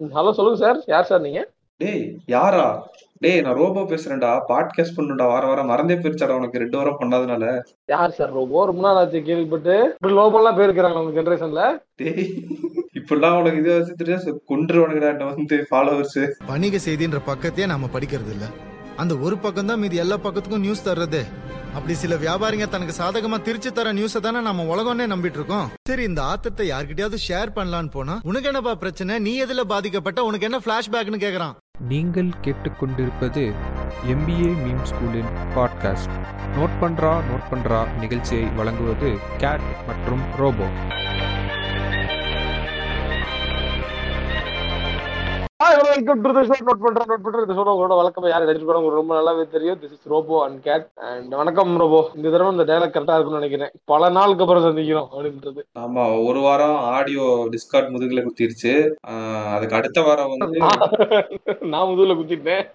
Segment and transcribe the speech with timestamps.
[0.00, 1.40] Hello சொல்லுங்க sir யார் sir நீங்க?
[1.80, 2.02] டேய்
[2.32, 2.66] யாரா?
[3.22, 4.30] டேய் நான் ரோபோ பேசுறேன்டா.
[4.48, 5.26] பாட்காஸ்ட் பண்ணுடா.
[5.30, 6.60] வார வாரம் மறந்தே போயிருச்சாடா உனக்கு?
[6.62, 7.44] ரெண்டு வாரம் பண்ணாதனால.
[7.88, 9.74] யார் சார் ரோபோ ரொம்ப நாள் ஆச்சு கேள்விப்பட்டு.
[9.94, 11.62] இப்படி லோபோலாம் பேர் இருக்கிறாங்க நம்ம ஜென்ரேஷன்ல
[11.96, 12.22] டேய்
[13.00, 16.20] இப்படிலாம் உனக்கு இது வச்சு தெரியாது கொண்டுருவானுங்கடா என்ன வந்து ஃபாலோவர்ஸ்
[16.52, 18.46] வணிக செய்தின்ற பக்கத்தையே நாம படிக்கிறது இல்ல
[18.98, 21.22] அந்த ஒரு பக்கம் தான் மீதி எல்லா பக்கத்துக்கும் நியூஸ் தர்றது.
[21.76, 26.22] அப்படி சில வியாபாரிங்க தனக்கு சாதகமா திருச்சி தர நியூஸை தானே நம்ம உலகம்னே நம்பிட்டு இருக்கோம் சரி இந்த
[26.22, 29.18] ஆத்தத்தை யார்கிட்டயாவது ஷேர் பண்ணலான்னு போனா உனக்கு என்னப்பா பிரச்சனை?
[29.18, 30.24] நீ எதுல பாதிக்கப்பட்ட?
[30.24, 31.54] உனக்கு என்ன பிளாஷ்பேக்னு கேக்குறான்.
[31.88, 33.44] நீங்கள் கேட்டுக்கொண்டிருப்பது
[34.06, 36.14] எம்பிஏ மீம் ஸ்கூலின் பாட்காஸ்ட்
[36.56, 40.68] நோட் பண்றா நோட் பண்றா நிகழ்ச்சியை வழங்குவது கேட் மற்றும் Robo
[45.60, 49.44] welcome to the note பண்றேன் நோட் பண்றேன் இந்த ஷோ உங்களோட வழக்கம் யார் உங்களுக்கு ரொம்ப நல்லாவே
[49.54, 49.78] தெரியும்.
[49.82, 53.72] This is Robo and Kate and வணக்கம் ரோபோ இந்த தடவை இந்த டைலாக் கரெக்டா இருக்கும்னு நினைக்கிறேன்.
[53.92, 55.62] பல நாளுக்கு அப்புறம் சந்திக்கிறோம் அப்படின்றது.
[55.84, 57.24] ஆமா ஒரு வாரம் ஆடியோ
[57.54, 58.74] டிஸ்கார்ட் முதுகுல குத்திருச்சு.
[59.54, 60.60] அதுக்கு அடுத்த வாரம் வந்து
[61.72, 62.66] நான் முதுகுல குத்திட்டேன்.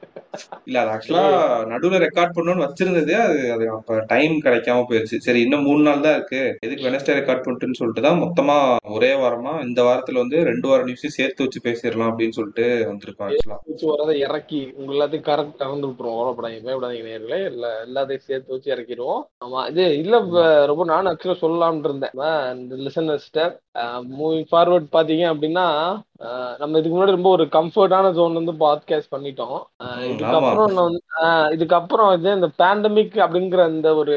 [0.67, 1.23] இல்ல அது ஆக்சுவலா
[1.71, 3.13] நடுவுல ரெக்கார்ட் பண்ணணும்னு வச்சிருந்தது.
[3.27, 5.17] அது அது அப்ப டைம் கிடைக்காம போயிருச்சு.
[5.27, 6.41] சரி இன்னும் மூணு நாள் தான் இருக்கு.
[6.65, 8.57] எதுக்கு வெனஸ்டே ரெக்கார்ட் பண்ணிட்டுன்னு சொல்லிட்டு தான் மொத்தமா
[8.97, 13.57] ஒரே வாரமா இந்த வாரத்துல வந்து ரெண்டு வாரம் நியூஸையும் சேர்த்து வச்சு பேசிடலாம் அப்படின்னு சொல்லிட்டு வந்திருக்கோம் ஆக்சுவலா
[13.69, 17.39] வச்சு வரதை இறக்கி உங்க எல்லாத்தையும் கரெக்ட் கலந்து விட்டுருவோம் கவலைப்படாதீங்க பயப்படாதீங்க நேர்களே.
[17.51, 19.21] இல்ல எல்லாத்தையும் சேர்த்து வச்சு இறக்கிடுவோம்.
[19.45, 20.19] ஆமா இது இல்ல
[20.71, 22.15] ரொம்ப நானும் ஆக்சுவலா சொல்லலாம்னு இருந்தேன்.
[22.85, 23.47] லிசனர்ஸ்ட
[24.19, 25.67] மூவிங் ஃபார்வர்ட் பாத்தீங்க அப்படின்னா
[26.61, 29.59] நம்ம இதுக்கு முன்னாடி ரொம்ப ஒரு கம்ஃபர்டான ஜோன் வந்து பாட்காஸ்ட் பண்ணிட்டோம்.
[30.11, 30.97] இதுக்கப்புறம்
[31.55, 34.15] இதுக்கப்புறம் வந்து இந்த பேண்டமிக் அப்படிங்கிற இந்த ஒரு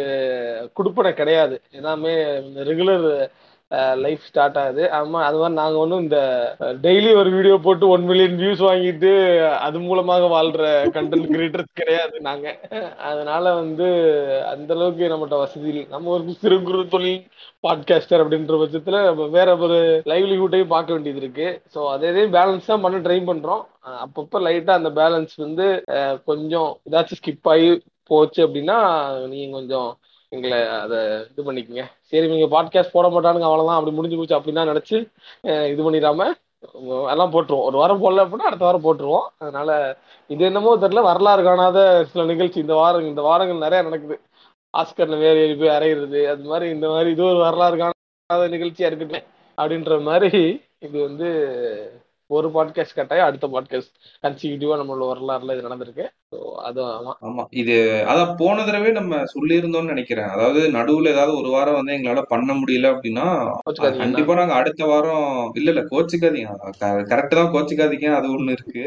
[0.79, 1.57] குடுப்பனை கிடையாது.
[1.79, 2.15] எல்லாமே
[2.71, 3.09] ரெகுலர்
[4.03, 4.83] லைஃப் ஸ்டார்ட் ஆகுது.
[4.99, 6.19] ஆமா அது மாதிரி நாங்க ஒன்றும் இந்த
[6.85, 9.13] டெய்லி ஒரு வீடியோ போட்டு ஒன் மில்லியன் வியூஸ் வாங்கிட்டு
[9.67, 10.65] அது மூலமாக வாழ்ற
[10.97, 12.47] கண்டென்ட் கிரியேட்டர்ஸ் கிடையாது நாங்க.
[13.11, 13.87] அதனால வந்து
[14.53, 15.85] அந்த அளவுக்கு நம்மகிட்ட வசதி இல்லை.
[15.95, 17.23] நம்ம ஒரு சிறு குறு தொழில்
[17.65, 19.79] பாட்காஸ்டர் அப்படின்ற பட்சத்துல நம்ம வேற ஒரு
[20.13, 21.49] லைவ்லிஹுட்டையும் பார்க்க வேண்டியது இருக்கு.
[21.75, 23.63] ஸோ அதே பேலன்ஸ் தான் பண்ண ட்ரை பண்றோம்.
[24.05, 25.67] அப்பப்போ லைட்டா அந்த பேலன்ஸ் வந்து
[26.31, 27.69] கொஞ்சம் ஏதாச்சும் ஸ்கிப் ஆகி
[28.11, 28.79] போச்சு அப்படின்னா
[29.33, 29.91] நீங்க கொஞ்சம்
[30.35, 30.99] எங்களை அதை
[31.31, 31.85] இது பண்ணிக்கங்க.
[32.11, 34.97] சரி நீங்கள் பாட்காஸ்ட் போட மாட்டானுங்க அவ்வளோதான் அப்படி முடிஞ்சு போச்சு அப்படின்னு நினச்சி
[35.73, 36.29] இது பண்ணிடாம
[37.13, 37.67] எல்லாம் போட்டுருவோம்.
[37.69, 39.27] ஒரு வாரம் போடல அப்படின்னா அடுத்த வாரம் போட்டுருவோம்.
[39.43, 39.71] அதனால
[40.31, 41.79] இது என்னமோ தெரியல வரலாறு காணாத
[42.13, 42.59] சில நிகழ்ச்சி.
[42.65, 44.17] இந்த வாரம் இந்த வாரங்கள் நிறைய நடக்குது.
[44.75, 49.29] ஆஸ்கர்ல வேறு ஏறி போய் அரைகிறது அது மாதிரி இந்த மாதிரி இது ஒரு வரலாறு காணாத நிகழ்ச்சியா இருக்கட்டும்
[49.59, 50.41] அப்படின்ற மாதிரி
[50.87, 51.29] இது வந்து
[52.31, 53.93] ஒரு பாட்காஸ்ட் கட்டாயம் அடுத்த பாட்காஸ்ட்
[54.25, 56.05] கன்சிக்யூட்டிவா நம்மளோட வரலாறுல இது நடந்திருக்கு.
[56.31, 56.81] ஸோ அது
[57.23, 57.43] ஆமா.
[57.61, 57.75] இது
[58.09, 60.31] அதான் போன தடவை நம்ம சொல்லியிருந்தோம்னு நினைக்கிறேன்.
[60.31, 63.27] அதாவது நடுவுல ஏதாவது ஒரு வாரம் வந்து எங்களால பண்ண முடியல அப்படின்னா
[63.99, 66.53] கண்டிப்பா நாங்க அடுத்த வாரம் இல்ல இல்ல கோச்சிக்காதீங்க.
[67.13, 68.09] கரெக்ட் தான் கோச்சிக்காதீங்க.
[68.15, 68.85] அது ஒண்ணு இருக்கு.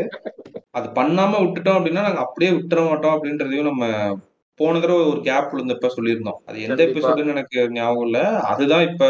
[0.74, 3.86] அது பண்ணாம விட்டுட்டோம் அப்படின்னா நாங்க அப்படியே விட்டுற மாட்டோம் அப்படின்றதையும் நம்ம
[4.60, 6.38] போன தடவை ஒரு கேப் விழுந்தப்ப சொல்லியிருந்தோம்.
[6.48, 6.82] அது எந்த.
[6.86, 8.20] எபிசோடுன்னு எனக்கு ஞாபகம் இல்ல.
[8.52, 9.04] அதுதான் இப்ப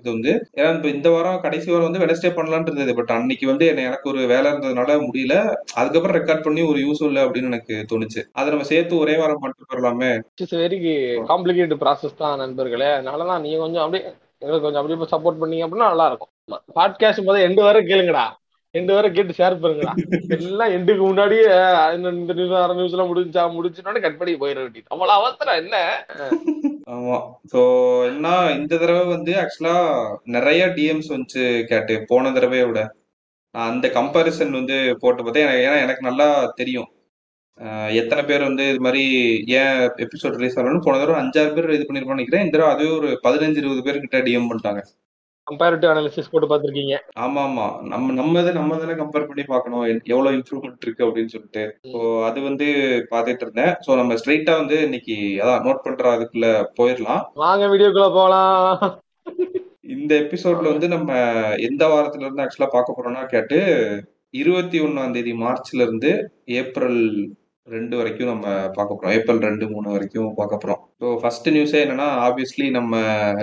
[0.00, 2.94] இது வந்து ஏன்னா இப்ப இந்த வாரம் கடைசி வாரம் வந்து வெனஸ்டே பண்ணலாம்னு இருந்தது.
[2.94, 5.34] பட் அன்னைக்கு வந்து என்ன எனக்கு ஒரு வேலை இருந்ததுனால முடியல.
[5.74, 8.22] அதுக்கப்புறம் ரெக்கார்ட் பண்ணி ஒரு யூஸ் இல்லை அப்படின்னு எனக்கு தோணுச்சு.
[8.32, 10.80] அதை நம்ம சேர்த்து ஒரே வாரம் பண்ணிட்டு போயிடலாமே இட்ஸ் வெரி
[11.30, 12.90] காம்ப்ளிகேட்டட் ப்ராசஸ் தான் நண்பர்களே.
[12.98, 16.32] அதனாலதான் நீங்க கொஞ்சம் அப்படியே எங்களுக்கு கொஞ்சம் அப்படியே சப்போர்ட் பண்ணீங்க அப்படின்னா நல்லா இருக்கும்.
[16.74, 18.26] பாட்காஸ்ட் போது எண்டு வரை கேளுங்கடா.
[18.78, 19.92] எண்டு வரை கேட்டு ஷேர் பண்ணுங்களா
[20.36, 21.46] எல்லாம் எண்டுக்கு முன்னாடியே
[21.96, 24.86] இந்த நியூஸ் அரை நியூஸ் எல்லாம் முடிஞ்சா முடிஞ்சோடனே கட் பண்ணி போயிட வேண்டியது.
[24.94, 25.76] அவ்வளவு அவசரம் என்ன?
[26.96, 27.16] ஆமா.
[27.52, 27.60] சோ
[28.10, 28.28] என்ன
[28.58, 29.74] இந்த தடவை வந்து ஆக்சுவலா
[30.36, 32.80] நிறைய டிஎம்ஸ் வந்துச்சு கேட்டு போன தடவையை விட.
[33.54, 35.52] நான் அந்த கம்பாரிசன் வந்து போட்டு பார்த்தேன்.
[35.66, 36.28] ஏன்னா எனக்கு நல்லா
[36.60, 36.88] தெரியும்.
[38.00, 39.04] எத்தனை பேர் வந்து இது மாதிரி
[39.60, 42.44] ஏன் எபிசோட் ரிலீஸ் ஆகணும்னு போன தடவை அஞ்சாறு பேர் இது பண்ணிருப்பான்னு நினைக்கிறேன்.
[42.46, 44.82] இந்த தடவை அதுவே ஒரு பதினஞ்சு இருபது பேர் கிட்ட டிஎம் பண்ணிட்டாங்க.
[45.50, 46.96] கம்பேரிட்டிவ் அனாலிசிஸ் போட்டு பார்த்திருக்கீங்க.
[47.24, 49.84] ஆமா ஆமா நம்ம நம்ம இதை நம்ம தானே கம்பேர் பண்ணி பார்க்கணும்.
[50.12, 51.64] எவ்வளவு இம்ப்ரூவ்மெண்ட் இருக்கு அப்படின்னு சொல்லிட்டு.
[51.92, 52.68] ஸோ அது வந்து
[53.12, 53.72] பார்த்துட்டு இருந்தேன்.
[53.86, 56.48] ஸோ நம்ம ஸ்ட்ரைட்டா வந்து இன்னைக்கு அதான் நோட் பண்ற அதுக்குள்ள
[56.80, 57.24] போயிடலாம்.
[57.44, 58.98] வாங்க வீடியோக்குள்ள போகலாம்
[59.94, 61.12] இந்த எபிசோட்ல வந்து நம்ம
[61.68, 63.58] எந்த வாரத்துல இருந்து ஆக்சுவலா பார்க்க போறோம்னா கேட்டு
[64.34, 66.10] இருபத்தி ஒண்ணாம் தேதி மார்ச்ல இருந்து
[66.58, 67.00] ஏப்ரல்
[67.66, 69.14] ரெண்டு வரைக்கும் நம்ம பார்க்க போறோம்.
[69.16, 70.80] ஏப்ரல் ரெண்டு மூணு வரைக்கும் பார்க்க போறோம்.
[71.00, 72.94] ஸோ ஃபர்ஸ்ட் நியூஸே என்னன்னா ஆப்வியஸ்லி நம்ம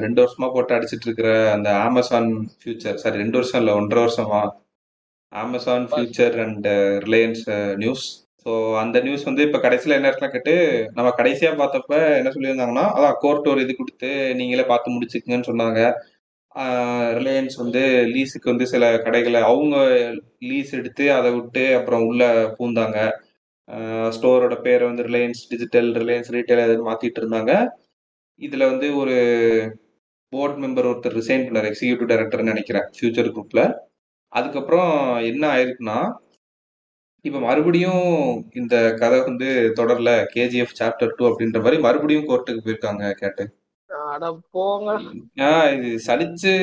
[0.05, 2.29] ரெண்டு வருஷமா போட்டு அடிச்சிட்டு இருக்கிற அந்த அமேசான்
[2.61, 4.41] ஃபியூச்சர் சாரி ரெண்டு வருஷம் இல்லை ஒன்றரை வருஷமா
[5.33, 6.67] Amazon Future and
[7.05, 7.43] Reliance
[7.83, 8.05] news
[8.43, 10.53] so அந்த நியூஸ் வந்து இப்போ கடைசியில் என்ன இருக்குன்னா கேட்டு
[10.97, 14.09] நம்ம கடைசியாக பார்த்தப்ப என்ன சொல்லியிருந்தாங்கன்னா அதான் கோர்ட் ஒரு இது கொடுத்து
[14.41, 15.81] நீங்களே பார்த்து முடிச்சுக்குங்கன்னு சொன்னாங்க.
[17.19, 17.81] ரிலையன்ஸ் வந்து
[18.13, 19.75] லீஸுக்கு வந்து சில கடைகளை அவங்க
[20.49, 22.23] லீஸ் எடுத்து அதை விட்டு அப்புறம் உள்ள
[22.57, 22.99] பூந்தாங்க.
[24.15, 27.53] ஸ்டோரோட பேரை வந்து ரிலையன்ஸ் டிஜிட்டல் ரிலையன்ஸ் ரீட்டைல் எதுன்னு மாத்திட்டு இருந்தாங்க.
[28.41, 29.15] இதுல வந்து ஒரு
[30.33, 33.61] போர்ட் மெம்பர் ஒருத்தர் ரிசைன் பண்ணார் எக்ஸிக்யூட்டிவ் டைரக்டர்னு நினைக்கிறேன் ஃபியூச்சர் குரூப்ல.
[34.33, 34.93] அதுக்கப்புறம்
[35.23, 35.99] என்ன ஆயிருக்குன்னா
[37.25, 38.03] இப்ப மறுபடியும்
[38.53, 43.45] இந்த கதை வந்து தொடரல கேஜிஎஃப் சாப்டர் டூ அப்படின்ற மாதிரி மறுபடியும் கோர்ட்டுக்கு போயிருக்காங்க கேட்டு.
[44.51, 44.91] போங்க.
[45.75, 46.53] இது சலிச்சு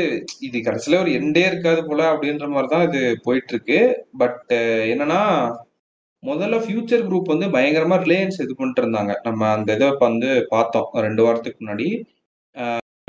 [0.40, 3.80] இது கடைசியில ஒரு எண்டே இருக்காது போல அப்படின்ற மாதிரிதான் இது போயிட்டு இருக்கு.
[4.18, 4.42] பட்
[4.92, 5.20] என்னன்னா
[6.28, 10.88] முதல்ல ஃபியூச்சர் குரூப் வந்து பயங்கரமா ரிலையன்ஸ் இது பண்ணிட்டு இருந்தாங்க நம்ம அந்த இதை வந்து பார்த்தோம்.
[11.06, 11.88] ரெண்டு வாரத்துக்கு முன்னாடி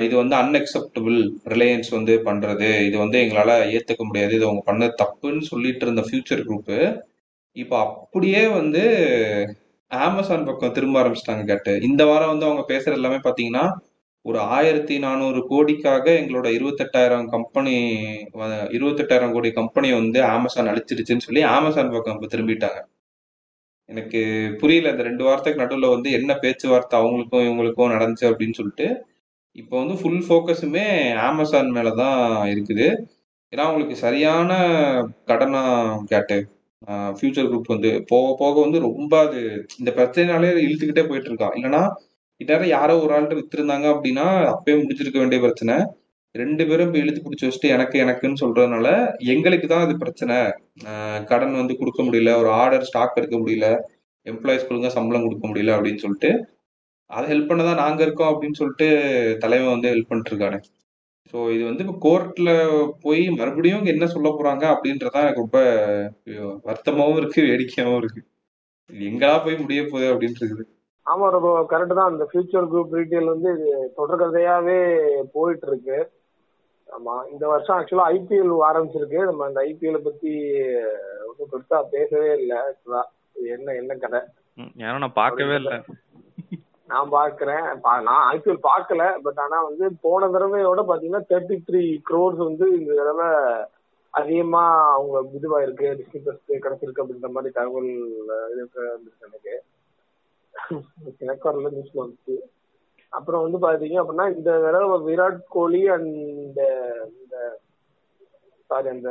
[0.00, 1.18] இது வந்து அன்அக்செப்டபிள்
[1.52, 2.68] ரிலையன்ஸ் வந்து பண்றது.
[2.88, 4.32] இது வந்து எங்களால ஏத்துக்க முடியாது.
[4.38, 6.78] இது அவங்க பண்ண தப்புன்னு சொல்லிட்டு இருந்த ஃபியூச்சர் குரூப்பு
[7.56, 8.82] இப்போ அப்படியே வந்து
[9.90, 11.72] அமேசான் பக்கம் திரும்ப ஆரம்பிச்சிட்டாங்க கேட்டு.
[11.88, 13.64] இந்த வாரம் வந்து அவங்க பேசுறது எல்லாமே பாத்தீங்கன்னா
[14.24, 17.74] ஒரு ஆயிரத்தி நானூறு கோடிக்காக எங்களோட இருபத்தெட்டாயிரம் கம்பெனி
[18.78, 22.80] இருபத்தெட்டாயிரம் கோடி கம்பெனி வந்து அமேசான் அழிச்சிருச்சுன்னு சொல்லி அமேசான் பக்கம் இப்போ திரும்பிட்டாங்க.
[23.88, 24.20] எனக்கு
[24.60, 28.88] புரியல இந்த ரெண்டு வாரத்துக்கு நடுவில் வந்து என்ன பேச்சுவார்த்தை அவங்களுக்கும் இவங்களுக்கும் நடந்துச்சு அப்படின்னு சொல்லிட்டு
[29.60, 30.86] இப்போ வந்து ஃபுல் ஃபோக்கஸுமே
[31.28, 32.18] அமேசான் மேலே தான்
[32.54, 32.86] இருக்குது.
[33.52, 34.50] ஏன்னா அவங்களுக்கு சரியான
[35.30, 35.62] கடனா
[36.12, 36.36] கேட்டு
[37.18, 39.40] ஃபியூச்சர் குரூப் வந்து போக போக வந்து ரொம்ப அது
[39.80, 41.54] இந்த பிரச்சனைனாலே இழுத்துக்கிட்டே போயிட்டு இருக்கான்.
[41.58, 41.82] இல்லைன்னா
[42.40, 45.76] இந்நேரம் யாரோ ஒரு ஆள்கிட்ட வித்துருந்தாங்க அப்படின்னா அப்பயே முடிச்சிருக்க வேண்டிய பிரச்சனை.
[46.40, 48.86] ரெண்டு பேரும் இப்போ இழுத்து பிடிச்சி வச்சுட்டு எனக்கு எனக்குன்னு சொல்றதுனால
[49.34, 50.36] எங்களுக்கு தான் அது பிரச்சனை.
[51.30, 53.68] கடன் வந்து கொடுக்க முடியல ஒரு ஆர்டர் ஸ்டாக் எடுக்க முடியல
[54.26, 56.30] எம்ப்ளாயிஸ் ஒழுங்கா சம்பளம் கொடுக்க முடியல அப்படின்னு சொல்லிட்டு
[57.10, 58.86] அதை ஹெல்ப் பண்ண தான் நாங்கள் இருக்கோம் அப்படின்னு சொல்லிட்டு
[59.42, 60.58] தலைவன் வந்து ஹெல்ப் பண்ணிட்டுருக்காரு
[61.32, 62.50] ஸோ இது வந்து இப்போ கோர்ட்டில்
[63.04, 65.60] போய் மறுபடியும் என்ன சொல்ல போகிறாங்க அப்படின்றதான் எனக்கு ரொம்ப
[66.68, 68.26] வருத்தமாகவும் இருக்குது வேடிக்கையாகவும் இருக்குது
[68.90, 70.64] இது போய் முடிய போகுது அப்படின்ட்டு இருக்குது.
[71.06, 72.10] ஆமா ரொம்ப கரெக்ட் தான்.
[72.12, 73.68] அந்த ஃபியூச்சர் குரூப் ரீட்டெயில் வந்து இது
[73.98, 74.78] தொடர்கதையாவே
[75.34, 75.98] போயிட்டு இருக்கு.
[76.94, 79.20] ஆமா இந்த வருஷம் ஆக்சுவலா ஐபிஎல் ஆரம்பிச்சிருக்கு.
[79.24, 80.32] நம்ம அந்த ஐபிஎல் பத்தி
[81.28, 82.56] ஒன்றும் பெருசா பேசவே இல்லை.
[82.66, 83.02] ஆக்சுவலா
[83.54, 84.20] என்ன என்ன கதை?
[84.82, 85.76] ஏன்னா நான் பார்க்கவே இல்லை.
[86.92, 87.64] நான் பாக்குறேன்
[88.08, 89.04] நான் ஐபிஎல் பார்க்கல.
[89.22, 93.28] பட் ஆனா வந்து போன தடவையோட பாத்தீங்கன்னா தேர்ட்டி த்ரீ க்ரோர்ஸ் வந்து இந்த தடவை
[94.10, 94.64] அதிகமா
[94.96, 95.86] அவங்க இதுவாயிருக்கு.
[95.98, 97.90] டிஸ்னி பிளஸ் கிடைச்சிருக்கு அப்படின்ற மாதிரி தகவல்
[98.56, 98.84] இருக்கு
[99.26, 99.50] எனக்கு
[101.24, 102.36] எனக்கு வரல நியூஸ்ல வந்துச்சு.
[103.08, 107.60] அப்புறம் வந்து பாத்தீங்க அப்படின்னா இந்த தடவை விராட் கோலி அண்ட் இந்த
[108.70, 109.10] சாரி அந்த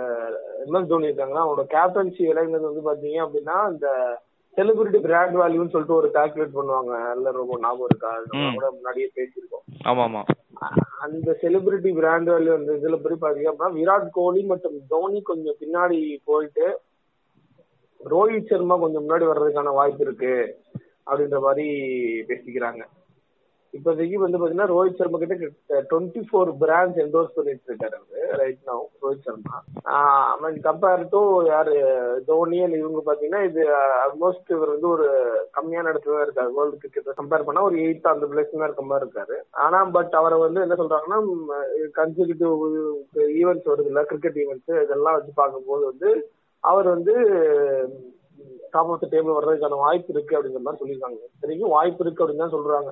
[0.66, 3.90] எம்எஸ் தோனி இருக்காங்கன்னா அவனோட கேப்டன்சி விளையாடுறது வந்து பாத்தீங்க அப்படின்னா இந்த
[4.58, 6.92] செலிபிரிட்டி பிராண்ட் வேல்யூன்னு சொல்லிட்டு ஒரு கால்குலேட் பண்ணுவாங்க.
[7.16, 8.12] எல்லாம் ரொம்ப ஞாபகம் இருக்கா.
[8.54, 9.64] கூட முன்னாடியே பேசியிருக்கோம்.
[9.90, 10.22] ஆமா ஆமா
[11.00, 16.20] அந்த செலிபிரிட்டி பிராண்ட் வேல்யூ அந்த இதுல படி பாத்தீங்க அப்படின்னா விராட் கோலி மற்றும் தோனி கொஞ்சம் பின்னாடி
[16.24, 16.68] போயிட்டு
[18.02, 20.36] ரோஹித் சர்மா கொஞ்சம் முன்னாடி வர்றதுக்கான வாய்ப்பு இருக்கு
[21.08, 21.68] அப்படின்ற மாதிரி
[22.30, 22.84] பேசிக்கிறாங்க.
[23.74, 25.36] இப்போதைக்கு வந்து பாத்தீங்கன்னா ரோஹித் சர்மா கிட்ட
[25.92, 27.98] டுவெண்ட்டி ஃபோர் பிராண்ட்ஸ் என்டோர்ஸ் பண்ணிட்டு இருக்காரு
[28.42, 29.56] ரைட் நவ் ரோஹித் சர்மா.
[30.34, 31.74] அவன் கம்பேர் டு யாரு
[32.30, 33.64] தோனி அண்ட் இவங்க பாத்தீங்கன்னா இது
[34.04, 35.08] ஆல்மோஸ்ட் இவர் வந்து ஒரு
[35.58, 36.54] கம்மியான இடத்துல தான் இருக்காரு.
[36.58, 39.38] வேர்ல்டு கிரிக்கெட் கம்பேர் பண்ணா ஒரு எயித் அந்த பிளேஸ் தான் இருக்க மாதிரி இருக்காரு.
[39.66, 41.20] ஆனா பட் அவரை வந்து என்ன சொல்றாங்கன்னா
[42.00, 42.56] கன்சிகூட்டிவ்
[43.42, 46.12] ஈவெண்ட்ஸ் வருது இல்ல கிரிக்கெட் ஈவெண்ட்ஸ் இதெல்லாம் வச்சு பார்க்கும்போது வந்து
[46.64, 47.16] அவர் வந்து
[48.74, 51.20] டாப் ஆஃப் த டேபிள் வர்றதுக்கான வாய்ப்பு இருக்கு அப்படிங்கிற மாதிரி சொல்லியிருக்காங்க.
[51.36, 52.90] இத்தனைக்கும் வாய்ப்பு இருக்கு அப்படின்னு தான் சொல்றாங்க.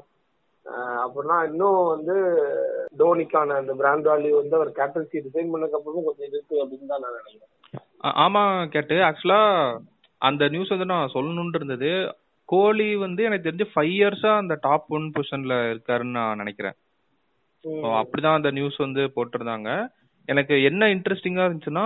[1.06, 2.16] அப்படின்னா இன்னும் வந்து
[2.98, 7.18] தோனிக்கான அந்த பிராண்ட் வேல்யூ வந்து அவர் கேப்டன்சி ரிசைன் பண்ணதுக்கு அப்புறமும் கொஞ்சம் இருக்கு அப்படின்னு தான் நான்
[7.20, 7.52] நினைக்கிறேன்.
[8.26, 8.96] ஆமா கேட்டு.
[8.96, 9.42] ஆக்சுவலா
[10.18, 12.16] அந்த நியூஸ் வந்து நான் சொல்லணும்னு இருந்தது.
[12.46, 16.76] கோலி வந்து எனக்கு தெரிஞ்சு ஃபைவ் இயர்ஸா அந்த டாப் ஒன் பொசிஷன்ல இருக்காருன்னு நான் நினைக்கிறேன்.
[18.00, 19.88] அப்படிதான் அந்த நியூஸ் வந்து போட்டிருந்தாங்க.
[20.26, 21.86] எனக்கு என்ன இன்ட்ரெஸ்டிங்கா இருந்துச்சுன்னா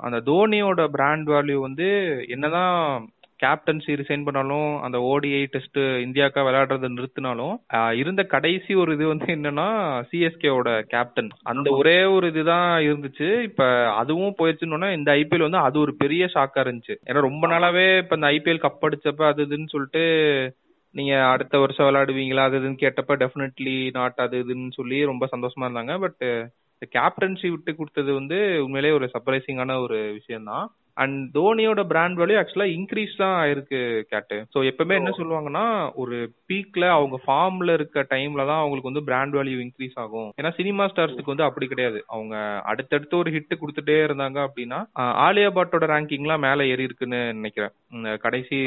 [0.00, 1.88] அந்த தோனியோட பிராண்ட் வேல்யூ வந்து
[2.28, 3.08] என்னதான்
[3.40, 7.54] கேப்டன்சி ரிசைன் பண்ணாலும் அந்த ஓடிஐ டெஸ்ட் இந்தியாக்கா விளையாடுறத நிறுத்தினாலும்
[7.94, 9.66] இருந்த கடைசி ஒரு இது வந்து என்னன்னா
[10.10, 13.28] சிஎஸ்கேவோட கேப்டன் அந்த ஒரே ஒரு இதுதான் இருந்துச்சு.
[13.40, 16.96] இப்ப அதுவும் போயிடுச்சுன்னு இந்த ஐபிஎல் வந்து அது ஒரு பெரிய ஷாக்கா இருந்துச்சு.
[17.08, 20.04] ஏன்னா ரொம்ப நாளாவே இப்ப இந்த ஐபிஎல் கப் அடிச்சப்ப அது இதுன்னு சொல்லிட்டு
[20.94, 25.94] நீங்க அடுத்த வருஷம் விளையாடுவீங்களா அது இதுன்னு கேட்டப்ப டெஃபினெட்லி நாட் அது இதுன்னு சொல்லி ரொம்ப சந்தோஷமா இருந்தாங்க.
[25.98, 26.22] பட்
[26.82, 30.66] இந்த கேப்டன்சி விட்டு கொடுத்தது வந்து உண்மையிலேயே ஒரு சர்ப்ரைசிங்கான ஒரு விஷயம் தான்
[31.02, 33.80] அண்ட் தோனியோட பிராண்ட் வேல்யூ ஆக்சுவலா இன்க்ரீஸ் தான் ஆயிருக்கு
[34.12, 34.36] கேட்டு.
[34.54, 35.64] ஸோ எப்பவுமே என்ன சொல்லுவாங்கன்னா
[36.02, 36.16] ஒரு
[36.50, 40.30] பீக்ல அவங்க ஃபார்ம்ல இருக்க டைம்ல தான் அவங்களுக்கு வந்து பிராண்ட் வேல்யூ இன்க்ரீஸ் ஆகும்.
[40.40, 42.00] ஏன்னா சினிமா ஸ்டார்ஸ்க்கு வந்து அப்படி கிடையாது.
[42.14, 42.36] அவங்க
[42.72, 44.80] அடுத்தடுத்து ஒரு ஹிட் கொடுத்துட்டே இருந்தாங்க அப்படின்னா
[45.26, 47.74] ஆலியா பட்டோட ரேங்கிங்லாம் மேல ஏறி இருக்குன்னு நினைக்கிறேன்.
[48.26, 48.58] கடைசி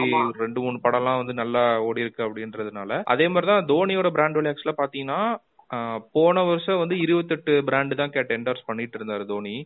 [0.43, 3.01] ரெண்டு மூணு படம்லாம் வந்து நல்லா ஓடி இருக்கு அப்படின்றதுனால.
[3.15, 5.21] அதே மாதிரி தான் தோனியோட பிராண்ட் வேல்யூ ஆக்சுவலா பாத்தீங்கன்னா
[6.17, 9.57] போன வருஷம் வந்து இருபத்தெட்டு பிராண்டு தான் கேட்டு என்டர்ஸ் பண்ணிட்டு இருந்தாரு தோனி.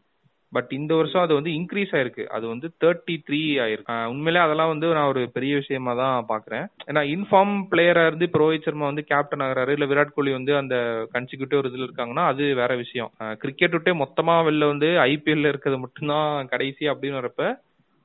[0.54, 2.24] பட் இந்த வருஷம் அது வந்து இன்க்ரீஸ் ஆயிருக்கு.
[2.36, 3.82] அது வந்து தேர்ட்டி த்ரீ ஆயிருக்கு
[4.12, 8.68] உண்மையிலே அதெல்லாம் வந்து நான் ஒரு பெரிய விஷயமா தான் பாக்குறேன் ஏன்னா இன்ஃபார்ம் பிளேயரா இருந்து இப்போ ரோஹித்
[8.68, 10.76] சர்மா வந்து கேப்டன் ஆகிறாரு இல்ல விராட் கோலி வந்து அந்த
[11.16, 13.12] கன்சிக்யூட்டிவ் ஒரு இதுல இருக்காங்கன்னா அது வேற விஷயம்.
[13.42, 17.44] கிரிக்கெட் விட்டே மொத்தமா வெளில வந்து ஐபிஎல்ல இருக்கிறது மட்டும்தான் கடைசி அப்படின்னு வரப்ப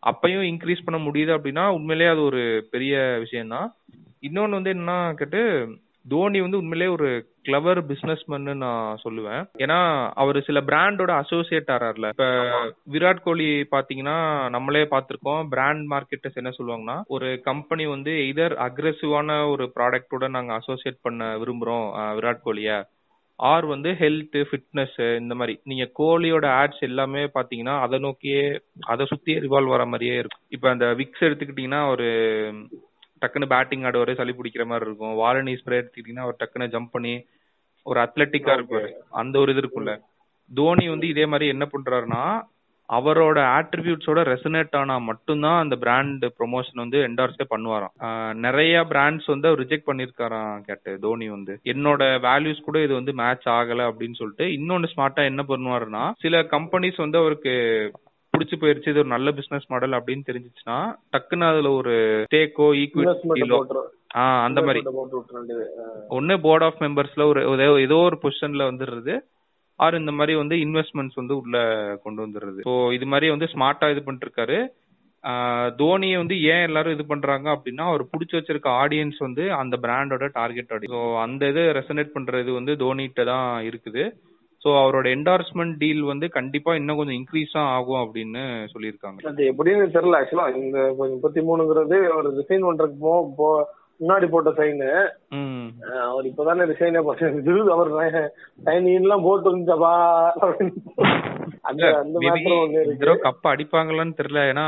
[0.02, 3.68] அப்பையும் இன்க்ரீஸ் பண்ண முடியுது அப்படின்னா உண்மையிலேயே அது ஒரு பெரிய விஷயம் தான்
[4.22, 5.40] இன்னொன்னு வந்து என்னன்னா கேட்டு
[6.08, 7.08] தோனி வந்து உண்மையிலேயே ஒரு
[7.46, 9.42] கிளவர் பிசினஸ்மேன்னு நான் சொல்லுவேன்.
[9.58, 9.78] ஏன்னா
[10.14, 12.08] அவர் சில பிராண்டோட அசோசியேட் ஆறாருல.
[12.08, 12.26] இப்ப
[12.92, 14.16] விராட் கோலி பாத்தீங்கன்னா
[14.50, 21.04] நம்மளே பார்த்திருக்கோம் பிராண்ட் மார்க்கெட்டர்ஸ் என்ன சொல்லுவாங்கன்னா ஒரு கம்பெனி வந்து இதர் அக்ரெசிவான ஒரு ப்ராடக்டோட நாங்க அசோசியேட்
[21.08, 21.88] பண்ண விரும்புறோம்
[22.20, 22.70] விராட் கோலிய.
[23.38, 25.54] ஆர் வந்து ஹெல்த் ஃபிட்னஸ் இந்த மாதிரி.
[25.64, 28.44] நீங்க கோலியோட ஆட்ஸ் எல்லாமே பாத்தீங்கன்னா அதை நோக்கியே
[28.86, 30.44] அதை சுத்தியே ரிவால்வ் வர மாதிரியே இருக்கும்.
[30.48, 32.08] இப்ப அந்த விக்ஸ் எடுத்துக்கிட்டீங்கன்னா ஒரு
[33.20, 35.16] டக்குன்னு பேட்டிங் ஆடுவாரு சளி பிடிக்கிற மாதிரி இருக்கும்.
[35.22, 37.14] வாலனி ஸ்ப்ரே எடுத்துக்கிட்டீங்கன்னா அவர் டக்குன்னு ஜம்ப் பண்ணி
[37.86, 38.90] ஒரு அத்லட்டிக்கா இருப்பாரு.
[39.22, 39.94] அந்த ஒரு இது இருக்கும்ல.
[40.50, 42.22] தோனி வந்து இதே மாதிரி என்ன பண்றாருன்னா
[42.88, 47.92] அவரோட ஆட்ரிபியூட்ஸோட ரெசனேட் ஆனா மட்டும்தான் அந்த பிராண்ட் ப்ரொமோஷன் வந்து என்டார்ஸே பண்ணுவாராம்.
[48.44, 51.54] நிறைய பிராண்ட்ஸ் வந்து அவர் ரிஜெக்ட் பண்ணிருக்காராம் கேட்டு தோனி வந்து.
[51.72, 57.04] என்னோட வேல்யூஸ் கூட இது வந்து மேட்ச் ஆகல அப்படின்னு சொல்லிட்டு இன்னொன்னு ஸ்மார்ட்டா என்ன பண்ணுவாருன்னா சில கம்பெனிஸ்
[57.04, 57.54] வந்து அவருக்கு
[58.38, 60.78] பிடிச்சு போயிருச்சு இது ஒரு நல்ல பிசினஸ் மாடல் அப்படின்னு தெரிஞ்சிச்சுன்னா
[61.12, 61.94] டக்குன்னு அதுல ஒரு
[62.26, 63.42] ஸ்டேக்கோ இன்வெஸ்ட்மெண்ட் ஈக்விட்டி
[64.18, 64.80] ஆஹ் அந்த மாதிரி.
[66.16, 67.40] ஒன்னு போர்ட் ஆஃப் மெம்பர்ஸ்ல ஒரு
[67.82, 69.14] ஏதோ- ஒரு பொசிஷன்ல வந்துடுறது
[69.78, 71.56] ஆர் இந்த மாதிரி வந்து இன்வெஸ்ட்மெண்ட்ஸ் வந்து உள்ள
[72.02, 72.60] கொண்டு வந்துடுறது.
[72.66, 74.58] ஸோ இது மாதிரி வந்து ஸ்மார்ட்டா இது பண்ணிட்டு இருக்காரு
[75.78, 80.70] தோனியை வந்து ஏன் எல்லாரும் இது பண்றாங்க அப்படின்னா அவர் பிடிச்சி வச்சிருக்க ஆடியன்ஸ் வந்து அந்த பிராண்டோட டார்கெட்
[80.70, 84.04] ஆடியன்ஸ் ஸோ அந்த இது ரெசனேட் பண்றது வந்து தோனிகிட்ட தான் இருக்குது.
[84.68, 89.20] ஸோ அவரோட என்டார்ஸ்மெண்ட் டீல் வந்து கண்டிப்பா இன்னும் கொஞ்சம் இன்க்ரீஸ் தான் ஆகும் அப்படின்னு சொல்லியிருக்காங்க.
[89.24, 93.66] அது எப்படின்னு தெரியல ஆக்சுவலா இந்த முப்பத்தி மூணுங்கிறது ஒரு ரிசைன் பண்றதுக்கு போ போ-
[94.00, 94.90] முன்னாடி போட்ட சைனு
[96.00, 97.90] அவர் இப்பதானே ரிசைனே பண்ணது அவர்
[98.64, 99.92] சைன் எல்லாம் போட்டு தடவை
[103.22, 104.52] கப் அடிப்பாங்களான்னு தெரியல.
[104.52, 104.66] ஏன்னா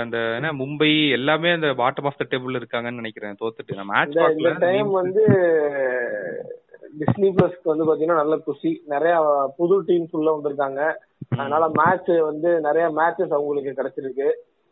[0.00, 3.36] அந்த என்ன மும்பை எல்லாமே அந்த பாட்டம் ஆஃப் த டேபிள் இருக்காங்கன்னு நினைக்கிறேன்.
[3.40, 5.24] தோத்துட்டு மேட்ச் டைம் வந்து
[6.98, 9.14] டிஸ்னி பிளஸ்க்கு வந்து பாத்தீங்கன்னா நல்ல குஷி நிறைய
[9.56, 10.80] புது டீம்ஸ் உள்ள வந்திருக்காங்க.
[11.28, 14.28] அதனால மேட்ச் வந்து நிறைய மேட்சஸ் அவங்களுக்கு கிடைச்சிருக்கு.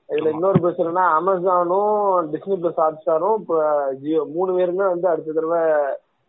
[0.08, 1.96] இதுல இன்னொரு பிரச்சனைனா அமேசானும்
[2.34, 3.58] டிஸ்னி பிளஸ் ஹாட் ஸ்டாரும் இப்போ
[4.02, 5.62] ஜியோ மூணு பேருமே வந்து அடுத்த தடவை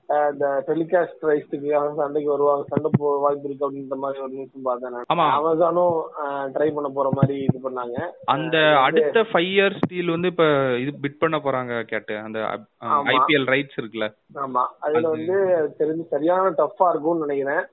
[0.10, 4.94] இந்த டெலிகாஸ்ட் ரைஸ்க்கு சண்டைக்கு வருவாங்க சண்டை போ வாய்ப்பு இருக்கு அப்படின்ற மாதிரி ஒரு நியூஸ் பார்த்தேன்.
[4.94, 8.12] அமேசானும் ட்ரை பண்ண போற மாதிரி இது பண்ணாங்க.
[8.26, 10.44] அந்த அடுத்த ஃபைவ் இயர்ஸ் டீல் வந்து இப்ப
[10.78, 12.18] இது பிட் பண்ண போறாங்க கேட்டு.
[12.18, 12.40] அந்த.
[12.82, 14.16] ஐபிஎல் ரைட்ஸ் இருக்குல்ல.
[14.34, 14.66] ஆமா.
[14.80, 17.66] அதுல அது- வந்து தெரிஞ்சு சரியான டஃப்பா இருக்கும்னு நினைக்கிறேன்.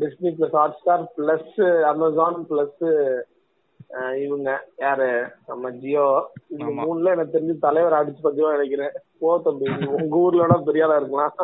[0.00, 3.20] Disney plus Hotstar plus Amazon plus
[3.94, 5.26] இவங்க யாரு?
[5.46, 6.30] நம்ம ஜியோ.
[6.48, 6.64] இந்த.
[6.64, 8.90] மூணுல எனக்கு தெரிஞ்சு தலைவர் அடிச்சு பத்தியமா நினைக்கிறேன்.
[9.18, 11.34] போ தம்பி உங்க ஊர்ல பெரிய ஆளா இருக்கலாம்.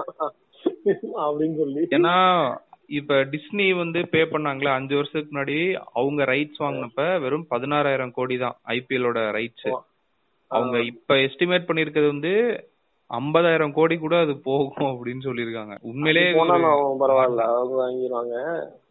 [1.17, 1.87] அப்படின்னு சொல்லி.
[1.91, 2.15] ஏன்னா
[2.87, 8.57] இப்ப டிஸ்னி வந்து பே பண்ணாங்களே அஞ்சு வருஷத்துக்கு முன்னாடி அவங்க ரைட்ஸ் வாங்கினப்ப வெறும் பதினாறாயிரம் கோடி தான்
[8.67, 9.79] ஐபிஎலோட ரைட்ஸ்
[10.47, 12.33] அவங்க இப்ப எஸ்டிமேட் பண்ணிருக்கிறது வந்து
[13.11, 15.75] ஐம்பதாயிரம் கோடி கூட அது போகும் அப்படின்னு சொல்லியிருக்காங்க.
[15.83, 16.25] உண்மையிலே
[17.03, 18.35] பரவாயில்ல அவங்க வாங்கிடுவாங்க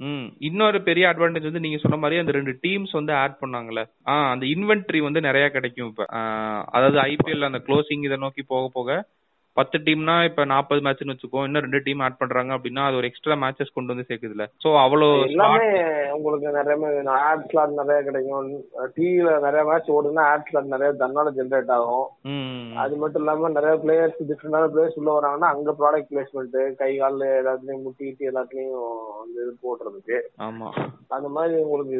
[0.04, 3.84] ம் இன்னொரு பெரிய அட்வான்டேஜ் வந்து நீங்க சொன்ன மாதிரி அந்த ரெண்டு டீம்ஸ் வந்து ஆட் பண்ணாங்கல்ல.
[4.08, 6.06] ஆ அந்த இன்வென்ட்ரி வந்து நிறைய கிடைக்கும் இப்ப.
[6.70, 9.00] அதாவது ஐபிஎல் அந்த க்ளோசிங் இதை நோக்கி போக போக
[9.60, 13.38] பத்து டீம்னா இப்ப நாற்பது மேட்ச்னு வச்சுக்கோ இன்னும் ரெண்டு டீம் ஆட் பண்றாங்க அப்படின்னா அது ஒரு எக்ஸ்ட்ரா
[13.44, 14.46] மேட்சஸ் கொண்டு வந்து சேர்க்குதுல.
[14.64, 15.68] சோ அவ்வளோ எல்லாமே
[16.18, 16.76] உங்களுக்கு நிறைய
[17.30, 18.52] ஆட் ஸ்லாட் நிறைய கிடைக்கும்.
[18.98, 22.08] டிவில நிறைய மேட்ச் ஓடுனா ஆட் ஸ்லாட் நிறைய தன்னால ஜென்ரேட் ஆகும்.
[22.84, 27.84] அது மட்டும் இல்லாம நிறைய பிளேயர்ஸ் டிஃப்ரெண்டான பிளேயர்ஸ் உள்ள வராங்கன்னா அங்க ப்ராடக்ட் பிளேஸ்மெண்ட் கை கால் எல்லாத்துலயும்
[27.88, 28.88] முட்டிட்டு எல்லாத்துலயும்
[29.42, 30.18] இது போடுறதுக்கு.
[30.48, 30.70] ஆமா.
[31.18, 31.98] அந்த மாதிரி உங்களுக்கு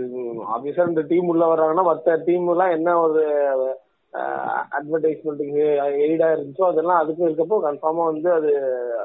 [0.56, 3.24] ஆப்வியஸா இந்த டீம் உள்ள வர்றாங்கன்னா மத்த டீம் எல்லாம் என்ன ஒரு
[4.78, 5.64] அட்வர்டைஸ்மெண்ட்டுக்கு
[6.06, 8.52] எய்டா இருந்துச்சோ அதெல்லாம் அதுக்கு இருக்கப்போ கன்ஃபார்மா வந்து அது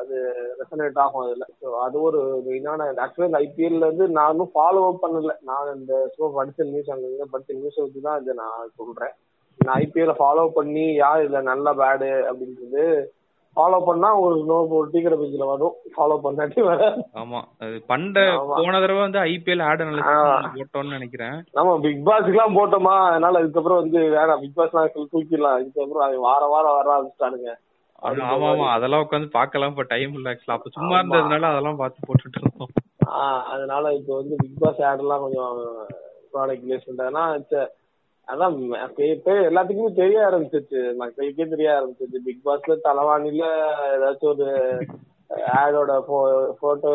[0.00, 0.16] அது
[0.60, 1.46] ரெசனேட் ஆகும் அதுல.
[1.60, 5.34] ஸோ அது ஒரு மெயினான ஆக்சுவலி இந்த ஐபிஎல்ல இருந்து நானும் ஃபாலோ அப் பண்ணல.
[5.42, 9.14] நான் இந்த ஷோ படிச்ச நியூஸ் அங்க படிச்ச நியூஸ் வச்சு தான் இதை நான் சொல்றேன்.
[9.60, 12.86] நான் ஐபிஎல்ல ஃபாலோ பண்ணி யார் இதுல நல்ல பேடு அப்படின்றது
[13.56, 16.80] ஃபாலோ பண்ணா உங்களுக்கு நோ ஒரு டீ கடை பேஜ்ல வரும் ஃபாலோ பண்ணாட்டி வர.
[17.14, 17.40] ஆமா.
[17.58, 18.16] அது பண்ட.
[18.56, 19.82] போன தடவை வந்து ஐபிஎல் ஆட்.
[19.82, 21.36] அனாலிசிஸ் போட்டோம்னு நினைக்கிறேன்.
[21.52, 22.94] நம்ம பிக் பாஸ்க்குலாம் போட்டோமா?
[23.10, 24.40] அதனால அதுக்கப்புறம் வந்து வேணாம்.
[24.40, 25.60] பிக் பாஸ்லாம் தூக்கிடலாம்.
[25.62, 27.52] இதுக்கப்புறம் அது வார வாரம் வர ஆரம்பிச்சிட்டானுங்க.
[28.02, 29.70] ஆமா ஆமா அதெல்லாம் உட்காந்து பார்க்கலாம்.
[29.70, 30.98] இப்ப டைம் இல்ல ஆக்சுவலா அப்ப சும்மா.
[30.98, 32.72] இருந்ததுனால அதெல்லாம் பார்த்து போட்டுட்டு இருந்தோம்.
[33.52, 35.54] அதனால இப்போ வந்து பிக் பாஸ் ஆட் எல்லாம் கொஞ்சம்
[36.32, 37.32] ப்ராடக்ட் பிளேஸ்மெண்ட் அதெல்லாம்
[38.32, 38.54] அதான்
[39.48, 40.80] எல்லாத்துக்குமே தெரிய ஆரம்பிச்சிருச்சு.
[41.02, 42.20] மக்களுக்கே தெரிய ஆரம்பிச்சிருச்சு.
[42.26, 43.48] பிக் பாஸ்ல தலைவாணில
[43.94, 44.46] ஏதாச்சும் ஒரு
[45.60, 45.92] ஆடோட
[46.60, 46.90] போட்டோ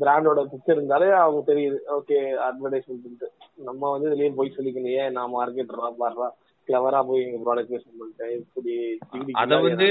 [0.00, 1.78] பிராண்டோட பிக்சர் இருந்தாலே அவங்க தெரியுது.
[1.98, 3.26] ஓகே அட்வர்டைஸ்மெண்ட்
[3.68, 4.96] நம்ம வந்து இதுலயே போய் சொல்லிக்கணும்.
[5.02, 6.28] ஏன் நான் மார்க்கெட்டரா பாடுறா
[6.68, 8.74] கிளவரா போய் எங்க ப்ராடக்ட் பண்ணிட்டேன் இப்படி
[9.12, 9.88] இப்படி அத வந்து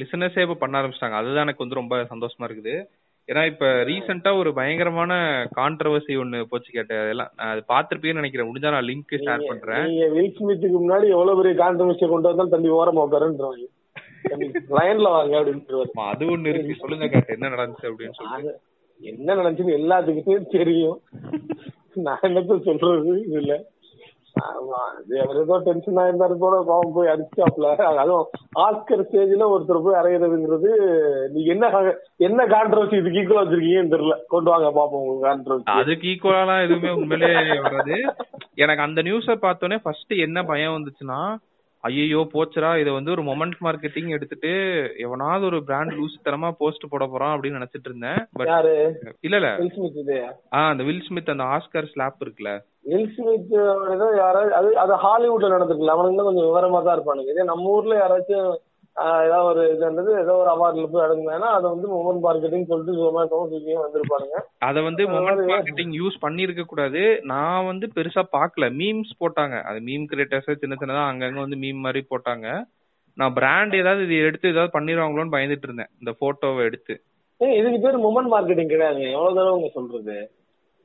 [0.00, 1.20] லிசனர்ஸே இப்ப பண்ண ஆரம்பிச்சிட்டாங்க.
[1.20, 2.74] அதுதான் எனக்கு வந்து ரொம்ப சந்தோஷமா இருக்குது.
[3.28, 5.12] ஏன்னா இப்ப ரீசெண்டா ஒரு பயங்கரமான
[5.56, 7.02] கான்ட்ரவர்சி ஒண்ணு போச்சு கேட்டேன்.
[7.04, 8.48] அதெல்லாம் அது பாத்திருப்பீங்கன்னு நினைக்கிறேன்.
[8.48, 9.86] முடிஞ்சா நான் லிங்க் ஷேர் பண்றேன்.
[9.86, 13.66] நீங்க வில் ஸ்மித்துக்கு முன்னாடி எவ்வளவு பெரிய கான்ட்ரவர்சியை கொண்டு வந்தாலும் தம்பி ஓரமா உட்காருன்றவாங்க.
[14.78, 16.80] லைன்ல வாங்க அப்படின்னு அது ஒண்ணு இருக்கு.
[16.80, 18.52] சொல்லுங்க கேட்டு என்ன நடந்துச்சு அப்படின்னு சொல்லி
[19.00, 20.98] என்ன நடந்துச்சுன்னு எல்லாத்துக்குமே தெரியும்.
[22.06, 23.14] நான் என்னத்த சொல்றது?
[23.30, 23.54] இதுல
[24.36, 24.78] ஆமா.
[25.20, 28.26] அவர் ஏதோ டென்ஷன் ஆயிருந்தாரு கூட பாவம் போய் அடிச்சாப்ல அதுவும்
[28.62, 30.70] ஆஸ்கர் ஸ்டேஜ்ல ஒருத்தர் போய் அறையிறதுங்கிறது
[31.34, 31.70] நீங்க என்ன
[32.26, 34.16] என்ன கான்ட்ரவர்சி இதுக்கு ஈக்குவலா வச்சிருக்கீங்கன்னு தெரியல.
[34.28, 37.32] கொண்டு வாங்க பாப்போம் உங்க கான்ட்ரவர்சி அதுக்கு ஈக்குவலா எதுவுமே உண்மையிலே
[37.66, 37.96] வராது.
[38.56, 41.20] எனக்கு அந்த நியூஸ பார்த்தோன்னே ஃபர்ஸ்ட் என்ன பயம் வந்துச்சுன்னா
[41.84, 42.70] ஐயோ போச்சுடா.
[42.80, 44.50] இதை வந்து ஒரு மொமெண்ட் மார்க்கெட்டிங் எடுத்துட்டு
[44.96, 48.20] எவனாவது ஒரு பிராண்ட் லூஸ் தரமா போஸ்ட் போட போறான் அப்படின்னு நினைச்சிட்டு இருந்தேன்.
[48.32, 48.52] பட்
[49.26, 49.50] இல்ல இல்ல.
[49.60, 50.18] வில் ஸ்மித் இது.
[50.54, 52.52] ஆ அந்த வில் ஸ்மித் அந்த ஆஸ்கர் ஸ்லாப் இருக்குல்ல.
[52.90, 53.52] வில் ஸ்மித்
[54.22, 57.32] யாராவது அது அது ஹாலிவுட்ல நடந்துருக்கல அவனுக்கு கொஞ்சம் விவரமா தான் இருப்பானுங்க.
[57.34, 58.48] இதே நம்ம ஊர்ல யாராச்சும்
[58.96, 63.48] ஏதாவது ஒரு இது இருந்தது ஏதோ ஒரு அவார்ட்ல போய் அடங்குனா அதை வந்து மொபைல் மார்க்கெட்டிங் சொல்லிட்டு ஜொமேட்டோவும்
[63.50, 64.38] ஸ்விக்கியும் வந்திருப்பானுங்க.
[64.58, 67.20] அத வந்து மொமெண்ட் மார்க்கெட்டிங் யூஸ் பண்ணிருக்க கூடாது.
[67.22, 68.68] நான் வந்து பெருசா பார்க்கல.
[68.80, 69.62] மீம்ஸ் போட்டாங்க.
[69.62, 72.46] அது மீம் கிரியேட்டர்ஸ் சின்ன சின்னதா அங்கங்க வந்து மீம் மாதிரி போட்டாங்க.
[73.14, 75.90] நான் பிராண்ட் ஏதாவது இது எடுத்து ஏதாவது பண்ணிடுவாங்களோன்னு பயந்துட்டு இருந்தேன்.
[75.98, 76.94] இந்த போட்டோவை எடுத்து.
[77.40, 79.10] இதுக்கு பேர் மொமெண்ட் மார்க்கெட்டிங் கிடையாதுங்க.
[79.10, 80.30] எவ்வளவு தடவை உங்க சொல்றது?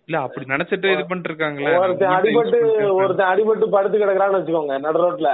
[0.10, 2.60] இல்ல அப்படி நினைச்சிட்டு இது பண்ணிட்டு இருக்காங்களே ஒருத்தன் அடிபட்டு
[3.00, 5.32] ஒருத்தன் அடிபட்டு படுத்து கிடக்குறான்னு வச்சுக்கோங்க நடு ரோட்ல.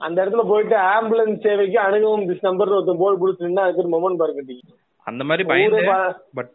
[0.00, 4.62] அந்த இடத்துல போயிட்டு ஆம்புலன்ஸ் சேவைக்கு அணுகவும் திஸ் நம்பர் ஒருத்தன் போர்டு பிடிச்சிருந்தா அதுக்கு மார்க்கெட்டிங் மார்க்கெட்டிங்
[5.06, 6.48] அந்த மாதிரி பட்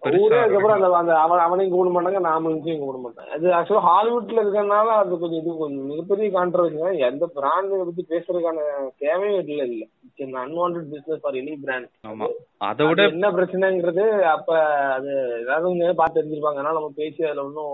[1.42, 6.30] அவனையும் கூப்பிட மாட்டாங்க நாமளையும் கூப்பிட மாட்டாங்க அது ஆக்சுவலா ஹாலிவுட்ல இருக்கறனால அது கொஞ்சம் இது கொஞ்சம் மிகப்பெரிய
[6.36, 6.80] கான்ட்ரவர்சி
[7.10, 8.66] எந்த பிராண்ட் பத்தி பேசுறதுக்கான
[9.00, 9.84] தேவையும் இல்ல இல்ல.
[10.08, 12.28] It's unwanted business for any brand ஆமா.
[12.64, 14.50] அதை விட என்ன பிரச்சனைங்கிறது அப்ப
[14.96, 16.60] அது ஏதாவது பார்த்து தெரிஞ்சிருப்பாங்க.
[16.60, 17.74] அதனால நம்ம பேசி அதுல ஒன்றும்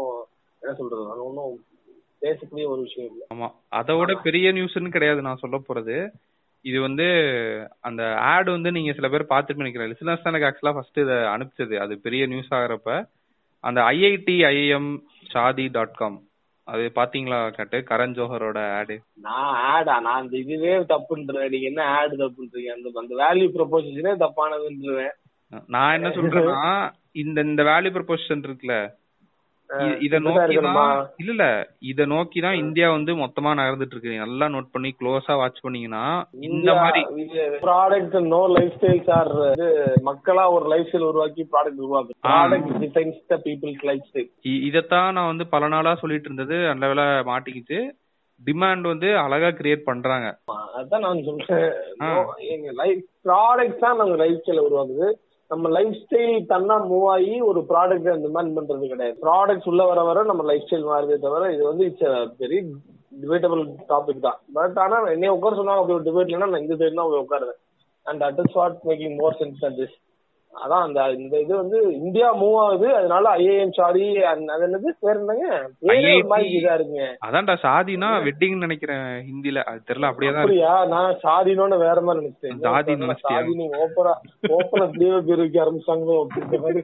[0.61, 1.11] என்ன சொல்றது?
[1.11, 1.55] அது ஒன்றும்
[2.21, 3.23] பேசக்கூடிய ஒரு விஷயம் இல்ல.
[3.33, 3.47] ஆமா.
[3.73, 5.97] அதை விட பெரிய நியூஸ்னு கிடையாது நான் சொல்ல போறது.
[6.65, 7.07] இது வந்து
[7.79, 9.91] அந்த ஆட் வந்து நீங்க சில பேர் பார்த்துட்டு நினைக்கிறேன்.
[9.91, 11.75] லிசனர்ஸ் தான் எனக்கு ஆக்சுவலா ஃபர்ஸ்ட் இதை அனுப்பிச்சது.
[11.77, 12.91] அது பெரிய நியூஸ் ஆகுறப்ப.
[13.63, 14.89] அந்த IIT IM
[15.33, 16.17] Shaadi dot com
[16.67, 17.77] அது பாத்தீங்களா கட்டு?
[17.89, 18.95] கரண் ஜோஹரோட ஆடு
[19.25, 21.49] நான் ஆடா நான் அந்த இதுவே தப்புன்றேன்.
[21.53, 22.69] நீங்க என்ன ஆடு தப்புன்றீங்க?
[22.75, 25.15] அந்த அந்த வேல்யூ ப்ரொபோசிஷனே தப்பானதுன்றேன்.
[25.67, 28.77] நான் என்ன சொல்றேன்னா இந்த இந்த வேல்யூ ப்ரொபோசிஷன் இருக்குல்ல
[29.69, 30.83] இத இப்படிதான் நோக்கி இருக்கணுமா?
[30.83, 31.45] தான் இல்ல இல்ல
[31.89, 36.03] இத நோக்கி தான் இந்தியா வந்து மொத்தமா நகர்ந்துட்டு இருக்கு நல்லா நோட் பண்ணி க்ளோஸா வாட்ச் பண்ணீங்கன்னா
[36.47, 37.01] இந்த மாதிரி
[37.65, 39.31] product no lifestyles are
[40.01, 44.29] மக்களா ஒரு லைஃப் ஸ்டைல் உருவாக்கி ப்ராடக்ட் உருவாக்கு product designs the people's lifestyle
[44.69, 47.79] இதத்தான் நான் வந்து பல நாளா சொல்லிட்டு இருந்தது நல்ல வேளை மாட்டிக்கிச்சு.
[48.41, 50.27] டிமாண்ட் வந்து அழகா கிரியேட் பண்றாங்க.
[50.79, 51.63] அதான் நான் சொல்றேன்.
[52.81, 55.07] லைஃப் ப்ராடக்ட் தான் நம்ம லைஃப் ஸ்டைல உருவாக்குது.
[55.51, 59.15] நம்ம லைஃப் ஸ்டைல் தன்னா மூவ் ஆகி ஒரு ப்ராடக்ட் அந்த மாதிரி பண்றது கிடையாது.
[59.25, 62.07] ப்ராடக்ட்ஸ் உள்ள வர வர நம்ம லைஃப் ஸ்டைல் மாறுதே தவிர இது வந்து இட்ஸ்
[62.41, 62.59] வெரி
[63.21, 63.61] டிபேட்டபிள்
[63.91, 64.39] டாபிக் தான்.
[64.57, 67.59] பட் ஆனா என்னைய உட்கார சொன்னாங்க அப்படி ஒரு டிபேட்லன்னா நான் இந்த சைடு தான் போய் உட்காருவேன்.
[68.05, 69.95] And at is what making more sense than this
[70.53, 72.87] அதான் அந்த இந்த இது வந்து இந்தியா மூவ் ஆகுது.
[72.95, 74.89] அதனால ஐஏஎம் சாரி அது என்னது?
[75.03, 75.19] பேர்
[76.59, 77.07] இதா இருக்குங்க.
[77.27, 79.63] அதான்டா சாதினா வெட்டிங் நினைக்கிறேன் ஹிந்தில.
[79.69, 80.73] அது தெரியல அப்படியே தான் அப்படியா?
[80.93, 82.95] நான் சாதினோன்னு வேற மாதிரி நினைச்சேன் சாதி?
[83.27, 84.13] சாதி நீ ஓப்பரா
[84.57, 86.83] ஓப்பரா அப்படியே பேர் வைக்க ஆரம்பிச்சாங்களோ அப்படின்ற மாதிரி.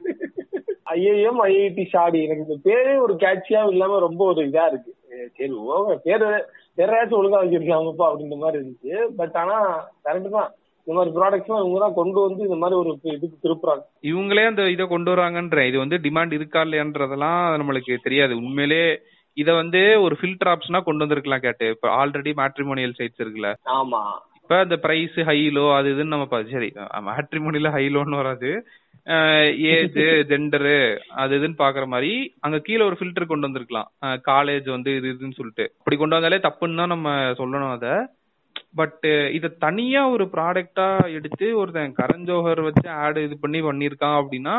[0.96, 4.92] ஐஏஎம் ஐஐடி ஷாடி எனக்கு இந்த பேரே ஒரு கேட்சியா இல்லாம ரொம்ப ஒரு இதா இருக்கு.
[5.38, 6.28] சரி ஓகே பேரு
[6.78, 8.94] பேரையாச்சும் ஒழுங்கா வச்சிருக்காங்கப்பா அப்படின்ற மாதிரி இருந்துச்சு.
[9.18, 9.56] பட் ஆனா
[10.06, 10.50] கரெக்ட் தான்.
[10.86, 13.82] இந்த மாதிரி ப்ராடக்ட்ஸ் இவங்க தான் கொண்டு வந்து இந்த மாதிரி ஒரு இதுக்கு திருப்புறாங்க.
[14.10, 18.34] இவங்களே அந்த இதை கொண்டு வராங்கன்ற இது வந்து டிமாண்ட் இருக்கா இல்லையான்றதெல்லாம் நம்மளுக்கு தெரியாது.
[18.42, 18.84] உண்மையிலே
[19.36, 21.66] இத வந்து ஒரு ஃபில்டர் ஆப்ஷனா கொண்டு வந்திருக்கலாம் கேட்டு.
[21.74, 23.50] இப்ப ஆல்ரெடி மேட்ரிமோனியல் சைட்ஸ் இருக்குல்ல.
[23.78, 24.02] ஆமா.
[24.40, 26.68] இப்ப அந்த பிரைஸ் ஹை லோ அது இதுன்னு நம்ம சரி
[27.06, 28.50] மேட்ரிமோனில ஹை லோன்னு வராது.
[29.70, 29.96] ஏஜ்
[30.30, 30.76] ஜெண்டரு
[31.22, 32.12] அது இதுன்னு பாக்குற மாதிரி
[32.46, 33.88] அங்க கீழே ஒரு ஃபில்டர் கொண்டு வந்திருக்கலாம்.
[34.30, 35.66] காலேஜ் வந்து இது இதுன்னு சொல்லிட்டு.
[35.80, 37.08] அப்படி கொண்டு வந்தாலே தப்புன்னு தான் நம்ம
[37.40, 37.88] சொல்லணும் அத.
[38.78, 44.56] பட் இத தனியா ஒரு ப்ராடக்டா எடுத்து ஒருத்தன் கரண் ஜோஹர் வச்சு ஆட் இது பண்ணி பண்ணிருக்கான் அப்படின்னா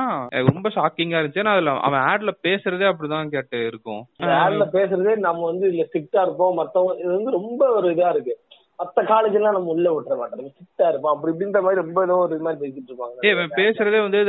[0.50, 4.02] ரொம்ப ஷாக்கிங்கா இருந்துச்சு ஏன்னா அதுல அவன் ஆட்ல பேசுறதே அப்படிதான் கேட்டு இருக்கும்.
[4.34, 6.58] யாருல பேசுறதே நம்ம வந்து இதுல ஸ்ட்ரிக்டா இருப்போம்.
[6.62, 8.36] மத்தவங்க இது வந்து ரொம்ப ஒரு இதா இருக்கு.
[8.80, 10.50] மத்த காலேஜ் எல்லாம் நம்ம உள்ள விட்டுற மாட்டோம்.
[10.54, 11.14] ஸ்ட்ரிக்டா இருப்போம்.
[11.14, 13.30] அப்படி இப்படின்ற மாதிரி ரொம்ப ஏதோ ஒரு மாதிரி பேசிட்டு இருப்பாங்க.
[13.32, 14.22] இவன் பேசுறதே வந்து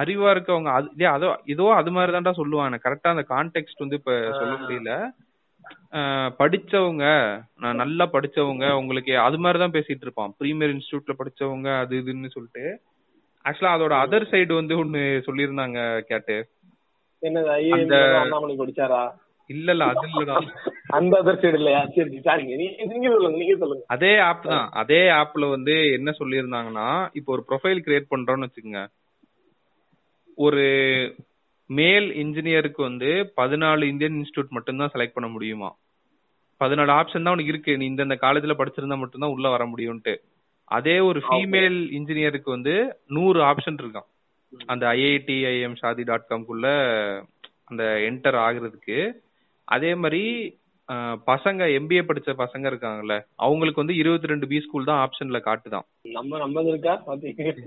[0.00, 0.70] அறிவா இருக்கவங்க.
[1.16, 4.94] அது ஏதோ அது மாதிரி தான்டா சொல்லுவான் கரெக்டா அந்த கான்டெக்ட் வந்து இப்ப சொல்ல முடியல.
[6.40, 7.04] படிச்சவங்க
[7.56, 10.32] நான் நல்லா படிச்சவங்க உங்களுக்கு அது மாதிரி தான் பேசிட்டு இருப்பான்.
[10.40, 12.64] ப்ரீமியர் இன்ஸ்டியூட்ல படிச்சவங்க அது இதுன்னு சொல்லிட்டு.
[13.44, 16.36] ஆக்சுவலா அதோட அதர் சைடு வந்து ஒன்னு சொல்லியிருந்தாங்க கேட்டு.
[19.50, 20.36] இல்ல இல்ல அது இல்லடா.
[20.88, 21.80] அந்த அதர் சைடு இல்லையா?
[21.86, 22.54] சரி சரி, சரிங்க
[22.90, 23.84] நீங்க சொல்லுங்க நீங்க சொல்லுங்க.
[23.86, 24.68] அதே ஆப் தான்.
[24.72, 28.82] அதே ஆப்ல வந்து என்ன சொல்லியிருந்தாங்கன்னா இப்போ ஒரு ப்ரொஃபைல் கிரியேட் பண்றோம்னு வச்சுக்கோங்க.
[30.38, 30.64] ஒரு
[31.70, 35.70] மேல் இன்ஜினியருக்கு வந்து பதினாலு இந்தியன் இன்ஸ்டியூட் மட்டும்தான் செலக்ட் பண்ண முடியுமா?
[36.60, 37.78] பதினாலு ஆப்ஷன் தான் உனக்கு இருக்கு.
[37.78, 40.14] நீ இந்தந்த காலேஜ்ல படிச்சிருந்தா மட்டும்தான் உள்ள வர முடியும்ட்டு
[40.70, 42.74] அதே ஒரு ஃபீமேல் இன்ஜினியருக்கு வந்து
[43.06, 44.08] நூறு ஆப்ஷன் இருக்கான்
[44.66, 46.66] அந்த ஐஐடி ஐஎம் ஷாதி டாட் காம்குள்ள
[47.64, 48.98] அந்த என்டர் ஆகுறதுக்கு.
[49.68, 50.22] அதே மாதிரி
[51.28, 55.86] பசங்க எம்பிஏ படிச்ச பசங்க இருக்காங்கல்ல அவங்களுக்கு வந்து இருபத்தி ரெண்டு பி ஸ்கூல் தான் ஆப்ஷன்ல காட்டுதான்.
[56.18, 56.94] நம்ம நம்மது இருக்கா?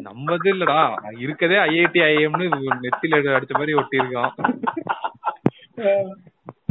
[0.09, 0.81] நம்மது இல்லடா.
[1.25, 2.47] இருக்கதே ஐஐடி ஐஎம்னு
[2.85, 4.33] நெத்தில அடிச்ச மாதிரி ஒட்டி இருக்கான்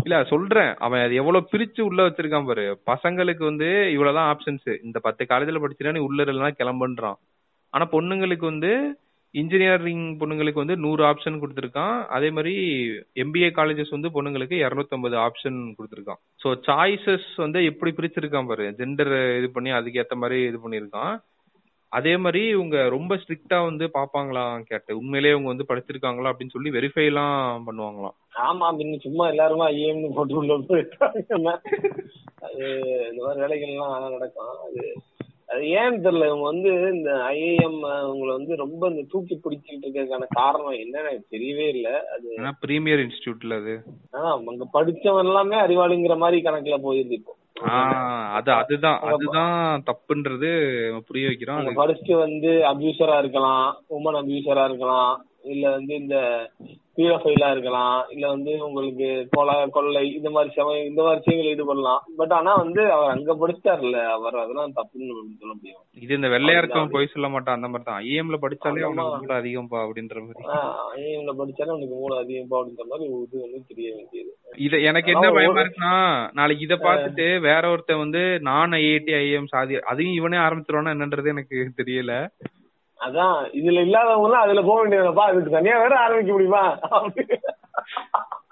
[0.04, 0.72] இல்ல சொல்றேன்.
[0.76, 2.66] அவன் அது எவ்வளவு பிரிச்சு உள்ள வச்சிருக்கான் பாரு.
[2.90, 7.18] பசங்களுக்கு வந்து இவ்வளவுதான் ஆப்ஷன்ஸ் இந்த பத்து காலேஜ்ல படிச்சினா நீ உள்ள இல்லைன்னா கிளம்புன்றான்.
[7.74, 8.70] ஆனா பொண்ணுங்களுக்கு வந்து
[9.40, 11.96] இன்ஜினியரிங் பொண்ணுங்களுக்கு வந்து நூறு ஆப்ஷன் கொடுத்துருக்கான்.
[12.16, 12.54] அதே மாதிரி
[13.22, 16.20] எம்பிஏ காலேஜஸ் வந்து பொண்ணுங்களுக்கு இரநூத்தம்பது ஆப்ஷன் கொடுத்துருக்கான்.
[16.42, 18.66] ஸோ சாய்ஸஸ் வந்து எப்படி பிரிச்சிருக்கான் பாரு.
[18.80, 21.14] ஜெண்டர் இது பண்ணி அதுக்கு மாதிரி இது பண்ணியிருக்கான்.
[21.96, 24.92] அதே மாதிரி இவங்க ரொம்ப ஸ்ட்ரிக்டா வந்து பாப்பாங்களாம் கேட்டு.
[25.00, 28.16] உண்மையிலேயே இவங்க வந்து படிச்சிருக்காங்களா அப்படின்னு சொல்லி வெரிஃபை எல்லாம் பண்ணுவாங்களாம்.
[28.46, 31.52] ஆமா பின்ன சும்மா எல்லாருமே ஐஎம்னு போட்டு உள்ள போயிட்டாங்க.
[32.46, 32.64] அது
[33.10, 34.56] இந்த மாதிரி வேலைகள்லாம் நடக்கும்.
[34.66, 34.82] அது
[35.48, 41.10] ஏன்னு தெரியல இவங்க வந்து இந்த ஐஏஎம் உங்களை வந்து ரொம்ப இந்த தூக்கி பிடிச்சிட்டு இருக்கிறதுக்கான காரணம் என்னன்னு
[41.10, 41.92] எனக்கு தெரியவே இல்லை.
[41.92, 43.74] அது பிரீமியர் இன்ஸ்டியூட்ல அது.
[44.10, 47.34] ஆனா அங்க படிச்சவன் எல்லாமே அறிவாளிங்கிற மாதிரி கணக்குல போயிருது இப்போ.
[47.60, 50.50] ஆஹ் அது அதுதான் அதுதான் தப்புன்றது
[51.06, 51.64] புரிய வைக்கிறோம்.
[51.76, 56.16] படிச்சுட்டு வந்து அபியூசரா இருக்கலாம் உமன் அபியூசரா இருக்கலாம் இல்ல வந்து இந்த
[56.98, 57.98] பீரோஃபைலா இருக்கலாம்.
[58.14, 62.02] இல்ல வந்து உங்களுக்கு கொலை கொள்ளை இந்த மாதிரி சம இந்த மாதிரி விஷயங்கள் ஈடுபடலாம்.
[62.20, 65.82] பட் ஆனா வந்து அவர் அங்க படிச்சிட்டாருல்ல அவர் அதெல்லாம் தப்புன்னு சொல்ல முடியும்.
[66.04, 67.58] இது இந்த வெள்ளையா இருக்கவன் போய் சொல்ல மாட்டான்.
[67.58, 68.84] அந்த மாதிரி தான் ஐஎம்ல படிச்சாலே.
[68.88, 70.42] அவனுக்கு கூட அதிகம்பா அப்படின்ற மாதிரி.
[71.02, 74.32] ஐஎம்ல படிச்சாலும் அவனுக்கு மூளை அதிகம் அப்படின்ற மாதிரி இது வந்து தெரிய வேண்டியது.
[74.66, 75.94] இத எனக்கு என்ன பயமா இருக்குன்னா
[76.38, 81.58] நாளைக்கு இத பார்த்துட்டு வேற ஒருத்தன் வந்து நான் ஐஐடி ஐஎம் சாதி அதையும் இவனே ஆரம்பிச்சிருவானா என்னன்றது எனக்கு
[81.80, 82.12] தெரியல.
[83.00, 86.78] அதான் இதுல இல்லாதவங்க எல்லாம் அதுல போக வேண்டியதுப்பா அதுக்கு தனியா வேற ஆரம்பிக்க முடியுமா?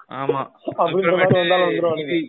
[0.09, 0.51] ஆமா.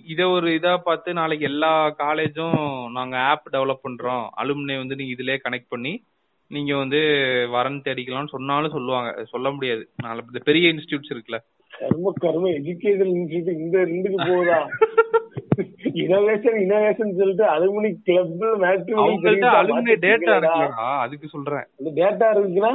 [0.09, 4.29] இது- ஒரு இதா பார்த்து நாளைக்கு எல்லா காலேஜும் நாங்க ஆப் டெவலப் பண்றோம்.
[4.37, 6.05] அலுமினை வந்து நீங்க இதுலயே கனெக்ட் பண்ணி
[6.49, 6.99] நீங்க வந்து
[7.51, 9.25] வரன் தேடிக்கலாம்னு சொன்னாலும் சொல்லுவாங்க.
[9.25, 9.91] சொல்ல முடியாது.
[10.05, 11.39] இந்த பெரிய இன்ஸ்டியூட்ஸ் இருக்குல்ல.
[11.81, 12.45] கர்ம கர்ம.
[12.59, 14.59] எஜுகேஷன் இன்ஸ்டியூட் இந்த ரெண்டுக்கு போகுதா?
[16.03, 18.43] இனோவேஷன் இனோவேஷன் சொல்லிட்டு அலுமினி கிளப்
[19.03, 21.67] அவங்கள்ட்ட அலுமினை டேட்டா இருக்குல்லடா அதுக்கு சொல்றேன்.
[21.81, 22.73] இந்த டேட்டா இருக்குன்னா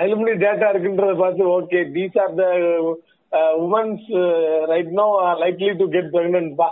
[0.00, 2.44] அலுமினி டேட்டா இருக்குன்றத பார்த்து okay these are the
[3.64, 4.06] womens
[4.72, 5.06] right no
[5.42, 6.68] likely to get pregnant பா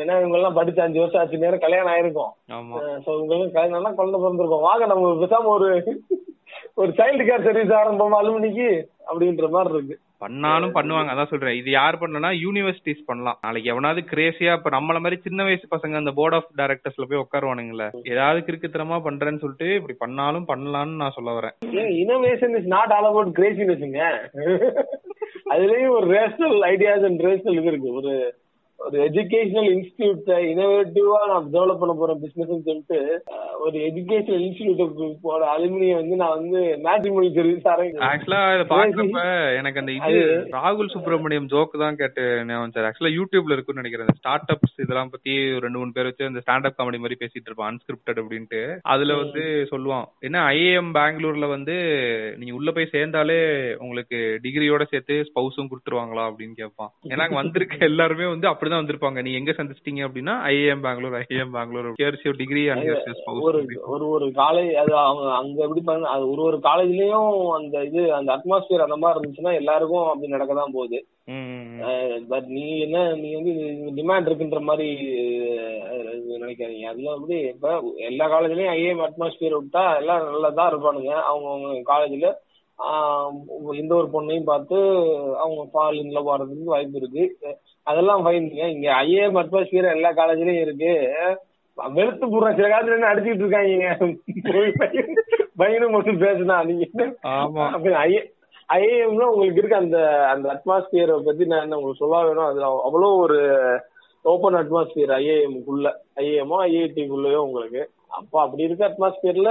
[0.00, 2.30] ஏன்னா இவங்க எல்லாம் படிச்சு அஞ்சு வருஷம் ஆச்சு நேரம் கல்யாணம் ஆயிருக்கும்.
[2.56, 2.76] ஆமா.
[3.04, 4.66] சோ உங்களுக்கு கல்யாணம் குழந்தை பிறந்திருக்கும்.
[4.68, 5.68] வாங்க நம்ம பேசாம ஒரு
[6.80, 8.68] ஒரு சைல்டு கேர் சர்வீஸ் ஆரம்பமா அலுமினிக்கு
[9.10, 9.94] அப்படின்ற மாதிரி இருக்கு.
[10.22, 11.56] பண்ணாலும் பண்ணுவாங்க அதான் சொல்றேன்.
[11.60, 13.38] இது யார் பண்ணனா யூனிவர்சிட்டிஸ் பண்ணலாம்.
[13.44, 17.86] நாளைக்கு எவனாவது கிரேசியா இப்ப நம்மள மாதிரி சின்ன வயசு பசங்க அந்த போர்ட் ஆஃப் டைரக்டர்ஸ்ல போய் உட்காருவானுங்கல்ல
[18.12, 21.56] ஏதாவது கிறுக்குத்தனமா பண்றேன்னு சொல்லிட்டு இப்படி பண்ணாலும் பண்ணலாம்னு நான் சொல்ல வரேன்.
[22.02, 24.02] Innovation is not all about கிரேசினஸ்ங்க
[25.54, 27.92] அதுலயும் ஒரு ரேஷனல் ஐடியாஸ் அண்ட் ரேஷனல் இது இருக்கு.
[28.00, 28.12] ஒரு
[28.78, 32.98] ஒரு எஜுகேஷனல் இன்ஸ்டிடியூட் இனோவேட்டிவா நான் டெவலப் பண்ண போறேன் பிசினஸ் சொல்லிட்டு
[33.64, 34.82] ஒரு எஜுகேஷனல் இன்ஸ்டிடியூட்
[35.24, 37.66] போற அலுமினிய வந்து நான் வந்து மேட்ரிமோனி சர்வீஸ்
[38.08, 39.22] ஆக்சுவலா இத பாக்குறப்ப
[39.60, 40.20] எனக்கு அந்த இது
[40.56, 42.88] ராகுல் சுப்ரமணியம் ஜோக் தான் கேட்டு ஞாபகம் சார்.
[42.88, 44.12] ஆக்சுவலா யூடியூப்ல இருக்குன்னு நினைக்கிறேன்.
[44.20, 47.48] ஸ்டார்ட் அப்ஸ் இதெல்லாம் பத்தி ஒரு ரெண்டு மூணு பேர் வச்சு அந்த ஸ்டாண்ட் அப் காமெடி மாதிரி பேசிட்டு
[47.48, 48.62] இருப்பான் அன்ஸ்கிரிப்டட் அப்படின்ட்டு.
[48.94, 51.76] அதுல வந்து சொல்லுவான் என்ன ஐஏஎம் பெங்களூர்ல வந்து
[52.38, 53.40] நீங்க உள்ள போய் சேர்ந்தாலே
[53.78, 56.24] உங்களுக்கு டிகிரியோட சேர்த்து ஸ்பௌஸும் கொடுத்துருவாங்களா?
[56.30, 56.92] அப்படின்னு கேட்பான்.
[57.12, 59.20] ஏன்னா வந்திருக்க எல்லாருமே வந்து அப்படிதான் வந்திருப்பாங்க.
[59.26, 63.44] நீ எங்க சந்திச்சிட்டீங்க அப்படின்னா IIM Bangalore IIM Bangalore here's your degree and here's your spouse
[63.48, 63.60] ஒரு
[63.94, 68.30] ஒரு ஒரு காலேஜ் அது அவங்க அங்க எப்படி பாருங்க அது ஒரு ஒரு காலேஜ்லயும் அந்த இது அந்த
[68.36, 71.00] அட்மாஸ்பியர் அந்த மாதிரி இருந்துச்சுன்னா எல்லாருக்கும் அப்படி நடக்க தான் போகுது
[72.32, 73.52] பட் நீ என்ன நீ வந்து
[73.98, 74.88] டிமாண்ட் இருக்குன்ற மாதிரி
[76.34, 76.88] நினைக்காதீங்க.
[76.90, 77.68] அதுல வந்து இப்ப
[78.08, 81.12] எல்லா காலேஜ்லயும் ஐஏஎம் அட்மாஸ்பியர் விட்டா எல்லாம் நல்லா தான் இருப்பானுங்க.
[81.30, 82.28] அவங்க அவங்க காலேஜ்ல
[83.80, 84.78] எந்த ஒரு பொண்ணையும் பார்த்து
[85.42, 87.24] அவங்க ஃபால் இன்ல போறதுக்கு வாய்ப்பு இருக்கு.
[87.86, 90.92] அதெல்லாம் ஃபைன்ங்க இங்க ஐஏஎம் அட்மாஸ்பியர் எல்லா காலேஜ்லயும் இருக்கு.
[91.78, 93.88] வெளுத்து போடுற சில காலத்துல என்ன அடிச்சுட்டு இருக்காங்க.
[94.52, 95.10] போய் பையன்
[95.60, 96.56] பையனும் மட்டும் பேசுனா.
[96.68, 96.84] நீங்க
[98.76, 99.98] ஐஏஎம்ல உங்களுக்கு இருக்க அந்த
[100.30, 103.38] அந்த அட்மாஸ்பியரை பத்தி நான் என்ன உங்களுக்கு சொல்ல வேணும் அதுல அவ்வளோ ஒரு
[104.24, 105.86] ஓப்பன் அட்மாஸ்பியர் ஐஏஎம்குள்ள.
[106.22, 107.82] ஐஏஎம்மோ ஐஐடிக்குள்ளயோ உங்களுக்கு.
[108.18, 109.50] அப்போ அப்படி இருக்க அட்மாஸ்பியர்ல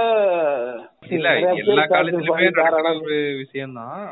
[3.42, 4.04] விஷயம் தான்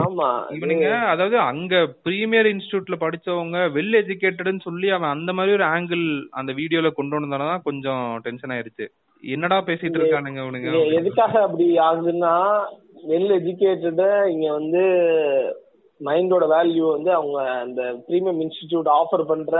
[0.00, 6.04] ஆமா இவனுங்க அதாவது அங்க பிரீமியர் இன்ஸ்டிடியூட்ல படிச்சவங்க வெல் எஜுகேட்டட்னு சொல்லி அவன் அந்த மாதிரி ஒரு ஆங்கிள்
[6.32, 8.86] அந்த வீடியோல கொண்டு வந்தானதான் கொஞ்சம் டென்ஷன் ஆயிருச்சு.
[9.22, 12.34] என்னடா பேசிட்டு இருக்கானுங்க இவனுங்க இங்க எதுக்காக அப்படி ஆகுதுன்னா
[13.04, 14.82] வெல் எஜுகேட்டட இங்க வந்து
[16.00, 19.54] மைண்டோட வேல்யூ வந்து அவங்க அந்த பிரீமியம் இன்ஸ்டிடியூட் ஆஃபர் பண்ற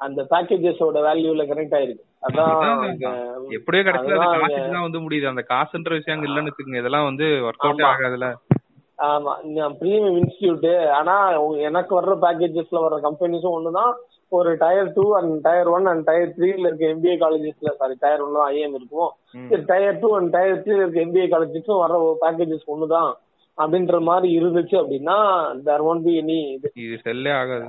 [0.00, 2.04] அந்த பேக்கேஜஸோட வேல்யூல கனெக்ட் ஆயிருக்கு.
[2.22, 2.82] அதான்
[3.50, 5.26] எப்படியோ தான் வந்து முடியுது.
[5.26, 6.82] அந்த காசுன்ற விஷயம் இல்லன்னு வச்சுக்கோங்க.
[6.82, 7.92] இதெல்லாம் வந்து ஒர்க் அவுட்டே ஆமா.
[7.92, 8.28] ஆகாதுல.
[9.06, 9.32] ஆமா
[9.80, 11.14] பிரீமியம் இன்ஸ்டிடியூட் ஆனா
[11.68, 13.92] எனக்கு வர்ற பேக்கேஜஸ்ல வர்ற கம்பெனிஸும் ஒண்ணுதான்.
[14.36, 18.44] ஒரு tier two and tier one and tier த்ரீல இருக்க எம்பிஏ காலேஜஸ்ல சாரி டயர் ஒன்ல
[18.50, 19.10] ஐஎம் இருக்கும்.
[19.70, 23.12] டயர் டூ அண்ட் டயர் த்ரீல இருக்க எம்பிஏ காலேஜஸும் வர பேக்கேஜஸ் ஒண்ணுதான்.
[23.62, 25.16] அப்படின்ற மாதிரி இருந்துச்சு அப்படின்னா
[25.66, 26.72] தேர் ஒன்ட் பி எனி இது.
[27.04, 27.66] செல்லே ஆகாது.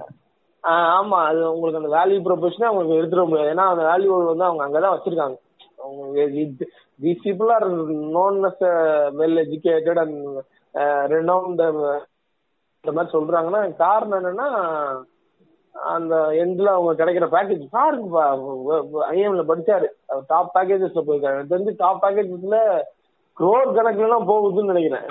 [0.64, 3.54] ஆமா அது உங்களுக்கு அந்த வேல்யூ ப்ரொபோஷனே அவங்களுக்கு எடுத்துட முடியாது.
[3.54, 5.38] ஏன்னா அந்த வேல்யூ வந்து அவங்க அங்கதான் வச்சிருக்காங்க.
[5.86, 6.26] அவங்க
[7.04, 7.66] these people are
[8.18, 8.66] known as
[9.20, 10.18] well educated and
[11.14, 11.64] renowned
[12.84, 14.48] இந்த மாதிரி சொல்றாங்கன்னா காரணம் என்னன்னா
[15.76, 18.18] அந்த எண்ட்ல அவங்க கிடைக்கிற பேக்கேஜ் பாருங்க
[19.12, 19.88] ஐஎம்ல படிச்சாரு.
[20.28, 21.48] டாப் பேக்கேஜஸ்ல போயிருக்காரு.
[21.54, 22.58] தெரிஞ்சு டாப் பேக்கேஜஸ்ல
[23.38, 25.06] குரோர் கணக்குல எல்லாம் போகுதுன்னு நினைக்கிறேன்.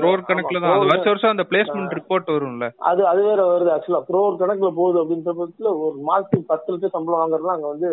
[0.00, 1.06] குரோர் கணக்குல தான்.
[1.06, 2.66] வருஷம் அந்த பிளேஸ்மெண்ட் ரிப்போர்ட் வரும்ல.
[2.90, 7.22] அது அது வேற வருது ஆக்சுவலா குரோர் கணக்குல போகுது அப்படின்ற பட்சத்துல ஒரு மாசத்துக்கு பத்து லட்சம் சம்பளம்
[7.22, 7.90] வாங்குறதுலாம் அங்க வந்து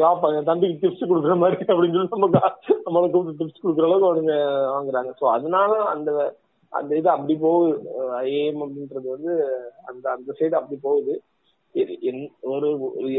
[0.00, 2.40] யாப்பா என் தம்பிக்கு டிப்ஸ் கொடுக்குற மாதிரி அப்படின்னு சொல்லி நம்ம
[2.86, 4.34] நம்மளை கூப்பிட்டு டிப்ஸ் கொடுக்குற அளவுக்கு அவனுங்க
[4.74, 5.10] வாங்குறாங்க.
[5.20, 6.10] சோ அதனால அந்த
[6.72, 7.74] அந்த இது அப்படி போகுது.
[8.22, 9.32] ஐஏஎம் அப்படின்றது வந்து
[9.90, 11.14] அந்த அந்த சைடு அப்படி போகுது.
[12.54, 12.68] ஒரு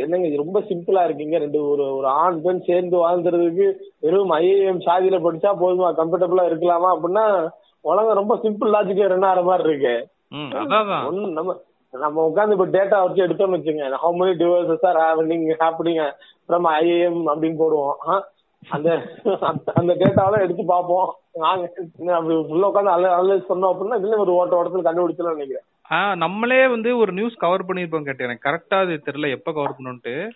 [0.04, 1.36] என்னங்க இது ரொம்ப சிம்பிளா இருக்கீங்க.
[1.44, 3.68] ரெண்டு ஒரு ஒரு ஆண் பெண் சேர்ந்து வாழ்ந்துறதுக்கு
[4.06, 5.90] வெறும் ஐஏஎம் சாதியில படிச்சா போதுமா?
[6.02, 6.90] கம்ஃபர்டபுளா இருக்கலாமா?
[6.96, 7.26] அப்படின்னா
[7.92, 9.96] உலகம் ரொம்ப சிம்பிள் லாஜிக்கா ரன் ஆகிற மாதிரி இருக்கு.
[11.40, 11.58] நம்ம
[12.00, 16.12] நம்ம உட்காந்து இப்ப டேட்டா வச்சு எடுத்தோம்னு வச்சுங்க how many devices are happening happening
[16.48, 18.22] from IIM அப்படின்னு போடுவோம்?
[18.70, 19.02] அந்த
[19.74, 21.16] அந்த- டேட்டாவெல்லாம் எடுத்து பார்ப்போம்.
[21.34, 21.74] நாங்க
[22.14, 26.18] அப்படி ஃபுல்லா உட்காந்து அனலைஸ் பண்ணோம் அப்படின்னா இதுல ஒரு ஓட்ட ஓட்டத்துல கண்டுபிடிச்சலாம் நினைக்கிறேன்.
[26.18, 28.28] நம்மளே வந்து ஒரு நியூஸ் கவர் பண்ணிருப்போம் கேட்டேன்.
[28.28, 30.30] எனக்கு கரெக்டா அது தெரியல எப்ப கவர் பண்ணோன்ட்டு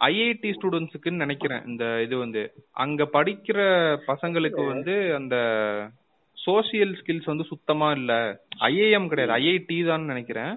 [0.00, 1.64] ஐஐடி ஸ்டூடெண்ட்ஸுக்குன்னு நினைக்கிறேன்.
[1.66, 3.60] இந்த இது வந்து அங்க படிக்கிற
[4.06, 5.36] பசங்களுக்கு வந்து அந்த
[6.46, 8.12] சோசியல் ஸ்கில்ஸ் வந்து சுத்தமா இல்ல.
[8.68, 9.32] ஐஏஎம் கிடையாது.
[9.38, 10.52] ஐஐடி தான் நினைக்கிறேன்.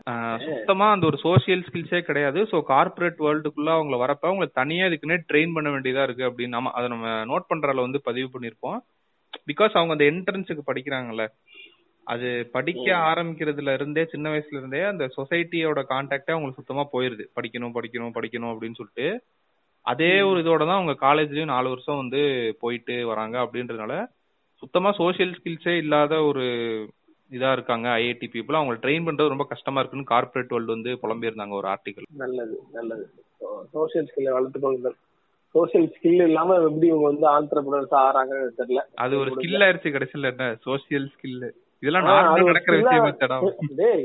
[0.47, 2.39] சுத்தமா அந்த ஒரு சோசியல் ஸ்கில்ஸே கிடையாது.
[2.51, 6.89] ஸோ கார்ப்பரேட் வேர்ல்டுக்குள்ள அவங்கள வரப்ப அவங்கள தனியா இதுக்குன்னே ட்ரெயின் பண்ண வேண்டியதா இருக்கு அப்படின்னு நம்ம அதை
[6.95, 8.79] நம்ம நோட் பண்றதுல வந்து பதிவு பண்ணிருப்போம்
[9.49, 11.25] பிகாஸ் அவங்க அந்த என்ட்ரன்ஸுக்கு படிக்கிறாங்கல்ல.
[12.07, 17.25] அது படிக்க ஆரம்பிக்கிறதுல இருந்தே சின்ன வயசுல இருந்தே அந்த சொசைட்டியோட கான்டாக்டே அவங்களுக்கு சுத்தமா போயிருது.
[17.37, 19.07] படிக்கணும் படிக்கணும் படிக்கணும் அப்படின்னு சொல்லிட்டு.
[19.85, 22.21] அதே ஒரு இதோட தான் அவங்க காலேஜ்லயும் நாலு வருஷம் வந்து
[22.63, 23.93] போயிட்டு வராங்க அப்படின்றதுனால
[24.61, 26.45] சுத்தமா சோஷியல் ஸ்கில்ஸே இல்லாத ஒரு
[27.31, 31.67] இதா இருக்காங்க ஐஐடி பீப்புள் அவங்களை ட்ரெயின் பண்றது ரொம்ப கஷ்டமா இருக்குன்னு கார்ப்பரேட் வேர்ல்டு வந்து புலம்பியிருந்தாங்க ஒரு
[31.73, 33.05] ஆர்டிகல் நல்லது நல்லது.
[33.75, 34.97] சோசியல் ஸ்கில்லை வளர்த்துக்கொள்ளுங்கள்
[35.55, 38.81] சோசியல் ஸ்கில் இல்லாம எப்படி இவங்க வந்து ஆண்டர்பிரினர்ஸ் ஆறாங்கன்னு தெரியல.
[39.03, 40.47] அது ஒரு ஸ்கில் ஆயிருச்சு கடைசியில என்ன?
[40.65, 41.39] சோசியல் ஸ்கில்
[41.83, 44.03] இதெல்லாம் நார்மலா நடக்கிற விஷயம் டேய்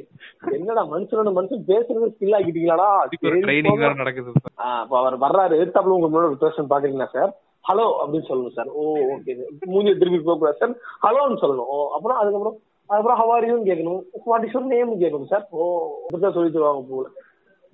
[0.57, 2.89] என்னடா மனுஷனோட மனுஷன் பேசுறது ஸ்கில் ஆக்கிட்டீங்களாடா?
[3.05, 3.81] அதுக்கு ட்ரைனிங்.
[3.83, 4.33] வேற நடக்குது.
[4.75, 5.57] அப்ப அவர் வர்றாரு.
[5.59, 7.33] எதிர்த்தாப்புல உங்க முன்னாடி ஒரு பேஷன் பாக்குறீங்களா சார்
[7.69, 8.67] ஹலோ அப்படின்னு சொல்லணும் சார்.
[8.67, 9.37] ஓ ஓகே.
[9.65, 10.73] மூஞ்சி திருப்பி போக கூடாது சார்.
[11.03, 11.69] ஹலோன்னு சொல்லணும்.
[11.75, 14.01] ஓ, அப்புறம் அதுக்கப்புறம் அதுக்கப்புறம் ஹவாரியும் கேட்கணும்.
[14.25, 15.47] வாட் இஸ் நேம் கேட்கணும் சார்.
[15.51, 17.09] ஓ இப்படிதான் சொல்லி தருவாங்க போல.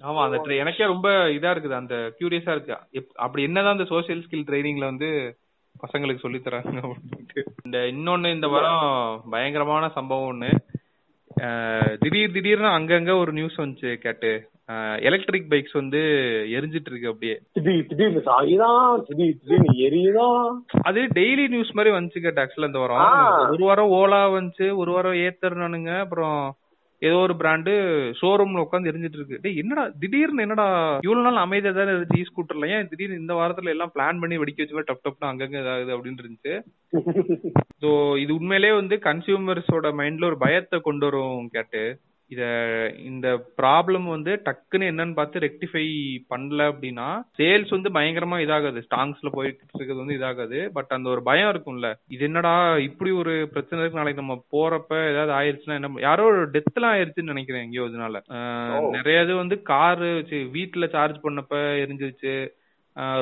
[0.03, 1.77] ஆமா அந்த எனக்கே ரொம்ப இதா இருக்குது.
[1.83, 2.77] அந்த கியூரியஸா இருக்கு.
[3.15, 5.37] அப்படி என்னதான் அந்த சோசியல் ஸ்கில் ட்ரைனிங்ல வந்து
[5.81, 6.93] பசங்களுக்கு சொல்லி தராங்க
[7.65, 10.51] இந்த இன்னொன்னு இந்த வாரம் பயங்கரமான சம்பவம் ஒண்ணு.
[11.99, 14.49] திடீர் திடீர்னு அங்கங்க ஒரு நியூஸ் வந்துச்சு கேட்டு.
[15.07, 16.01] எலக்ட்ரிக் பைக்ஸ் வந்து
[16.57, 17.37] எரிஞ்சிட்டு இருக்கு அப்படியே.
[17.53, 20.41] திடீர் திடீர்னு சாயிதான் திடீர் திடீர்னு எரியுதான்
[20.85, 23.05] அது டெய்லி நியூஸ் மாதிரி வந்துச்சு கேட்ட ஆக்சுவலா இந்த வாரம்.
[23.55, 26.41] ஒரு வாரம் ஓலா வந்துச்சு ஒரு வாரம் ஏத்தர்னானுங்க அப்புறம்
[27.03, 27.73] ஏதோ ஒரு பிராண்டு
[28.19, 30.67] ஷோரூம்ல உட்காந்து எரிஞ்சிட்டு இருக்கு டேய் என்னடா திடீர்னு என்னடா
[31.01, 34.61] இவ்வளவு நாள் அமைதியா தானே இருந்துச்சு இ ஸ்கூட்டர்ல ஏன் திடீர்னு இந்த வாரத்துல எல்லாம் பிளான் பண்ணி வெடிக்க
[34.65, 36.55] வச்சு டப் டப்னு அங்கங்க இதாகுது அப்படின்னு இருந்துச்சு.
[37.83, 41.83] ஸோ இது உண்மையிலேயே வந்து கன்சியூமர்ஸோட மைண்ட்ல ஒரு பயத்தை கொண்டு வரும் கேட்டு.
[42.35, 42.43] இத
[43.11, 43.29] இந்த
[43.61, 45.85] ப்ராப்ளம் வந்து டக்குன்னு என்னன்னு பார்த்து ரெக்டிஃபை
[46.33, 47.07] பண்ணல அப்படின்னா
[47.39, 48.83] சேல்ஸ் வந்து பயங்கரமா இதாகாது.
[48.89, 50.61] ஸ்டாங்ஸ்ல போயிட்டு இருக்கிறது வந்து இதாகாது.
[50.77, 51.89] பட் அந்த ஒரு பயம் இருக்கும்ல.
[52.15, 52.55] இது என்னடா
[52.89, 54.01] இப்படி ஒரு பிரச்சனை இருக்கு.
[54.01, 58.23] நாளைக்கு நம்ம போறப்ப ஏதாவது ஆயிருச்சுன்னா என்ன யாரோ டெத் எல்லாம் ஆயிருச்சுன்னு நினைக்கிறேன் எங்கேயோ இதனால.
[58.97, 60.11] நிறைய இது வந்து காரு
[60.57, 62.35] வீட்டுல சார்ஜ் பண்ணப்ப எரிஞ்சிருச்சு.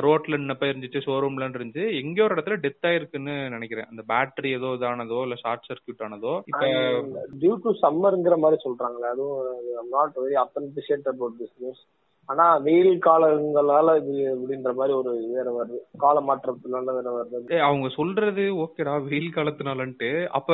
[0.05, 1.85] ரோட்ல நின்னப்ப இருந்துச்சு ஷோரூம்ல இருந்துச்சு.
[2.01, 3.89] எங்கேயோ ஒரு இடத்துல டெத் ஆயிருக்குன்னு நினைக்கிறேன்.
[3.91, 6.63] அந்த பேட்டரி ஏதோ இதானதோ இல்ல ஷார்ட் சர்க்யூட் ஆனதோ இப்ப
[7.41, 9.45] டியூ டு சம்மர்ங்கிற மாதிரி சொல்றாங்களே அதுவும்
[9.89, 11.83] not very authenticated about this news
[12.29, 15.79] ஆனா வெயில் காலங்களால இது அப்படின்ற மாதிரி ஒரு வேற வருது.
[15.97, 17.55] கால மாற்றத்தினால வேற வருது.
[17.67, 20.09] அவங்க சொல்றது ஓகேடா வெயில் காலத்துனாலன்ட்டு.
[20.37, 20.49] அப்ப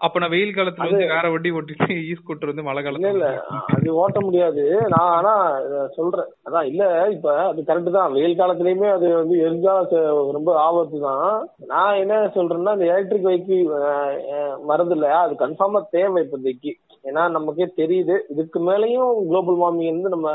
[0.00, 3.26] அப்ப நான் வெயில் காலத்துல வந்து வேற வண்டி ஓட்டிட்டு ஈ ஸ்கூட்டர் வந்து மழை இல்ல இல்ல.
[3.32, 4.62] காலத்துல அது ஓட்ட முடியாது.
[4.94, 5.32] நான் ஆனா
[5.96, 6.30] சொல்றேன்.
[6.46, 6.84] அதான் இல்ல
[7.16, 8.14] இப்ப அது கரெக்ட் தான்.
[8.14, 9.74] வெயில் காலத்துலயுமே அது வந்து எரிஞ்சா
[10.32, 11.34] ரொம்ப ஆபத்து தான்.
[11.66, 13.62] நான் என்ன சொல்றேன்னா இந்த எலக்ட்ரிக் வெஹிக்கிள்
[14.66, 16.72] வருது இல்லையா அது கன்ஃபார்மா தேவை இப்போதைக்கு.
[17.04, 18.14] ஏன்னா நமக்கே தெரியுது.
[18.32, 20.28] இதுக்கு மேலயும் குளோபல் வார்மிங் வந்து நம்ம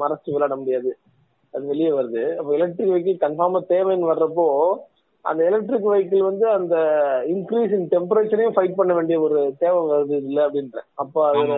[0.00, 0.90] மறைச்சு விளையாட முடியாது.
[1.54, 2.22] அது வெளியே வருது.
[2.38, 4.46] அப்போ எலக்ட்ரிக் வெஹிக்கிள் கன்ஃபார்மா தேவைன்னு வர்றப்போ
[5.24, 6.74] அந்த எலக்ட்ரிக் வெஹிக்கிள் வந்து அந்த
[7.32, 10.78] இன்க்ரீஸ் இன் டெம்பரேச்சரையும் ஃபைட் பண்ண வேண்டிய ஒரு தேவை வருது இல்ல அப்படின்ற.
[11.02, 11.56] அப்போ அது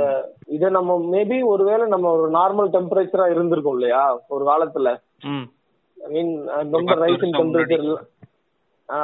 [0.57, 4.03] இதை நம்ம மேபி ஒருவேளை நம்ம ஒரு நார்மல் டெம்பரேச்சரா இருந்திருக்கோம் இல்லையா?
[4.29, 4.91] ஒரு காலத்துல.
[5.99, 6.33] ஐ மீன்
[6.77, 7.37] ரொம்ப ரைஸ் இன்.
[7.41, 7.87] டெம்பரேச்சர்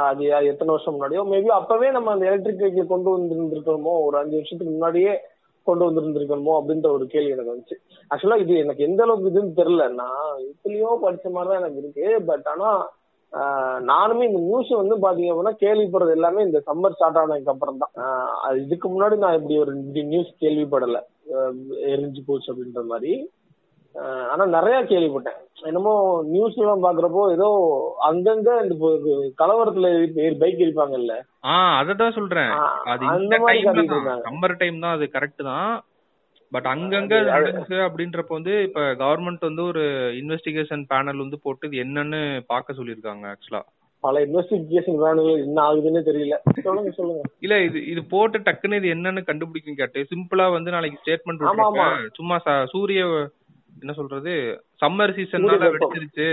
[0.08, 4.72] அது எத்தனை வருஷம் முன்னாடியோ மேபி அப்பவே நம்ம அந்த எலக்ட்ரிக் வெஹிக்கிள் கொண்டு வந்திருந்திருக்கணுமோ ஒரு அஞ்சு வருஷத்துக்கு
[4.72, 5.12] முன்னாடியே
[5.68, 7.76] கொண்டு வந்திருந்திருக்கணுமோ அப்படின்ற ஒரு கேள்வி எனக்கு வந்துச்சு.
[8.10, 9.86] ஆக்சுவலா இது எனக்கு எந்த அளவுக்கு இதுன்னு தெரியல.
[10.00, 12.06] நான் இதுலயோ படிச்ச மாதிரி தான் எனக்கு இருக்கு.
[12.30, 12.70] பட் ஆனா
[13.90, 17.94] நானுமே இந்த நியூஸ் வந்து பாத்தீங்க அப்படின்னா கேள்விப்படுறது எல்லாமே இந்த சம்மர் ஸ்டார்ட் ஆனதுக்கு அப்புறம் தான்.
[18.64, 19.72] இதுக்கு முன்னாடி நான் இப்படி ஒரு
[20.12, 21.00] நியூஸ் கேள்விப்படல.
[21.94, 23.12] எரிஞ்சு போச்சு அப்படின்ற மாதிரி.
[24.32, 25.38] ஆனா நிறைய கேள்விப்பட்டேன்.
[25.68, 25.92] என்னமோ
[26.32, 27.48] நியூஸ் எல்லாம் பாக்குறப்போ ஏதோ
[28.08, 28.74] அங்கங்க இந்த
[29.40, 29.88] கலவரத்துல
[30.42, 31.14] பைக் இருப்பாங்கல்ல
[31.50, 32.52] ஆ அததான் சொல்றேன்.
[32.92, 33.36] அது இந்த.
[34.26, 34.96] சம்மர் டைம் தான்.
[34.96, 35.70] அது கரெக்ட் தான்.
[36.52, 39.84] பட் அங்கங்க நடந்துச்சு அப்படின்றப்ப வந்து இப்ப கவர்மெண்ட் வந்து ஒரு
[40.20, 42.20] இன்வெஸ்டிகேஷன் பேனல் வந்து போட்டு இது என்னன்னு
[42.52, 43.62] பார்க்க சொல்லியிருக்காங்க ஆக்சுவலா
[44.04, 46.34] பல இன்வெஸ்டிகேஷன் வேணுங்க என்ன ஆகுதுன்னு தெரியல.
[46.66, 47.22] சொல்லுங்க சொல்லுங்க.
[47.44, 51.42] இல்ல இது இது போட்டு டக்குன்னு இது என்னன்னு கண்டுபிடிக்கும் கேட்டு சிம்பிளா வந்து நாளைக்கு ஸ்டேட்மெண்ட்.
[52.18, 52.38] சும்மா
[52.74, 53.02] சூரிய
[53.76, 54.32] என்ன சொல்றது?
[54.82, 55.72] சம்மர் சீசன்னால வெப்பம்.
[55.74, 56.26] வெடிச்சிருச்சு.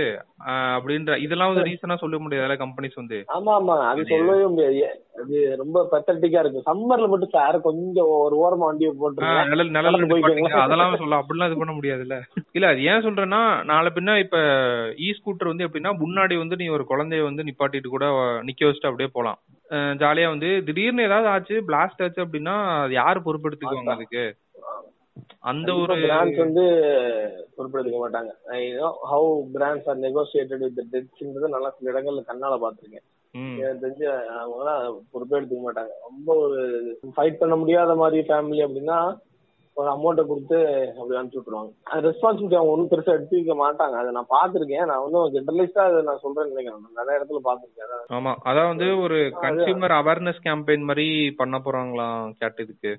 [0.74, 3.18] அப்படின்ற இதெல்லாம் வந்து ரீசனா சொல்ல முடியாதுல்ல கம்பெனிஸ் வந்து.
[3.34, 3.74] ஆமா ஆமா.
[3.90, 4.82] அது சொல்லவே முடியாது.
[5.18, 6.60] அது ரொம்ப பெத்தட்டிக்கா இருக்கு.
[6.66, 9.44] சம்மர்ல மட்டும் சார் கொஞ்சம் ஒரு ஓரமா வண்டியை போட்டுருங்க.
[9.46, 9.72] நிழல்.
[10.62, 12.18] அதெல்லாம் சொல்ல அப்படிலாம் இது பண்ண முடியாதுல்ல.
[12.54, 14.38] இல்ல அது ஏன் சொல்றேன்னா நாளை பின்ன இப்ப
[15.00, 18.06] இ ஸ்கூட்டர் வந்து எப்படின்னா முன்னாடி வந்து நீ ஒரு குழந்தைய வந்து நிப்பாட்டிட்டு கூட
[18.44, 19.40] நிக்க வச்சுட்டு அப்படியே போலாம்.
[20.00, 24.24] ஜாலியா வந்து திடீர்னு ஏதாவது ஆச்சு பிளாஸ்ட் ஆச்சு அப்படின்னா அது யாரு பொறுப்பெடுத்துக்குவாங்க அதுக்கு?
[25.50, 26.64] அந்த ஒரு பிராண்ட்ஸ் வந்து
[27.56, 28.30] பொறுப்பெடுக்க மாட்டாங்க.
[29.10, 33.06] How brands are negotiated with டெத்ஸ்ன்றது நல்லா சில இடங்கள்ல கண்ணால பாத்திருக்கேன்
[33.60, 34.08] எனக்கு தெரிஞ்சு
[34.40, 35.94] அவங்கலாம் பொறுப்பே எடுத்துக்க மாட்டாங்க.
[36.08, 36.58] ரொம்ப ஒரு
[37.16, 38.98] ஃபைட் பண்ண முடியாத மாதிரி ஃபேமிலி அப்படின்னா
[39.76, 40.58] ஒரு அமௌண்ட்டை கொடுத்து
[40.98, 41.72] அப்படி அனுப்பிச்சு விட்டுருவாங்க.
[41.94, 43.96] அது ரெஸ்பான்சிபிலிட்டி அவங்க ஒன்றும் பெருசா எடுத்துக்க மாட்டாங்க.
[44.00, 44.84] அதை நான் பார்த்திருக்கேன்.
[44.90, 46.84] நான் வந்து ஜென்ரலைஸ்டா அதை நான் சொல்றேன்னு நினைக்கிறேன்.
[46.84, 48.04] நான் நிறைய இடத்துல பார்த்திருக்கேன்.
[48.18, 48.34] ஆமா.
[48.50, 51.08] அதான் வந்து ஒரு கன்சியூமர் அவேர்னஸ் கேம்பெயின் மாதிரி
[51.40, 52.92] பண்ண போறாங்களாம் கேட் இதுக்கு.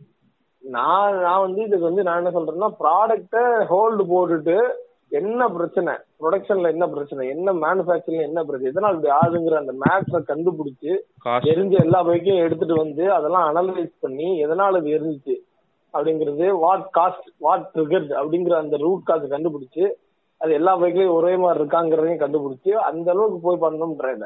[0.66, 4.58] நான் நான் வந்து இதுக்கு வந்து நான் என்ன சொல்றேன்னா ப்ராடக்ட்டை ஹோல்டு போட்டுட்டு
[5.12, 5.92] என்ன பிரச்சனை?
[6.20, 7.24] ப்ரொடக்ஷன்ல என்ன பிரச்சனை?
[7.30, 8.72] என்ன மேனுஃபேக்சரிங்ல என்ன பிரச்சனை?
[8.72, 10.92] எதனால் இப்படி ஆகுங்கிற அந்த மேட்ரை கண்டுபிடிச்சு
[11.52, 15.36] எரிஞ்ச எல்லா பைக்கையும் எடுத்துட்டு வந்து அதெல்லாம் அனலைஸ் பண்ணி எதனால இது எரிஞ்சுச்சு
[15.94, 19.86] அப்படிங்கிறது வாட் காஸ்ட் வாட் ட்ரிகர்ட் அப்படிங்கிற அந்த ரூட் காஸ்ட் கண்டுபிடிச்சு
[20.42, 24.26] அது எல்லா பைக்லயும் ஒரே மாதிரி இருக்காங்கிறதையும் கண்டுபிடிச்சு அந்த அளவுக்கு போய் பண்ணணும்ன்றேன்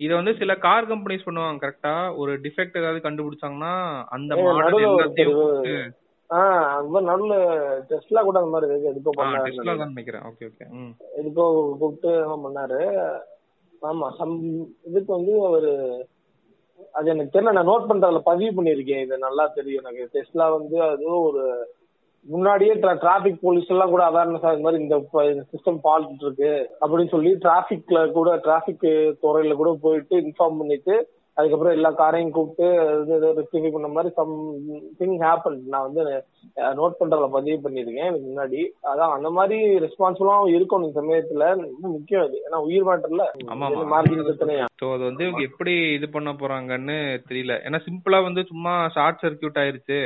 [0.00, 3.72] இத வந்து சில கார் கம்பெனிஸ் பண்ணுவாங்க கரெக்டா ஒரு டிஃபெக்ட் ஏதாவது கண்டுபிடிச்சாங்கன்னா
[4.16, 5.90] அந்த மாடல் எல்லாத்தையும்
[7.10, 7.34] நல்ல
[7.90, 8.90] டெஸ்ட்லா கூட அந்த மாதிரி இருக்கு.
[8.92, 10.24] எதுக்கோ பண்ணாரு நினைக்கிறேன்.
[10.30, 10.66] ஓகே ஓகே
[11.18, 11.46] எதுக்கோ
[11.80, 12.12] கூப்பிட்டு
[12.46, 12.80] பண்ணாரு.
[13.82, 14.34] ஆமா சம்
[14.88, 15.72] இதுக்கு வந்து ஒரு
[16.92, 17.54] அது எனக்கு தெரியல.
[17.56, 20.04] நான் நோட் பண்றதுல பதிவு பண்ணிருக்கேன் இது நல்லா தெரியும் எனக்கு.
[20.14, 21.44] டெஸ்ட்லா வந்து அது ஒரு
[22.26, 24.96] முன்னாடியே டிராபிக் போலீஸ் எல்லாம் கூட அவேர்னஸ் ஆகுது மாதிரி இந்த
[25.52, 26.52] சிஸ்டம் ஃபால்ட் இருக்கு.
[26.80, 28.84] அப்படின்னு சொல்லி டிராபிக்ல கூட டிராபிக்
[29.22, 30.96] துறையில கூட போயிட்டு இன்ஃபார்ம் பண்ணிட்டு
[31.36, 32.66] அதுக்கப்புறம் எல்லா காரையும் கூப்பிட்டு
[33.38, 34.32] ரெக்டிஃபை பண்ண மாதிரி சம்
[34.98, 36.02] திங் ஹேப்பன் நான் வந்து
[36.80, 38.62] நோட் பண்றதுல பதிவு பண்ணிருக்கேன் எனக்கு முன்னாடி.
[38.90, 41.46] அதான் அந்த மாதிரி ரெஸ்பான்சிபிளாவும் இருக்கும் இந்த சமயத்துல.
[41.60, 42.38] ரொம்ப முக்கியம் அது.
[42.46, 43.26] ஏன்னா உயிர் மாற்றல.
[43.94, 44.66] மார்ஜின் பிரச்சனையா?
[44.80, 46.98] சோ அது வந்து இவங்க எப்படி இது பண்ண போறாங்கன்னு
[47.30, 47.56] தெரியல.
[47.68, 50.00] ஏன்னா சிம்பிளா வந்து சும்மா ஷார்ட் சர்க்கியூட் ஆயிருச்சு.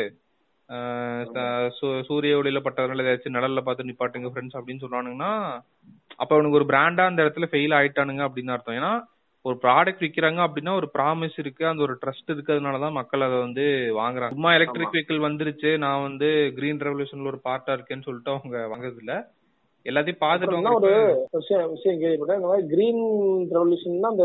[2.08, 5.32] சூரிய ஒளியில பட்டதுனால ஏதாச்சும் நிழல்ல பார்த்து நிப்பாட்டுங்க ஃப்ரெண்ட்ஸ் அப்படின்னு சொன்னானுங்கன்னா
[6.18, 8.78] அப்ப அவனுக்கு ஒரு பிராண்டா அந்த இடத்துல ஃபெயில் ஆயிட்டானுங்க அப்படின்னு அர்த்தம்.
[8.80, 8.92] ஏன்னா
[9.44, 13.64] ஒரு ப்ராடக்ட் விக்கிறாங்க அப்படின்னா ஒரு ப்ராமிஸ் இருக்கு அந்த ஒரு ட்ரஸ்ட் இருக்கிறதுனாலதான் மக்கள் அதை வந்து
[13.98, 14.34] வாங்குறாங்க.
[14.36, 19.14] சும்மா எலக்ட்ரிக் வெஹிக்கிள் வந்துருச்சு நான் வந்து கிரீன் ரெவல்யூஷன்ல ஒரு பார்ட்டா இருக்கேன்னு சொல்லிட்டு அவங்க வாங்குறது இல்ல
[19.86, 20.92] எல்லாத்தையும் பார்த்துட்டு அப்புறம் ஒரு
[21.32, 22.38] விஷயம் விஷயம் கேள்விப்பட்டேன்.
[22.40, 23.02] இந்த மாதிரி கிரீன்
[23.56, 24.24] ரெவல்யூஷன் அந்த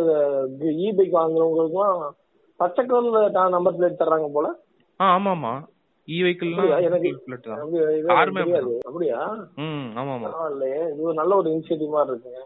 [0.83, 1.99] இ பைக் வாங்குறவங்களுக்குலாம்
[2.59, 4.47] பச்சை கலர்ல நம்பர் பிளேட் தர்றாங்க போல.
[4.99, 5.53] ஆ ஆமா
[6.09, 6.77] இ அப்படியா?
[6.79, 7.11] எனக்கு-
[8.35, 8.79] தெரியாது.
[8.85, 9.19] அப்படியா?
[9.55, 10.27] ம் ஆமா ஆமா.
[10.27, 10.79] பரவாயில்லையே.
[10.93, 12.41] இது நல்ல ஒரு இனிஷியேட்டிவ் மாதிரி இருக்குங்க.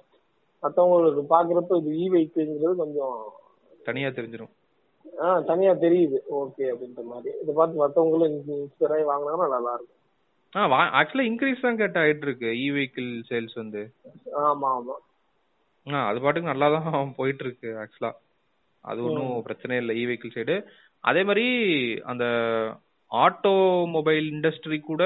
[0.64, 3.16] மத்தவங்களுக்கு பாக்குறப்ப இது இ பைக்குங்கிறது கொஞ்சம்
[3.84, 4.52] தனியா தெரிஞ்சிரும்.
[5.22, 6.18] ஆ தனியா தெரியுது.
[6.34, 7.36] ஓகே அப்படின்ற மாதிரி.
[7.42, 10.00] இதை பார்த்து மத்தவங்களும் இன்ஸ்பயர் ஆகி வாங்கினாங்கன்னா நல்லா இருக்கும்
[10.56, 10.62] ஆ
[11.00, 13.82] ஆக்சுவலா இன்க்ரீஸ் தான் கேட்ட ஆயிட்டு இருக்கு இ வெஹிக்கிள் சேல்ஸ் வந்து.
[14.44, 14.96] ஆமா ஆமா.
[15.88, 18.12] ஆ அது பாட்டுக்கு நல்லா தான் போயிட்டு இருக்கு ஆக்சுவலா
[18.84, 19.96] அது ஒன்றும் பிரச்சனை இல்லை.
[19.98, 20.56] இ வெஹிக்கிள் சைடு
[21.04, 21.46] அதே மாதிரி
[22.04, 22.26] அந்த
[23.22, 23.54] ஆட்டோ
[23.96, 25.04] மொபைல் இண்டஸ்ட்ரி கூட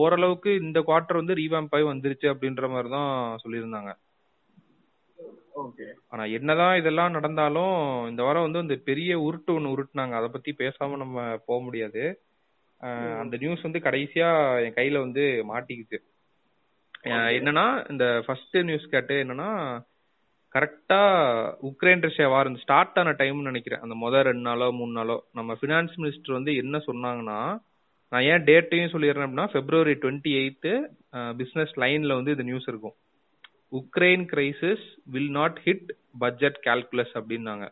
[0.00, 3.92] ஓரளவுக்கு இந்த குவார்டர் வந்து ரீவாம்ப் ஆகி வந்துருச்சு அப்படின்ற மாதிரி தான் சொல்லியிருந்தாங்க.
[5.62, 5.86] ஓகே.
[6.08, 7.76] ஆனா என்னதான் இதெல்லாம் நடந்தாலும்
[8.10, 10.14] இந்த வாரம் வந்து இந்த பெரிய உருட்டு ஒண்ணு உருட்டுனாங்க.
[10.18, 12.04] அதை பத்தி பேசாம நம்ம போக முடியாது.
[13.22, 14.28] அந்த நியூஸ் வந்து கடைசியா
[14.64, 15.98] என் கையில வந்து மாட்டிக்கிச்சு.
[17.38, 19.50] என்னன்னா இந்த ஃபர்ஸ்ட் நியூஸ் கேட்டு என்னன்னா
[20.54, 21.00] கரெக்டா
[21.68, 23.80] உக்ரைன் ரஷ்யா வார் ஸ்டார்ட் ஆன டைம்னு நினைக்கிறேன்.
[23.80, 25.16] அந்த முதல் ரெண்டு நாளோ மூணு நாளோ.
[25.32, 27.40] நம்ம ஃபினான்ஸ் மினிஸ்டர் வந்து என்ன சொன்னாங்கன்னா
[28.12, 30.72] நான் ஏன் டேட்டையும் சொல்லிடுறேன் அப்படின்னா பிப்ரவரி டுவெண்ட்டி எயித்து
[31.36, 32.96] பிசினஸ் லைன்ல வந்து இது நியூஸ் இருக்கும்.
[33.72, 37.66] Ukraine crisis will not hit budget calculus அப்படின்னாங்க.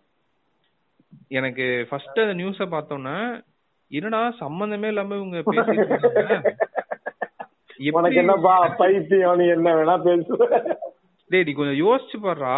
[1.28, 3.44] எனக்கு ஃபர்ஸ்ட் அந்த நியூஸை பார்த்தோன்னே
[3.90, 6.54] என்னடா சம்பந்தமே இல்லாம இவங்க பேசிட்டு இருக்காங்க.
[8.20, 10.76] என்னப்பா பைத்தியம் என்ன வேணா பேசுவேன்
[11.30, 12.56] டேய் நீ கொஞ்சம் யோசிச்சு பாருடா.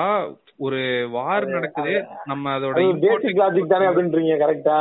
[0.56, 1.94] ஒரு வார் நடக்குது.
[2.24, 4.78] நம்ம அதோட பேசிக் லாஜிக் தானே அப்படின்றீங்க கரெக்டா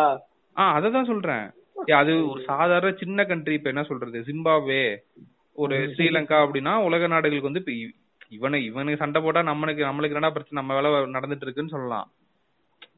[0.58, 1.46] ஆ அததான் சொல்றேன்.
[1.86, 4.20] ஏய், அது ஒரு சாதாரண சின்ன கண்ட்ரி இப்ப என்ன சொல்றது?
[4.20, 4.84] ஜிம்பாப்வே
[5.56, 7.64] ஒரு ஸ்ரீலங்கா அப்படின்னா உலக நாடுகளுக்கு வந்து
[8.38, 10.58] இவனு இவனுக்கு சண்டை போட்டா நம்மளுக்கு நம்மளுக்கு என்னடா பிரச்சனை?
[10.60, 12.08] நம்ம வேலை நடந்துட்டு இருக்குன்னு சொல்லலாம்.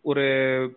[0.02, 0.24] ஒரு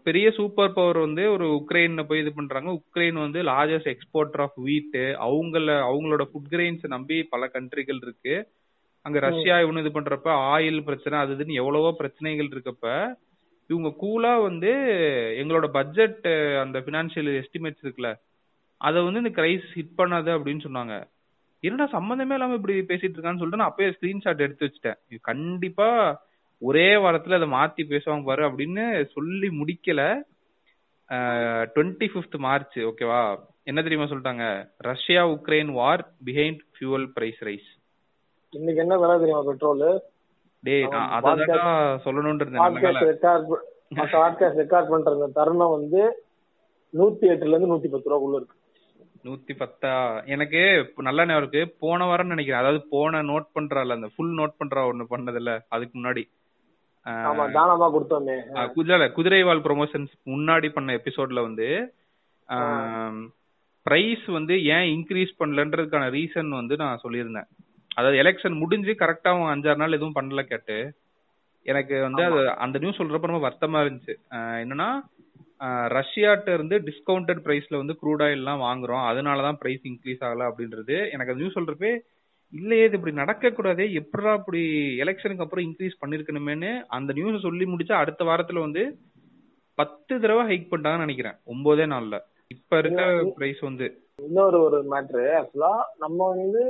[0.05, 2.70] பெரிய சூப்பர் பவர் வந்து ஒரு உக்ரைன் போய் இது பண்றாங்க.
[2.81, 4.98] உக்ரைன் வந்து லார்ஜஸ்ட் எக்ஸ்போர்ட்டர் ஆஃப் வீட்
[5.29, 8.37] அவங்கள அவங்களோட ஃபுட் கிரெயின்ஸ் நம்பி பல கண்ட்ரிகள் இருக்கு.
[9.07, 12.87] அங்க ரஷ்யா இவனு இது பண்றப்ப ஆயில் பிரச்சனை அது இதுன்னு எவ்வளவோ பிரச்சனைகள் இருக்கப்ப
[13.71, 14.71] இவங்க கூலா வந்து
[15.40, 16.27] எங்களோட பட்ஜெட்
[16.63, 18.11] அந்த பினான்சியல் எஸ்டிமேட்ஸ் இருக்குல்ல
[18.81, 20.94] அதை வந்து இந்த கிரைஸ் ஹிட் பண்ணாது அப்படின்னு சொன்னாங்க.
[21.63, 24.98] என்னடா சம்மந்தமே இல்லாம இப்படி பேசிட்டு இருக்கான்னு சொல்லிட்டு நான் அப்பயே ஸ்கிரீன்ஷாட் எடுத்து வச்சுட்டேன்.
[25.29, 25.88] கண்டிப்பா
[26.63, 28.85] ஒரே வாரத்துல அதை மாத்தி பேசுவாங்க பாரு அப்படின்னு
[29.15, 30.03] சொல்லி முடிக்கல.
[31.75, 33.23] டுவெண்ட்டி ஃபிஃப்த் மார்ச் ஓகேவா
[33.71, 34.44] என்ன தெரியுமா சொல்லிட்டாங்க?
[34.90, 37.71] Russia Ukraine war behind fuel price rise
[38.59, 39.87] இன்னைக்கு என்ன விலை தெரியுமா பெட்ரோல்?
[40.65, 46.03] டேய் நான் அதை தான் சொல்லணும்னு இருந்தேன் ரெக்கார்ட் ரெக்கார்ட் பண்ற அந்த தருணம் வந்து
[46.94, 48.57] நூத்தி எட்டுல இருந்து நூத்தி பத்து ரூபாக்குள்ள இருக்கு.
[49.27, 49.92] நூத்தி பத்தா?
[50.35, 50.61] எனக்கு
[51.09, 51.63] நல்ல ஞாபகம் இருக்கு.
[51.85, 52.63] போன வாரம் நினைக்கிறேன்.
[52.63, 56.25] அதாவது போன நோட் பண்றால அந்த ஃபுல் நோட் பண்றா ஒண்ணு பண்ணதுல அதுக்கு முன்னாடி.
[57.59, 58.37] தானமா கொடுத்தோமே.
[58.77, 61.69] குதிரை குதிரைவால் ப்ரொமோஷன்ஸ் முன்னாடி பண்ண எபிசோட்ல வந்து
[63.87, 67.48] பிரைஸ் வந்து ஏன் இன்க்ரீஸ் பண்ணலன்றதுக்கான ரீசன் வந்து நான் சொல்லியிருந்தேன்.
[67.95, 70.77] அதாவது எலெக்ஷன் முடிஞ்சு கரெக்டா அவங்க அஞ்சாறு நாள் எதுவும் பண்ணல கேட்டு
[71.67, 74.15] எனக்கு வந்து அது அந்த நியூஸ் சொல்றப்ப ரொம்ப வருத்தமா இருந்துச்சு.
[74.63, 74.88] என்னன்னா
[75.90, 79.05] ரஷ்யாட்ட இருந்து டிஸ்கவுண்டட் பிரைஸ்ல வந்து க்ரூட் ஆயில் எல்லாம் வாங்குறோம்.
[79.11, 80.97] அதனாலதான் பிரைஸ் இன்க்ரீஸ் ஆகல அப்படின்றது.
[81.11, 81.93] எனக்கு அந்த நியூஸ் சொல்றப்பே
[82.53, 84.63] இல்லையே இது இப்படி நடக்க கூடாதே எப்படா இப்படி
[85.01, 88.83] எலெக்ஷனுக்கு அப்புறம் இன்க்ரீஸ் பண்ணிருக்கணுமேனு அந்த நியூஸ் சொல்லி முடிச்சா அடுத்த வாரத்துல வந்து
[89.79, 91.37] பத்து தடவை ஹைக் பண்ணிட்டாங்கன்னு நினைக்கிறேன்.
[91.47, 92.17] ஒன்பதே நாள்ல.
[92.49, 93.03] இப்ப இருக்க
[93.37, 93.87] பிரைஸ் வந்து.
[94.27, 96.62] இன்னொரு ஒரு மேட்ரு ஆக்சுவலா நம்ம வந்து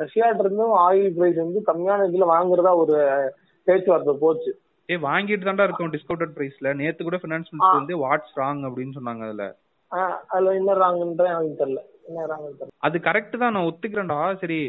[0.00, 2.96] ரஷ்யாட்ட இருந்தும் ஆயில் பிரைஸ் வந்து கம்மியான இதுல வாங்குறதா ஒரு
[3.66, 4.50] பேச்சுவார்த்தை போச்சு.
[4.88, 9.26] ஏ வாங்கிட்டு தான்டா இருக்கோம் டிஸ்கவுண்டட் பிரைஸ்ல நேத்து கூட பினான்ஸ் மினிஸ்டர் வந்து வாட்ஸ் ராங் அப்படின்னு சொன்னாங்க
[9.28, 9.44] அதுல.
[10.32, 11.82] அதுல என்ன ராங்கன்ற எனக்கு தெரியல.
[12.08, 12.74] என்ன ராங்கன்னு தெரியல.
[12.88, 14.18] அது கரெக்ட் தான் நான் ஒத்துக்கிறேன்டா.
[14.42, 14.60] சரி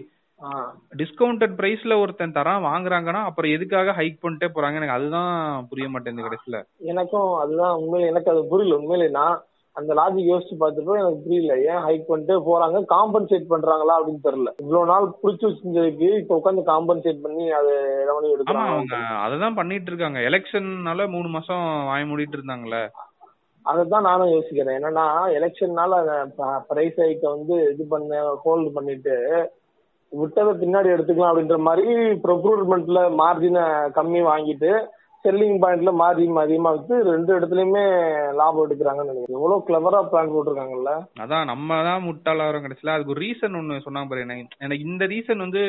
[0.99, 5.32] டிஸ்கவுண்டட் பிரைஸ்ல ஒருத்தன் தரான் வாங்குறாங்கன்னா அப்புறம் எதுக்காக ஹைக் பண்ணிட்டே போறாங்க எனக்கு அதுதான்
[5.70, 6.59] புரிய மாட்டேங்குது கடைசியில.
[6.91, 8.78] எனக்கும் அதுதான் உண்மையில எனக்கு அது புரியல.
[8.82, 9.36] உண்மையிலே நான்
[9.80, 11.53] அந்த லாஜிக் யோசிச்சு பார்த்தப்போ எனக்கு புரியல.
[11.69, 12.80] ஏன் ஹைக் பண்ணிட்டு போறாங்க?
[12.93, 14.51] காம்பன்சேட் பண்றாங்களா அப்படின்னு தெரியல.
[14.63, 17.71] இவ்வளவு நாள் புடிச்சு வச்சிருந்ததுக்கு இப்ப உட்காந்து காம்பன்சேட் பண்ணி அது
[18.09, 18.74] ரெவன்யூ எடுக்கிறாங்க.
[18.74, 20.19] அவங்க அததான் பண்ணிட்டு இருக்காங்க.
[20.30, 22.80] எலெக்ஷன்னால மூணு மாசம் வாய மூடிட்டு இருந்தாங்கல்ல
[23.65, 24.78] அதைத்தான் நானும் யோசிக்கிறேன்.
[24.80, 25.07] என்னன்னா
[25.39, 25.93] எலெக்ஷன்னால
[26.69, 29.15] பிரைஸ் ஹைக்க வந்து இது பண்ண ஹோல்டு பண்ணிட்டு
[30.11, 31.93] விட்டதை பின்னாடி எடுத்துக்கலாம் அப்படின்ற மாதிரி
[32.26, 33.63] ப்ரொக்ரூட்மெண்ட்ல மார்ஜினை
[33.95, 34.71] கம்மி வாங்கிட்டு
[35.26, 37.84] செல்லிங் பாயிண்ட்ல மார்ஜின் அதிகமா வச்சு ரெண்டு இடத்துலயுமே
[38.39, 39.38] லாபம் எடுக்கிறாங்கன்னு நினைக்கிறேன்.
[39.39, 40.93] எவ்வளவு கிளவரா பிளான் போட்டிருக்காங்கல்ல?
[41.24, 42.95] அதான் நம்ம தான் முட்டாளாரம் கிடைச்சல.
[42.95, 44.26] அதுக்கு ஒரு ரீசன் ஒன்னு சொன்னாங்க பாரு.
[44.65, 45.63] எனக்கு இந்த ரீசன் வந்து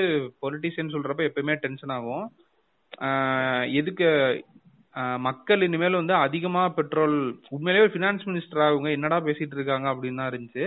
[0.44, 2.26] பொலிட்டிஷியன் சொல்றப்ப எப்பயுமே டென்ஷன் ஆகும்.
[3.80, 4.08] எதுக்கு
[5.26, 7.16] மக்கள் இனிமேல் வந்து அதிகமா பெட்ரோல்
[7.54, 10.66] உண்மையிலேயே ஃபினான்ஸ் மினிஸ்டர் ஆகுங்க என்னடா பேசிட்டு இருக்காங்க அப்படின்னு தான் இருந்துச்சு.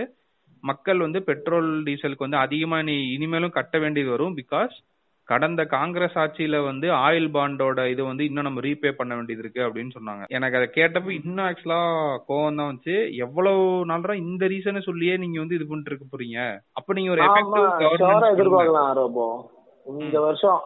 [0.64, 4.74] மக்கள் வந்து பெட்ரோல் டீசலுக்கு வந்து அதிகமா நீ இனிமேலும் கட்ட வேண்டியது வரும் பிகாஸ்
[5.28, 9.90] கடந்த காங்கிரஸ் ஆட்சியில வந்து ஆயில் பாண்டோட இது வந்து இன்னும் நம்ம ரீபே பண்ண வேண்டியது இருக்கு அப்படின்னு
[9.98, 10.24] சொன்னாங்க.
[10.28, 11.80] எனக்கு அதை கேட்டப்ப இன்னும் ஆக்சுவலா
[12.28, 13.16] கோவம் தான் வந்துச்சு.
[13.16, 16.60] எவ்வளவு நாளா இந்த ரீசனை சொல்லியே நீங்க வந்து இது பண்ணிட்டு இருக்க போறீங்க?
[16.72, 19.57] அப்ப நீங்க ஒரு எஃபெக்டிவ் எதிர்பார்க்கலாம் ரோபோ.
[19.92, 20.60] இந்த வருஷம்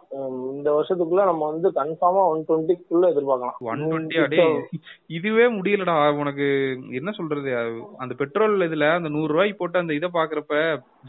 [0.52, 3.58] இந்த வருஷத்துக்குள்ள நம்ம வந்து கன்ஃபார்மா ஒன் டுவெண்ட்டிக்குள்ள எதிர்பார்க்கலாம்.
[3.72, 4.46] ஒன் டுவெண்ட்டி
[5.16, 5.96] இதுவே முடியலடா.
[6.22, 6.46] உனக்கு
[6.98, 7.50] என்ன சொல்றது?
[8.02, 10.56] அந்த பெட்ரோல் இதுல அந்த நூறு ரூபாய்க்கு போட்டு அந்த இதை பாக்குறப்ப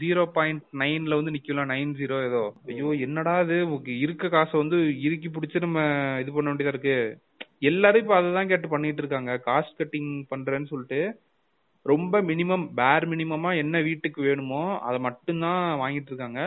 [0.02, 2.42] ஜீரோ பாயிண்ட் நைன்ல வந்து நிக்கலாம் நைன் ஜீரோ ஏதோ.
[2.72, 3.58] ஐயோ என்னடா இது?
[4.04, 5.80] இருக்க காசை வந்து இறுக்கி பிடிச்சு நம்ம
[6.22, 6.98] இது பண்ண வேண்டியதா இருக்கு.
[7.70, 9.32] எல்லாரும் இப்ப அததான் கேட்டு பண்ணிட்டு இருக்காங்க.
[9.48, 11.00] காஸ்ட் கட்டிங் பண்றேன்னு சொல்லிட்டு
[11.86, 16.40] ரொம்ப மினிமம் பேர் மினிமமா என்ன வீட்டுக்கு வேணுமோ அதை மட்டும்தான் வாங்கிட்டு இருக்காங்க.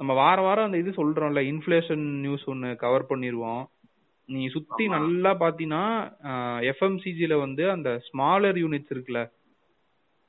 [0.00, 3.64] நம்ம வார வாரம் அந்த இது சொல்றோம்ல இன்ஃபிளேஷன் நியூஸ் ஒன்னு கவர் பண்ணிருவோம்.
[4.28, 5.84] நீ சுத்தி நல்லா பாத்தீங்கன்னா
[6.70, 9.20] எஃப்எம்சிஜில வந்து அந்த ஸ்மாலர் யூனிட்ஸ் இருக்குல்ல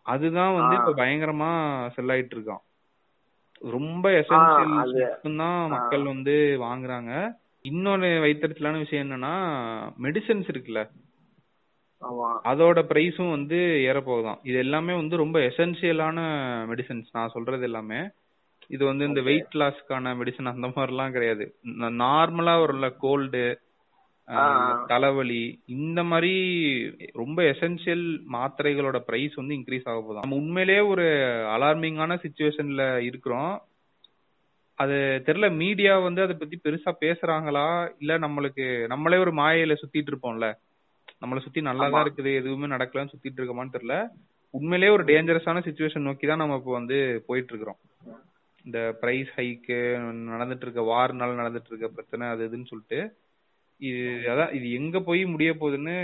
[0.05, 0.75] அதுதான் வந்து.
[0.79, 1.49] இப்ப பயங்கரமா
[1.95, 2.63] செல் ஆயிட்டு இருக்கான்
[3.61, 7.11] ரொம்ப எசென்சியல் மட்டும்தான் மக்கள் வந்து வாங்குறாங்க.
[7.65, 9.33] இன்னொன்னு வைத்தறிச்சலான விஷயம் என்னன்னா
[10.05, 10.81] மெடிசன்ஸ் இருக்குல்ல
[12.51, 13.59] அதோட பிரைஸும் வந்து
[13.89, 13.97] ஏற
[14.43, 16.17] இது எல்லாமே வந்து ரொம்ப எசென்சியலான
[16.71, 17.99] மெடிசன்ஸ் நான் சொல்றது எல்லாமே.
[18.69, 19.21] இது வந்து இந்த.
[19.21, 21.45] வெயிட் லாஸ்க்கான மெடிசன் அந்த மாதிரிலாம் கிடையாது.
[22.03, 23.45] நார்மலா வரும்ல கோல்டு.
[24.87, 25.41] தலைவலி
[25.75, 26.31] இந்த மாதிரி
[27.13, 28.05] ரொம்ப எசென்சியல்
[28.35, 30.19] மாத்திரைகளோட பிரைஸ் வந்து இன்க்ரீஸ் ஆக போகுது.
[30.21, 31.05] நம்ம உண்மையிலேயே ஒரு
[31.55, 33.53] அலார்மிங்கான சுச்சுவேஷன்ல இருக்கிறோம்.
[34.79, 34.95] அது
[35.27, 37.67] தெரியல மீடியா வந்து அதை பத்தி பெருசா பேசுறாங்களா?
[37.99, 40.47] இல்ல நம்மளுக்கு நம்மளே ஒரு மாயையில சுத்திட்டு இருப்போம்ல.
[41.21, 42.05] நம்மள சுத்தி நல்லா தான்.
[42.05, 43.97] இருக்குது எதுவுமே நடக்கலன்னு சுத்திட்டு இருக்கோமான்னு தெரியல.
[44.53, 46.97] உண்மையிலேயே ஒரு டேஞ்சரஸான சுச்சுவேஷன் நோக்கி தான் நம்ம இப்போ வந்து
[47.27, 47.79] போயிட்டு இருக்கிறோம்.
[48.65, 49.77] இந்த பிரைஸ் ஹைக்கு
[50.31, 52.99] நடந்துட்டு இருக்க வார்னால நடந்துட்டு இருக்க பிரச்சனை அது இதுன்னு சொல்லிட்டு
[53.81, 54.01] இது
[54.31, 55.95] அதான் இது எங்க போய் முடிய போகுதுன்னு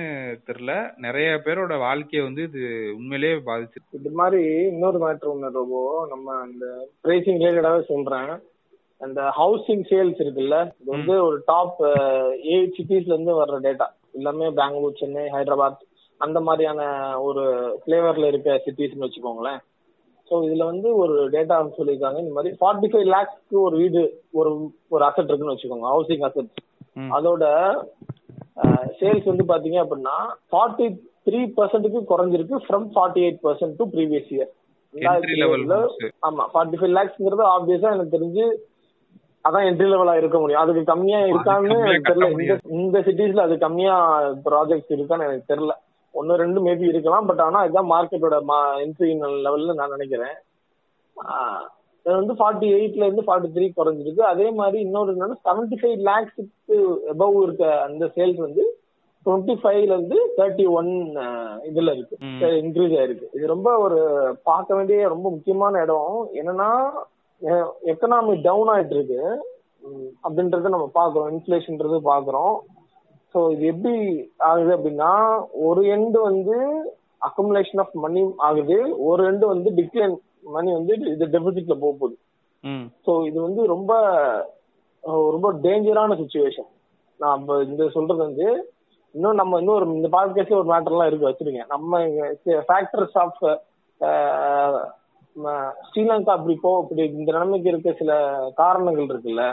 [0.47, 0.73] தெரியல.
[0.97, 2.61] நிறைய பேரோட வாழ்க்கைய வந்து இது
[2.97, 4.41] உண்மையிலேயே பாதிச்சு இது மாதிரி
[4.71, 6.65] இன்னொரு மேட்ரு ஒன்று ரோபோ நம்ம அந்த
[7.03, 8.33] பிரைசிங் ரிலேட்டடாவே சொல்றேன்.
[9.01, 11.79] அந்த ஹவுசிங் சேல்ஸ் இருக்குல்ல இது வந்து ஒரு டாப்
[12.51, 15.81] எயிட் சிட்டிஸ்ல இருந்து வர்ற டேட்டா எல்லாமே பெங்களூர் சென்னை ஹைதராபாத்
[16.21, 16.81] அந்த மாதிரியான
[17.19, 17.43] ஒரு
[17.81, 19.61] ஃபிளேவர்ல இருக்க சிட்டிஸ்னு வச்சுக்கோங்களேன்.
[20.31, 22.19] ஸோ இதுல வந்து ஒரு டேட்டா சொல்லியிருக்காங்க.
[22.23, 24.01] இந்த மாதிரி ஃபார்ட்டி ஃபைவ் லேக்ஸ்க்கு ஒரு வீடு
[24.39, 24.51] ஒரு
[24.89, 26.51] ஒரு அசெட் இருக்குன்னு வச்சுக்கோங்க ஹவுசிங் அசெட்.
[27.17, 27.45] அதோட
[28.99, 30.15] சேல்ஸ் வந்து பாத்தீங்க அப்படின்னா
[30.51, 30.85] ஃபார்ட்டி
[31.27, 34.51] த்ரீ பர்சன்ட்டுக்கு குறைஞ்சிருக்கு from forty eight percent to previous year
[36.29, 38.45] ஆமா ஃபார்ட்டி ஃபைவ் லேக்ஸ்ங்கிறது ஆப்வியஸா எனக்கு தெரிஞ்சு
[39.45, 40.63] அதான் என்ட்ரி லெவலா இருக்க முடியும்.
[40.63, 41.77] அதுக்கு கம்மியா இருக்கான்னு
[42.09, 42.27] தெரியல.
[42.79, 43.95] இந்த சிட்டிஸ்ல அது கம்மியா
[44.47, 45.75] ப்ராஜெக்ட்ஸ் இருக்கான்னு எனக்கு தெரியல.
[46.19, 47.27] ஒன்னு ரெண்டு மேபி இருக்கலாம்.
[47.29, 48.37] பட் ஆனா இதுதான் மார்க்கெட்டோட
[48.85, 49.11] என்ட்ரி
[49.45, 50.35] லெவல்ல நான் நினைக்கிறேன்.
[52.05, 54.21] இது வந்து ஃபார்ட்டி எயிட்ல இருந்து ஃபார்ட்டி த்ரீ குறைஞ்சிருக்கு.
[54.33, 56.77] அதே மாதிரி இன்னொரு என்னன்னா செவன்டி ஃபைவ் லேக்ஸுக்கு
[57.13, 58.63] எபவ் இருக்க அந்த சேல்ஸ் வந்து
[59.25, 60.91] டுவெண்ட்டி ஃபைவ்ல இருந்து தேர்ட்டி ஒன்
[61.69, 62.15] இதுல இருக்கு.
[62.61, 63.27] இன்க்ரீஸ் ஆயிருக்கு.
[63.37, 63.99] இது ரொம்ப ஒரு
[64.49, 66.15] பார்க்க வேண்டிய ரொம்ப முக்கியமான இடம்.
[66.41, 66.69] என்னன்னா
[67.93, 69.21] எக்கனாமி டவுன் ஆயிட்டு இருக்கு.
[70.25, 72.55] அப்படின்றத நம்ம பாக்குறோம் இன்ஃபிளேஷன்ன்றது பாக்குறோம்
[73.35, 73.93] ஸோ இது எப்படி
[74.47, 75.11] ஆகுது அப்படின்னா
[75.67, 76.55] ஒரு எண்டு வந்து
[77.21, 78.77] அக்குமுலேஷன் ஆஃப் மணி ஆகுது.
[79.07, 80.15] ஒரு எண்டு வந்து டிக்ளைன்
[80.47, 82.15] மணி வந்து இது டெபிசிட்ல போக போகுது.
[83.05, 83.91] ஸோ இது வந்து ரொம்ப
[85.31, 86.69] ரொம்ப டேஞ்சரான சுச்சுவேஷன்
[87.19, 88.47] நான் இப்ப இந்த சொல்றது வந்து
[89.15, 92.01] இன்னும் நம்ம இன்னொரு இந்த பாட்காஸ்ட்ல ஒரு மேட்டர்லாம் இருக்கு வச்சிருக்கேன் நம்ம
[92.69, 93.41] ஃபேக்டர்ஸ் ஆஃப்
[95.85, 98.13] ஸ்ரீலங்கா அப்படி போ இப்படி இந்த நிலைமைக்கு இருக்க சில
[98.61, 99.43] காரணங்கள் இருக்குல்ல.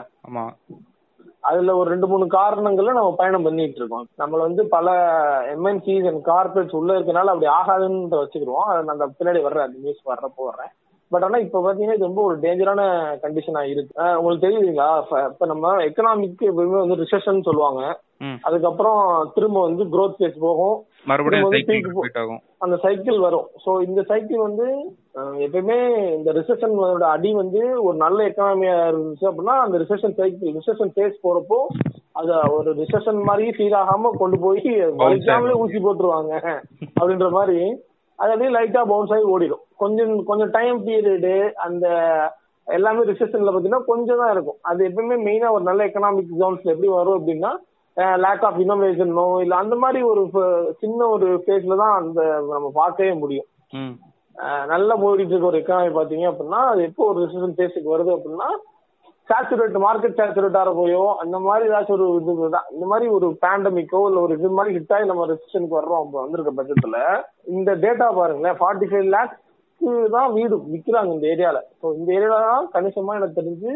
[1.48, 4.06] அதுல ஒரு ரெண்டு மூணு காரணங்கள்ல நம்ம பயணம் பண்ணிட்டு இருக்கோம்.
[4.18, 4.90] நம்மள வந்து பல
[5.54, 8.66] எம்என்சிஸ் அண்ட் கார்பரேட்ஸ் உள்ள இருக்கனால அப்படி ஆகாதுன்னு வச்சுக்கிடுவோம்.
[8.66, 10.70] அது நான் அந்த பின்னாடி வர்றேன் அந்த நியூஸ் வர்றப்போ வர்றேன்
[11.10, 12.84] பட் ஆனா இப்ப பாத்தீங்கன்னா இது ரொம்ப ஒரு டேஞ்சரான
[13.22, 14.18] கண்டிஷனா இருக்கு.
[14.18, 15.02] உங்களுக்கு தெரியுதுங்களா?
[15.28, 18.00] இப்ப- நம்ம எக்கனாமிக் எப்பவுமே வந்து ரிசெஷன் சொல்லுவாங்க.
[18.42, 20.84] அதுக்கப்புறம் திரும்ப வந்து growth phase போகும்.
[21.06, 22.40] மறுபடியும் சைக்கிள் ஆகும்.
[22.64, 23.46] அந்த சைக்கிள் வரும்.
[23.64, 24.66] சோ இந்த சைக்கிள் வந்து
[25.44, 25.78] எப்பயுமே
[26.16, 26.74] இந்த ரிசெஷன்
[27.12, 31.60] அடி வந்து ஒரு நல்ல எக்கனாமியா இருந்துச்சு அப்படின்னா அந்த ரிசெஷன் சைக்கிள் ரிசெஷன் ஃபேஸ் போறப்போ
[32.20, 34.66] அத ஒரு ரிசெஷன் மாதிரி ஃபீல் ஆகாம கொண்டு போய்
[35.02, 36.34] வலிக்காமலே ஊசி போட்டுருவாங்க.
[36.98, 37.60] அப்படின்ற மாதிரி
[38.18, 39.64] அது அப்படியே லைட்டா பவுன்ஸ் ஆகி ஓடிடும்.
[39.82, 41.34] கொஞ்சம் கொஞ்சம் டைம் பீரியடு
[41.66, 41.86] அந்த
[42.66, 44.58] எல்லாமே ரிசெஷன்ல பாத்தீங்கன்னா கொஞ்சம் தான் இருக்கும்.
[44.70, 47.52] அது எப்பவுமே மெயினா ஒரு நல்ல எக்கனாமிக் ஜோன்ஸ்ல எப்படி வரும் அப்படின்னா
[48.24, 50.22] லேக் ஆஃப் இன்னோவேஷனோ இல்ல அந்த மாதிரி ஒரு
[50.82, 52.20] சின்ன ஒரு ஃபேஸ்ல தான் அந்த
[52.52, 53.48] நம்ம பார்க்கவே முடியும்.
[54.72, 58.48] நல்லா ஓடிட்டு இருக்க ஒரு எக்கனாமி பாத்தீங்க அப்படின்னா அது எப்போ ஒரு ரிசெஷன் ஃபேஸுக்கு வருது அப்படின்னா
[59.28, 62.68] சேச்சுரேட் மார்க்கெட் சேச்சுரேட் போயோ அந்த மாதிரி ஏதாச்சும் ஒரு இது தான்.
[62.74, 66.52] இந்த மாதிரி ஒரு பேண்டமிக்கோ இல்ல ஒரு இது மாதிரி ஹிட் ஆகி நம்ம ரெசிஷனுக்கு வர்றோம் அப்போ வந்திருக்க
[66.58, 66.98] பட்சத்துல
[67.56, 69.44] இந்த டேட்டா பாருங்களேன் ஃபார்ட்டி ஃபைவ் லேக்ஸ்க்கு
[70.14, 73.72] தான் வீடு விற்கிறாங்க இந்த ஏரியால ஸோ இந்த ஏரியால தான் கணிசமா எனக்கு தெரிஞ்சு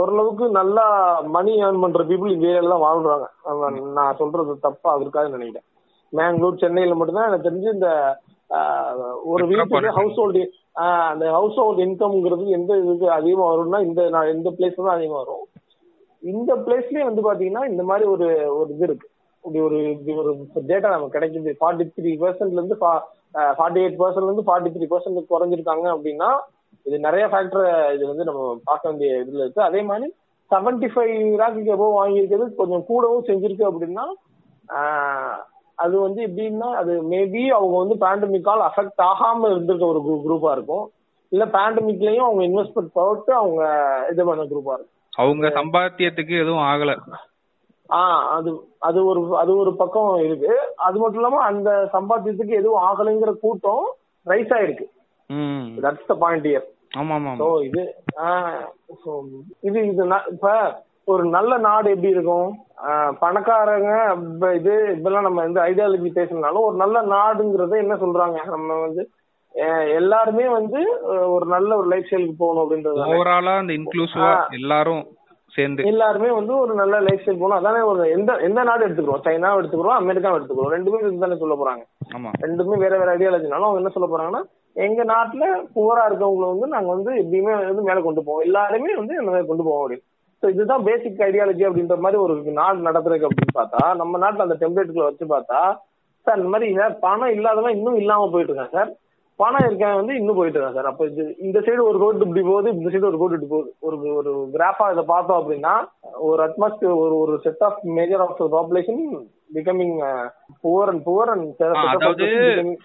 [0.00, 0.84] ஓரளவுக்கு நல்லா
[1.36, 3.26] மணி ஏர்ன் பண்ற பீப்புள் இந்த ஏரியால தான் வாழ்றாங்க.
[3.98, 5.66] நான் சொல்றது தப்பா இருக்காதுன்னு நினைக்கிறேன்.
[6.12, 7.90] மேங்களூர் சென்னையில மட்டும்தான் எனக்கு தெரிஞ்சு இந்த
[9.32, 9.96] ஒரு வீட்டுக்கு.
[9.98, 10.42] ஹவுஸ் ஹோல்டு
[11.12, 15.46] அந்த ஹவுஸ் ஹோல்ட் இன்கம்ங்கிறது எந்த இதுக்கு அதிகமா வரும்னா இந்த நான் இந்த பிளேஸ் தான் அதிகமா வரும்.
[16.22, 18.28] இந்த பிளேஸ்லயே வந்து பாத்தீங்கன்னா இந்த மாதிரி ஒரு
[18.58, 19.08] ஒரு இது இருக்கு.
[19.44, 20.32] இப்படி ஒரு இப்படி ஒரு
[20.70, 21.52] டேட்டா நமக்கு கிடைக்குது.
[21.60, 22.78] ஃபார்ட்டி த்ரீ பர்சன்ட்ல இருந்து
[23.58, 26.30] ஃபார்ட்டி எயிட் பர்சன்ட்ல இருந்து ஃபார்ட்டி த்ரீ பர்சன்ட் குறைஞ்சிருக்காங்க அப்படின்னா
[26.82, 29.62] இது நிறைய ஃபேக்டர் இது வந்து நம்ம பார்க்க வேண்டிய இதுல இருக்கு.
[29.62, 30.14] அதே மாதிரி
[30.50, 32.54] செவன்டி ஃபைவ் லேக்கு எபோவ் வாங்கியிருக்கிறது?
[32.54, 34.04] கொஞ்சம் கூடவும் செஞ்சிருக்கு அப்படின்னா
[35.74, 40.90] அது வந்து எப்படின்னா அது மேபி அவங்க வந்து பேண்டமிக்கால் அஃபெக்ட் ஆகாம இருந்திருக்க ஒரு குரூப்பா இருக்கும்.
[41.28, 43.62] இல்ல பேண்டமிக்லயும் அவங்க இன்வெஸ்ட்மெண்ட் போட்டு அவங்க
[44.10, 44.88] இது பண்ண குரூப்பா இருக்கும்.
[45.16, 46.96] அவங்க சம்பாத்தியத்துக்கு எதுவும் ஆகல.
[47.88, 50.58] ஆஹ் அது அது ஒரு அது ஒரு பக்கம் இருக்கு.
[50.76, 53.94] அது மட்டும் இல்லாம அந்த சம்பாத்தியத்துக்கு எதுவும் ஆகலைங்கிற கூட்டம்
[54.26, 54.86] ரைஸ் ஆயிருக்கு.
[55.84, 56.66] தட்ஸ் த பாயிண்ட் இயர்
[57.00, 57.82] ஆமா ஆமா சோ இது
[59.68, 60.02] இது இது
[60.34, 60.48] இப்ப
[61.12, 62.50] ஒரு நல்ல நாடு எப்படி இருக்கும்?
[63.22, 63.92] பணக்காரங்க
[64.58, 68.38] இது இப்பெல்லாம் நம்ம இந்த ஐடியாலஜி பேசினாலும் ஒரு நல்ல நாடுங்கிறத என்ன சொல்றாங்க?
[68.54, 69.02] நம்ம வந்து
[69.96, 70.80] எல்லாருமே வந்து
[71.34, 74.30] ஒரு நல்ல ஒரு லைஃப் ஸ்டைலுக்கு போகணும் அப்படின்றது ஓவராலா அந்த இன்க்ளூசிவா.
[74.58, 75.02] எல்லாரும்
[75.54, 75.82] சேர்ந்து.
[75.90, 77.58] எல்லாருமே வந்து ஒரு நல்ல லைஃப் ஸ்டைல் போகணும்.
[77.60, 79.24] அதானே ஒரு எந்த எந்த நாடு எடுத்துக்கிறோம்?
[79.26, 80.74] சைனாவை எடுத்துக்கிறோம் அமெரிக்காவை எடுத்துக்கிறோம்.
[80.76, 81.82] ரெண்டுமே இதுதானே சொல்ல போறாங்க.
[82.44, 84.42] ரெண்டுமே வேற வேற ஐடியாலஜினாலும் அவங்க என்ன சொல்ல போறாங்கன்னா
[84.76, 85.44] எங்க நாட்டுல
[85.74, 88.42] புவரா இருக்கவங்களை வந்து நாங்க வந்து எப்படியுமே வந்து மேல கொண்டு போவோம்.
[88.42, 90.06] எல்லாருமே வந்து இந்த மாதிரி கொண்டு போவோம் அப்படின்னு
[90.42, 95.08] ஸோ இதுதான் பேசிக் ஐடியாலஜி அப்படின்ற மாதிரி ஒரு நாடு நடத்துறதுக்கு அப்படின்னு பார்த்தா நம்ம நாட்டுல அந்த டெம்ப்ளேட்டுக்குள்ள
[95.10, 95.60] வச்சு பார்த்தா
[96.26, 98.90] சார் இந்த மாதிரி சார் பணம் இல்லாதவன் இன்னும் இல்லாம போயிட்டு இருக்கான் சார்.
[99.40, 100.90] பணம் இருக்கவன் வந்து இன்னும் போயிட்டு இருக்கான் சார்.
[100.90, 103.70] அப்ப இது இந்த சைடு ஒரு ரோடு இப்படி போகுது இந்த சைடு ஒரு ரோடு இப்படி போகுது.
[103.80, 105.74] ஒரு ஒரு கிராஃபா இதை பார்த்தோம் அப்படின்னா
[106.28, 109.00] ஒரு அட்மாஸ்பியர் ஒரு ஒரு set of major of population
[109.56, 109.96] becoming
[110.64, 111.62] poor and poor and
[111.92, 112.26] அதாவது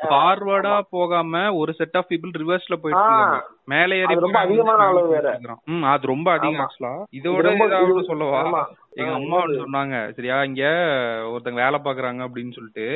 [0.10, 5.28] ஃபார்வர்டா போகாம ஒரு செட் ஆஃப் பீப்புள் ரிவர்ஸ்ல போயிட்டு மேல ஏறி ரொம்ப அதிகமான அளவு வேற.
[5.66, 6.66] ம் அது ரொம்ப அதிகம்.
[6.66, 8.42] ஆக்சுவலா இது இதோட ஏதாவது சொல்லவா.
[8.94, 9.96] எங்க அம்மா சொன்னாங்க.
[10.18, 10.64] சரியா இங்க
[11.32, 12.88] ஒருத்தங்க வேலை பாக்குறாங்க அப்படின்னு சொல்லிட்டு.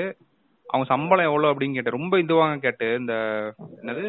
[0.71, 1.97] அவங்க சம்பளம் எவ்வளவு அப்படின்னு கேட்டேன்.
[1.99, 3.15] ரொம்ப இதுவாங்க கேட்டு இந்த
[3.81, 4.05] என்னது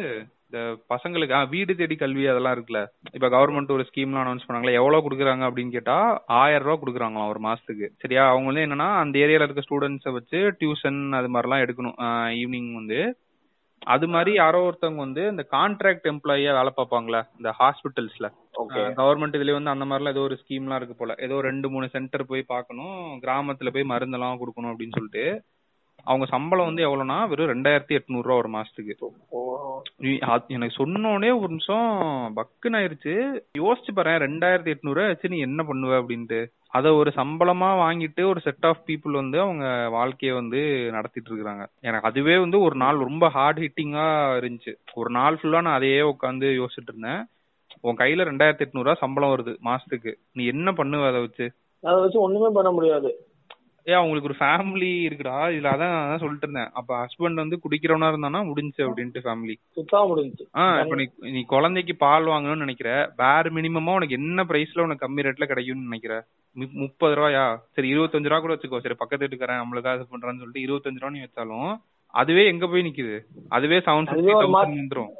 [0.47, 2.81] இந்த பசங்களுக்கு வீடு தேடி கல்வி அதெல்லாம் இருக்குல்ல.
[3.11, 5.95] இப்ப கவர்மெண்ட் ஒரு ஸ்கீம்லாம் அனௌன்ஸ் பண்ணாங்களா எவ்வளவு குடுக்குறாங்க அப்படின்னு கேட்டா
[6.39, 7.87] ஆயிரம் ரூபாய் குடுக்குறாங்களாம் ஒரு மாசத்துக்கு.
[8.03, 8.23] சரியா?
[8.31, 11.97] அவங்க வந்து என்னன்னா அந்த ஏரியால இருக்க ஸ்டூடெண்ட்ஸை வச்சு டியூஷன் அது மாதிரிலாம் எடுக்கணும்.
[12.41, 12.99] ஈவினிங் வந்து.
[13.93, 18.27] அது மாதிரி யாரோ ஒருத்தவங்க வந்து இந்த கான்ட்ராக்ட் எம்ப்ளாயியா வேலை பார்ப்பாங்களா இந்த ஹாஸ்பிட்டல்ஸ்ல
[18.99, 21.15] கவர்மெண்ட் இதுலயே வந்து அந்த மாதிரிலாம் ஏதோ ஒரு ஸ்கீம்லாம் இருக்கு போல.
[21.25, 22.95] ஏதோ ரெண்டு மூணு சென்டர் போய் பார்க்கணும்
[23.25, 25.25] கிராமத்துல போய் மருந்தெல்லாம் கொடுக்கணும் அப்படின்னு சொல்லிட்டு.
[26.05, 28.93] அவங்க சம்பளம் வந்து எவ்வளவுனா வெறும் ரெண்டாயிரத்தி எட்நூறு ரூபா ஒரு மாசத்துக்கு.
[30.47, 31.85] எனக்கு சொன்னோடனே ஒரு நிமிஷம்
[32.35, 33.13] பக்குன்னு ஆயிருச்சு.
[33.57, 36.39] யோசிச்சு பாரு ரெண்டாயிரத்தி எட்நூறு வச்சு நீ என்ன பண்ணுவ அப்படின்ட்டு.
[36.67, 39.65] அத ஒரு சம்பளமா வாங்கிட்டு ஒரு செட் ஆஃப் பீப்புள் வந்து அவங்க
[39.97, 44.07] வாழ்க்கைய வந்து நடத்திட்டு இருக்காங்க எனக்கு அதுவே வந்து ஒரு நாள் ரொம்ப ஹார்ட் ஹிட்டிங்கா
[44.39, 44.73] இருந்துச்சு.
[44.93, 47.21] ஒரு நாள் ஃபுல்லா நான் அதையே உட்காந்து யோசிச்சுட்டு இருந்தேன்.
[47.81, 50.13] உன் கையில ரெண்டாயிரத்தி எட்நூறு ரூபா சம்பளம் வருது மாசத்துக்கு.
[50.33, 51.45] நீ என்ன பண்ணுவ அதை வச்சு?
[51.81, 53.11] அதை வச்சு ஒண்ணுமே பண்ண முடியாது.
[53.87, 55.37] ஏன் அவங்களுக்கு ஒரு ஃபேமிலி இருக்குடா.
[55.53, 56.69] இதுல அதான் அதான் சொல்லிட்டு இருந்தேன்.
[56.79, 60.45] அப்ப ஹஸ்பண்ட் வந்து குடிக்கிறவனா இருந்தானா முடிஞ்சு அப்படின்ட்டு ஃபேமிலி சுத்தா முடிஞ்சுச்சு.
[60.59, 61.05] ஆ இப்ப நீ
[61.35, 62.91] நீ குழந்தைக்கு பால் வாங்கணும்னு நினைக்கிற.
[63.21, 66.15] பேர் மினிமமா உனக்கு என்ன பிரைஸ்ல உனக்கு கம்மி ரேட்ல கிடைக்கும்னு நினைக்கிற?
[66.83, 67.45] முப்பது ரூபாயா?
[67.75, 68.81] சரி இருபத்தஞ்சு ரூபா கூட வச்சுக்கோ.
[68.85, 71.71] சரி பக்கத்து வீட்டுக்காரன் நம்மளுக்காக இது பண்றான்னு சொல்லிட்டு இருபத்தஞ்சு ரூபா நீ வச்சாலும்
[72.13, 73.15] அதுவே எங்க போய் நிக்குது?
[73.57, 75.13] அதுவே செவன் அதுவே ஃபிஃப்டி தௌசண்ட் வந்துரும்.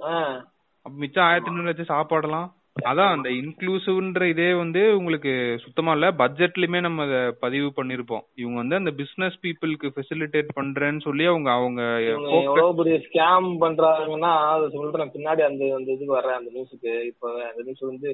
[0.85, 6.11] மிச்சம் ஆயிரத்தி ஐநூறு வச்சு சாப்பாடலாம் அதான் அந்த இன்க்ளூசிவ்ன்ற இதே வந்து உங்களுக்கு சுத்தமா இல்ல.
[6.11, 8.23] பட்ஜெட்லயுமே நம்ம அதை பதிவு பண்ணிருப்போம்.
[8.35, 14.69] இவங்க வந்து அந்த பிசினஸ் பீப்புளுக்கு ஃபெசிலிட்டேட் பண்றேன்னு சொல்லி அவங்க அவங்க எவ்வளவு பெரிய ஸ்கேம் பண்றாங்கன்னா அதை
[14.69, 18.09] சொல்றேன் பின்னாடி அந்த அந்த இதுக்கு வர்றேன் அந்த நியூஸுக்கு இப்ப அந்த நியூஸ் வந்து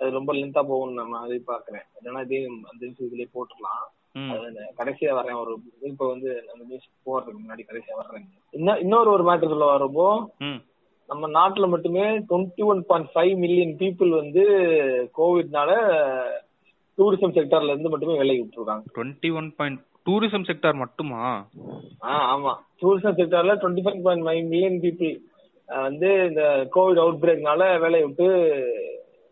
[0.00, 1.86] அது ரொம்ப லென்த்தா போகும்னு நம்ம அதை பார்க்கறேன்.
[1.96, 3.84] இல்லைன்னா இதே அந்த நியூஸ் இதுலயே போட்டுடலாம்.
[4.14, 5.52] ம், அது நான் கடைசியா வரேன் ஒரு
[5.82, 8.26] இப்ப வந்து அந்த நியூஸ் போறதுக்கு முன்னாடி கடைசியா வர்றேன்.
[8.54, 10.06] இன்னும் இன்னொரு ஒரு மேட்டர் சொல்ல வரப்போ.
[11.08, 14.42] நம்ம நாட்டுல மட்டுமே twenty one point five million people வந்து
[15.16, 15.70] கோவிட்னால
[16.98, 18.84] டூரிசம் செக்டர்ல இருந்து மட்டுமே வேலைக்கு விட்டுருக்காங்க.
[18.96, 21.20] Twenty one point tourism sector மட்டுமா?
[22.04, 22.52] ஆ ஆமா.
[22.82, 25.12] Tourism செக்டர்ல twenty five point five million people
[25.66, 26.42] வந்து இந்த
[26.74, 28.26] கோவிட் அவுட் பிரேக்னால வேலையை விட்டு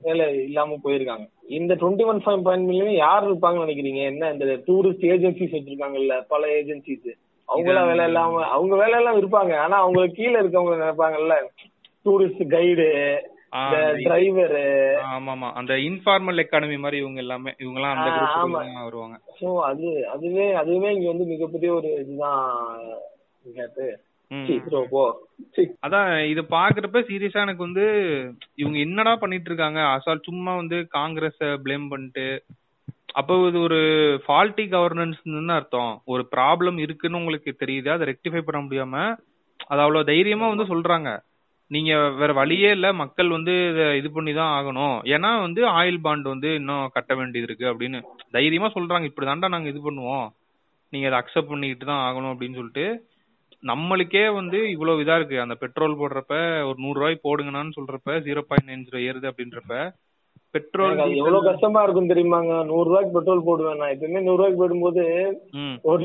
[0.00, 1.26] வேலை இல்லாம போயிருக்காங்க.
[1.48, 4.02] இந்த twenty one five point million யார் இருப்பாங்கன்னு நினைக்கிறீங்க?
[4.12, 7.10] என்ன இந்த டூரிஸ்ட் ஏஜென்சிஸ் வச்சிருக்காங்கல்ல பல ஏஜென்சிஸ்
[7.52, 9.52] அவங்களாம் வேலை இல்லாம அவங்க வேலை எல்லாம் இருப்பாங்க.
[9.58, 11.36] ஆனா அவங்களுக்கு கீழே இருக்கவங்க நினைப்பாங்கல்ல?
[12.06, 12.88] டூரிஸ்ட் கைடு
[14.04, 14.62] டிரைவரு
[15.06, 18.10] ஆமா ஆமா அந்த இன்ஃபார்மல் எக்கானமி மாதிரி இவங்க எல்லாமே இவங்க எல்லாம் அந்த.
[18.58, 19.16] தான் வருவாங்க.
[19.40, 22.44] ஸோ அது அதுவே அதுவே இங்க வந்து மிகப்பெரிய ஒரு இதுதான்.
[24.30, 24.54] சீ,
[25.54, 25.62] சீ.
[25.80, 27.84] அதான் இத பாக்குறப்ப சீரியஸா எனக்கு வந்து
[28.54, 29.80] இவங்க என்னடா பண்ணிட்டு இருக்காங்க?
[29.94, 32.26] அசால் சும்மா வந்து காங்கிரஸ ப்ளேம் பண்ணிட்டு
[33.18, 33.78] அப்போ இது ஒரு
[34.24, 35.92] ஃபால்ட்டி கவர்னன்ஸ்னு அர்த்தம்.
[36.12, 38.94] ஒரு ப்ராப்ளம் இருக்குன்னு உங்களுக்கு தெரியுது அதை ரெக்டிஃபை பண்ண முடியாம
[39.70, 41.10] அது அவ்வளவு தைரியமா வந்து சொல்றாங்க.
[41.70, 43.52] நீங்க வேற வழியே இல்ல மக்கள் வந்து
[43.98, 44.96] இது பண்ணி தான் ஆகணும்.
[45.14, 47.98] ஏன்னா வந்து ஆயில் பாண்ட் வந்து இன்னும் கட்ட வேண்டியது இருக்கு அப்படின்னு
[48.36, 49.06] தைரியமா சொல்றாங்க.
[49.10, 50.26] இப்படிதான்டா நாங்க இது பண்ணுவோம்.
[50.92, 52.86] நீங்க அதை அக்செப்ட் பண்ணிக்கிட்டு தான் ஆகணும் அப்படின்னு சொல்லிட்டு
[53.62, 55.36] நம்மளுக்கே வந்து இவ்வளவு இதா இருக்கு.
[55.44, 56.34] அந்த பெட்ரோல் போடுறப்ப
[56.68, 59.76] ஒரு நூறு ரூபாய் போடுங்கன்னு சொல்றப்ப ஜீரோ பாயிண்ட் நைன் ஜீரோ ஏறுது அப்படின்றப்ப
[60.50, 62.64] பெட்ரோல் அது எவ்வளவு கஷ்டமா இருக்கும் தெரியுமாங்க?
[62.64, 63.88] நூறு ரூபாய்க்கு பெட்ரோல் போடுவேன் நான்.
[63.88, 65.04] எப்பயுமே நூறு ரூபாய்க்கு போடும்போது
[65.82, 66.04] ஒரு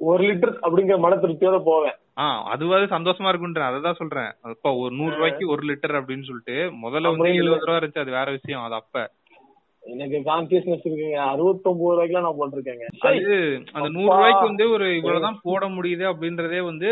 [0.00, 1.92] ஒரு லிட்டர் அப்படிங்கிற மன திருப்தியோட போவேன்.
[2.18, 3.68] ஆ அதுவாது சந்தோஷமா இருக்குன்றேன்.
[3.68, 4.30] அதை தான் சொல்றேன்.
[4.40, 7.98] அப்ப ஒரு நூறு ரூபாய்க்கு ஒரு லிட்டர் அப்படின்னு சொல்லிட்டு முதல்ல வந்து எழுபது ரூபா இருந்துச்சு.
[7.98, 8.62] அது வேற விஷயம்.
[8.62, 9.10] அது அப்ப.
[9.82, 11.18] எனக்கு கான்சியஸ்னஸ் இருக்குங்க.
[11.28, 12.86] அறுபத்தொன்பது ரூபாய்க்குலாம் நான் போட்டிருக்கேங்க.
[12.98, 13.24] அது
[13.72, 16.90] அந்த நூறு ரூபாய்க்கு வந்து ஒரு இவ்வளவுதான் போட முடியுது அப்படின்றதே வந்து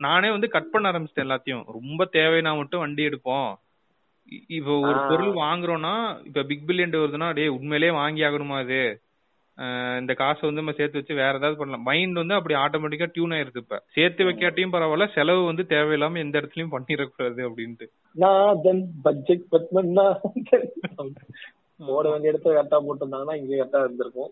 [0.00, 1.64] நானே வந்து கட் பண்ண ஆரம்பிச்சிட்டேன் எல்லாத்தையும்.
[1.66, 3.48] ரொம்ப தேவைனா மட்டும் வண்டி எடுப்போம்.
[4.56, 4.98] இப்போ ஒரு.
[5.08, 5.92] பொருள் வாங்குறோம்னா
[6.24, 8.80] இப்ப பிக் பில்லியன் வருதுன்னா டேய் உண்மையிலேயே வாங்கி ஆகணுமா அது
[10.00, 11.86] இந்த காசை வந்து நம்ம சேர்த்து வச்சு வேற ஏதாவது பண்ணலாம்.
[11.86, 13.78] மைண்ட் வந்து அப்படி ஆட்டோமேட்டிக்கா டியூன் ஆயிருது இப்ப.
[13.94, 17.86] சேர்த்து வைக்காட்டியும் பரவாயில்ல செலவு வந்து தேவையில்லாம எந்த இடத்துலயும் பண்ணிடக்கூடாது அப்படின்ட்டு.
[18.16, 20.68] நாதன் பட்ஜெட் பத்மநாதன்
[21.80, 24.30] போட வேண்டிய இடத்துல கரெக்டா போட்டிருந்தாங்கன்னா இங்க கரெக்டா இருந்திருக்கும்.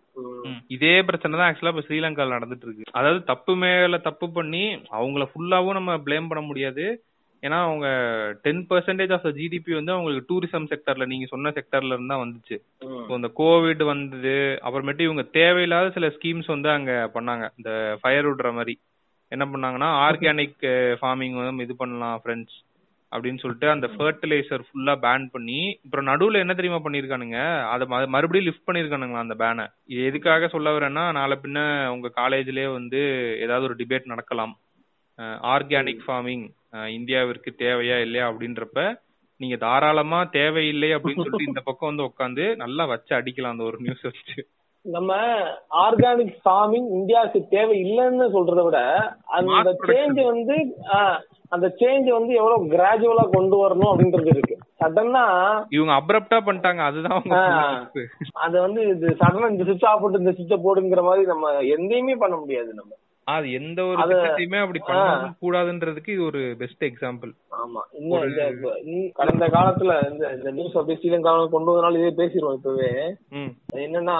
[0.69, 2.91] இதே பிரச்சனை தான் ஆக்சுவலா இப்ப ஸ்ரீலங்கால நடந்துட்டு இருக்கு.
[2.93, 4.65] அதாவது தப்பு மேல தப்பு பண்ணி
[4.97, 6.87] அவங்கள ஃபுல்லாவும் நம்ம ப்ளேம் பண்ண முடியாது.
[7.43, 7.87] ஏன்னா அவங்க
[8.45, 12.57] ten percentage of the GDP வந்து அவங்களுக்கு டூரிசம் செக்டர்ல நீங்க சொன்ன செக்டர்ல இருந்து வந்துச்சு.
[13.17, 17.47] இந்த கோவிட் வந்தது அப்புறமேட்டு இவங்க தேவையில்லாத சில ஸ்கீம்ஸ் வந்து அங்க பண்ணாங்க.
[17.59, 17.71] இந்த
[18.01, 18.77] ஃபயர் விடுற மாதிரி.
[19.33, 20.65] என்ன பண்ணாங்கன்னா ஆர்கானிக்
[21.01, 22.57] ஃபார்மிங் வந்து இது பண்ணலாம் ஃப்ரெண்ட்ஸ்
[23.13, 27.39] அப்படின்னு சொல்லிட்டு அந்த ஃபர்டிலைசர் ஃபுல்லா பேன் பண்ணி அப்புறம் நடுவுல என்ன தெரியுமா பண்ணிருக்கானுங்க?
[27.73, 27.85] அதை
[28.15, 31.59] மறுபடியும் லிஃப்ட் பண்ணிருக்கானுங்களா அந்த பேனை இது எதுக்காக சொல்ல வரேன்னா நாளை பின்ன
[31.95, 33.01] உங்க காலேஜ்லயே வந்து
[33.45, 34.55] ஏதாவது ஒரு டிபேட் நடக்கலாம்.
[35.53, 36.45] ஆர்கானிக் ஃபார்மிங்
[36.97, 38.81] இந்தியாவிற்கு தேவையா இல்லையா அப்படின்றப்ப
[39.41, 44.05] நீங்க தாராளமா தேவையில்லை அப்படின்னு சொல்லிட்டு இந்த பக்கம் வந்து உட்காந்து நல்லா வச்சு அடிக்கலாம் அந்த ஒரு நியூஸ்
[44.05, 44.37] வச்சு
[44.85, 45.13] நம்ம
[45.81, 48.81] ஆர்கானிக் ஃபார்மிங் இந்தியாவுக்கு தேவை இல்லைன்னு சொல்றதை விட
[49.37, 49.47] அந்த.
[49.89, 50.57] சேஞ்ச் வந்து
[51.53, 55.25] அந்த சேஞ்ச் வந்து எவ்வளவு கிராஜுவலா கொண்டு வரணும் அப்படின்றது இருக்கு சடனா
[55.71, 57.25] இவங்க அப்ரப்டா பண்ணிட்டாங்க அதுதான்.
[58.41, 61.47] அது வந்து இது சடனா இந்த சுவிட்ச் ஆஃப் போட்டு இந்த சுவிட்ச போடுங்கிற மாதிரி நம்ம
[61.77, 62.93] எந்தையுமே பண்ண முடியாது நம்ம
[63.27, 65.05] அது எந்த ஒரு திட்டத்தையுமே அப்படி பண்ண
[65.41, 67.81] கூடாதுன்றதுக்கு இது ஒரு பெஸ்ட் எக்ஸாம்பிள் ஆமா.
[69.17, 69.95] கடந்த காலத்துல
[70.35, 72.91] இந்த நியூஸ் அப்படியே ஸ்ரீலங்காவில கொண்டு வந்தனால இதே பேசிடுவோம் இப்பவே.
[73.85, 74.17] என்னன்னா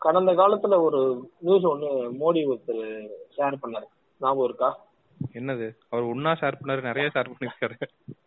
[0.00, 1.00] கடந்த காலத்துல ஒரு
[1.40, 2.82] நியூஸ் ஒண்ணு மோடி ஒருத்தர்
[3.36, 3.86] ஷேர் பண்ணாரு.
[4.20, 4.70] ஞாபகம் இருக்கா?
[5.34, 5.66] என்னது?
[5.90, 7.76] அவர் ஒன்னா ஷேர் பண்ணாரு நிறைய ஷேர் பண்ணிருக்காரு.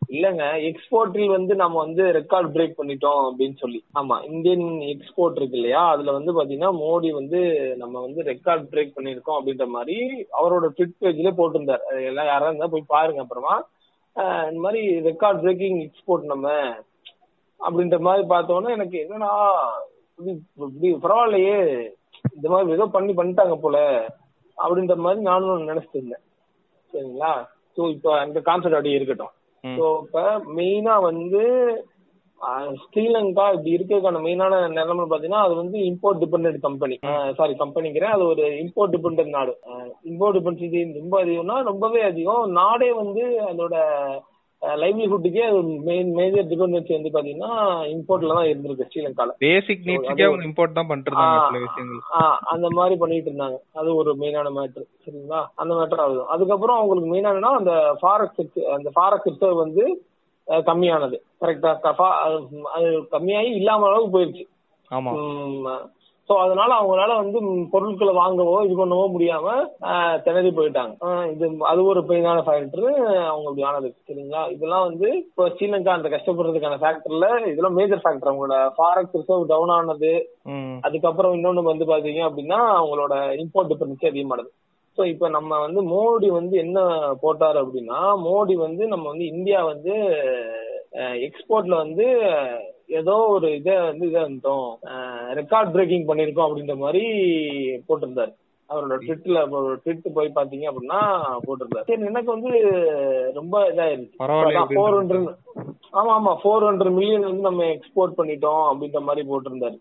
[0.10, 3.80] இல்லங்க எக்ஸ்போர்ட்டில் வந்து நம்ம வந்து ரெக்கார்ட் பிரேக் பண்ணிட்டோம் அப்படின்னு சொல்லி.
[4.00, 5.82] ஆமா இந்தியன் எக்ஸ்போர்ட் இருக்கு இல்லையா?
[5.94, 7.40] அதுல வந்து பாத்தீங்கன்னா மோடி வந்து
[7.82, 9.98] நம்ம வந்து ரெக்கார்ட் பிரேக் பண்ணிருக்கோம் அப்படின்ற மாதிரி
[10.40, 11.84] அவரோட ட்விட் பேஜ்ல போட்டிருந்தார்.
[12.12, 13.56] எல்லாம் யாரா இருந்தா போய் பாருங்க அப்புறமா.
[14.50, 16.48] இந்த மாதிரி ரெக்கார்ட் பிரேக்கிங் எக்ஸ்போர்ட் நம்ம
[17.60, 19.34] அப்படின்ற மாதிரி பார்த்தோன்னே எனக்கு என்னன்னா
[20.60, 21.58] இப்படி பரவாயில்லையே
[22.36, 23.78] இந்த மாதிரி ஏதோ பண்ணி பண்ணிட்டாங்க போல
[24.58, 26.24] அப்படின்ற மாதிரி நானும் நினைச்சிட்டு இருந்தேன்.
[26.94, 27.34] சரிங்களா?
[27.78, 29.34] ஸோ இப்போ அந்த கான்செப்ட் அப்படியே இருக்கட்டும்.
[29.76, 30.24] ஸோ இப்போ
[30.58, 31.44] மெயினா வந்து
[32.82, 36.96] ஸ்ரீலங்கா இப்படி இருக்கிறதுக்கான மெயினான நிலைமை பார்த்தீங்கன்னா அது வந்து இம்போர்ட் டிபெண்டன்ட் கம்பெனி
[37.38, 38.14] சாரி கம்பெனிங்கிறேன்.
[38.16, 39.54] அது ஒரு இம்போர்ட் டிபெண்டன்ட் நாடு.
[40.12, 42.44] இம்போர்ட் டிபெண்டன்சி ரொம்ப அதிகம்னா ரொம்பவே அதிகம்.
[42.62, 43.76] நாடே வந்து அதோட
[44.62, 45.44] லைவ்லிஹுட்டுக்கே
[45.88, 47.52] மெயின் மேஜர் டிபெண்டன்சி வந்து பாத்தீங்கன்னா
[47.92, 49.34] இம்போர்ட்ல தான் இருந்திருக்கு ஸ்ரீலங்கால.
[49.46, 53.58] பேசிக் நீட்ஸ்க்கே அவங்க இம்போர்ட் தான் பண்ணிட்டு இருந்தாங்க அந்த மாதிரி பண்ணிட்டு இருந்தாங்க.
[53.80, 55.42] அது ஒரு மெயினான மேட்ரு சரிங்களா?
[55.56, 58.42] அந்த மேட்டர் ஆகுது அதுக்கப்புறம் அவங்களுக்கு மெயினானா அந்த ஃபாரக்ஸ்
[58.78, 59.86] அந்த ஃபாரக்ஸ் ரிசர்வ் வந்து
[60.48, 61.18] கம்மியானது.
[61.42, 61.72] கரெக்டா
[62.76, 64.46] அது கம்மியாகி இல்லாம அளவுக்கு போயிருச்சு.
[64.92, 65.12] ஆமா.
[66.30, 67.40] சோ அதனால அவங்களால வந்து
[67.74, 69.46] பொருட்களை வாங்கவோ இது பண்ணவோ முடியாம
[70.26, 70.94] திணறி போயிட்டாங்க.
[71.34, 72.88] இது அது ஒரு பெயினான ஃபேக்டர்
[73.30, 74.42] அவங்க அப்படி ஆனது சரிங்களா?
[74.56, 80.14] இதெல்லாம் வந்து இப்போ ஸ்ரீலங்கா அந்த கஷ்டப்படுறதுக்கான ஃபேக்டர்ல இதெல்லாம் மேஜர் ஃபேக்டர் அவங்களோட ஃபாரக்ஸ் ரிசர்வ் டவுன் ஆனது
[80.88, 83.14] அதுக்கப்புறம் இன்னொன்னு வந்து பாத்தீங்க அப்படின்னா அவங்களோட
[83.44, 84.52] இம்போர்ட் டிபெண்டன்சி அதிகமானது.
[84.98, 86.80] ஸோ இப்போ நம்ம வந்து மோடி வந்து என்ன
[87.24, 89.94] போட்டாரு அப்படின்னா மோடி வந்து நம்ம வந்து இந்தியா வந்து
[91.28, 92.06] எக்ஸ்போர்ட்ல வந்து
[92.90, 94.68] ஏதோ ஒரு இதை வந்து இதை இருந்தோம்
[95.40, 97.02] ரெக்கார்ட் பிரேக்கிங் பண்ணிருக்கோம் அப்படின்ற மாதிரி
[97.88, 98.34] போட்டிருந்தாரு.
[98.70, 99.42] அவரோட ட்விட்ல
[99.84, 101.00] ட்விட் போய் பாத்தீங்க அப்படின்னா
[101.46, 101.88] போட்டிருந்தாரு.
[101.90, 102.52] சரி எனக்கு வந்து
[103.40, 104.18] ரொம்ப இதாயிருச்சு.
[104.74, 105.30] ஃபோர் ஹண்ட்ரட்
[106.00, 109.78] ஆமா ஆமா ஃபோர் ஹண்ட்ரட் மில்லியன் வந்து நம்ம எக்ஸ்போர்ட் பண்ணிட்டோம் அப்படின்ற மாதிரி போட்டிருந்தாரு.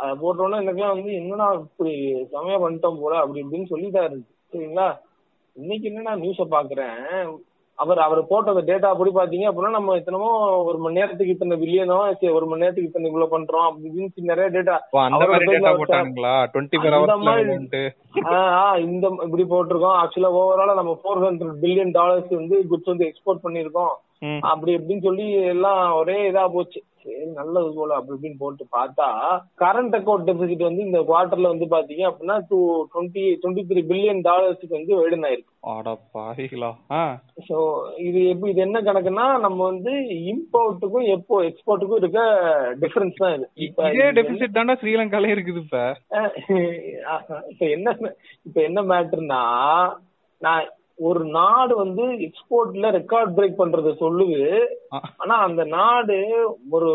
[0.00, 1.94] அதை போட்டோன்னே எனக்குலாம் வந்து என்னடா இப்படி
[2.34, 3.70] செமையா பண்ணிட்டோம் போல அப்படி இப்படின்னு
[4.04, 4.88] இருந்துச்சு சரிங்களா?
[5.56, 7.00] இன்னைக்கு என்னன்னா நியூஸ பாக்குறேன்
[7.78, 10.28] அவர் அவர் போட்ட அந்த டேட்டா அப்படி பாத்தீங்க அப்படின்னா நம்ம இத்தனமோ
[10.62, 14.48] ஒரு மணி நேரத்துக்கு இத்தனை பில்லியனோ சரி ஒரு மணி நேரத்துக்கு இத்தனை இவ்வளவு பண்றோம் அப்படி இப்படின்னு நிறைய
[14.50, 14.76] டேட்டா
[18.32, 19.98] ஆஹ் இந்த இப்படி போட்டிருக்கோம்.
[20.00, 23.94] ஆக்சுவலா ஓவராலா நம்ம ஃபோர் ஹண்ட்ரட் பில்லியன் டாலர்ஸ் வந்து குட்ஸ் வந்து எக்ஸ்போர்ட் பண்ணிருக்கோம்.
[24.50, 26.82] அப்படி இப்படின்னு சொல்லி எல்லாம் ஒரே இதா போச்சு.
[27.02, 29.06] சரி நல்லது போல அப்படி இப்படின்னு போட்டு பார்த்தா
[29.62, 32.58] கரண்ட் அக்கௌண்ட் டெபிசிட் வந்து இந்த குவார்டர்ல வந்து பாத்தீங்க அப்படின்னா two
[32.92, 35.52] twenty twenty three billion டாலர்ஸ்க்கு வந்து வைடன் ஆயிருக்கு.
[37.48, 37.56] சோ
[38.06, 39.92] இது எப்படி இது என்ன கணக்குன்னா நம்ம வந்து
[40.32, 42.20] இம்போர்ட்டுக்கும் எப்போ எக்ஸ்போர்ட்டுக்கும் இருக்க
[42.82, 43.46] டிஃபரன்ஸ் தான் இது.
[43.66, 45.84] இப்ப இது டெபிசிட் தானே ஸ்ரீலங்காலே இருக்குது இப்ப.
[47.52, 47.96] இப்ப என்ன
[48.48, 49.40] இப்ப என்ன மேட்டர்னா
[50.40, 50.66] நான்
[50.98, 54.38] ஒரு நாடு வந்து எக்ஸ்போர்ட்ல ரெக்கார்ட் பிரேக் பண்றத சொல்லுது.
[55.22, 56.16] ஆனா அந்த நாடு
[56.70, 56.90] ஒரு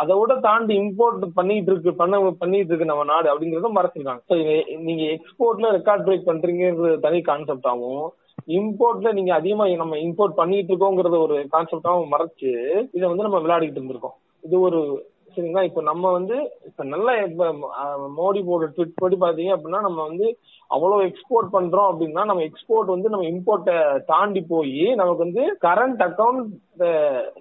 [0.00, 5.70] அதை விட தாண்டி இம்போர்ட் பண்ணிட்டு இருக்கு பண்ண பண்ணிட்டு இருக்கு நம்ம நாடு அப்படிங்கறத மறைச்சிருக்காங்க நீங்க எக்ஸ்போர்ட்ல
[5.76, 8.08] ரெக்கார்ட் பிரேக் பண்றீங்கிறது தனி கான்செப்டாவும்
[8.58, 12.52] இம்போர்ட்ல நீங்க அதிகமா நம்ம இம்போர்ட் பண்ணிட்டு இருக்கோங்கிறத ஒரு கான்செப்டாவும் மறைச்சு
[12.92, 14.16] இதை வந்து நம்ம விளையாடிட்டு இருந்திருக்கோம்.
[14.44, 14.80] இது ஒரு
[15.34, 15.62] சரிங்களா?
[15.62, 17.46] இப்ப நம்ம வந்து இப்ப நல்லா இப்ப
[18.18, 20.26] மோடி போட ட்விட் படி பாத்தீங்க அப்படின்னா நம்ம வந்து
[20.70, 23.76] அவ்வளவு எக்ஸ்போர்ட் பண்றோம் அப்படின்னா நம்ம எக்ஸ்போர்ட் வந்து நம்ம இம்போர்ட்டை
[24.06, 26.52] தாண்டி போய் நமக்கு வந்து கரண்ட் அக்கவுண்ட்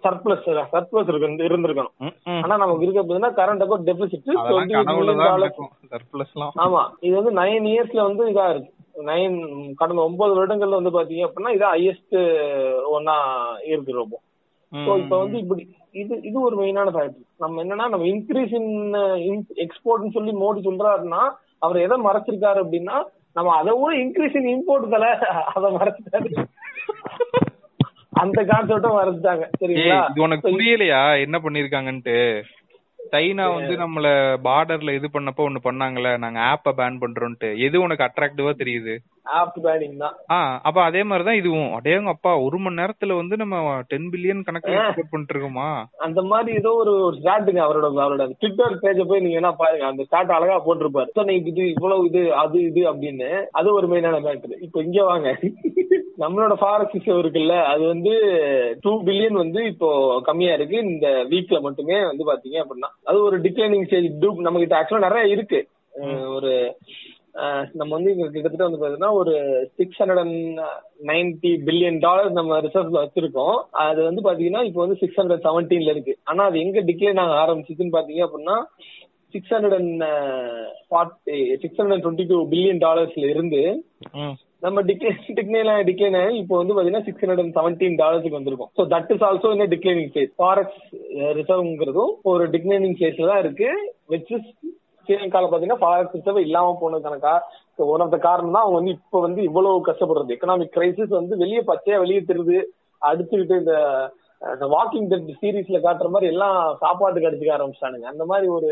[0.04, 1.96] சர்ப்ளஸ் சர்ப்ளஸ் இருக்கு இருந்திருக்கணும்.
[2.44, 4.32] ஆனா நமக்கு இருக்க போதுன்னா கரண்ட் அக்கவுண்ட் டெபிசிட்
[6.66, 6.82] ஆமா.
[7.00, 8.72] இது வந்து நைன் இயர்ஸ்ல வந்து இதா இருக்கு.
[9.10, 9.36] நைன்
[9.76, 12.18] கடந்த ஒன்பது வருடங்கள்ல வந்து பாத்தீங்க அப்படின்னா இது ஹையஸ்ட்
[12.96, 13.18] ஒன்னா
[13.74, 14.16] இருக்கு ரொம்ப.
[14.72, 15.64] ஸோ இப்போ வந்து இப்படி
[15.94, 18.74] இது இது ஒரு மெயினான ஃபேக்டர் நம்ம என்னன்னா நம்ம இன்க்ரீஸ் இன்
[19.66, 21.22] எக்ஸ்போர்ட்னு சொல்லி மோடி சொல்றாருன்னா
[21.60, 22.98] அவர் எதை மறைச்சிருக்காரு அப்படின்னா
[23.36, 25.08] நம்ம அதை விட இன்க்ரீஸ் இன் இம்போர்ட் தல
[25.54, 26.30] அதை மறைச்சிட்டாரு.
[28.14, 29.44] அந்த கான்செப்டும் மறைச்சிட்டாங்க.
[29.60, 30.00] சரிங்களா?
[30.12, 31.02] இது உனக்கு புரியலையா?
[31.26, 32.16] என்ன பண்ணிருக்காங்கன்ட்டு?
[33.14, 34.08] சைனா வந்து நம்மள
[34.48, 38.96] பார்டர்ல இது பண்ணப்போ ஒண்ணு பண்ணாங்கல்ல நாங்க ஆப்ப பேன் பண்றோம்ட்டு எது உனக்கு அட்ராக்டிவா தெரியுது?
[40.62, 41.72] அப்ப அதே மாதிரிதான் இதுவும்.
[41.76, 43.58] அடேங்க அப்பா ஒரு மணி நேரத்துல வந்து நம்ம
[43.88, 45.68] டென் பில்லியன் கணக்குல எக்ஸ்போர்ட் பண்ணிட்டு இருக்கோமா
[46.00, 49.86] அந்த மாதிரி ஏதோ ஒரு ஸ்டார்ட்டுங்க அவரோட அவரோட ட்விட்டர் பேஜ போய் நீங்க என்ன பாருங்க.
[49.86, 51.10] அந்த ஸ்டார்ட் அழகா போட்டிருப்பாரு.
[51.42, 53.30] இது இவ்வளவு இது அது இது அப்படின்னு.
[53.52, 55.28] அது ஒரு மெயினான மேட்டர் இப்போ இங்க வாங்க.
[56.22, 58.14] நம்மளோட ஃபாரஸ்ட் சிஸ்டம் இருக்குல்ல அது வந்து
[58.82, 59.90] டூ பில்லியன் வந்து இப்போ
[60.24, 60.78] கம்மியா இருக்கு.
[60.88, 65.36] இந்த வீக்ல மட்டுமே வந்து பாத்தீங்க அப்படின்னா அது ஒரு டிக்ளைனிங் ஸ்டேஜ் டூப் நம்ம கிட்ட ஆக்சுவலா நிறைய
[65.36, 65.60] இருக்கு.
[66.36, 66.52] ஒரு
[67.80, 69.34] நம்ம வந்து இங்க கிட்டத்தட்ட வந்து பாத்தீங்கன்னா ஒரு
[69.80, 70.60] six hundred and
[71.12, 73.58] ninety billion dollar நம்ம ரிசர்வ்ல வச்சிருக்கோம்.
[73.88, 76.16] அது வந்து பாத்தீங்கன்னா இப்போ வந்து சிக்ஸ் ஹண்ட்ரட் செவன்டீன்ல இருக்கு.
[76.32, 78.58] ஆனா அது எங்க டிக்ளைன் ஆக ஆரம்பிச்சுன்னு பாத்தீங்க அப்படின்னா
[79.34, 80.04] six hundred and
[80.90, 83.64] forty six hundred twenty two billion டாலர்ஸ்ல இருந்து.
[84.66, 88.72] நம்ம டிக்ளைன் டிக்ளைன் டிக்ளைன் இப்போ வந்து பாத்தீங்கன்னா சிக்ஸ் ஹண்ட்ரட் அண்ட் செவன்டீன் டாலர்ஸ்க்கு வந்திருக்கும்.
[88.78, 90.82] ஸோ தட் இஸ் ஆல்சோ இந்த டிக்ளைனிங் ஃபேஸ் ஃபாரெக்ஸ்
[91.40, 93.70] ரிசர்வ்ங்கிறதும் ஒரு டிக்ளைனிங் ஃபேஸ்ல தான் இருக்கு
[94.14, 94.50] விச் இஸ்
[95.10, 99.22] ஸ்ரீலங்கால பாத்தீங்கன்னா ஃபாரெக்ஸ் ரிசர்வ் இல்லாம போனதுக்கான கா ஒன் ஆஃப் த காரணம் தான் அவங்க வந்து இப்போ
[99.22, 100.30] வந்து இவ்வளவு கஷ்டப்படுறது.
[100.30, 102.64] எக்கனாமிக் கிரைசிஸ் வந்து வெளியே பச்சையா வெளியே தெரியுது.
[103.02, 104.08] அடிச்சுக்கிட்டு இந்த
[104.60, 108.06] வாக்கிங் டெட் சீரீஸ்ல காட்டுற மாதிரி எல்லாம் சாப்பாட்டுக்கு அடிச்சுக்க ஆரம்பிச்சிட்டானுங்க.
[108.06, 108.68] அந்த மாதிரி ஒரு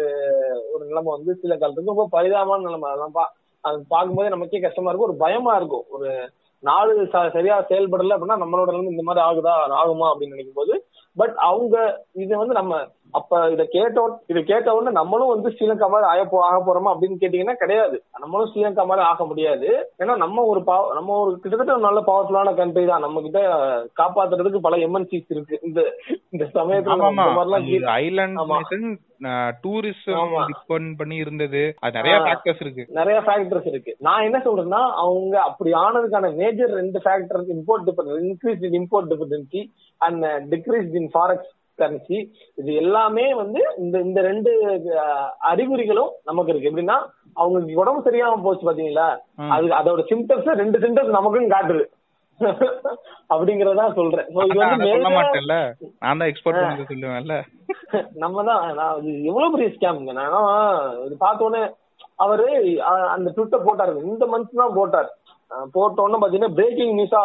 [0.73, 2.89] ஒரு நிலைமை வந்து சில காலத்துக்கு ரொம்ப பரிதாபமான நிலைமை.
[2.89, 5.09] அதெல்லாம் பா அது பார்க்கும்போதே நமக்கே கஷ்டமா இருக்கும்.
[5.09, 5.83] ஒரு பயமா இருக்கும்.
[5.89, 9.53] ஒரு நாடு ச- சரியா செயல்படல அப்படின்னா நம்மளோட நிலைமை இந்த மாதிரி ஆகுதா
[9.85, 10.85] ஆகுமா அப்படின்னு நினைக்கும் போது
[11.15, 12.81] பட் அவங்க இது வந்து நம்ம
[13.11, 17.17] அப்ப இத கேட்ட இத கேட்ட உடனே நம்மளும் வந்து ஸ்ரீலங்கா மாதிரி ஆக போ ஆக போறோமா அப்படின்னு
[17.21, 18.03] கேட்டீங்கன்னா கிடையாது.
[18.19, 19.91] நம்மளும் ஸ்ரீலங்கா மாதிரி ஆக முடியாது.
[19.99, 22.99] ஏன்னா நம்ம ஒரு பாவ நம்ம ஒரு கிட்டத்தட்ட நல்ல பவர்ஃபுல்லான கண்ட்ரி தான்.
[22.99, 23.41] நம்ம கிட்ட
[24.01, 25.59] காப்பாத்துறதுக்கு பல எம்என்சிஸ் இருக்கு.
[25.63, 25.81] இந்த
[26.29, 28.97] இந்த சமயத்துல ஐலாண்ட்
[29.63, 30.33] டூரிசம்.
[30.47, 31.75] டிபெண்ட் பண்ணி இருந்தது.
[31.79, 32.17] அது நிறைய.
[32.17, 32.85] ஃபேக்டர்ஸ் இருக்கு.
[32.89, 33.95] நிறைய ஃபேக்டர்ஸ் இருக்கு.
[33.99, 39.63] நான் என்ன சொல்றேன்னா அவங்க அப்படி ஆனதுக்கான மேஜர் ரெண்டு factor import depend increase in import dependency
[39.97, 41.51] and decrease in forex
[41.81, 42.17] currency
[42.59, 44.51] இது எல்லாமே வந்து இந்த இந்த ரெண்டு
[45.51, 46.69] அறிகுறிகளும் நமக்கு இருக்கு.
[46.71, 46.97] எப்படின்னா
[47.39, 49.07] அவங்களுக்கு உடம்பு சரியாம போச்சு பாத்தீங்களா.
[49.55, 51.85] அது அதோட சிம்டம்ஸ் ரெண்டு சிம்டம்ஸ் நமக்கும் காட்டுது.
[53.33, 54.27] அப்படிங்கறதா சொல்றேன்.
[56.03, 57.35] நான் தான் எக்ஸ்போர்ட் பண்ணி சொல்லுவேன்ல
[58.23, 60.35] நம்ம தான் நான் எவ்வளவு பெரிய ஸ்கேம்ங்க நான்
[61.05, 61.63] இது பார்த்த உடனே
[62.23, 62.45] அவரு
[63.15, 63.91] அந்த ட்விட்டர் போட்டாரு.
[64.11, 65.09] இந்த மந்த் தான் போட்டார்.
[65.51, 67.21] அஹ், போட்ட உடனே பாத்தீங்கன்னா பிரேக்கிங் நியூஸா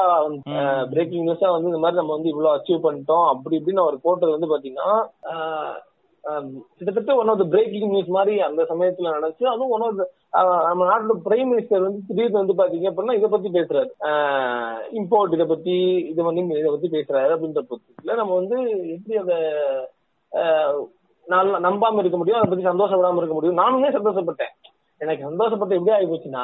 [0.90, 3.26] பிரேக்கிங் நியூஸா வந்து இந்த மாதிரி நம்ம வந்து இவ்வளவு அச்சீவ் பண்ணிட்டோம்.
[3.28, 4.90] அப்படி இப்படின்னு அவர் போட்டது வந்து பாத்தீங்கன்னா
[6.76, 9.46] கிட்டத்தட்ட one of the breaking news மாதிரி அந்த சமயத்துல நடந்துச்சு.
[9.46, 10.02] அதுவும் ஒன் ஆஃப்
[10.68, 13.90] நம்ம நாட்டோட பிரைம் மினிஸ்டர் வந்து திடீர்னு வந்து பாத்தீங்க அப்படின்னா இதை பத்தி பேசுறாரு.
[14.92, 18.58] இம்போர்ட் இதை பத்தி இது வந்து இதை பத்தி பேசுறாரு அப்படின்ற பட்சத்துல நம்ம வந்து
[18.94, 19.38] எப்படி அதை
[21.66, 23.58] நம்பாம இருக்க முடியும் அதை பத்தி சந்தோஷப்படாம இருக்க முடியும்.
[23.58, 24.54] நானுமே சந்தோஷப்பட்டேன்.
[25.02, 26.42] எனக்கு சந்தோஷப்பட்ட எப்படி ஆகி போச்சுன்னா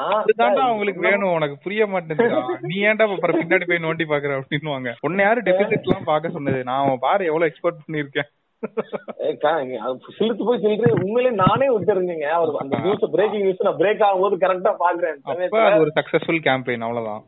[0.64, 4.92] அவங்களுக்கு வேணும் உனக்கு புரிய மாட்டேங்குதா நீ ஏன்டா அப்புறம் பின்னாடி போய் நோண்டி பாக்குற அப்படின்னுவாங்க.
[5.00, 6.60] உன்னை யாரு டெபிசிட் எல்லாம் பாக்க சொன்னது?
[6.64, 8.30] நான் பாரு எவ்வளவு எக்ஸ்போர்ட் பண்ணிருக்கேன்
[10.16, 12.28] சிலுத்து போய் சிலுத்து உண்மையிலே நானே விட்டுருந்தீங்க
[12.62, 17.22] அந்த நியூஸ் பிரேக்கிங் நியூஸ் நான் பிரேக் ஆகும்போது கரெக்டா பாக்குறேன் ஒரு சக்சஸ்ஃபுல் கேம்பெயின் அவ்வளவுதான்.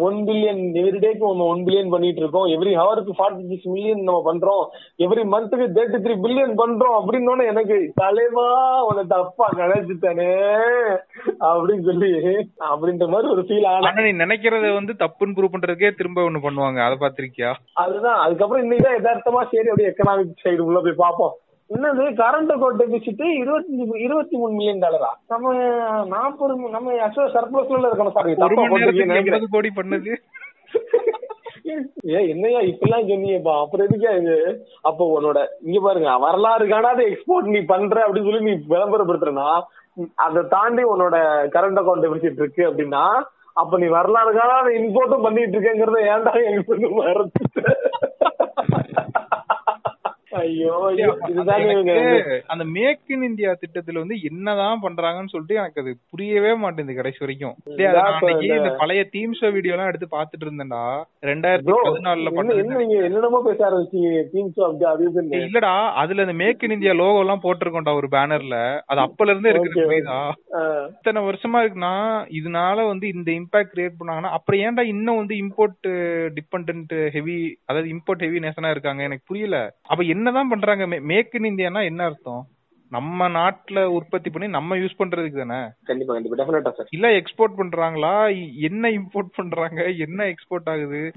[0.00, 4.22] ஒன் பில்லியன் எவ்ரி டேக்கு நம்ம ஒன் பில்லியன் பண்ணிட்டு இருக்கோம் எவ்ரி ஹவருக்கு ஃபார்ட்டி சிக்ஸ் மில்லியன் நம்ம
[4.28, 4.64] பண்றோம்.
[5.04, 6.96] எவ்ரி மந்த்துக்கு தேர்ட்டி த்ரீ பில்லியன் பண்றோம்.
[7.00, 8.46] அப்படின்னு எனக்கு தலைவா
[8.84, 10.30] உன தப்பா நினைச்சிட்டானே
[11.50, 12.12] அப்படின்னு சொல்லி
[12.70, 16.80] அப்படின்ற மாதிரி ஒரு ஃபீல் ஆன நீ நினைக்கிறத வந்து தப்புன்னு ப்ரூவ் பண்றதுக்கே திரும்ப ஒண்ணு பண்ணுவாங்க.
[16.86, 18.18] அதை பாத்திருக்கியா அதுதான்.
[18.18, 21.36] அதுக்கப்புறம் இன்னைக்கு தான் யதார்த்தமா சரி அப்படியே எக்கனாமிக் சைடு உள்ள போய் பார்ப்போம்.
[21.70, 22.04] என்னது?
[22.20, 23.72] கரண்ட் அக்கௌண்ட் டெபிசிட் இருபத்தி
[24.06, 25.52] இருபத்தி மூணு மில்லியன் டாலரா நம்ம
[26.14, 28.16] நாற்பது நம்ம ஆக்சுவலா சர்ப்ளஸ்ல இருக்கணும்.
[28.16, 28.34] சாரி
[29.56, 30.12] கோடி பண்ணது.
[32.12, 33.54] ஏ என்னையா இப்பெல்லாம் சொன்னீங்கப்பா?
[33.62, 34.36] அப்புறம் எதுக்கா இது
[34.88, 39.48] அப்போ உன்னோட இங்க பாருங்க வரலாறு காணாத எக்ஸ்போர்ட் நீ பண்ற அப்படின்னு சொல்லி நீ விளம்பரப்படுத்துறனா
[40.26, 41.16] அதை தாண்டி உன்னோட
[41.54, 43.04] கரண்ட் அக்கௌண்ட் டெபிசிட் இருக்கு அப்படின்னா
[43.62, 47.62] அப்ப நீ வரலாறு காணாத இம்போர்ட்டும் பண்ணிட்டு இருக்கேங்கிறத ஏன்டா எனக்கு வந்து மறந்துட்ட?
[52.52, 57.56] அந்த மேக் இன் இந்தியா திட்டத்துல வந்து என்னதான் பண்றாங்கன்னு சொல்லிட்டு எனக்கு அது புரியவே மாட்டேங்குது கடைசி வரைக்கும்.
[58.50, 60.82] இந்த பழைய தீம் ஷோ வீடியோ எல்லாம் எடுத்து பாத்துட்டு இருந்தேன்டா.
[61.30, 64.08] ரெண்டாயிரத்தி பதினாலுல என்ன என்ன என்னென்னமோ பேச ஆரம்பிச்சீங்க
[64.90, 65.72] அப்படி இல்லடா
[66.02, 70.20] அதுல இந்த மேக் இன் இந்தியா லோகோ எல்லாம் போட்டிருக்கோம்டா ஒரு பேனர்ல அது அப்பல இருந்தே இருக்கு புரியுதா
[70.92, 71.94] இத்தனை வருஷமா இருக்குன்னா
[72.40, 75.88] இதனால வந்து இந்த இம்பாக்ட் கிரியேட் பண்ணாங்கன்னா அப்புறம் ஏன்டா இன்னும் வந்து இம்போர்ட்
[76.38, 76.68] டிபெண்ட்
[77.14, 79.02] ஹெவி அதாவது இம்போர்ட் ஹெவி நேஷனா இருக்காங்க?
[79.02, 79.56] எனக்கு புரியல.
[79.90, 80.84] அப்ப என்னதான் பண்றாங்க?
[81.00, 82.42] மேக் இன் இந்தியானா என்ன அர்த்தம்?
[82.90, 85.68] நம்ம நாட்டுல உற்பத்தி பண்ணி நம்ம யூஸ் பண்றதுக்கு தானே?
[85.84, 86.44] கண்டிப்பா கண்டிப்பா.
[86.44, 88.14] டெஃபினட்டா சார் இல்ல எக்ஸ்போர்ட் பண்றாங்களா?
[88.60, 89.82] என்ன இம்போர்ட் பண்றாங்க?
[89.82, 91.12] என்ன எக்ஸ்போர்ட் ஆகுது?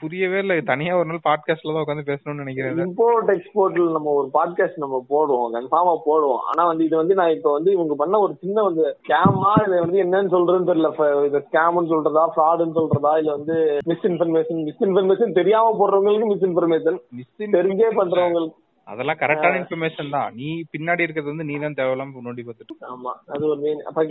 [0.00, 0.60] புரியவே இல்ல.
[0.60, 2.74] தனியா ஒரு நாள் பாட்காஸ்ட்ல தான் உட்காந்து பேசணும்னு நினைக்கிறேன்.
[2.74, 5.54] இம்போர்ட் எக்ஸ்போர்ட்ல நம்ம ஒரு பாட்காஸ்ட் நம்ம போடுவோம்.
[5.54, 6.38] கன்ஃபார்மா போடுவோம்.
[6.38, 10.02] ஆனா வந்து இது வந்து நான் இப்ப வந்து இவங்க பண்ண ஒரு சின்ன வந்து ஸ்கேமா இதை வந்து
[10.02, 11.24] என்னன்னு சொல்றதுன்னு தெரியல.
[11.24, 16.98] இது ஸ்கேம்னு சொல்றதா ஃப்ராடுன்னு சொல்றதா இல்ல வந்து மிஸ் இன்ஃபர்மேஷன் மிஸ் இன்ஃபர்மேஷன் தெரியாம போடுறவங்களுக்கு மிஸ் இன்ஃபர்மேஷன்
[17.16, 20.28] Misin- தெரிஞ்சே பண்றவங்களுக்கு அதெல்லாம் கரெக்டான இன்ஃபர்மேஷன் தான்.
[20.38, 22.76] நீ பின்னாடி இருக்கிறது வந்து நீ தான் தேவையில்லாம நோண்டி பார்த்துட்டு.
[22.94, 24.02] ஆமா அது ஒரு மெயின் அப்ப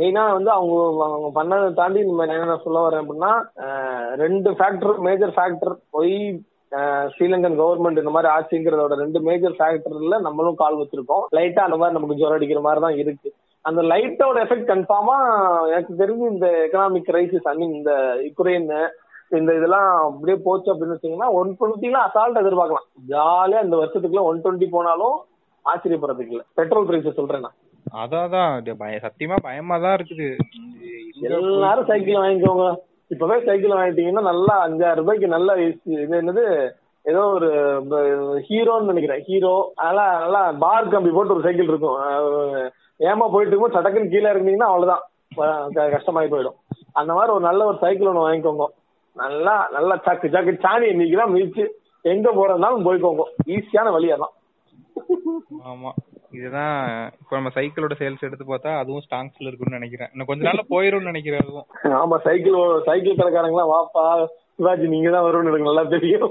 [0.00, 0.74] மெயினா வந்து அவங்க
[1.08, 3.32] அவங்க பண்ணதை தாண்டி நம்ம என்ன சொல்ல வரேன் அப்படின்னா
[4.24, 6.16] ரெண்டு ஃபேக்டர் மேஜர் ஃபேக்டர் போய்
[7.14, 11.24] ஸ்ரீலங்கன் கவர்மெண்ட் இந்த மாதிரி ஆட்சிங்கிறதோட ரெண்டு மேஜர் ஃபேக்டர்ல நம்மளும் கால் வச்சிருக்கோம்.
[11.36, 13.28] லைட்டா அந்த மாதிரி நமக்கு ஜுரம் அடிக்கிற மாதிரி தான் இருக்கு.
[13.64, 15.16] அந்த லைட்டோட எஃபெக்ட் கன்ஃபார்மா
[15.72, 17.92] எனக்கு தெரிஞ்சு இந்த எக்கனாமிக் கிரைசிஸ் ஐ மீன் இந்த
[18.26, 18.66] யுக்ரைன்
[19.40, 22.88] இந்த இதெல்லாம் அப்படியே போச்சு அப்படின்னு வச்சீங்கன்னா ஒன் டுவெண்ட்டிலாம் அசால்ட் எதிர்பார்க்கலாம்.
[23.12, 25.16] ஜாலியா இந்த வருஷத்துக்குள்ள ஒன் டுவெண்ட்டி போனாலும்
[25.64, 26.44] ஆச்சரியப்படுறதுக்கு இல்ல.
[26.58, 27.58] பெட்ரோல் பிரைஸ் சொல்றேன் நான்.
[28.02, 28.54] அதான்
[29.06, 30.28] சத்தியமா பயமா தான் இருக்குது.
[31.38, 32.66] எல்லாரும் சைக்கிள் வாங்கிக்கோங்க.
[33.12, 36.44] இப்பவே சைக்கிள் வாங்கிட்டீங்கன்னா நல்லா அஞ்சாயிரம் ரூபாய்க்கு நல்ல இது என்னது?
[37.10, 37.48] ஏதோ ஒரு
[38.46, 39.24] ஹீரோன்னு நினைக்கிறேன்.
[39.26, 41.98] ஹீரோ அதெல்லாம் நல்லா பார் கம்பி போட்டு ஒரு சைக்கிள் இருக்கும்.
[43.10, 45.02] ஏமா போயிட்டு இருக்கும்போது சடக்குன்னு கீழே இருந்தீங்கன்னா அவ்வளவுதான்.
[45.96, 46.58] கஷ்டமாயி போயிடும்.
[47.00, 48.66] அந்த மாதிரி ஒரு நல்ல ஒரு சைக்கிள் ஒன்று வாங்கிக்கோங்க.
[49.16, 51.64] நல்லா நல்லா சக்கு சக்கு சாணி இன்னைக்கு தான் மிதிச்சு
[52.04, 53.24] எங்க போறதுனாலும் போய்க்கோங்க.
[53.54, 54.34] ஈஸியான வழி அதான்.
[55.70, 55.90] ஆமா.
[56.32, 56.76] இதுதான்
[57.20, 60.10] இப்ப நம்ம சைக்கிளோட சேல்ஸ் எடுத்து பார்த்தா அதுவும் ஸ்டாங்ஸ்ல இருக்கும்னு நினைக்கிறேன்.
[60.12, 61.66] இன்னும் கொஞ்ச நாள்ல போயிரும்னு நினைக்கிறேன் அதுவும்.
[62.00, 62.56] ஆமா சைக்கிள்
[62.88, 64.04] சைக்கிள் கடைக்காரங்களா வாப்பா
[64.56, 66.26] சிவாஜி நீங்க தான் வரும்னு எனக்கு நல்லா தெரியும்.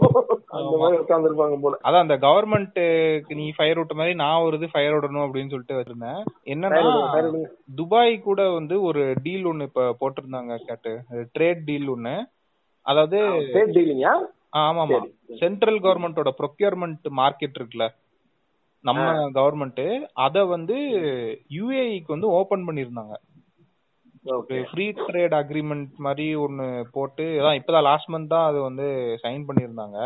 [0.58, 1.80] அந்த மாதிரி உட்காந்துருப்பாங்க போல.
[1.88, 6.22] அதான் அந்த கவர்மெண்ட்டுக்கு நீ ஃபயர் விட்ட மாதிரி நான் ஒரு இது ஃபயர் விடணும் அப்படின்னு சொல்லிட்டு வச்சிருந்தேன்
[6.54, 7.34] என்னன்னா.
[7.80, 10.94] துபாய் கூட வந்து ஒரு டீல் ஒன்னு இப்ப போட்டிருந்தாங்க கேட்டு.
[11.36, 12.16] ட்ரேட் டீல் ஒன்னு
[12.86, 13.20] அதாவது
[14.60, 14.98] ஆமாமா
[15.40, 17.86] சென்ட்ரல் கவர்மெண்டோட ப்ரொக்யூர்மெண்ட் மார்க்கெட் இருக்குல்ல.
[18.86, 19.04] நம்ம
[19.38, 19.86] கவர்மெண்ட்
[20.26, 20.78] அத வந்து
[21.50, 23.16] யுஏஇக்கு வந்து ஓபன் பண்ணிருந்தாங்க
[24.34, 24.58] ஓகே.
[24.68, 28.86] ஃப்ரீ ட்ரேட் அக்ரிமெண்ட் மாதிரி ஒன்னு போட்டு அதான் இப்பதான் லாஸ்ட் மந்த் தான் அது வந்து
[29.24, 29.98] சைன் பண்ணியிருந்தாங்க.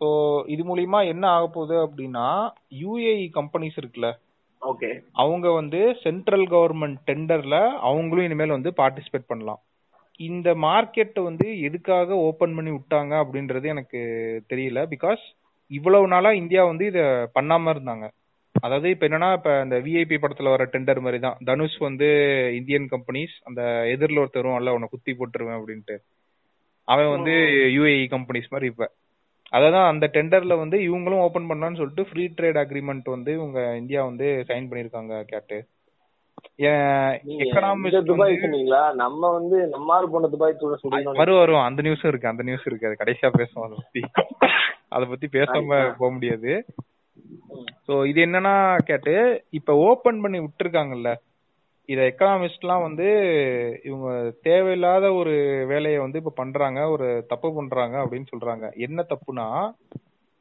[0.00, 0.08] ஸோ
[0.46, 2.26] இது மூலியமா என்ன ஆக போகுது அப்படின்னா
[2.80, 4.08] யுஏஇ கம்பெனிஸ் இருக்குல்ல.
[4.62, 4.90] ஓகே.
[5.12, 7.56] அவங்க வந்து சென்ட்ரல் கவர்மெண்ட் டெண்டர்ல
[7.88, 9.60] அவங்களும் இனிமேல் வந்து பார்ட்டிசிபேட் பண்ணலாம்.
[10.20, 14.00] இந்த மார்க்கெட் வந்து எதுக்காக ஓபன் பண்ணி விட்டாங்க அப்படின்றது எனக்கு
[14.50, 14.80] தெரியல.
[14.94, 15.24] பிகாஸ்
[15.70, 17.00] இவ்வளவு நாளா இந்தியா வந்து இத
[17.34, 18.06] பண்ணாம இருந்தாங்க.
[18.54, 21.38] அதாவது இப்ப என்னன்னா இப்ப இந்த விஐபி படத்துல வர டெண்டர் மாதிரி தான்.
[21.44, 22.08] தனுஷ் வந்து
[22.58, 23.62] இந்தியன் கம்பெனிஸ் அந்த
[23.94, 25.96] எதிரில் ஒருத்தரும் அல்ல உன்னை குத்தி போட்டுருவேன் அப்படின்ட்டு.
[26.88, 27.34] அவன் வந்து
[27.76, 28.86] யுஏஇ கம்பெனிஸ் மாதிரி இப்ப.
[29.52, 34.28] அதான் அந்த டெண்டர்ல வந்து இவங்களும் ஓபன் பண்ணான்னு சொல்லிட்டு ஃப்ரீ ட்ரேட் அக்ரிமெண்ட் வந்து இவங்க இந்தியா வந்து
[34.48, 35.58] சைன் பண்ணிருக்காங்க கேட்டு.
[38.08, 38.94] துபாய் சொன்னீங்களா?
[38.94, 41.62] நம்ம வந்து நம்ம ஆள் போன துபாய் தூர சொல்றீங்க வரும் வரும்.
[41.62, 42.88] அந்த நியூஸும் இருக்கு அந்த நியூஸ் இருக்கு.
[42.88, 44.02] அது கடைசியா பேசுவோம் அதை பத்தி.
[44.88, 46.52] அத பத்தி பேசாம போக முடியாது.
[47.86, 49.14] சோ இது என்னன்னா கேட்டு
[49.50, 51.10] இப்ப ஓபன் பண்ணி விட்டுருக்காங்கல்ல
[51.88, 53.08] இத எக்கனாமிஸ்ட்லாம் வந்து
[53.84, 54.08] இவங்க
[54.42, 55.34] தேவையில்லாத ஒரு
[55.68, 58.66] வேலையை வந்து இப்ப பண்றாங்க ஒரு தப்பு பண்றாங்க அப்படின்னு சொல்றாங்க.
[58.76, 59.46] என்ன தப்புனா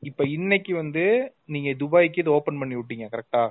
[0.04, 1.04] இப்ப இன்னைக்கு வந்து
[1.46, 3.44] நீங்க துபாய்க்கு இது ஓபன் பண்ணி விட்டீங்க கரெக்டா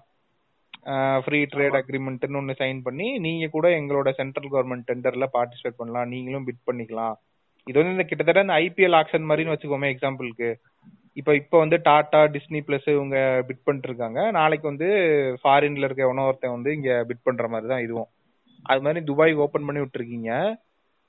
[1.24, 6.08] ஃப்ரீ ட்ரேட் அக்ரிமெண்ட்னு ஒன்னு சைன் பண்ணி நீங்க கூட எங்களோட சென்ட்ரல் கவர்மெண்ட் டெண்டர்ல பார்ட்டிசிபேட் பண்ணலாம்.
[6.08, 7.14] நீங்களும் பிட் பண்ணிக்கலாம்.
[7.66, 10.48] இது வந்து இந்த கிட்டத்தட்ட இந்த ஐபிஎல் ஆக்ஷன் மாதிரின்னு வச்சுக்கோமே எக்ஸாம்பிளுக்கு
[11.20, 13.16] இப்ப இப்ப வந்து டாடா டிஸ்னி பிளஸ் இவங்க
[13.48, 14.88] பிட் பண்ணிட்டு இருக்காங்க நாளைக்கு வந்து
[15.42, 18.08] ஃபாரின்ல இருக்க எவனோ ஒருத்தன் வந்து இங்க பிட் பண்ற மாதிரி தான் இதுவும்.
[18.64, 20.30] அது மாதிரி துபாய் ஓபன் பண்ணி விட்டுருக்கீங்க.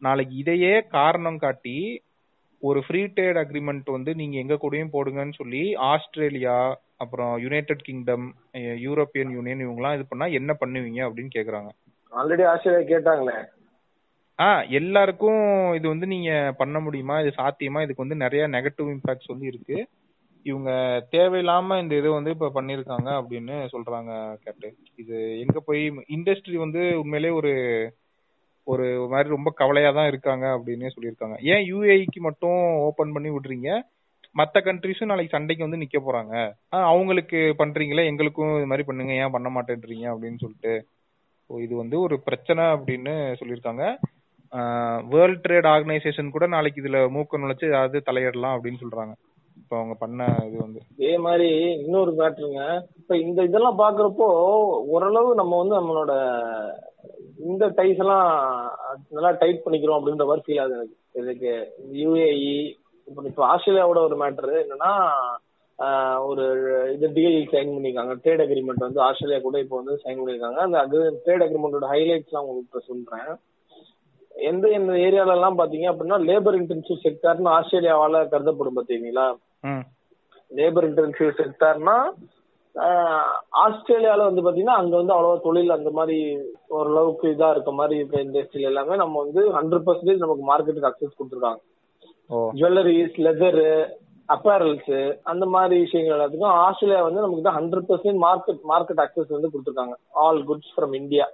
[0.01, 1.77] நாளைக்கு இதையே காரணம் காட்டி
[2.67, 6.57] ஒரு ஃப்ரீ ட்ரேட் அக்ரிமெண்ட் வந்து நீங்க எங்க கூடயும் போடுங்கன்னு சொல்லி ஆஸ்திரேலியா
[6.97, 8.25] அப்புறம் யுனைடெட் கிங்டம்
[8.85, 11.69] யூரோப்பியன் யூனியன் இவங்கலாம் இது பண்ணா என்ன பண்ணுவீங்க அப்படின்னு கேக்குறாங்க.
[12.11, 13.35] Already Australia கேட்டாங்களே.
[14.39, 14.47] ஆ
[14.79, 15.43] எல்லாருக்கும்
[15.73, 17.15] இது வந்து நீங்க பண்ண முடியுமா?
[17.21, 17.81] இது சாத்தியமா?
[17.81, 19.77] இதுக்கு வந்து நிறைய நெகட்டிவ் இம்பாக்ட்ஸ் வந்து இருக்கு.
[20.45, 20.71] இவங்க
[21.11, 24.11] தேவையில்லாம இந்த இது வந்து இப்ப பண்ணிருக்காங்க அப்படின்னு சொல்றாங்க
[24.43, 25.83] கேட்டு இது எங்க போய்
[26.17, 27.53] இண்டஸ்ட்ரி வந்து உண்மையிலே ஒரு
[28.65, 31.35] ஒரு மாதிரி ரொம்ப கவலையா தான் இருக்காங்க அப்படின்னே சொல்லியிருக்காங்க.
[31.41, 33.81] ஏன் யூஏஇக்கு மட்டும் ஓபன் பண்ணி விடுறீங்க?
[34.31, 36.53] மற்ற கண்ட்ரிஸும் நாளைக்கு சண்டைக்கு வந்து நிக்க போறாங்க.
[36.73, 38.05] ஆ, அவங்களுக்கு பண்றீங்களே?
[38.05, 39.13] எங்களுக்கும் இது மாதிரி பண்ணுங்க.
[39.13, 40.07] ஏன் பண்ண மாட்டேன்றீங்க?
[40.13, 40.87] அப்படின்னு சொல்லிட்டு.
[41.49, 43.83] ஸோ இது வந்து ஒரு பிரச்சனை அப்படின்னு சொல்லியிருக்காங்க.
[45.09, 49.13] வேர்ல்ட் ட்ரேட் ஆர்கனைசேஷன் கூட நாளைக்கு இதுல மூக்க நுழைச்சு ஏதாவது தலையிடலாம் அப்படின்னு சொல்றாங்க.
[49.65, 50.79] இப்ப அவங்க பண்ண இது வந்து.
[50.97, 52.85] இதே மாதிரி இன்னொரு மேட்ருங்க.
[52.97, 54.27] இப்ப இந்த இதெல்லாம் பாக்குறப்போ
[54.87, 56.13] ஓரளவு நம்ம வந்து நம்மளோட
[57.37, 58.27] இந்த டைஸ் எல்லாம்
[59.09, 60.97] நல்லா டைட் பண்ணிக்கிறோம் அப்படின்ற மாதிரி ஃபீல் ஆகுது எனக்கு.
[61.13, 61.51] இதுக்கு
[61.93, 62.75] யுஏஇ
[63.07, 64.91] இப்போ இப்போ ஆஸ்திரேலியாவோட ஒரு மேட்ரு என்னன்னா
[65.79, 66.43] ஆஹ் ஒரு
[66.93, 68.13] இது டீல் சைன் பண்ணிருக்காங்க.
[68.23, 70.55] ட்ரேட் அக்ரிமெண்ட் வந்து ஆஸ்திரேலியா கூட இப்போ வந்து சைன் பண்ணிருக்காங்க.
[70.55, 73.35] அந்த ட்ரேட் அக்ரிமெண்டோட ஹைலைட்ஸ்லாம் உங்களுக்கு சொல்றேன்.
[74.35, 79.25] எந்த எந்த ஏரியால எல்லாம் பாத்தீங்க அப்படின்னா லேபர் இன்டென்சிவ் செக்டார்னு ஆஸ்திரேலியாவால கருதப்படும் பாத்தீங்களா?
[80.51, 81.97] லேபர் இன்டென்சிவ் செக்டார்னா
[83.63, 86.17] ஆஸ்திரேலியால வந்து பாத்தீங்கன்னா அங்க வந்து அவ்வளவா தொழில் அந்த மாதிரி
[86.77, 91.61] ஓரளவுக்கு இதா இருக்க மாதிரி இருக்க இண்டஸ்ட்ரியில எல்லாமே நம்ம வந்து ஹண்ட்ரட் பர்சன்டேஜ் நமக்கு மார்க்கெட்டுக்கு அக்சஸ் கொடுத்துருக்காங்க.
[92.59, 93.69] ஜுவல்லரிஸ் லெதரு
[94.29, 94.93] அப்பேரல்ஸ்
[95.31, 99.95] அந்த மாதிரி விஷயங்கள் எல்லாத்துக்கும் ஆஸ்திரேலியா வந்து நமக்கு தான் hundred percent market market access வந்து கொடுத்துருக்காங்க.
[100.23, 101.25] All goods from India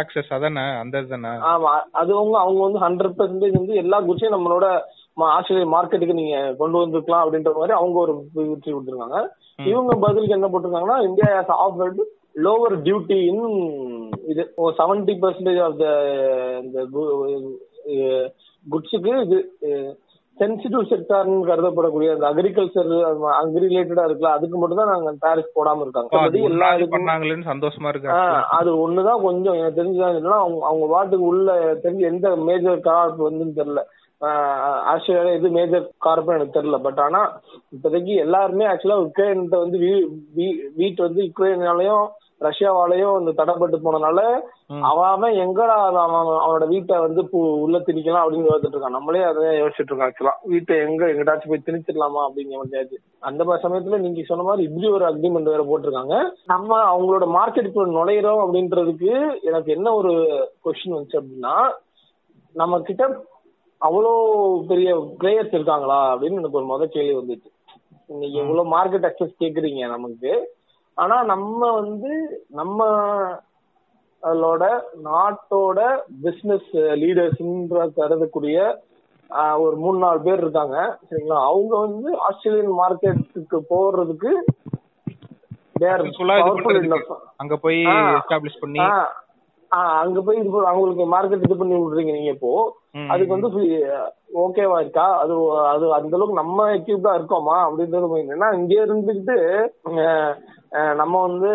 [0.00, 0.64] access அதானே?
[0.82, 4.66] அந்த தானே ஆமா அது அவங்க அவங்க வந்து ஹண்ட்ரட் பர்சன்டேஜ் வந்து எல்லா குட்ஸையும் நம்மளோட
[5.14, 9.26] ஆஸ்திரேலியா மார்க்கெட்டுக்கு நீங்க கொண்டு வந்துக்கலாம் அப்படின்ற மாதிரி அவங்க ஒரு வெற்றி கொடுத்துருக்காங்க.
[9.64, 12.02] இவங்க பதிலுக்கு என்ன போட்டிருக்காங்கன்னா India has offered
[12.34, 15.86] lower duty in இது செவன்டி பர்சன்டேஜ் ஆஃப் த
[16.60, 16.86] இந்த
[18.70, 19.38] குட்ஸுக்கு இது
[20.38, 22.90] சென்சிட்டிவ் செக்டார்னு கருதப்படக்கூடிய அந்த அக்ரிகல்ச்சர்
[23.40, 26.38] அக்ரி ரிலேட்டடா இருக்குல்ல அதுக்கு மட்டும் தான் நாங்க டாரிஃப் போடாம இருக்காங்க.
[26.38, 28.08] எல்லா பண்ணாங்களேன்னு சந்தோஷமா இருக்கு.
[28.58, 33.82] அது ஒண்ணுதான் கொஞ்சம் எனக்கு தெரிஞ்சுதான் அவங்க அவங்க பாட்டுக்கு உள்ள தெரிஞ்சு எந்த மேஜர் கார்ப் வந்துன்னு தெரியல.
[34.20, 36.82] ஆஹ் ஆஸ்திரேலியா எது மேஜர் கார்ப்னு எனக்கு தெரியல.
[36.82, 37.40] பட் ஆனா
[37.76, 42.08] இப்போதைக்கு எல்லாருமே ஆக்சுவலா உக்ரைன் வந்து வீ- வீ- வீட் வந்து உக்ரைனாலயும்
[42.40, 44.82] ரஷ்யாவாலயும் இந்த தடைப்பட்டு போனனால ம்.
[44.82, 47.28] அவன் அவன் எங்கடா அவன் அவனோட வீட்டை வந்து
[47.60, 48.88] உள்ள திணிக்கலாம் அப்படின்னு யோசிச்சுட்டு இருக்கான்.
[48.88, 53.98] நம்மளே அதை யோசிச்சுட்டு இருக்கோம் ஆக்சுவலா வீட்டை எங்க எங்கிட்டாச்சும் போய் திணிச்சிடலாமா அப்படிங்கிற மாதிரியாச்சு அந்த மாதிரி சமயத்துல
[53.98, 56.30] நீங்க சொன்ன மாதிரி இப்படி ஒரு அக்ரிமெண்ட் வேற போட்டிருக்காங்க.
[56.44, 60.12] நம்ம அவங்களோட மார்க்கெட்டுக்குள்ள நுழையிறோம் அப்படின்றதுக்கு எனக்கு என்ன ஒரு
[60.64, 61.70] கொஸ்டின் வந்துச்சு அப்படின்னா
[62.52, 63.04] நம்ம கிட்ட
[63.80, 64.12] அவ்வளோ
[64.70, 67.50] பெரிய பிளேயர்ஸ் இருக்காங்களா அப்படின்னு எனக்கு ஒரு முத கேள்வி வந்துச்சு.
[68.06, 70.32] நீங்க இவ்வளவு மார்க்கெட் அக்சஸ் கேக்குறீங்க நமக்கு.
[70.94, 72.12] ஆனா நம்ம வந்து
[72.60, 72.86] நம்ம
[74.22, 74.64] அதோட
[75.04, 75.80] நாட்டோட
[76.22, 76.70] பிசினஸ்
[77.02, 78.56] லீடர்ஸ்ன்ற கருதக்கூடிய
[79.64, 80.76] ஒரு மூணு நாலு பேர் இருக்காங்க.
[81.08, 81.38] சரிங்களா?
[81.50, 84.32] அவங்க வந்து ஆஸ்திரேலியன் மார்க்கெட்டுக்கு போறதுக்கு.
[87.42, 87.80] அங்க போய்.
[88.16, 88.80] எஸ்டாப்ளிஷ் பண்ணி
[89.72, 92.52] அங்க போய் இது அவங்களுக்கு மார்க்கெட் இது பண்ணி விடுறீங்க நீங்க இப்போ.
[93.08, 93.50] அதுக்கு வந்து
[94.44, 95.04] ஓகேவா இருக்கா?
[95.18, 97.56] அது அது அந்த அளவுக்கு நம்ம எக்யூப்டா இருக்கோமா?
[97.66, 98.06] அப்படின்றது.
[98.36, 99.36] ஏன்னா இங்க இருந்துகிட்டு
[100.96, 101.50] நம்ம வந்து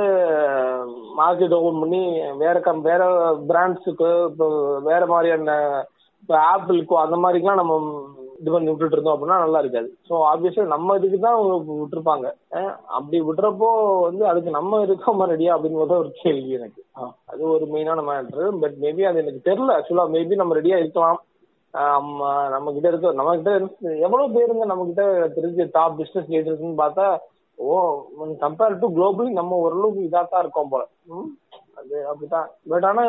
[1.17, 2.01] மார்க்கெட் ஓபன் பண்ணி
[2.37, 3.03] வேற கம் வேற
[3.47, 4.47] பிராண்ட்ஸுக்கு இப்போ
[4.81, 5.53] வேற மாதிரியான
[6.21, 7.75] இப்போ ஆப்பிளுக்கோ அந்த மாதிரிக்கெல்லாம் நம்ம
[8.45, 9.87] இது பண்ணி விட்டுட்டு இருந்தோம் அப்படின்னா நல்லா இருக்காது.
[10.07, 12.25] ஸோ ஆப்வியஸா நம்ம இதுக்கு தான் அவங்க விட்டுருப்பாங்க
[12.97, 13.69] அப்படி விடுறப்போ
[14.07, 16.81] வந்து அதுக்கு நம்ம இருக்கோமா ரெடியா அப்படிங்கிறது ஒரு கேள்வி எனக்கு.
[17.31, 19.77] அது ஒரு மெயினான மேட்ரு பட் மேபி அது எனக்கு தெரியல.
[19.77, 21.21] ஆக்சுவலா மேபி நம்ம ரெடியா இருக்கலாம்.
[22.53, 23.53] நம்ம கிட்ட இருக்க நம்ம கிட்ட
[24.07, 25.05] எவ்வளவு பேருங்க நம்ம கிட்ட
[25.37, 27.07] தெரிஞ்ச டாப் பிசினஸ் லீடர்ஸ்ன்னு பார்த்தா
[27.57, 27.73] ஓ
[28.43, 30.83] கம்பேர் டு குளோபலி நம்ம ஓரளவுக்கு இதா தான் இருக்கோம் போல.
[31.13, 31.27] ம்,
[31.79, 33.03] அது அப்படிதான் பட் ஆனா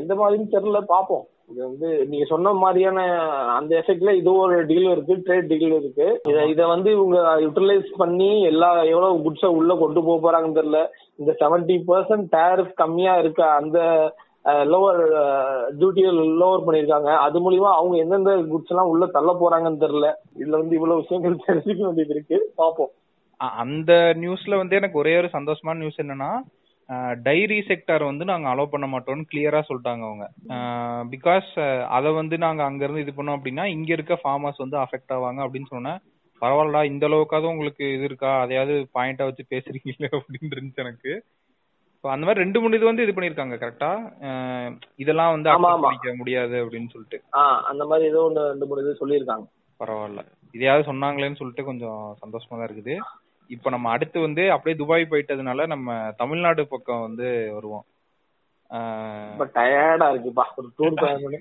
[0.00, 0.80] எந்த மாதிரின்னு தெரியல.
[0.94, 6.20] பாப்போம் இது வந்து நீங்க சொன்ன மாதிரியான அந்த எஃபெக்ட்ல இது ஒரு டீல் இருக்கு ட்ரேட் டீல் இருக்கு.
[6.28, 10.86] இத இத வந்து இவங்க யூட்டிலைஸ் பண்ணி எல்லா எவ்வளவு குட்ஸ உள்ள கொண்டு போக போறாங்கன்னு தெரியல.
[11.16, 13.78] இந்த செவன்டி பர்சன்ட் டேரிஃப் கம்மியா இருக்க அந்த
[14.44, 15.02] லோவர்
[15.78, 20.12] டியூட்டியை லோவர் பண்ணிருக்காங்க அது மூலியமா அவங்க எந்தெந்த குட்ஸ் எல்லாம் உள்ள தள்ள போறாங்கன்னு தெரியல.
[20.38, 22.52] இதுல வந்து இவ்வளவு விஷயங்கள் தெரிஞ்சுக்க வேண்டியது இருக்கு.
[22.58, 22.90] பாப்போம்.
[23.42, 26.40] அ- அந்த நியூஸ்ல வந்து எனக்கு ஒரே ஒரு சந்தோஷமான நியூஸ் என்னன்னா
[27.22, 30.24] டைரி செக்டார் வந்து நாங்க அலோவ் பண்ண மாட்டோம்னு கிளியரா சொல்லிட்டாங்க அவங்க.
[31.12, 31.50] பிகாஸ்
[31.88, 35.72] அதை வந்து நாங்க அங்க இருந்து இது பண்ணோம் அப்படின்னா இங்க இருக்க ஃபார்மர்ஸ் வந்து அஃபெக்ட் ஆவாங்க அப்படின்னு
[35.74, 36.00] சொன்னேன்.
[36.42, 38.40] பரவாயில்லடா இந்த அளவுக்காவது உங்களுக்கு இது இருக்கா?
[38.40, 41.12] அதையாவது பாயிண்டா வச்சு பேசுறீங்களே அப்படின்னு இருந்துச்சு எனக்கு.
[42.04, 43.90] So, அந்த மாதிரி ரெண்டு மூணு இது வந்து இது பண்ணிருக்காங்க கரெக்டா
[44.96, 45.48] இதெல்லாம் வந்து.
[45.80, 47.18] பண்ணிக்க முடியாது அப்படின்னு சொல்லிட்டு.
[47.70, 49.44] அந்த மாதிரி ஏதோ ஒன்று ரெண்டு மூணு இது சொல்லியிருக்காங்க.
[49.80, 50.22] பரவாயில்ல.
[50.52, 52.94] இதையாவது சொன்னாங்களேன்னு சொல்லிட்டு கொஞ்சம் சந்தோஷமா தான் இருக்குது.
[53.50, 57.84] இப்போ நம்ம அடுத்து வந்து அப்படியே துபாய் போயிட்டதுனால நம்ம தமிழ்நாடு பக்கம் வந்து வருவோம்.
[58.70, 60.42] ஆஹ் ரொம்ப டயர்டா இருக்குப்பா.
[60.56, 61.38] ஒரு டூர் பிளான் பண்ணி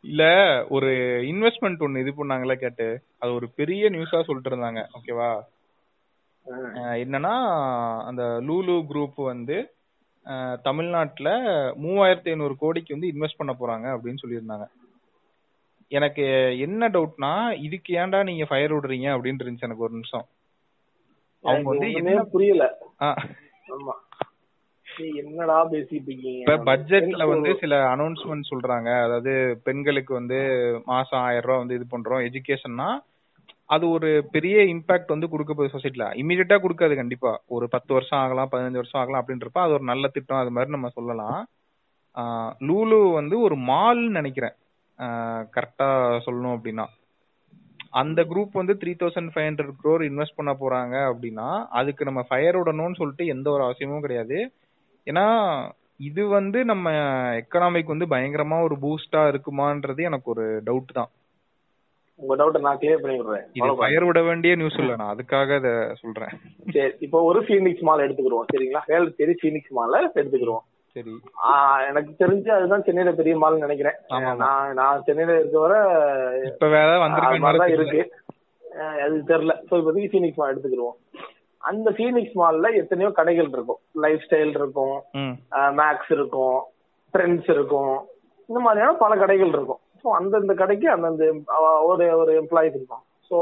[0.00, 0.22] இல்ல
[0.68, 0.86] ஒரு
[1.22, 3.02] இன்வெஸ்ட்மெண்ட் ஒன்னு இது பண்ணாங்களே கேட்டு.
[3.18, 4.86] அது ஒரு பெரிய நியூஸா சொல்லிட்டு இருந்தாங்க.
[4.98, 5.40] ஓகேவா
[6.74, 7.34] என்னன்னா
[8.04, 9.72] அந்த லூலு குரூப் வந்து
[10.62, 11.30] தமிழ்நாட்டுல
[11.82, 14.66] மூவாயிரத்தி ஐநூறு கோடிக்கு வந்து இன்வெஸ்ட் பண்ண போறாங்க அப்படின்னு சொல்லியிருந்தாங்க.
[15.98, 16.24] எனக்கு
[16.58, 17.32] என்ன டவுட்னா
[17.66, 20.26] இதுக்கு ஏன்டா நீங்க ஃபயர் விடுறீங்க அப்படின்னு இருந்துச்சு எனக்கு ஒரு நிமிஷம்.
[21.44, 22.64] அவங்க வந்து என்ன புரியல.
[23.76, 23.94] ஆமா.
[25.20, 26.40] என்னடா பேசிட்டு இருக்கீங்க?
[26.42, 28.90] இப்ப பட்ஜெட்ல வந்து சில அனௌன்ஸ்மெண்ட் சொல்றாங்க.
[29.04, 29.32] அதாவது
[29.64, 30.38] பெண்களுக்கு வந்து
[30.86, 32.24] மாசம் ஆயிரம் ரூபாய் வந்து இது பண்றோம்.
[32.28, 32.88] எஜுகேஷன்னா
[33.74, 37.32] அது ஒரு பெரிய இம்பாக்ட் வந்து கொடுக்க போகுது சொசைட்டில இமீடியட்டா கொடுக்காது கண்டிப்பா.
[37.56, 40.90] ஒரு பத்து வருஷம் ஆகலாம் பதினஞ்சு வருஷம் ஆகலாம் அப்படின்றப்ப அது ஒரு நல்ல திட்டம் அது மாதிரி நம்ம
[40.98, 41.40] சொல்லலாம்.
[42.70, 44.56] லூலு வந்து ஒரு மால்னு நினைக்கிறேன்.
[45.56, 45.88] கரெக்டா
[46.26, 46.86] சொல்லணும் அப்படின்னா
[47.92, 52.58] அந்த குரூப் வந்து three thousand five hundred crore invest பண்ண போறாங்க அப்படின்னா அதுக்கு நம்ம ஃபயர்
[52.58, 54.38] விடணும்னு சொல்லிட்டு எந்த ஒரு அவசியமும் கிடையாது.
[55.06, 55.24] ஏன்னா
[56.00, 56.86] இது வந்து நம்ம
[57.40, 61.10] எக்கனாமிக் வந்து பயங்கரமா ஒரு பூஸ்டா இருக்குமான்றது எனக்கு ஒரு டவுட் தான்.
[62.20, 63.44] உங்க டவுட்டை நான் கிளியர் பண்ணி விடுறேன்.
[63.54, 63.68] இது.
[63.76, 65.70] ஃபயர் விட வேண்டிய நியூஸ் இல்ல நான் அதுக்காக இத
[66.02, 66.34] சொல்றேன்.
[66.74, 68.82] சரி இப்போ ஒரு ஃபீனிக்ஸ் மால் எடுத்துக்கிறோம் சரிங்களா?
[68.86, 70.62] வேலை சரி ஃபீனிக்ஸ் மால எடுத்துக்கிறோம்
[70.96, 71.12] சரி.
[71.88, 73.96] எனக்கு தெரிஞ்சு அதுதான் சென்னையில பெரிய மால்னு நினைக்கிறேன்.
[74.42, 75.74] நான் நான் சென்னையில இருக்க வர
[76.50, 77.38] இப்ப வேற வந்திருக்க
[77.76, 78.02] இருக்கு.
[79.04, 79.54] அது தெரியல.
[79.68, 80.98] ஸோ இப்போதைக்கு ஃபீனிக்ஸ் மால் எடுத்துக்கிடுவோம்
[81.62, 83.80] அந்த ஃபீனிக்ஸ் மால்ல எத்தனையோ கடைகள் இருக்கும்.
[84.00, 84.94] லைஃப் ஸ்டைல் இருக்கும்.
[85.80, 86.58] மேக்ஸ் இருக்கும்.
[87.14, 87.94] ட்ரெண்ட்ஸ் இருக்கும்.
[88.48, 89.80] இந்த மாதிரியான பல கடைகள் இருக்கும்.
[90.02, 91.24] ஸோ அந்தந்த கடைக்கு அந்தந்த
[91.82, 93.38] ஒரு ஒரு எம்ப்ளாயிஸ் இருக்கும் ஸோ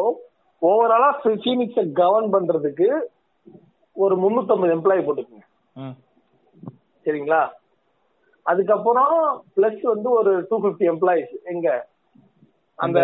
[0.63, 2.89] ஓவராலா ஃபீனிக்ஸை கவர்ன் பண்றதுக்கு
[3.97, 5.47] ஒரு முன்னூத்தம்பது எம்ப்ளாயி போட்டுக்கோங்க.
[7.07, 7.41] சரிங்களா?
[8.47, 9.15] அதுக்கப்புறம்
[9.57, 11.69] பிளஸ் வந்து ஒரு டூ பிப்டி எம்ப்ளாயிஸ் எங்க?
[12.79, 12.99] அந்த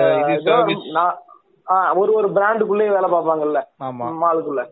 [2.01, 3.61] ஒரு ஒரு பிராண்டுக்குள்ளேயே வேலை பார்ப்பாங்கல்ல?
[4.23, 4.63] மாலுக்குள்ள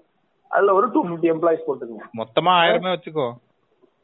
[0.51, 3.29] அதுல ஒரு டூ பிப்டி எம்ப்ளாயிஸ் போட்டுங்க மொத்தமா ஆயிரமே வச்சுக்கோ.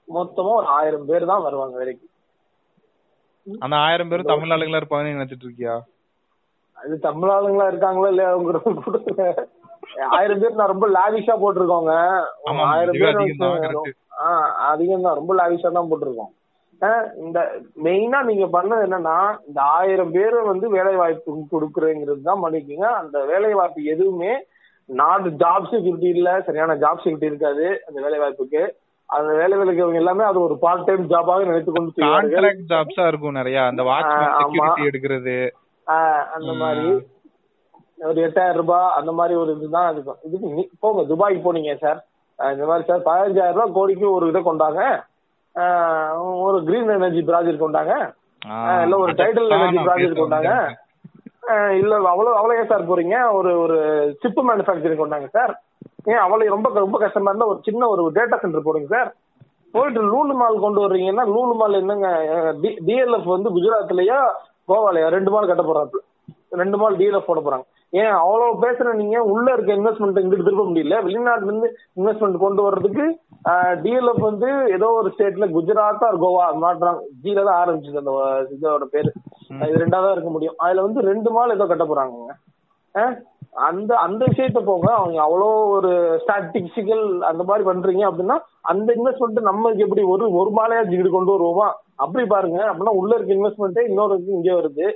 [0.09, 2.07] மொத்தமா ஒரு ஆயிரம் பேர் தான் வருவாங்க வேலைக்கு.
[3.47, 5.75] அந்த ஆயிரம் பேரும் தமிழ் ஆளுங்களா இருப்பாங்கன்னு நினைச்சிட்டு இருக்கியா?
[6.77, 8.53] அது தமிழ் ஆளுங்களா இருக்காங்களா இல்லையா அவங்க
[10.17, 11.95] ஆயிரம் பேர் நான் ரொம்ப லாவிஷா போட்டிருக்கோங்க.
[12.73, 13.19] ஆயிரம் பேர்
[14.71, 16.33] அதிகம் தான், ரொம்ப லாவிஷா தான் போட்டிருக்கோம்.
[17.23, 17.39] இந்த
[17.85, 19.17] மெயினா நீங்க பண்ணது என்னன்னா
[19.49, 24.33] இந்த ஆயிரம் பேர் வந்து வேலை வாய்ப்பு கொடுக்குறேங்கிறது தான் பண்ணிக்கோங்க அந்த வேலை வாய்ப்பு எதுவுமே
[24.89, 28.63] நாட் ஜாப் செக்யூரிட்டி இல்ல சரியான ஜாப் செக்யூரிட்டி இருக்காது அந்த வேலை வாய்ப்புக்கு
[29.09, 33.59] அந்த வேலை இருக்கிறவங்க எல்லாமே அது ஒரு பார்ட் டைம் ஜாபாக நினைத்து கொண்டு கான்ட்ராக்ட் ஜாப்ஸா இருக்கும் நிறைய.
[33.71, 33.97] அந்த ஆமா.
[34.43, 35.37] செக்யூரிட்டி எடுக்கிறது.
[36.37, 36.91] அந்த மாதிரி.
[38.09, 40.19] ஒரு எட்டாயிரம் ரூபாய் அந்த மாதிரி ஒரு இதுதான் இருக்கும்.
[40.27, 40.49] இதுக்கு
[40.83, 41.99] போங்க துபாய்க்கு போனீங்க சார்.
[42.39, 44.83] இந்த மாதிரி சார் பதினஞ்சாயிரம் ரூபாய் கோடிக்கு ஒரு இதை கொண்டாங்க.
[46.47, 47.95] ஒரு கிரீன் எனர்ஜி ப்ராஜெக்ட் கொண்டாங்க.
[48.85, 50.53] இல்ல ஒரு டைட்டில் எனர்ஜி ப்ராஜெக்ட் கொண்டாங்க.
[51.81, 53.17] இல்ல அவ்வளவு அவ்வளவு ஏன் சார் போறீங்க.
[53.39, 53.79] ஒரு ஒரு
[54.23, 55.53] சிப் மேனுஃபேக்சரிங் கொண்டாங்க சார்.
[56.11, 59.11] ஏன் அவளை ரொம்ப ரொம்ப கஷ்டமா இருந்தா ஒரு சின்ன ஒரு டேட்டா சென்டர் போடுங்க சார்.
[59.75, 62.09] போயிட்டு லூலு மால் கொண்டு வர்றீங்கன்னா லூலு மால் என்னங்க?
[62.87, 64.21] டிஎல்எஃப் வந்து குஜராத்லயா
[64.71, 66.01] கோவாலயா ரெண்டு மால் கட்ட போறாங்க
[66.63, 67.67] ரெண்டு மால் டிஎல்எஃப் போட போறாங்க.
[67.93, 69.17] ஏன் அவ்வளவு பேசுற நீங்க?
[69.33, 70.99] உள்ள இருக்க இன்வெஸ்ட்மெண்ட் இங்கிட்டு திருப்ப முடியல.
[71.07, 71.69] வெளிநாட்டுல இருந்து
[72.01, 73.07] இன்வெஸ்ட்மெண்ட் கொண்டு வர்றதுக்கு
[73.85, 78.13] டிஎல்எஃப் வந்து ஏதோ ஒரு ஸ்டேட்ல குஜராத் ஆர் கோவா மாட்டுறாங்க ஜில தான் ஆரம்பிச்சது அந்த
[78.57, 79.11] இதோட பேரு.
[79.69, 80.59] இது ரெண்டாவதா இருக்க முடியும்.
[80.67, 82.37] அதுல வந்து ரெண்டு மால் ஏதோ கட்ட போறாங்க
[83.55, 84.89] அந்த அந்த விஷயத்த போங்க.
[84.99, 85.91] அவங்க அவ்வளோ ஒரு
[86.23, 88.37] ஸ்டாட்டிஸ்டிக்கல் அந்த மாதிரி பண்றீங்க அப்படின்னா
[88.71, 91.69] அந்த இன்வெஸ்ட்மெண்ட் நம்மளுக்கு எப்படி ஒரு ஒரு மாலையா ஜிகிடு கொண்டு வருவோமா?
[92.05, 92.59] அப்படி பாருங்க.
[92.69, 94.87] அப்படின்னா உள்ள இருக்க இன்வெஸ்ட்மெண்ட்டே இன்னொரு இங்க வருது.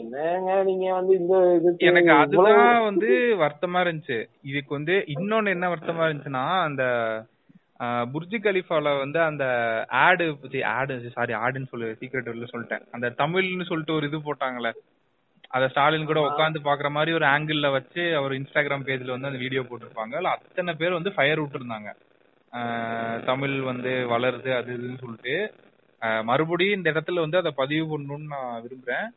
[0.00, 3.10] என்னங்க நீங்க வந்து இந்த இதுக்கு எனக்கு அதுதான் வந்து
[3.42, 4.18] வருத்தமா இருந்துச்சு.
[4.50, 6.84] இதுக்கு வந்து இன்னொன்னு என்ன வருத்தமா இருந்துச்சுன்னா அந்த
[8.14, 9.44] புர்ஜி கலிஃபால வந்து அந்த
[10.06, 10.24] ஆடு
[10.78, 12.84] ஆடு சாரி ஆடுன்னு சொல்லு சீக்ரெட் சொல்லிட்டேன்.
[12.96, 14.72] அந்த தமிழ்னு சொல்லிட்டு ஒரு இது போட்டாங்களே
[15.50, 19.62] அத ஸ்டாலின் கூட உட்காந்து பாக்குற மாதிரி ஒரு ஆங்கிள் வச்சு அவர் இன்ஸ்டாகிராம் பேஜ்ல வந்து அந்த வீடியோ
[19.62, 20.12] போட்டிருப்பாங்க.
[20.16, 21.90] அதுல அத்தனை பேர் வந்து ஃபயர் விட்டுருந்தாங்க
[23.28, 25.34] தமிழ் வந்து வளருது அது இதுன்னு சொல்லிட்டு.
[26.28, 29.08] மறுபடியும் இந்த இடத்துல வந்து அதை பதிவு பண்ணணும்னு நான் விரும்புறேன்.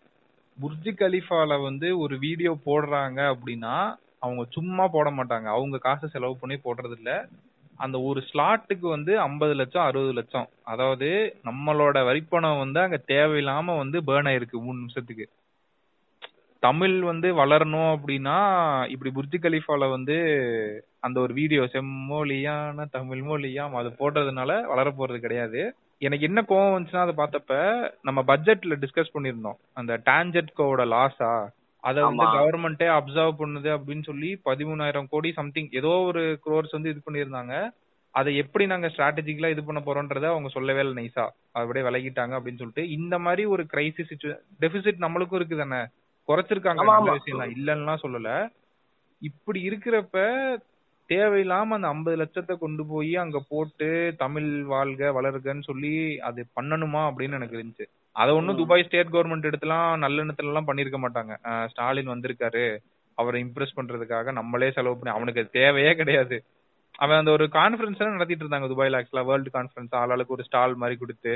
[0.58, 3.76] புர்ஜி கலிஃபால வந்து ஒரு வீடியோ போடுறாங்க அப்படின்னா
[4.26, 5.48] அவங்க சும்மா போட மாட்டாங்க.
[5.56, 7.12] அவங்க காசை செலவு பண்ணி போடுறது இல்ல
[7.80, 10.50] அந்த ஒரு ஸ்லாட்டுக்கு வந்து ஐம்பது லட்சம் அறுபது லட்சம்.
[10.72, 11.08] அதாவது
[11.50, 15.26] நம்மளோட வரிப்பணம் வந்து அங்க தேவையில்லாம வந்து பேர்ன் ஆயிருக்கு மூணு நிமிஷத்துக்கு.
[16.64, 18.36] தமிழ் வந்து வளரணும் அப்படின்னா
[18.94, 20.16] இப்படி புர்ஜி கலிஃபால வந்து
[21.00, 25.62] அந்த ஒரு வீடியோ செம்மொழியான தமிழ் மொழியாம் அது போடுறதுனால வளர போறது கிடையாது.
[26.02, 27.56] எனக்கு என்ன கோவம் வந்துச்சுன்னா அதை பார்த்தப்ப
[28.02, 29.60] நம்ம பட்ஜெட்ல டிஸ்கஸ் பண்ணியிருந்தோம்.
[29.74, 31.34] அந்த டான்ஜெட்கோட லாஸா
[31.84, 32.26] அதை வந்து.
[32.38, 37.56] கவர்மெண்டே அப்சர்வ் பண்ணுது அப்படின்னு சொல்லி பதிமூணாயிரம் கோடி சம்திங் ஏதோ ஒரு க்ரோர்ஸ் வந்து இது பண்ணியிருந்தாங்க.
[38.16, 41.24] அதை எப்படி நாங்க ஸ்ட்ராட்டஜிக்கலா இது பண்ண போறோன்றத அவங்க சொல்லவே இல்லை நைஸா
[41.58, 44.14] அப்படியே விலகிட்டாங்க அப்படின்னு சொல்லிட்டு இந்த மாதிரி ஒரு கிரைசிஸ்
[44.64, 45.82] டெபிசிட் நம்மளுக்கும் இருக்கு தானே
[46.28, 47.12] குறைச்சிருக்காங்க நல்ல.
[47.12, 48.30] விஷயம் இல்லைன்னா சொல்லல.
[49.22, 50.18] இப்படி இருக்கிறப்ப
[51.10, 53.88] தேவையில்லாம அந்த ஐம்பது லட்சத்தை கொண்டு போய் அங்க போட்டு
[54.18, 57.86] தமிழ் வாழ்க வளருகன்னு சொல்லி அது பண்ணணுமா அப்படின்னு எனக்கு இருந்துச்சு.
[58.16, 61.34] அதை ஒண்ணும் துபாய் ஸ்டேட் கவர்மெண்ட் இடத்துலாம் நல்லெண்ணத்துல எல்லாம் பண்ணிருக்க மாட்டாங்க.
[61.68, 62.66] ஸ்டாலின் வந்திருக்காரு.
[63.18, 66.38] அவரை இம்ப்ரெஸ் பண்றதுக்காக நம்மளே செலவு பண்ணி அவனுக்கு தேவையே கிடையாது.
[66.96, 71.32] அவன் அந்த ஒரு கான்ஃபரன்ஸ் நடத்திட்டு இருந்தாங்க துபாய்ல ஆக்சுவலா வேர்ல்டு கான்ஃபரன்ஸ் ஆளாளுக்கு ஒரு ஸ்டால் மாதிரி கொடுத்து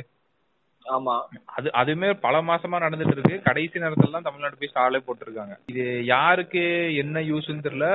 [0.96, 1.16] ஆமா.
[1.58, 3.36] அது அதுமே பல மாசமா நடந்துட்டு இருக்கு.
[3.48, 5.56] கடைசி நேரத்துல தான் தமிழ்நாடு போய் ஸ்டாலே போட்டிருக்காங்க.
[5.72, 5.84] இது
[6.14, 6.64] யாருக்கு
[7.04, 7.90] என்ன யூஸ்னு தெரியல.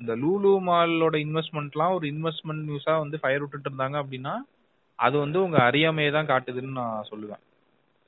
[0.00, 4.34] இந்த லூலு மாலோட இன்வெஸ்ட்மெண்ட்லாம் ஒரு இன்வெஸ்ட்மெண்ட் நியூஸா வந்து ஃபயர் விட்டுட்டு இருந்தாங்க அப்படின்னா
[4.98, 7.42] அது வந்து உங்க அறியாமையை தான் காட்டுதுன்னு நான் சொல்லுவேன்.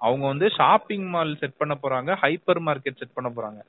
[0.00, 3.60] அவங்க வந்து ஷாப்பிங் மால் செட் பண்ண போறாங்க ஹைப்பர் மார்க்கெட் செட் பண்ண போறாங்க.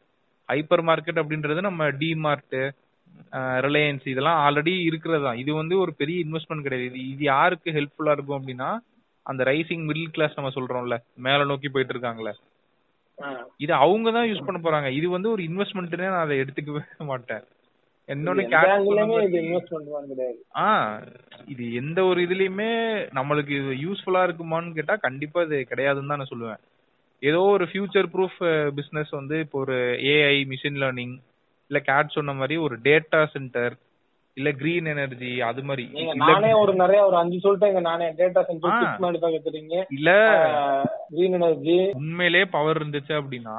[0.49, 2.55] ஹைப்பர் மார்க்கெட் அப்படின்றது நம்ம டிமார்ட்
[3.65, 5.39] ரிலையன்ஸ் இதெல்லாம் ஆல்ரெடி இருக்கிறது தான்.
[5.41, 6.87] இது வந்து ஒரு பெரிய இன்வெஸ்ட்மெண்ட் கிடையாது.
[6.89, 8.69] இது இது யாருக்கு ஹெல்ப்ஃபுல்லா இருக்கும் அப்படின்னா
[9.25, 10.95] அந்த ரைசிங் மிடில் கிளாஸ் நம்ம சொல்றோம்ல
[11.25, 12.31] மேல நோக்கி போயிட்டு இருக்காங்கல்ல.
[13.59, 14.89] இது அவங்க தான் யூஸ் பண்ண போறாங்க.
[14.99, 17.43] இது வந்து ஒரு இன்வெஸ்ட்மெண்ட்னே நான் அதை எடுத்துக்கவே மாட்டேன்.
[20.09, 20.37] கிடையாது.
[20.57, 20.67] ஆ
[21.47, 22.69] இது எந்த ஒரு இதுலயுமே
[23.17, 26.61] நம்மளுக்கு இது யூஸ்ஃபுல்லா இருக்குமான்னு கேட்டா கண்டிப்பா இது கிடையாதுன்னு தான் நான் சொல்லுவேன்.
[27.23, 28.39] ஏதோ ஒரு ஃபியூச்சர் ப்ரூஃப்
[28.77, 29.77] பிசினஸ் வந்து இப்போ ஒரு
[30.13, 31.15] ஏஐ மிஷின் லேர்னிங்
[31.71, 33.75] இல்ல கேட் சொன்ன மாதிரி ஒரு டேட்டா சென்டர்
[34.37, 35.85] இல்ல கிரீன் எனர்ஜி அது மாதிரி.
[36.21, 38.05] நானே ஒரு நிறைய ஒரு அஞ்சு சொல்லிட்டேங்க நானே.
[38.19, 38.41] டேட்டா.
[38.49, 40.11] சென்டர் மேனுஃபேக்சரிங் இல்ல.
[41.09, 43.55] கிரீன் எனர்ஜி உண்மையிலே பவர் இருந்துச்சு அப்படின்னா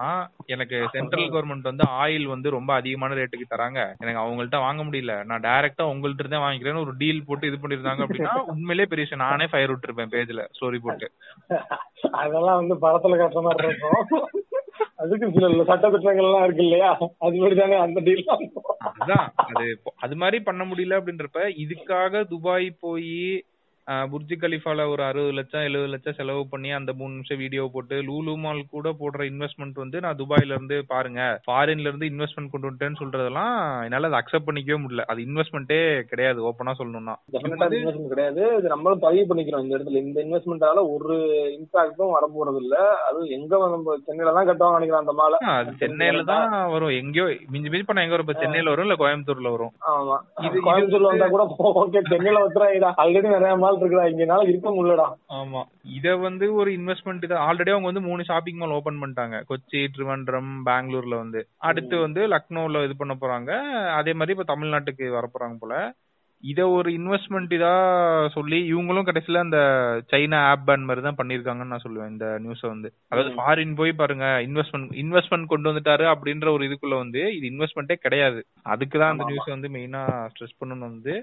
[0.47, 3.81] எனக்கு சென்ட்ரல் கவர்மெண்ட் வந்து ஆயில் வந்து ரொம்ப அதிகமான ரேட்டுக்கு தராங்க.
[3.99, 5.17] எனக்கு அவங்கள்ட்ட வாங்க முடியல.
[5.25, 9.27] நான் டைரக்டா உங்கள்ட்ட இருந்தே வாங்கிக்கிறேன்னு ஒரு டீல் போட்டு இது பண்ணிருந்தாங்க அப்படின்னா உண்மையிலே பெரிய விஷயம்.
[9.27, 11.09] நானே ஃபயர் விட்டுருப்பேன் பேஜ்ல ஸ்டோரி போட்டு.
[12.23, 14.01] அதெல்லாம் வந்து படத்துல கட்டுற மாதிரி இருக்கும்.
[15.03, 16.91] அதுக்கு சில சட்ட திட்டங்கள் எல்லாம் இருக்கு இல்லையா?
[17.19, 18.25] அது மாதிரி தானே அந்த டீல்
[18.87, 19.27] அதுதான்.
[19.45, 19.65] அது
[19.99, 23.17] அது மாதிரி பண்ண முடியல அப்படின்றப்ப இதுக்காக துபாய் போய்
[24.09, 28.35] புர்ஜி கலிஃபால ஒரு அறுபது லட்சம் எழுபது லட்சம் செலவு பண்ணி அந்த மூணு நிமிஷம் வீடியோ போட்டு லூலு
[28.39, 31.21] மால் கூட போடுற இன்வெஸ்ட்மெண்ட் வந்து நான் துபாயில இருந்து பாருங்க.
[31.47, 33.55] ஃபாரின்ல இருந்து இன்வெஸ்ட்மெண்ட் கொண்டு வந்துட்டேன்னு சொல்றதெல்லாம்
[33.85, 35.05] என்னால அதை அக்செப்ட் பண்ணிக்கவே முடியல.
[35.07, 37.15] அது இன்வெஸ்ட்மெண்ட்டே கிடையாது ஓப்பனா சொல்லணும்னா.
[38.09, 38.43] கிடையாது.
[38.59, 40.03] இது நம்மளும் பதிவு பண்ணிக்கிறோம் இந்த இடத்துல.
[40.03, 41.17] இந்த இன்வெஸ்ட்மெண்டால ஒரு
[41.57, 42.77] இம்பாக்டும் வர போறது இல்ல
[43.09, 45.41] அது எங்க நம்ம சென்னையில தான் கட்டுவாங்க நினைக்கிறேன் அந்த மாலை
[45.83, 46.95] சென்னையில தான் வரும்.
[46.97, 48.29] எங்கேயோ மிஞ்சி மிஞ்சி பண்ண எங்க வரும்?
[48.29, 49.75] இப்ப சென்னையில வரும் இல்ல கோயம்புத்தூர்ல வரும்?
[49.93, 50.17] ஆமா.
[50.45, 51.45] இது- கோயம்புத்தூர்ல வந்தா கூட
[51.83, 52.41] ஓகே சென்னையில
[52.73, 55.63] இதா ஆல்ரெடி நிறைய மால் இருக்குடா இங்க என்னால இருக்க முடியலடா ஆமா.
[55.83, 59.43] இத வந்து ஒரு இன்வெஸ்ட்மெண்ட் தான் ஆல்ரெடி அவங்க வந்து மூணு ஷாப்பிங் மால் ஓபன் பண்ணிட்டாங்க.
[59.49, 61.47] கொச்சி ட்ரிவண்ட்ரம் பெங்களூர்ல வந்து.
[61.59, 63.51] அடுத்து வந்து லக்னோல இது பண்ண போறாங்க.
[63.93, 65.95] அதே மாதிரி இப்ப தமிழ்நாட்டுக்கு வர போறாங்க போல.
[66.45, 67.73] இத ஒரு இன்வெஸ்ட்மெண்ட் இதா
[68.29, 69.59] சொல்லி இவங்களும் கடைசியில அந்த
[70.13, 72.09] சைனா ஆப் பேன் மாதிரி தான் பண்ணிருக்காங்கன்னு நான் சொல்லுவேன்.
[72.09, 72.89] இந்த நியூஸ வந்து.
[73.09, 74.25] அதாவது ஃபாரின் போய் பாருங்க.
[74.41, 78.47] இன்வெஸ்ட்மெண்ட் இன்வெஸ்ட்மெண்ட் கொண்டு வந்துட்டாரு அப்படின்ற ஒரு இதுக்குள்ள வந்து இது இன்வெஸ்ட்மெண்ட்டே கிடையாது.
[78.63, 81.15] அதுக்கு தான் அந்த நியூஸ் வந்து மெயினா ஸ்ட்ரெஸ் பண்ணணும் வந்து.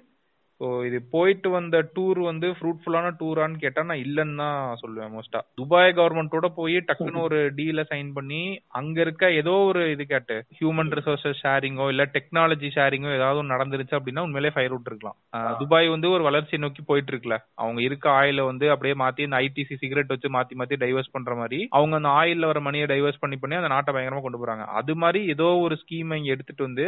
[0.61, 5.91] ஸோ இது போயிட்டு வந்த டூர் வந்து ஃப்ரூட்ஃபுல்லான டூரான்னு கேட்டா நான் இல்லைன்னு தான் சொல்லுவேன் மோஸ்டா துபாய்
[5.97, 8.41] கவர்மெண்டோட போய் டக்குன்னு ஒரு டீல சைன் பண்ணி
[8.79, 14.25] அங்க இருக்க ஏதோ ஒரு இது கேட்டு ஹியூமன் ரிசோர்சஸ் ஷேரிங்கோ இல்ல டெக்னாலஜி ஷேரிங்கோ ஏதாவது நடந்துருச்சு அப்படின்னா
[14.27, 17.37] உண்மையிலே ஃபயர் இருக்கலாம் அஹ் துபாய் வந்து ஒரு வளர்ச்சி நோக்கி போயிட்டு இருக்குல்ல.
[17.59, 21.61] அவங்க இருக்க ஆயில வந்து அப்படியே மாத்தி இந்த ஐடிசி சிகரெட் வச்சு மாத்தி மாத்தி டைவர்ஸ் பண்ற மாதிரி
[21.73, 24.65] அவங்க அந்த ஆயில்ல வர மணியை டைவர்ஸ் பண்ணி பண்ணி அந்த நாட்டை பயங்கரமா கொண்டு போறாங்க.
[24.79, 26.87] அது மாதிரி ஏதோ ஒரு ஸ்கீம் இங்க எடுத்துட்டு வந்து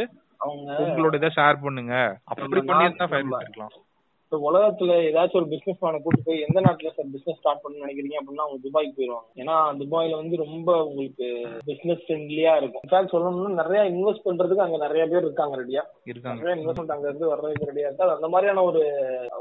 [0.82, 1.96] உங்களோட இதை ஷேர் பண்ணுங்க.
[2.32, 3.91] அப்படி பண்ணி இருந்தா ஃபயர் நாட்டுல Islam
[4.32, 8.18] இப்ப உலகத்துல ஏதாச்சும் ஒரு பிசினஸ் மேன கூட்டு போய் எந்த நாட்டுல சார் பிசினஸ் ஸ்டார்ட் பண்ணணும்னு நினைக்கிறீங்க?
[8.20, 9.28] அப்படின்னா அவங்க துபாய்க்கு போயிருவாங்க.
[9.42, 11.26] ஏன்னா துபாயில வந்து ரொம்ப உங்களுக்கு
[11.70, 12.84] பிசினஸ் ஃப்ரெண்ட்லியா இருக்கும்.
[12.86, 16.40] இன்ஃபேக்ட் சொல்லணும்னா நிறைய இன்வெஸ்ட் பண்றதுக்கு அங்க நிறைய பேர் இருக்காங்க ரெடியா இருக்காங்க.
[16.42, 18.84] நிறைய இன்வெஸ்ட்மெண்ட் அங்க இருந்து வர்றதுக்கு ரெடியா இருக்கு அந்த மாதிரியான ஒரு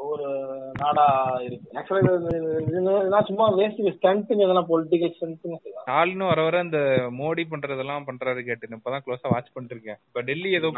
[0.09, 0.27] ஒரு
[0.83, 1.07] நாடா
[1.47, 1.71] இருக்கு.
[1.79, 6.81] ஆக்சுவலா சும்மா வேஸ்ட் ஸ்டண்ட்டுங்க இதெல்லாம் பொலிட்டிக்கல் ஸ்டண்ட்டுங்க ஸ்டாலினும் வர வர இந்த
[7.21, 10.01] மோடி பண்றதெல்லாம் பண்றாரு கேட்டு இப்பதான் க்ளோஸா வாட்ச் பண்ணிட்டு இருக்கேன்.
[10.09, 10.75] இப்ப டெல்லி ஏதோ.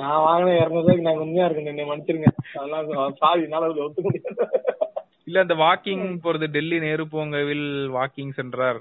[0.00, 1.70] நான் வாங்கின இரநூறுவாய்க்கு நான் உண்மையா இருக்கேன்.
[1.72, 2.32] என்னை மன்னிச்சிருங்க.
[2.58, 4.62] அதெல்லாம் சாரி என்னால அதுல ஒத்துக்க முடியாது.
[5.26, 8.78] இல்ல இந்த வாக்கிங் போறது டெல்லி நேரு பூங்காவில் வாக்கிங் சென்றார்.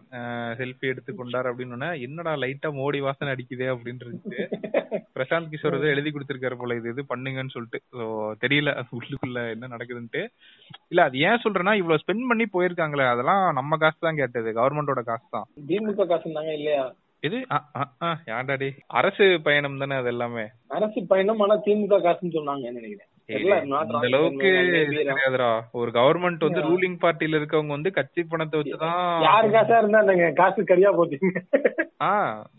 [0.58, 4.42] செல்ஃபி எடுத்து கொண்டார் அப்படின்னு என்னடா லைட்டா மோடி வாசனை அடிக்குதே அப்படின்னு இருந்துச்சு.
[5.16, 7.80] பிரசாந்த் கிஷோர் ஏதோ எழுதி கொடுத்திருக்காரு போல இது இது பண்ணுங்கன்னு சொல்லிட்டு.
[7.92, 8.06] சோ
[8.42, 10.22] தெரியல உள்ளுக்குள்ள என்ன நடக்குதுன்ட்டு.
[10.90, 15.26] இல்ல அது ஏன் சொல்றேன்னா இவ்வளவு ஸ்பெண்ட் பண்ணி போயிருக்காங்களே அதெல்லாம் நம்ம காசு தான் கேட்டது கவர்மெண்டோட காசு
[15.30, 16.84] தான் திமுக காசு இருந்தாங்க இல்லையா?
[17.24, 18.76] இது அ- அ- அ, ஏன்டா டேய்?
[18.92, 20.46] அரசு பயணம் தானே அது எல்லாமே.
[20.68, 23.10] அரசு பயணம் ஆனா திமுக காசுன்னு சொன்னாங்க நினைக்கிறேன்?
[24.04, 24.50] அளவுக்கு.
[25.10, 25.62] கிடையாதுடா.
[25.72, 30.92] ஒரு கவர்மெண்ட் வந்து ரூலிங் பார்ட்டில இருக்கவங்க வந்து கட்சி பணத்தை வச்சுதான் யாரு காசா இருந்தா காசு கரியா
[30.98, 31.42] போட்டீங்க
[32.02, 32.12] ஆ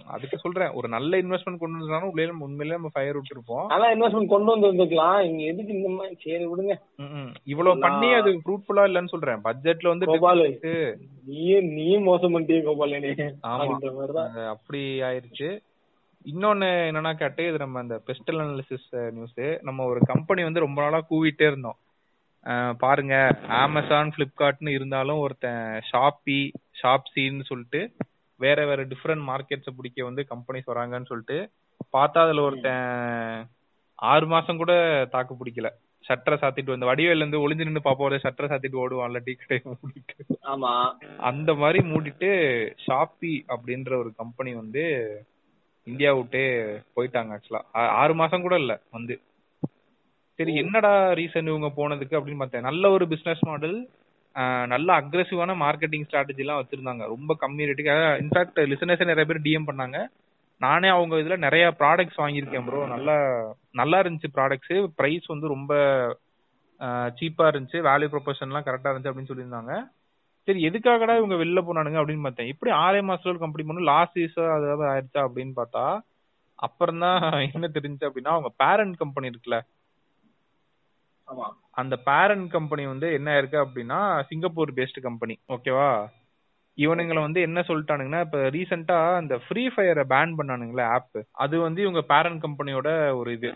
[0.06, 0.70] அதுக்கு சொல்றேன்.
[0.72, 3.66] ஒரு நல்ல இன்வெஸ்ட்மெண்ட் கொண்டு வந்தாலும் உள்ளே உண்மையிலே நம்ம ஃபயர் விட்டுருப்போம்.
[3.66, 6.74] நல்லா இன்வெஸ்ட்மெண்ட் கொண்டு வந்து இருந்துக்கலாம் இங்க எதுக்கு இந்த மாதிரி சரி விடுங்க.
[7.44, 9.42] இவ்வளவு பண்ணி அது ஃப்ரூட்ஃபுல்லா இல்லன்னு சொல்றேன்.
[9.44, 10.46] பட்ஜெட்ல வந்து கோபாலு.
[11.24, 13.12] நீயும் நீயும் மோசம் பண்ணிட்டீங்க கோபால் நீ
[14.46, 15.50] அப்படி ஆயிருச்சு.
[16.24, 21.00] இன்னொன்னு என்னன்னா கேட்டு இது நம்ம அந்த பெஸ்டல் அனாலிசிஸ் நியூஸ் நம்ம ஒரு கம்பெனி வந்து ரொம்ப நாளா
[21.10, 21.78] கூவிட்டே இருந்தோம்.
[22.78, 23.14] பாருங்க
[23.58, 25.60] அமேசான் பிளிப்கார்ட்னு இருந்தாலும் ஒருத்தன்
[25.90, 26.40] ஷாப்பி
[26.82, 27.80] ஷாப்சின்னு சொல்லிட்டு
[28.40, 31.38] வேற வேற டிஃப்ரெண்ட் மார்க்கெட்ஸை பிடிக்க வந்து கம்பெனிஸ் வராங்கன்னு சொல்லிட்டு
[31.94, 32.86] பார்த்தா அதுல ஒருத்தன்
[33.98, 34.72] ஆறு மாசம் கூட
[35.12, 35.68] தாக்கு பிடிக்கல.
[36.04, 39.58] ஷட்டரை சாத்திட்டு வந்து வடிவேல இருந்து ஒளிஞ்சு நின்று பாப்போம் ஷட்டரை சாத்திட்டு ஓடுவான்ல டீ கடை
[40.46, 40.72] ஆமா.
[41.20, 42.30] அந்த மாதிரி மூடிட்டு
[42.86, 44.84] ஷாப்பி அப்படின்ற ஒரு கம்பெனி வந்து
[45.90, 46.42] இந்தியா விட்டே
[46.96, 47.62] போயிட்டாங்க ஆக்சுவலா
[48.02, 49.14] ஆறு மாசம் கூட இல்ல வந்து.
[50.38, 52.66] சரி என்னடா ரீசன் இவங்க போனதுக்கு அப்படின்னு பார்த்தேன்.
[52.68, 53.76] நல்ல ஒரு பிசினஸ் மாடல்
[54.72, 57.02] நல்ல அக்ரெசிவான மார்க்கெட்டிங் ஸ்ட்ராட்டஜி எல்லாம் வச்சிருந்தாங்க.
[57.14, 59.98] ரொம்ப கம்மி ரேட்டுக்கு இன்ஃபேக்ட் லிசனர்ஸ் நிறைய பேர் டிஎம் பண்ணாங்க.
[60.60, 63.16] நானே அவங்க இதுல நிறைய ப்ராடக்ட்ஸ் வாங்கியிருக்கேன் ப்ரோ நல்லா
[63.80, 65.72] நல்லா இருந்துச்சு ப்ராடக்ட்ஸ் பிரைஸ் வந்து ரொம்ப
[67.18, 67.78] சீப்பா இருந்துச்சு.
[67.88, 69.74] வேல்யூ ப்ரொபோஷன்லாம் கரெக்டா இருந்துச்சு அப்படின்னு சொல்லியிருந்தாங்க.
[70.48, 72.48] சரி எதுக்காகடா இவங்க வெளில போனானுங்க அப்படின்னு பார்த்தேன்.
[72.48, 75.84] இப்படி ஆறே மாசத்துல கம்பெனி பண்ணும் லாஸ்ட் இயர்ஸ் அதாவது ஆயிடுச்சா அப்படின்னு பார்த்தா
[76.58, 79.58] அப்புறம் தான் என்ன தெரிஞ்சு அப்படின்னா அவங்க பேரண்ட் கம்பெனி இருக்குல்ல.
[81.28, 81.46] ஆமா.
[81.72, 83.98] அந்த பேரண்ட் கம்பெனி வந்து என்ன இருக்கு அப்படின்னா
[84.28, 85.88] சிங்கப்பூர் பேஸ்டு கம்பெனி ஓகேவா
[86.78, 92.02] இவனுங்களை வந்து என்ன சொல்லிட்டானுங்கன்னா இப்ப ரீசெண்டா அந்த ஃப்ரீ ஃபயரை பேன் பண்ணானுங்களே ஆப் அது வந்து இவங்க
[92.04, 93.50] பேரண்ட் கம்பெனியோட ஒரு இது.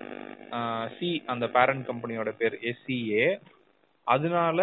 [0.91, 3.25] சி அந்த பேரண்ட் கம்பெனியோட பேர் எஸ்சிஏ
[4.15, 4.59] அதனால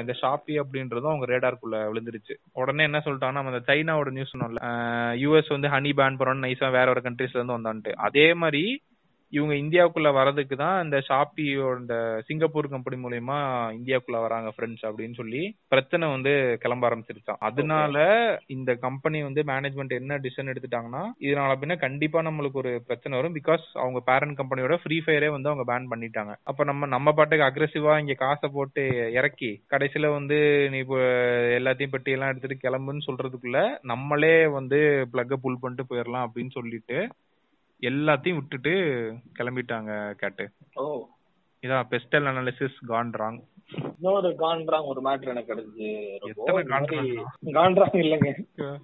[0.00, 2.34] இந்த ஷாப்பி அப்படின்றதும் அவங்க ரேடார்க்குள்ள விழுந்துருச்சு.
[2.52, 4.60] உடனே என்ன சொல்லிட்டாங்கன்னா நம்ம இந்த சைனாவோட நியூஸ் சொன்னோம்ல
[5.24, 7.92] யூஎஸ் வந்து ஹனி பேன் பண்ணணும்னு நைஸா வேற ஒரு கண்ட்ரீஸ்ல இருந்து வந்தான்ட்டு.
[8.08, 8.64] அதே மாதிரி
[9.34, 11.94] இவங்க இந்தியாவுக்குள்ள வரதுக்கு தான் இந்த ஷாப்பியோட
[12.28, 13.38] சிங்கப்பூர் கம்பெனி மூலயமா
[13.78, 15.42] இந்தியாவுக்குள்ள வராங்க ஃப்ரெண்ட்ஸ் அப்படின்னு சொல்லி
[15.72, 16.32] பிரச்சனை வந்து
[16.62, 17.96] கிளம்ப ஆரம்பிச்சிருச்சான் அதனால
[18.54, 23.64] இந்த கம்பெனி வந்து மேனேஜ்மெண்ட் என்ன டிசிஷன் எடுத்துட்டாங்கன்னா இதனால பின்ன கண்டிப்பா நம்மளுக்கு ஒரு பிரச்சனை வரும் பிகாஸ்
[23.82, 26.32] அவங்க பேரண்ட் கம்பெனியோட ஃப்ரீ ஃபயரே வந்து அவங்க பேன் பண்ணிட்டாங்க.
[26.44, 28.82] அப்ப நம்ம நம்ம பாட்டுக்கு அக்ரெசிவா இங்க காசை போட்டு
[29.18, 30.38] இறக்கி கடைசியில வந்து
[30.72, 30.98] நீ இப்போ
[31.58, 33.60] எல்லாத்தையும் பெட்டியெல்லாம் எடுத்துட்டு கிளம்புன்னு சொல்றதுக்குள்ள
[33.92, 34.80] நம்மளே வந்து
[35.12, 36.98] பிளக்க புல் பண்ணிட்டு போயிடலாம் அப்படின்னு சொல்லிட்டு
[37.84, 38.72] எல்லாத்தையும் விட்டுட்டு
[39.38, 40.50] கிளம்பிட்டாங்க கேட்டு.
[40.74, 41.08] ஓ.
[41.62, 43.40] இதான் பெஸ்டல் அனாலிசிஸ் கான் ராங்
[43.96, 45.86] இன்னொரு காண்ட்ராங் ஒரு மேட்ரு எனக்கு கிடைச்சு
[47.56, 48.30] காண்ட்ராங் இல்லைங்க.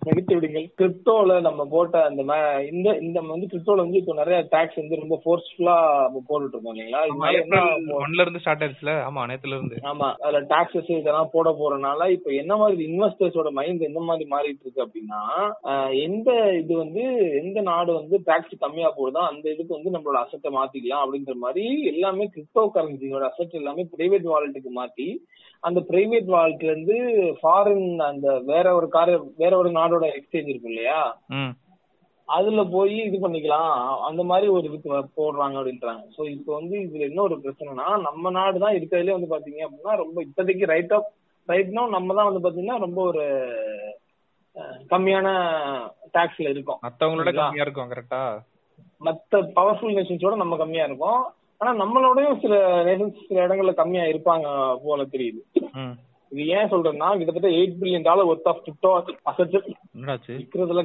[0.06, 0.66] நிறுத்தி விடுங்கள்.
[0.78, 2.22] கிரிப்டோல நம்ம போட்ட அந்த
[2.70, 5.74] இந்த இந்த வந்து கிரிப்டோல வந்து இப்போ நிறைய டாக்ஸ் வந்து ரொம்ப ஃபோர்ஸ்ஃபுல்லா
[6.20, 7.62] போட்டுட்டு இருக்கோம் இல்லைங்களா?
[7.98, 8.94] ஒன்ல இருந்து ஸ்டார்ட் ஆயிடுச்சுல.
[9.08, 9.76] ஆமா நேத்துல இருந்து.
[9.90, 14.84] ஆமா அதுல டாக்ஸஸ் இதெல்லாம் போட போறதுனால இப்ப என்ன மாதிரி இன்வெஸ்டர்ஸோட மைண்ட் எந்த மாதிரி மாறிட்டு இருக்கு
[14.86, 15.20] அப்படின்னா
[16.06, 16.30] எந்த
[16.60, 17.04] இது வந்து
[17.42, 22.26] எந்த நாடு வந்து டாக்ஸ் கம்மியா போடுதோ அந்த இதுக்கு வந்து நம்மளோட அசட்டை மாத்திக்கலாம் அப்படின்ற மாதிரி எல்லாமே
[22.34, 25.08] கிரிப்டோ கரன்சியோட அசட் எல்லாமே பிரைவேட் வாலெட்டுக்கு மாத்தி
[25.62, 26.96] அந்த பிரைவேட் வாலெட்ல இருந்து
[27.40, 31.00] ஃபாரின் அந்த வேற ஒரு கார வேற ஒரு நாடோட எக்ஸ்சேஞ்ச் இருக்கும் இல்லையா?
[32.28, 33.70] அதுல போய் இது பண்ணிக்கலாம்
[34.02, 36.02] அந்த மாதிரி ஒரு வ- போடுறாங்க அப்படின்றாங்க.
[36.16, 40.18] சோ இப்போ வந்து இதுல என்ன ஒரு பிரச்சனைனா நம்ம நாடு தான் இருக்கிறதுலே வந்து பாத்தீங்க அப்படின்னா ரொம்ப
[40.24, 41.08] இப்போதைக்கு ரைட் ஆஃப்
[41.48, 43.24] ரைட்னா நம்ம தான் வந்து பாத்தீங்கன்னா ரொம்ப ஒரு
[44.90, 45.28] கம்மியான
[46.14, 46.80] டாக்ஸ்ல இருக்கோம்.
[46.82, 47.32] மத்தவங்களோட?
[47.38, 48.22] கம்மியா இருக்கும் கரெக்டா
[49.00, 51.20] மத்த பவர்ஃபுல் நேஷன்ஸோட நம்ம கம்மியா இருக்கோம்.
[51.60, 52.54] ஆனா நம்மளோடயும் சில
[52.84, 54.46] நேஷன்ஸ் சில இடங்கள்ல கம்மியா இருப்பாங்க
[54.84, 55.40] போல தெரியுது.
[56.32, 58.90] இது ஏன் சொல்றேன்னா கிட்டத்தட்ட eight billion dollar worth of crypto
[59.30, 59.54] assets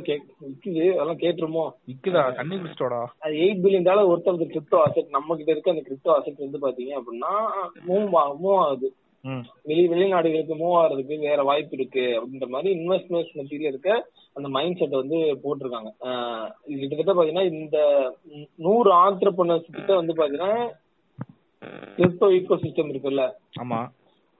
[0.07, 1.65] K விற்குது அதெல்லாம் கேட்டுருமோ?
[1.87, 2.23] விக்குதா?
[2.39, 3.01] தண்ணி குடிச்சிட்டோடா.
[3.19, 6.63] அது eight billion dollar worth of crypto asset நம்ம கிட்ட இருக்க அந்த கிரிப்டோ அசெட் வந்து
[6.65, 7.33] பாத்தீங்க அப்படின்னா
[7.89, 8.07] மூவ்
[8.43, 8.89] மூவ் ஆகுது.
[9.61, 13.91] வெளி வெளிநாடுகளுக்கு மூவ் ஆகிறதுக்கு வேற வாய்ப்பு இருக்கு அப்படின்ற மாதிரி இன்வெஸ்ட்மெண்ட்ஸ் மெட்டீரியல் இருக்க
[14.33, 15.89] அந்த மைண்ட் செட் வந்து போட்டிருக்காங்க.
[16.65, 17.77] இது கிட்டத்தட்ட பாத்தீங்கன்னா இந்த
[18.55, 20.53] நூறு ஆண்டர்பனர்ஸ் கிட்ட வந்து பாத்தீங்கன்னா
[21.97, 23.25] கிரிப்டோ ஈகோ சிஸ்டம் இருக்குல்ல.
[23.61, 23.79] ஆமா.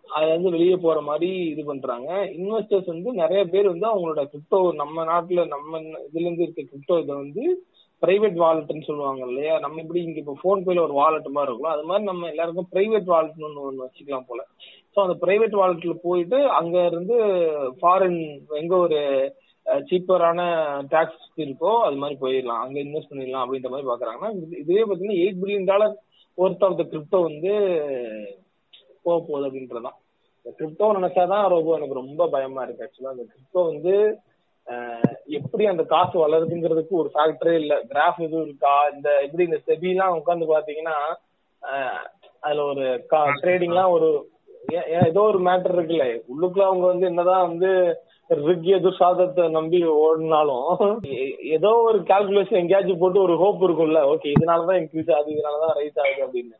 [0.09, 2.09] அது வந்து வெளியே போற மாதிரி இது பண்றாங்க.
[2.39, 7.15] இன்வெஸ்டர்ஸ் வந்து நிறைய பேர் வந்து அவங்களோட கிரிப்டோ நம்ம நாட்டுல நம்ம இதுல இருந்து இருக்க கிரிப்டோ இதை
[7.15, 7.43] வந்து
[8.05, 9.53] பிரைவேட் வாலெட்னு சொல்லுவாங்க இல்லையா?
[9.59, 13.07] நம்ம எப்படி இங்க இப்போ ஃபோன் பேல ஒரு வாலெட் மாதிரி இருக்கும் அது மாதிரி நம்ம எல்லாருக்கும் பிரைவேட்
[13.13, 14.41] வாலெட்னு ஒன்று ஒன்று வச்சுக்கலாம் போல.
[14.93, 17.17] ஸோ அந்த பிரைவேட் வாலெட்ல போயிட்டு அங்க இருந்து
[17.79, 18.19] ஃபாரின்
[18.61, 18.99] எங்க ஒரு
[19.89, 20.41] சீப்பரான
[20.89, 22.63] டாக்ஸ் இருக்கோ அது மாதிரி போயிடலாம்.
[22.65, 25.95] அங்க இன்வெஸ்ட் பண்ணிடலாம் அப்படின்ற மாதிரி பாக்குறாங்கன்னா இதுவே பாத்தீங்கன்னா eight billion dollar
[26.37, 27.53] worth of the crypto வந்து
[29.05, 29.97] போக போகுது அப்படின்றதான்
[30.37, 32.85] இந்த கிரிப்டோ நினைச்சாதான் ரொம்ப எனக்கு ரொம்ப பயமா இருக்கு.
[32.85, 33.93] ஆக்சுவலா அந்த கிரிப்டோ வந்து
[35.25, 37.83] எப்படி அந்த காசு வளருதுங்கிறதுக்கு ஒரு ஃபேக்டரே இல்ல.
[37.83, 38.87] கிராஃப் எதுவும் இருக்கா?
[38.95, 40.95] இந்த எப்படி இந்த செபிலாம் உட்காந்து பாத்தீங்கன்னா
[42.39, 43.05] அதுல ஒரு
[43.41, 44.29] ட்ரேடிங்லாம் ஒரு
[44.73, 46.19] ஏ- ஏ- ஏதோ ஒரு மேட்டர் இருக்குல்ல.
[46.27, 47.97] உள்ளுக்குள்ள அவங்க வந்து என்னதான் வந்து
[48.29, 50.99] ரிக் எதிர்சாதத்தை நம்பி ஓடினாலும்
[51.43, 53.99] ஏதோ ஒரு கால்குலேஷன் எங்கேயாச்சும் போட்டு ஒரு ஹோப் இருக்கும்ல.
[54.13, 56.55] ஓகே இதனாலதான் இன்க்ரீஸ் ஆகுது இதனாலதான் ரைஸ் ஆகுது அப்படின்னு.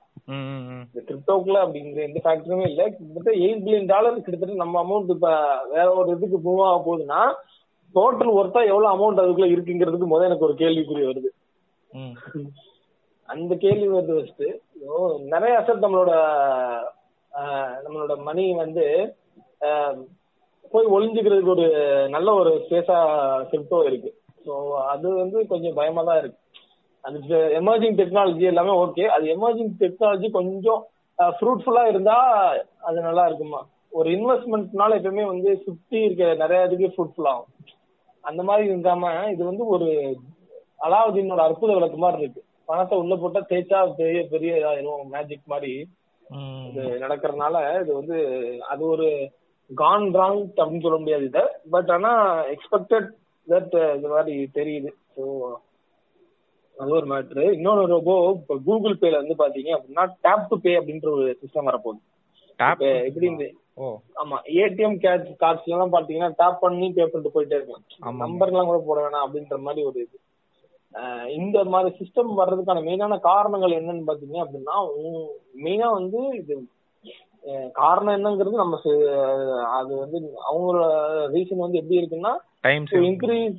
[0.94, 2.84] இந்த கிரிப்டோக்குள்ள அப்படிங்கிற எந்த ஃபேக்டருமே இல்ல.
[2.84, 7.34] கிட்டத்தட்ட எயிட் பில்லியன் டாலர் கிட்டத்தட்ட நம்ம அமௌண்ட் இப்ப வேற ஒரு இதுக்கு மூவ் ஆக போகுதுன்னா
[7.98, 11.30] டோட்டல் ஒர்த்தா எவ்வளவு அமௌண்ட் அதுக்குள்ள இருக்குங்கிறதுக்கு முதல்ல எனக்கு ஒரு கேள்விக்குறி வருது.
[13.30, 14.46] அந்த கேள்வி வந்து ஃபர்ஸ்ட்
[15.34, 16.12] நிறைய அசட் நம்மளோட
[17.86, 18.86] நம்மளோட மணி வந்து
[20.74, 21.68] போய் ஒளிஞ்சுக்கிறதுக்கு ஒரு
[22.16, 22.98] நல்ல ஒரு ஸ்பேஸா
[23.52, 24.12] கிரிப்டோ இருக்கு.
[24.46, 24.54] ஸோ
[24.94, 26.40] அது வந்து கொஞ்சம் பயமா தான் இருக்கு.
[27.04, 30.82] அந்த எமர்ஜிங் டெக்னாலஜி எல்லாமே ஓகே அது எமர்ஜிங் டெக்னாலஜி கொஞ்சம்
[31.38, 32.18] ஃப்ரூட்ஃபுல்லா இருந்தா
[32.88, 33.62] அது நல்லா இருக்குமா?
[33.98, 37.52] ஒரு இன்வெஸ்ட்மெண்ட்னால எப்பவுமே வந்து சுத்தி இருக்க நிறைய இதுக்கு ஃப்ரூட்ஃபுல் ஆகும்.
[38.30, 39.04] அந்த மாதிரி இருந்தாம
[39.34, 39.90] இது வந்து ஒரு
[40.86, 42.42] அலாவுதீனோட அற்புத விளக்கு மாதிரி இருக்கு.
[42.70, 45.74] பணத்தை உள்ள போட்டா தேய்ச்சா பெரிய பெரிய இதாயிரும் மேஜிக் மாதிரி
[46.68, 48.18] இது நடக்கறதுனால இது வந்து
[48.72, 49.08] அது ஒரு
[49.70, 51.44] கான் ராங் அப்படின்னு சொல்ல முடியாது இதை.
[51.74, 52.12] பட் ஆனா
[52.56, 53.08] எக்ஸ்பெக்டட்
[53.48, 54.92] தட் இது மாதிரி தெரியுது.
[55.16, 55.24] ஸோ
[56.78, 61.10] அது ஒரு மேட்ரு இன்னொன்று ரொம்ப இப்போ கூகுள் பேல வந்து பாத்தீங்க அப்படின்னா டேப் டு பே அப்படின்ற
[61.18, 62.02] ஒரு சிஸ்டம் வரப்போகுது.
[63.08, 63.46] எப்படி இந்த
[64.22, 67.84] ஆமா ஏடிஎம் கேட் கார்ட்ஸ்ல எல்லாம் பாத்தீங்கன்னா டேப் பண்ணி பே பண்ணிட்டு போயிட்டே இருக்கலாம்.
[68.24, 70.18] நம்பர் எல்லாம் கூட போட வேணாம் அப்படின்ற மாதிரி ஒரு இது.
[71.40, 74.76] இந்த மாதிரி சிஸ்டம் வர்றதுக்கான மெயினான காரணங்கள் என்னன்னு பாத்தீங்க அப்படின்னா
[75.66, 76.56] மெயினா வந்து இது
[77.80, 78.78] காரணம் என்னங்கிறது நம்ம
[79.78, 80.18] அது வந்து
[80.50, 80.86] அவங்களோட
[81.34, 83.58] ரீசன் வந்து எப்படி இருக்குன்னா டைம் இன்க்ரீஸ்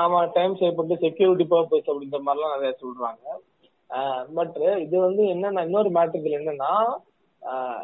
[0.00, 3.24] ஆமா டைம் சேவ் பண்ணிட்டு செக்யூரிட்டி பர்பஸ் அப்படின்ற மாதிரிலாம் நிறைய சொல்றாங்க.
[4.34, 6.72] பட் இது வந்து என்னன்னா இன்னொரு மேட்டர் என்னன்னா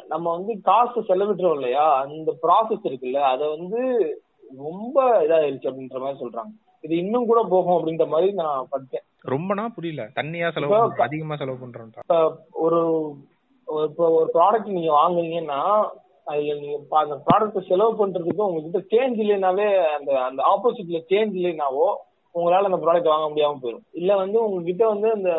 [0.08, 1.86] நம்ம வந்து காசு செலவிடுறோம் இல்லையா?
[2.04, 3.80] அந்த ப்ராசஸ் இருக்குல்ல அதை வந்து
[4.60, 6.52] ரொம்ப இதாயிருச்சு அப்படின்ற மாதிரி சொல்றாங்க.
[6.84, 9.04] இது இன்னும் கூட போகும் அப்படின்ற மாதிரி நான் படிச்சேன்.
[9.24, 10.04] ரொம்பனா புரியல.
[10.18, 12.16] தண்ணியா செலவு பண்றோம், அதிகமா செலவு பண்றோம்டா இப்ப
[12.64, 12.80] ஒரு
[13.68, 15.60] இப்போ ஒரு ப்ராடக்ட் நீங்க வாங்குறீங்கன்னா
[16.26, 21.86] அதுல நீங்க அந்த ப்ராடக்ட் செலவு பண்றதுக்கு உங்ககிட்ட சேஞ்ச் இல்லைனாவே அந்த அந்த ஆப்போசிட்ல சேஞ்ச் இல்லைனாவோ
[22.34, 23.86] உங்களால அந்த ப்ராடக்ட் வாங்க முடியாம போயிடும்.
[23.92, 25.30] இல்ல வந்து உங்ககிட்ட வந்து அந்த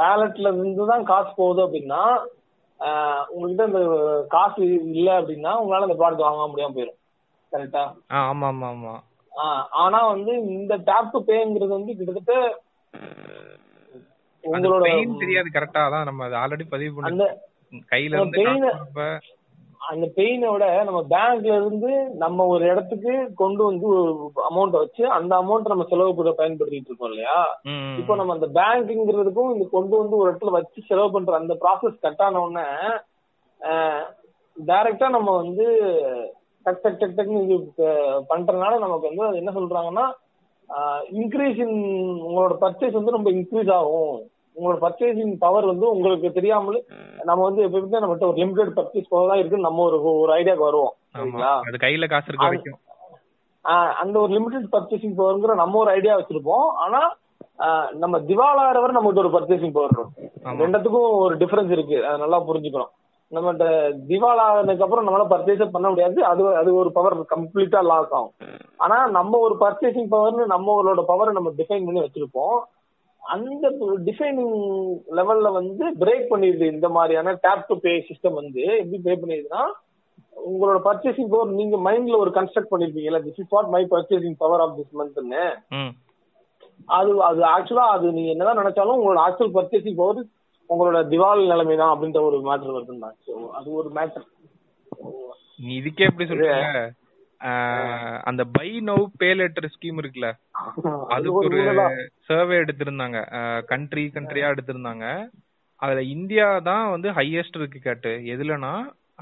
[0.00, 2.02] வேலட்ல இருந்து தான் காசு போகுது அப்படின்னா
[3.30, 3.80] உங்ககிட்ட அந்த
[4.28, 6.98] காசு இல்ல அப்படின்னா உங்களால அந்த ப்ராடக்ட் வாங்க முடியாம போயிடும்
[7.52, 7.82] கரெக்டா
[8.22, 8.94] ஆமா ஆமா ஆமா.
[9.82, 12.34] ஆனா வந்து இந்த டேப் டு பேங்கிறது வந்து கிட்டத்தட்ட
[14.44, 14.84] உங்களோட
[15.20, 17.26] தெரியாது கரெக்டா அதான் நம்ம ஆல்ரெடி பதிவு பண்ணி
[17.90, 18.44] கையில இருந்து
[19.80, 23.88] அந்த பெயினோட நம்ம பேங்க்ல இருந்து நம்ம ஒரு இடத்துக்கு கொண்டு வந்து
[24.48, 27.36] அமௌண்ட் வச்சு அந்த அமௌண்ட் நம்ம செலவு பண்ண பயன்படுத்திட்டு இருக்கோம் இல்லையா?
[28.00, 32.22] இப்போ நம்ம அந்த பேங்க்ங்கிறதுக்கும் இந்த கொண்டு வந்து ஒரு இடத்துல வச்சு செலவு பண்ற அந்த ப்ராசஸ் கட்
[32.26, 32.66] ஆன உடனே
[34.56, 35.66] டைரக்டா நம்ம வந்து
[36.66, 37.58] டக் டக் டக் டக்னு
[38.30, 40.06] பண்றதுனால நமக்கு வந்து அது என்ன சொல்றாங்கன்னா
[41.12, 41.78] இன்க்ரீஸ் இன்
[42.28, 44.18] உங்களோட பர்ச்சேஸ் வந்து ரொம்ப இன்க்ரீஸ் ஆகும்.
[44.58, 46.80] உங்களோட பர்ச்சேசிங் பவர் வந்து உங்களுக்கு தெரியாமலே
[47.28, 50.94] நம்ம வந்து எப்பவுமே நம்மகிட்ட ஒரு லிமிடெட் பர்ச்சேஸ் பவர் தான் இருக்குன்னு நம்ம ஒரு ஒரு ஐடியாக்கு வருவோம்.
[51.16, 51.52] சரிங்களா?
[51.68, 52.78] அது கையில காசு இருக்க வரைக்கும்.
[54.02, 56.68] அந்த ஒரு லிமிடெட் பர்ச்சேசிங் பவர்ங்கிற நம்ம ஒரு ஐடியா வச்சிருப்போம்.
[56.84, 57.00] ஆனா
[58.02, 60.12] நம்ம திவாலாகிறவர் நமக்கு ஒரு பர்ச்சேசிங் பவர் இருக்கும்.
[60.62, 61.96] ரெண்டுத்துக்கும் ஒரு டிஃபரன்ஸ் இருக்கு.
[62.06, 62.92] அதை நல்லா புரிஞ்சுக்கணும்.
[63.32, 63.64] நம்மகிட்ட
[64.10, 66.18] திவால் ஆனதுக்கு அப்புறம் நம்மளால பர்ச்சேஸ் பண்ண முடியாது.
[66.30, 68.32] அது அது ஒரு பவர் கம்ப்ளீட்டா லாஸ் ஆகும்.
[68.84, 72.58] ஆனா நம்ம ஒரு பர்ச்சேசிங் பவர்னு நம்மளோட பவரை நம்ம டிஃபைன் பண்ணி வச்சிருப்போம்.
[73.28, 73.68] அந்த
[74.06, 74.54] டிஃபைனிங்
[75.16, 78.62] லெவல்ல வந்து பிரேக் பண்ணிடுது இந்த மாதிரியான டேப் டு பே சிஸ்டம் வந்து.
[78.78, 79.62] எப்படி பே பண்ணிடுதுன்னா
[80.46, 84.76] உங்களோட பர்ச்சேசிங் பவர் நீங்க மைண்ட்ல ஒரு construct பண்ணிருப்பீங்கல்ல this is what my purchasing power of
[84.78, 85.42] this மந்த்னு
[86.88, 90.20] அது அது ஆக்சுவலா அது நீங்க என்னதான் நினைச்சாலும் உங்களோட ஆக்சுவல் பர்ச்சேசிங் பவர்
[90.70, 93.10] உங்களோட திவால் நிலைமை தான் அப்படின்ற ஒரு மேட்டர் வருதுன்னா
[93.58, 94.26] அது ஒரு மேட்டர்
[95.60, 96.58] நீ இதுக்கே எப்படி சொல்றீங்க?
[96.72, 96.90] ஆஹ்
[98.28, 100.28] அந்த buy now pay later scheme இருக்குல்ல
[101.08, 101.60] அதுக்கு ஒரு
[102.28, 103.18] சர்வே எடுத்திருந்தாங்க.
[103.70, 105.04] கண்ட்ரி கண்ட்ரியா எடுத்திருந்தாங்க.
[105.82, 108.12] அதுல இந்தியா தான் வந்து ஹையஸ்ட் இருக்கு கேட்டு.
[108.34, 108.72] எதுலனா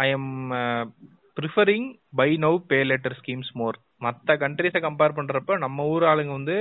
[0.10, 0.30] I'm
[1.36, 1.88] preferring
[2.20, 6.56] buy now pay later schemes more மத்த கண்ட்ரிஸை கம்பேர் பண்றப்ப நம்ம ஊர் ஆளுங்க வந்து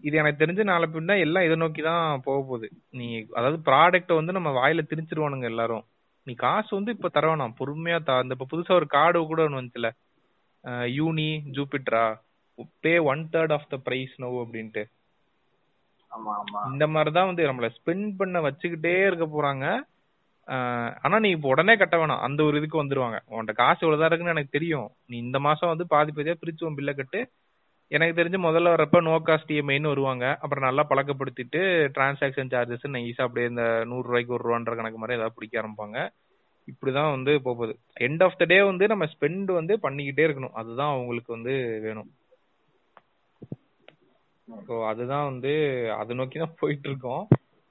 [0.00, 2.66] இது எனக்கு தெரிஞ்சு நாளை பின்ன எல்லாம் இதை நோக்கி தான் போக போகுது.
[2.98, 3.06] நீ
[3.38, 5.84] அதாவது ப்ராடக்ட்டை வந்து நம்ம வாயில திணிச்சிருவானுங்க எல்லாரும்.
[6.26, 9.60] நீ காசு வந்து இப்ப தர வேணாம் பொறுமையா தா இந்த இப்ப புதுசா ஒரு கார்டு கூட ஒன்று
[9.60, 9.90] வந்துச்சுல.
[10.98, 12.04] யூனி ஜூபிட்ரா
[12.84, 14.82] pay one third of the price no அப்படின்ட்டு.
[16.12, 16.60] ஆமா ஆமா.
[16.70, 19.64] இந்த மாதிரி தான் வந்து நம்மள ஸ்பெண்ட் பண்ண வச்சுக்கிட்டே இருக்க போறாங்க.
[21.04, 22.22] ஆனா நீ இப்போ உடனே கட்ட வேணாம்.
[22.26, 23.18] அந்த ஒரு இதுக்கு வந்துருவாங்க.
[23.32, 24.88] உன்கிட்ட காசு இவ்வளவுதான் இருக்குன்னு எனக்கு தெரியும்.
[25.10, 27.20] நீ இந்த மாசம் வந்து பாதி பாதியா பிரிச்சு உன் பில்ல கட்டு.
[27.90, 30.24] எனக்கு தெரிஞ்சு முதல்ல வரப்ப நோ காஸ்ட் இஎம்ஐன்னு வருவாங்க.
[30.42, 31.60] அப்புறம் நல்லா பழக்கப்படுத்திட்டு
[31.96, 35.98] டிரான்சாக்ஷன் சார்ஜஸ் நைஸா அப்படியே இந்த நூறு ரூபாய்க்கு ஒரு ரூபான்ற கணக்கு மாதிரி ஏதாவது பிடிக்க ஆரம்பிப்பாங்க.
[36.70, 37.74] இப்படிதான் வந்து போகுது.
[38.06, 40.56] எண்ட் ஆஃப் த டே வந்து நம்ம ஸ்பெண்ட் வந்து பண்ணிக்கிட்டே இருக்கணும்.
[40.60, 41.54] அதுதான் அவங்களுக்கு வந்து
[41.86, 42.08] வேணும்.
[44.66, 45.52] ஸோ அதுதான் வந்து
[46.00, 47.24] அதை நோக்கி தான் போயிட்டு இருக்கோம்.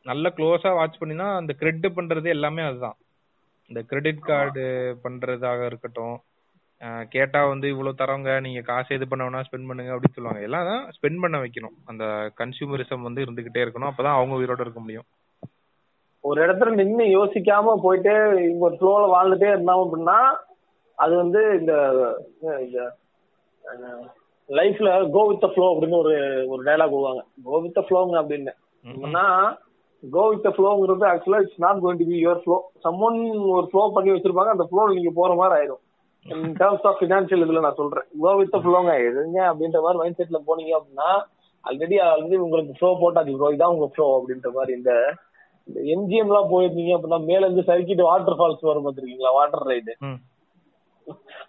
[0.05, 2.97] நல்ல க்ளோஸா வாட்ச் பண்ணினா அந்த கிரெடிட் பண்றது எல்லாமே அதுதான்.
[3.71, 4.65] இந்த கிரெடிட் கார்டு
[5.03, 6.17] பண்றதாக இருக்கட்டும்.
[7.09, 10.43] கேட்டா வந்து இவ்வளவு தரவங்க நீங்க காசு எது பண்ண வேணா ஸ்பெண்ட் பண்ணுங்க அப்படின்னு சொல்லுவாங்க.
[10.47, 11.75] எல்லாம் ஸ்பெண்ட் பண்ண வைக்கணும்.
[11.85, 12.03] அந்த
[12.41, 13.89] கன்சியூமரிசம் வந்து இருந்துகிட்டே இருக்கணும்.
[13.91, 15.07] அப்பதான் அவங்க உயிரோட இருக்க முடியும்.
[16.23, 18.13] ஒரு இடத்துல நின்னு யோசிக்காம போயிட்டு
[18.45, 20.19] இங்க ஒரு ஃப்ளோல வாழ்ந்துட்டே இருந்தோம் அப்படின்னா
[20.97, 21.73] அது வந்து இந்த
[24.49, 26.13] லைஃப்ல கோ வித் ஃப்ளோ அப்படின்னு ஒரு
[26.47, 27.21] ஒரு டைலாக் போடுவாங்க.
[27.45, 28.51] கோ வித் ஃப்ளோங்க அப்படின்னு.
[30.03, 33.19] கோ வித் ஃப்ளோங்கிறது ஆக்சுவலா it's not going to be your flow summon
[33.55, 35.81] ஒரு ஃப்ளோ பண்ணி வச்சிருப்பாங்க அந்த ஃப்ளோ நீங்க போற மாதிரி ஆயிடும்
[36.25, 38.07] இன் டர்ம்ஸ் ஆஃப் ஃபினான்ஷியல் இதுல நான் சொல்றேன்.
[38.21, 41.09] கோ வித் ஃப்ளோங்க எதுங்க அப்படின்ற மாதிரி மைண்ட் செட்ல போனீங்க அப்படின்னா
[41.63, 44.91] ஆல்ரெடி ஆல்ரெடி உங்களுக்கு ஃப்ளோ போட்டாச்சு ப்ரோ இதான் உங்க ஃப்ளோ அப்படின்ற மாதிரி இந்த
[45.93, 49.31] எம்ஜிஎம் எல்லாம் போயிருந்தீங்க அப்படின்னா மேல இருந்து சறுக்கிட்டு வாட்டர் ஃபால்ஸ் வரும் பார்த்திருக்கீங்களா?
[49.37, 49.93] Water ride.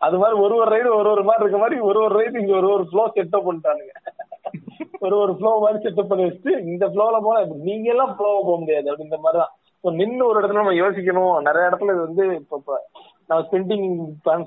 [0.07, 2.69] அது மாதிரி ஒரு ஒரு ரைடு ஒரு ஒரு மாதிரி இருக்க மாதிரி ஒரு ஒரு ரைடு இங்க ஒரு
[2.75, 3.95] ஒரு ஃப்ளோ செட்டப் பண்ணிட்டானுங்க.
[5.05, 8.87] ஒரு ஒரு ஃப்ளோ மாதிரி செட்டப் பண்ணி வச்சுட்டு இந்த ஃப்ளோல போனா நீங்க எல்லாம் ஃப்ளோவா போக முடியாது.
[8.93, 9.53] அப்படின்ற மாதிரி தான்
[9.85, 11.35] ஸோ நின்று ஒரு இடத்துல நம்ம யோசிக்கணும்.
[11.49, 12.77] நிறைய இடத்துல இது வந்து இப்போ
[13.31, 13.89] நம்ம ஸ்பெண்டிங்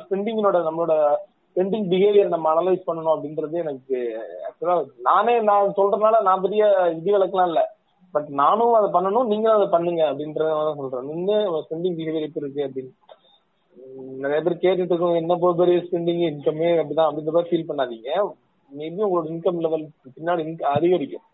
[0.04, 0.94] ஸ்பெண்டிங்கோட நம்மளோட
[1.56, 3.98] ஸ்பெண்டிங் பிஹேவியர் நம்ம அனலைஸ் பண்ணணும் அப்படின்றது எனக்கு
[4.48, 4.76] ஆக்சுவலா
[5.08, 6.64] நானே நான் சொல்றதுனால நான் பெரிய
[6.96, 7.62] விதிவிலக்கெல்லாம் இல்ல.
[8.14, 11.08] பட் நானும் அதை பண்ணணும் நீங்களும் அதை பண்ணுங்க அப்படின்றத தான் சொல்றேன்.
[11.10, 11.36] நின்று
[11.66, 12.92] ஸ்பெண்டிங் பிஹேவியர் எப்படி இருக்கு அப்படின்னு.
[14.24, 18.10] நிறைய பேர் கேட்டுட்டு இருக்கோம் என்ன போக பெரிய ஸ்பெண்டிங் இன்கமே அப்படிதான் அப்படின்ற மாதிரி ஃபீல் பண்ணாதீங்க.
[18.72, 19.86] மேபி உங்களோட இன்கம் லெவல்
[20.18, 20.44] பின்னாடி
[20.76, 21.26] அதிகரிக்கும்.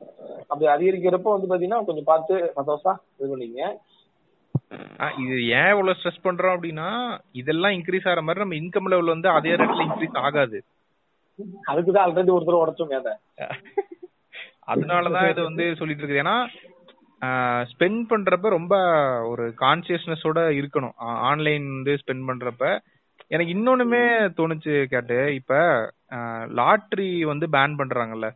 [0.52, 3.62] அப்படி அதிகரிக்கிறப்போ வந்து பாத்தீங்கன்னா கொஞ்சம் பார்த்து சந்தோஷமா இது பண்ணீங்க.
[5.24, 6.88] இது ஏன் இவ்வளவு ஸ்ட்ரெஸ் பண்றோம் அப்படின்னா
[7.41, 10.60] இதெல்லாம் இன்க்ரீஸ் ஆகிற மாதிரி நம்ம இன்கம் லெவல் வந்து அதே ரேட்ல இன்க்ரீஸ் ஆகாது.
[11.72, 13.14] அதுக்கு தான் ஆல்ரெடி ஒருத்தர் உடச்சோங்க அதை.
[14.68, 16.38] அதனாலதான் இது வந்து சொல்லிட்டு இருக்குது ஏன்னா
[17.72, 18.76] ஸ்பெண்ட் பண்றப்ப ரொம்ப
[19.27, 20.95] ஒரு கான்சியஸ்னஸோட இருக்கணும்.
[21.30, 22.65] ஆன்லைன் வந்து ஸ்பெண்ட் பண்றப்ப.
[23.27, 24.02] எனக்கு இன்னொன்னுமே
[24.38, 25.53] தோணுச்சு கேட்டு இப்ப
[26.60, 28.27] லாட்ரி வந்து பேன் பண்றாங்கல்ல.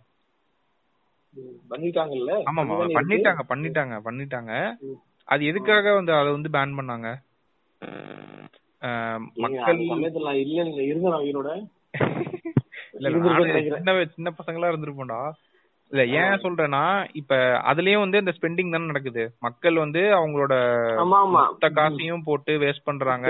[1.69, 2.31] பண்ணிட்டாங்கல்ல?
[2.49, 2.99] ஆமாமா இருக்கு.
[3.01, 4.53] பண்ணிட்டாங்க பண்ணிட்டாங்க பண்ணிட்டாங்க.
[5.27, 7.09] அது எதுக்காக வந்து அதை வந்து பேன் பண்ணாங்க?
[9.35, 10.09] மக்கள் இல்ல.
[13.75, 15.21] சின்ன சின்ன பசங்களா இருந்திருப்போம்டா.
[15.91, 16.81] இல்ல ஏன் சொல்றேன்னா
[17.19, 17.38] இப்ப
[17.72, 19.23] அதுலயும் வந்து இந்த ஸ்பெண்டிங் தானே நடக்குது.
[19.45, 20.53] மக்கள் வந்து அவங்களோட
[21.34, 23.27] மொத்த காசையும் போட்டு வேஸ்ட் பண்றாங்க.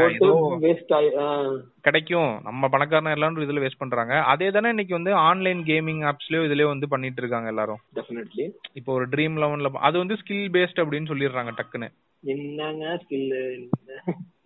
[1.88, 2.32] கிடைக்கும்.
[2.48, 4.14] நம்ம பணக்காரன் எல்லாரும் இதுல வேஸ்ட் பண்றாங்க.
[4.34, 7.82] அதே தானே இன்னைக்கு வந்து ஆன்லைன் கேமிங் ஆப்ஸ்லயோ இதுலயோ வந்து பண்ணிட்டு இருக்காங்க எல்லாரும்.
[8.00, 8.46] டெஃபினெட்லி
[8.80, 11.90] இப்போ ஒரு ட்ரீம் லெவன்ல அது வந்து ஸ்கில் பேஸ்ட் அப்படின்னு சொல்லிடுறாங்க டக்குன்னு.
[12.24, 13.32] என்னங்க ஸ்கில்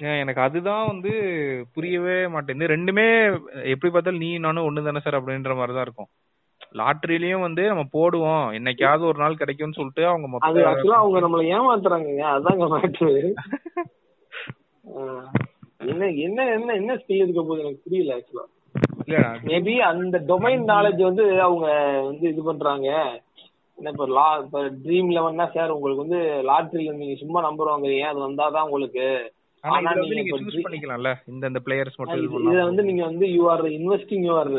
[0.07, 1.11] ஏன் எனக்கு அதுதான் வந்து
[1.75, 2.73] புரியவே மாட்டேங்குது.
[2.75, 3.05] ரெண்டுமே
[3.73, 6.09] எப்படி பார்த்தாலும் நீ நானும் ஒண்ணு தானே சார் அப்படின்ற மாதிரி தான் இருக்கும்.
[6.75, 8.45] லாட்டரிலயும் வந்து நம்ம போடுவோம்.
[8.57, 13.11] என்னைக்காவது ஒரு நாள் கிடைக்கும்னு சொல்லிட்டு அவங்க அது மொத்த ஆக்சுவலா அவங்க நம்மள ஏமாத்துறாங்க அதாங்க மேட்ரு
[15.85, 18.45] என்ன என்ன என்ன என்ன ஸ்கில் இருக்க போகுது எனக்கு புரியல ஆக்சுவலா
[19.45, 21.65] மேபி அந்த டொமைன் நாலேஜ் வந்து அவங்க
[22.05, 22.87] வந்து இது பண்றாங்க.
[23.77, 28.19] என்ன இப்ப லா இப்ப ட்ரீம் லெவன்னா சார் உங்களுக்கு வந்து லாட்ரியில நீங்க சும்மா நம்பர் வாங்குறீங்க அது
[28.19, 29.05] வந்தாதான் உங்களுக்கு.
[29.65, 31.11] ஆனா ஆனா இதுல வந்து நீங்க நீங்க இப்ப சூஸ் dream- பண்ணிக்கலாம்ல.
[31.27, 32.25] இந்த இந்த பிளேயர்ஸ் மட்டும்.
[32.47, 34.51] இதுல வந்து நீங்க வந்து you are investing your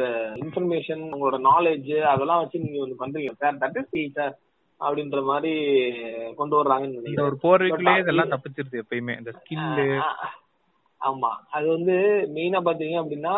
[0.43, 3.33] information உங்களோட நாலேஜ் அதெல்லாம் வச்சு நீங்க வந்து பண்றீங்க.
[3.37, 4.35] சார் தட் இஸ் சார்
[4.81, 5.53] அப்படின்ற மாதிரி
[6.37, 9.15] கொண்டு வர்றாங்கன்னு இந்த ஒரு போர்வைக்குள்ளே But இதெல்லாம் அது- தப்பிச்சிருது எப்பயுமே.
[9.19, 9.31] இந்த
[10.01, 10.11] ஆ,
[11.01, 11.31] ஆமா.
[11.51, 11.95] அது வந்து
[12.35, 13.35] மெயினா பாத்தீங்க அப்படின்னா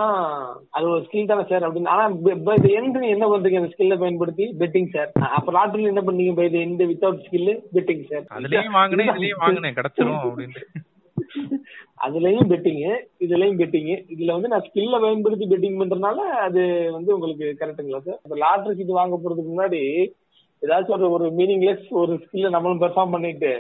[0.70, 1.88] அது ஒரு ஸ்கில் தானே சார் அப்படின்னு.
[1.88, 2.04] ஆனா
[2.42, 3.60] பை த எண்ட் என்ன பண்றீங்க?
[3.60, 6.34] அந்த ஸ்கில்ல பயன்படுத்தி பெட்டிங் சார் அப்ப லாட்டரியில் என்ன பண்ணீங்க?
[6.34, 10.62] By the end without skill betting sir அதுலயும் வாங்கினேன் இதுலயும் வாங்கினேன் கிடைச்சிரும் அப்படின்னு.
[11.98, 12.82] அதுலயும் பெட்டிங்
[13.24, 18.36] இதுலயும் பெட்டிங் இதுல வந்து நான் ஸ்கில்ல பயன்படுத்தி பெட்டிங் பண்றதுனால அது வந்து உங்களுக்கு கரெக்ட்டுங்களா சார் இப்ப
[18.36, 19.80] லாட்டரி சீட் வாங்க போறதுக்கு முன்னாடி
[20.62, 23.52] ஏதாச்சும் ஒரு ஒரு மீனிங்லெஸ் ஒரு ஸ்கில்ல நம்மளும் பெர்ஃபார்ம் பண்ணிட்டு.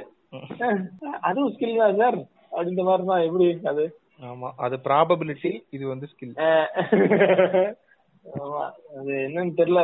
[1.28, 2.18] அதுவும் ஸ்கில் தான் சார்
[2.52, 3.84] அப்படின்ற மாதிரி தான் எப்படி அது
[4.22, 6.34] ஆமா அது ப்ராபபிலிட்டி இது வந்து ஸ்கில்
[8.38, 8.62] ஆமா.
[8.96, 9.80] அது என்னன்னு தெரியல.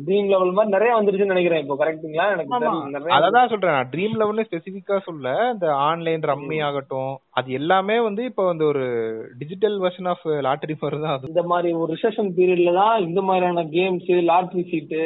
[0.00, 1.76] ட்ரீம் லெவல் மாதிரி நிறைய வந்துருச்சுன்னு நினைக்கிறேன் இப்போ.
[1.80, 2.56] கரெக்ட்டுங்களா எனக்கு
[3.16, 3.76] அததான் சொல்றேன்.
[3.76, 8.84] நான் ட்ரீம் லெவல்னு ஸ்பெசிபிக்கா சொல்ல இந்த ஆன்லைன் ரம்மி ஆகட்டும் அது எல்லாமே வந்து இப்போ வந்து ஒரு
[9.40, 11.16] டிஜிட்டல் வெர்ஷன் ஆஃப் லாட்டரி மாதிரி தான்.
[11.16, 15.02] அது இந்த மாதிரி ஒரு ரிசெஷன் பீரியட்ல தான் இந்த மாதிரியான கேம்ஸ் லாட்ரி சீட்டு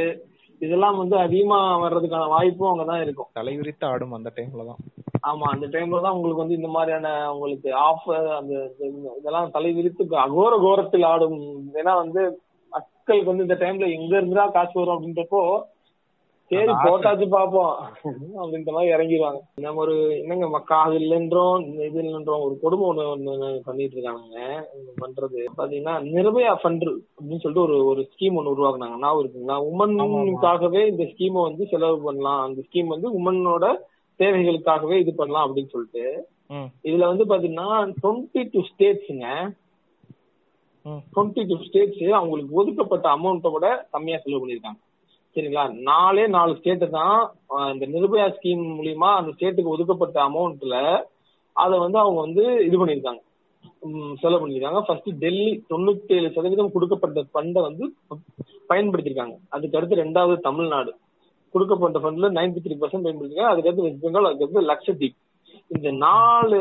[0.61, 3.31] இதெல்லாம் வந்து அதிகமா வர்றதுக்கான வாய்ப்பும் அங்கதான் இருக்கும்.
[3.39, 4.81] தலைவிரித்து ஆடும் அந்த டைம்ல தான்.
[5.25, 5.47] ஆமா.
[5.55, 8.55] அந்த டைம்ல தான் உங்களுக்கு வந்து இந்த மாதிரியான உங்களுக்கு ஆஃபர் அந்த
[9.17, 11.37] இதெல்லாம் தலைவிரித்து அகோர கோரத்தில் ஆடும்.
[11.81, 12.23] ஏன்னா வந்து
[13.13, 15.43] மக்களுக்கு வந்து இந்த டைம்ல எங்க இருந்துடா காசு வரும் அப்படின்றப்போ
[16.51, 16.73] சரி.
[16.85, 17.75] போட்டாச்சு பாப்போம்.
[18.41, 23.35] அப்படின்ற மாதிரி இறங்கிடுவாங்க நம்ம ஒரு என்னங்க மக்கா அது இல்லைன்றோம் இது இல்லைன்றோம் ஒரு கொடுமை ஒண்ணு ஒண்ணு
[23.69, 24.41] பண்ணிட்டு இருக்கானுங்க.
[24.75, 25.39] இவங்க பண்றது.
[25.59, 28.99] பாத்தீங்கன்னா நிர்பயா ஃபண்ட் அப்படின்னு சொல்லிட்டு ஒரு ஒரு ஸ்கீம் ஒண்ணு உருவாக்குனாங்க.
[29.05, 29.57] நான் இருக்குங்களா?
[29.71, 32.43] உமனுக்காகவே இந்த ஸ்கீமை வந்து செலவு பண்ணலாம்.
[32.49, 33.73] அந்த ஸ்கீம் வந்து உமனோட
[34.21, 36.07] தேவைகளுக்காகவே இது பண்ணலாம் அப்படின்னு சொல்லிட்டு.
[36.89, 37.71] இதுல வந்து பாத்தீங்கன்னா
[38.03, 39.27] டுவெண்ட்டி டூ ஸ்டேட்ஸுங்க.
[41.15, 44.81] டுவெண்ட்டி டூ ஸ்டேட்ஸ் அவங்களுக்கு ஒதுக்கப்பட்ட அமௌண்ட்டை விட கம்மியா செலவு பண்ணியிருக்காங்க.
[45.37, 45.65] சரிங்களா?
[45.91, 47.19] நாலே நாலு ஸ்டேட்டு தான்
[47.75, 50.79] இந்த நிர்பயா ஸ்கீம் மூலியமா அந்த ஸ்டேட்டுக்கு ஒதுக்கப்பட்ட அமௌண்ட்ல
[51.57, 53.23] அதை வந்து அவங்க வந்து இது பண்ணியிருக்காங்க.
[54.23, 54.81] செலவு பண்ணியிருக்காங்க.
[54.87, 57.85] ஃபர்ஸ்ட் டெல்லி தொண்ணூத்தி ஏழு சதவீதம் கொடுக்கப்பட்ட ஃபண்டை வந்து
[58.71, 60.93] பயன்படுத்திருக்காங்க அதுக்கு அடுத்து ரெண்டாவது தமிழ்நாடு.
[61.55, 65.17] கொடுக்கப்பட்ட ஃபண்ட்ல 93% த்ரீ பர்சன்ட் பயன்படுத்திருக்காங்க அதுக்கடுத்து வெஸ்ட் பெங்கால் அதுக்கடுத்து லட்சத்தீப்.
[65.77, 66.59] இந்த நாலு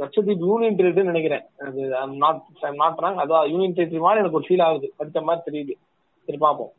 [0.00, 1.44] லட்சத்தீப் யூனியன் டெரிட்டரி நினைக்கிறேன்.
[1.66, 1.80] அது
[2.22, 2.40] நாட்
[2.82, 4.88] நாட் ராங் அதான் யூனியன் டெரிட்டரி மாதிரி எனக்கு ஒரு ஃபீல் ஆகுது.
[4.96, 5.74] படித்த மாதிரி தெரியுது.
[6.28, 6.72] சரி பார்ப்போம்.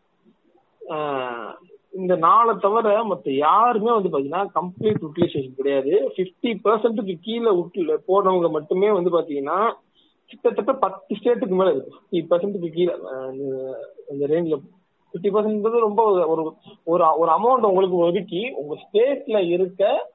[2.00, 5.92] இந்த நாளை தவிர மத்த யாருமே வந்து பாத்தீங்கன்னா கம்ப்ளீட் யூட்டிலைசேஷன் கிடையாது.
[6.16, 9.58] 50% பர்சன்ட்டுக்கு கீழே உட்ல போனவங்க மட்டுமே வந்து பாத்தீங்கன்னா
[10.32, 11.94] கிட்டத்தட்ட பத்து ஸ்டேட்டுக்கு மேல இருக்கு.
[11.96, 12.94] ஃபிஃப்டி பர்சன்ட்டுக்கு கீழே
[14.12, 14.64] அந்த ரேஞ்சில்
[15.14, 16.04] ஃபிஃப்டி பர்சன்ட் ரொம்ப
[16.34, 16.44] ஒரு
[16.92, 20.12] ஒரு ஒரு அமௌண்ட் உங்களுக்கு ஒதுக்கி உங்க ஸ்டேட்ல இருக்க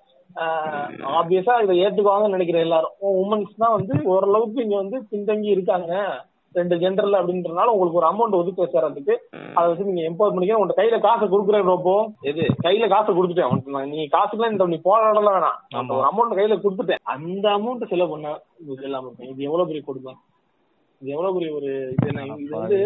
[1.19, 2.97] ஆப்வியஸா இதை ஏத்துக்குவாங்கன்னு நினைக்கிறேன் எல்லாரும்.
[3.23, 5.93] உமன்ஸ் தான் வந்து ஓரளவுக்கு இங்க வந்து பின்தங்கி இருக்காங்க.
[6.55, 9.15] ரெண்டு ஜெண்டர்ல அப்படின்றனால உங்களுக்கு ஒரு அமௌண்ட் ஒதுக்கி வச்சுறதுக்கு
[9.57, 11.95] அதை வச்சு நீங்க எம்பவர் பண்ணிக்க உங்க கையில காசை கொடுக்குறேன் ரோப்போ
[12.31, 12.45] எது?
[12.65, 13.91] கையில காசை கொடுத்துட்டேன்.
[13.93, 15.59] நீ காசுக்குலாம் இந்த நீ போராடலாம் வேணாம்.
[15.81, 17.03] அந்த ஒரு அமௌண்ட் கையில கொடுத்துட்டேன்.
[17.15, 18.33] அந்த அமௌண்ட் செலவு பண்ண
[18.63, 20.15] இது இல்லாம இது எவ்வளவு பெரிய கொடுமை?
[21.03, 22.81] இது எவ்வளவு பெரிய ஒரு இது வந்து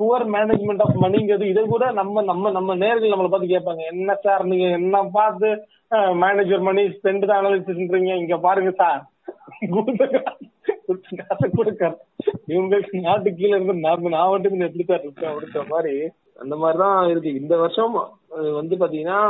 [0.00, 3.82] புவர் மேனேஜ்மெண்ட் ஆஃப் மணிங்கிறது இதை கூட நம்ம நம்ம நம்ம நேர்கள் நம்மளை பார்த்து கேட்பாங்க.
[3.86, 5.48] என்ன சார் நீங்க என்ன பார்த்து
[6.14, 9.02] மேனேஜர் மணி ஸ்பெண்ட் தான் அனாலிசிஸ்ன்றீங்க இங்க பாருங்க சார்
[10.18, 10.50] காசு-
[10.86, 11.84] கொடுத்த கொடுக்க
[12.48, 15.94] இவங்களுக்கு நாட்டு கீழே இருந்து நான் நான் வந்துட்டு எப்படி சார் இருக்கேன் அப்படின்ற மாதிரி?
[16.36, 17.34] அந்த மாதிரி தான் இருக்கு.
[17.34, 17.94] இந்த வருஷம்
[18.54, 19.20] வந்து பாத்தீங்கன்னா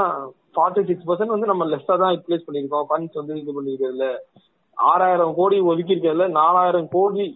[0.54, 2.86] ஃபார்ட்டி சிக்ஸ் பர்சன்ட் வந்து நம்ம லெஸ்ஸா தான் யூட்டிலைஸ் பண்ணியிருக்கோம்.
[2.88, 4.06] ஃபண்ட்ஸ் வந்து இது பண்ணிருக்கிறதுல
[4.76, 7.26] ஆறாயிரம் கோடி ஒதுக்கி இருக்கிறதுல நாலாயிரம் கோடி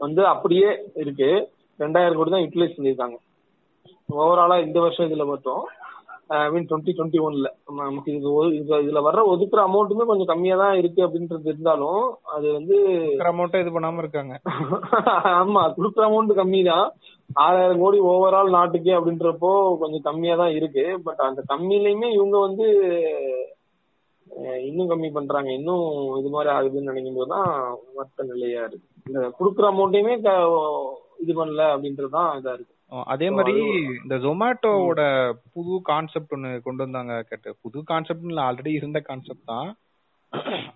[0.00, 1.30] வந்து அப்படியே இருக்கு.
[1.78, 3.16] ரெண்டாயிரம் கோடி தான் யூட்டிலைஸ் பண்ணியிருக்காங்க
[4.16, 5.62] ஓவராலா இந்த வருஷம் இதுல மட்டும்
[6.34, 7.48] ஐ மீன் டுவெண்ட்டி டுவெண்ட்டி ஒன்ல
[7.80, 8.28] நமக்கு இது
[8.58, 11.98] இது- இதுல வர்ற ஒதுக்குற அமௌண்ட்டுமே கொஞ்சம் கம்மியா தான் இருக்கு அப்படின்றது இருந்தாலும்
[12.34, 12.76] அது வந்து
[13.30, 14.34] அமௌண்ட்டை இது பண்ணாம இருக்காங்க.
[15.40, 16.86] ஆமா கொடுக்குற அமௌண்ட் கம்மி தான்.
[17.40, 19.50] ஆறாயிரம் கோடி ஓவரால் நாட்டுக்கே அப்படின்றப்போ
[19.82, 20.84] கொஞ்சம் கம்மியா தான் இருக்கு.
[21.06, 22.66] பட் அந்த கம்மியிலையுமே இவங்க வந்து
[24.66, 25.50] இன்னும் கம்மி பண்றாங்க.
[25.58, 25.84] இன்னும்
[26.20, 27.50] இது மாதிரி ஆகுதுன்னு நினைக்கும் போது தான்
[27.98, 28.86] மற்ற நிலையா இருக்கு.
[29.06, 30.16] இந்த கொடுக்குற அமௌண்ட்டையுமே
[31.18, 32.72] இது பண்ணல அப்படின்றதுதான் இதா இருக்கு.
[33.04, 33.52] அதே மாதிரி
[34.02, 35.02] இந்த ஜொமேட்டோவோட
[35.52, 37.56] புது கான்செப்ட் ஒன்னு கொண்டு வந்தாங்க கேட்டு.
[37.62, 39.76] புது கான்செப்ட் ஆல்ரெடி இருந்த கான்செப்ட் தான்.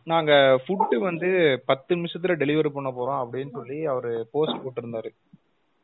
[0.04, 0.32] நாங்க
[0.64, 1.28] ஃபுட்டு வந்து
[1.66, 5.10] பத்து நிமிஷத்துல டெலிவரி பண்ண போறோம் அப்படின்னு சொல்லி அவரு போஸ்ட் போட்டிருந்தாரு.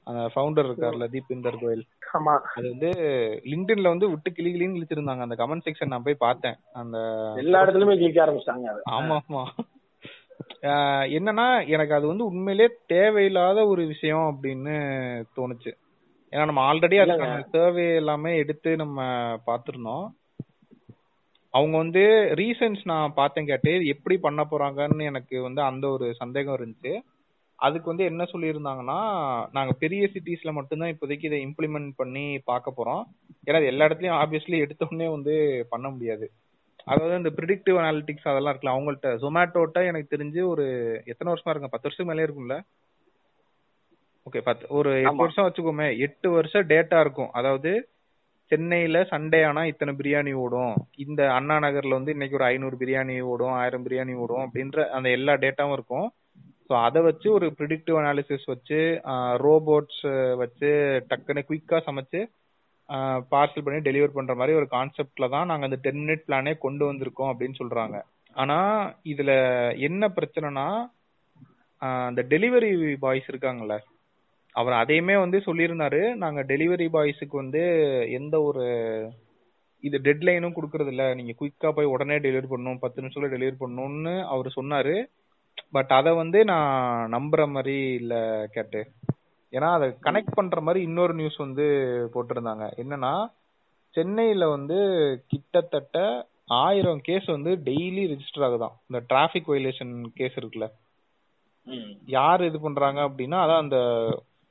[0.07, 1.85] அந்த ஃபவுண்டர் இருக்கார்ல தீபிந்தர் கோயல்.
[2.13, 2.39] ஆமா.
[2.57, 2.91] அது வந்து
[3.45, 5.21] லிங்க்டின்ல வந்து விட்டு கிளி கிளின்னு இழுத்திருந்தாங்க.
[5.21, 6.55] அந்த கமெண்ட் செக்ஷன் நான் போய் பார்த்தேன்.
[6.73, 6.99] அந்த
[7.37, 9.45] எல்லா இடத்துலயுமே கிளிக்க ஆரம்பிச்சிட்டாங்க ஆமா ஆமா.
[11.17, 14.75] என்னன்னா எனக்கு அது வந்து உண்மையிலே தேவையில்லாத ஒரு விஷயம் அப்படின்னு
[15.37, 15.73] தோணுச்சு.
[16.33, 19.03] ஏன்னா நம்ம ஆல்ரெடி அதுக்கான சர்வே எல்லாமே எடுத்து நம்ம
[19.47, 20.07] பார்த்திருந்தோம்.
[21.51, 22.01] அவங்க வந்து
[22.35, 26.95] ரீசன்ஸ் நான் பார்த்தேன் கேட்டு எப்படி பண்ண போறாங்கன்னு எனக்கு வந்து அந்த ஒரு சந்தேகம் இருந்துச்சு.
[27.59, 28.99] அதுக்கு வந்து என்ன சொல்லியிருந்தாங்கன்னா
[29.53, 33.05] நாங்க பெரிய சிட்டிஸ்ல மட்டும்தான் இப்போதைக்கு இதை இம்ப்ளிமெண்ட் பண்ணி பார்க்க போறோம்.
[33.47, 36.31] ஏன்னா எல்லா இடத்துலயும் ஆப்வியஸ்லி எடுத்த உடனே வந்து பண்ண முடியாது.
[36.87, 40.65] அதாவது இந்த ப்ரிடிக்டிவ் அனாலிட்டிக்ஸ் அதெல்லாம் இருக்குல்ல அவங்கள்ட்ட ஜொமேட்டோட்ட எனக்கு தெரிஞ்சு ஒரு
[41.13, 41.75] எத்தனை வருஷமா இருக்கும்?
[41.75, 42.57] பத்து வருஷம் மேலே இருக்கும்ல?
[44.27, 47.33] ஓகே பத்து ஒரு எட்டு வருஷம் வச்சுக்கோமே எட்டு வருஷம் டேட்டா இருக்கும்.
[47.39, 47.73] அதாவது
[48.53, 50.75] சென்னையில சண்டே ஆனா இத்தனை பிரியாணி ஓடும்.
[51.05, 55.35] இந்த அண்ணா நகர்ல வந்து இன்னைக்கு ஒரு ஐநூறு பிரியாணி ஓடும் ஆயிரம் பிரியாணி ஓடும் அப்படின்ற அந்த எல்லா
[55.45, 56.07] டேட்டாவும் இருக்கும்.
[56.69, 58.81] ஸோ அதை வச்சு ஒரு ப்ரிடிக்டிவ் அனாலிசிஸ் வச்சு
[59.47, 60.03] ரோபோட்ஸ்
[60.43, 60.71] வச்சு
[61.11, 62.21] டக்குன்னு குயிக்கா சமைச்சு
[63.33, 67.31] பார்சல் பண்ணி டெலிவர் பண்ற மாதிரி ஒரு கான்செப்ட்ல தான் நாங்க அந்த டென் மினிட் பிளானே கொண்டு வந்திருக்கோம்
[67.33, 67.97] அப்படின்னு சொல்றாங்க.
[68.37, 68.59] ஆனா
[69.13, 69.33] இதுல
[69.89, 70.67] என்ன பிரச்சனைனா
[72.09, 72.71] அந்த டெலிவரி
[73.05, 73.77] பாய்ஸ் இருக்காங்கல்ல
[74.55, 76.01] அவர் அதையுமே வந்து சொல்லியிருந்தாரு.
[76.15, 77.63] நாங்க டெலிவரி பாய்ஸுக்கு வந்து
[78.19, 78.65] எந்த ஒரு
[79.85, 81.05] இது டெட்லைனும் கொடுக்கறது இல்ல.
[81.15, 84.95] நீங்க குயிக்கா போய் உடனே டெலிவரி பண்ணணும் பத்து நிமிஷத்துல டெலிவரி பண்ணணும்னு அவர் சொன்னாரு.
[85.71, 88.15] பட் அதை வந்து நான் நம்புற மாதிரி இல்ல
[88.55, 88.81] கேட்டு.
[89.57, 91.67] ஏன்னா அதை கனெக்ட் பண்ற மாதிரி இன்னொரு நியூஸ் வந்து
[92.15, 92.65] போட்டிருந்தாங்க.
[92.83, 93.13] என்னன்னா
[93.95, 94.79] சென்னையில வந்து
[95.33, 95.99] கிட்டத்தட்ட
[96.61, 100.67] ஆயிரம் கேஸ் வந்து டெய்லி ரெஜிஸ்டர் ஆகுதாம் இந்த டிராபிக் வயலேஷன் கேஸ் இருக்குல்ல.
[102.17, 103.79] யார் இது பண்றாங்க அப்படின்னா அதான் அந்த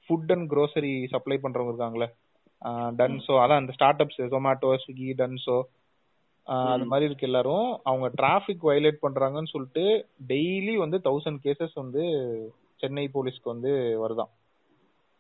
[0.06, 2.08] ஃபுட் அண்ட் grocery சப்ளை பண்றவங்க இருக்காங்களே
[3.00, 5.58] டன்சோ அதான் அந்த startups Zomato Swiggy Dunzo
[6.48, 7.68] அது மாதிரி இருக்கு எல்லாரும்.
[7.90, 9.86] அவங்க டிராபிக் வயலேட் பண்றாங்கன்னு சொல்லிட்டு
[10.32, 12.04] டெய்லி வந்து தௌசண்ட் கேசஸ் வந்து
[12.82, 13.72] சென்னை போலீஸ்க்கு வந்து
[14.04, 14.32] வருதாம்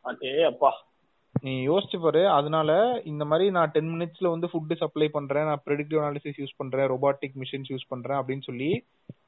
[0.05, 0.71] அடே அப்பா.
[1.43, 2.71] நீ யோசிச்சு பாரு அதனால
[3.03, 7.35] இந்த மாதிரி நான் டென் மினிட்ஸ்ல வந்து ஃபுட் சப்ளை பண்றேன் நான் ப்ரெடிக்டிவ் அனாலிசிஸ் யூஸ் பண்றேன் ரோபாட்டிக்
[7.35, 8.69] மிஷின்ஸ் யூஸ் பண்றேன் அப்படின்னு சொல்லி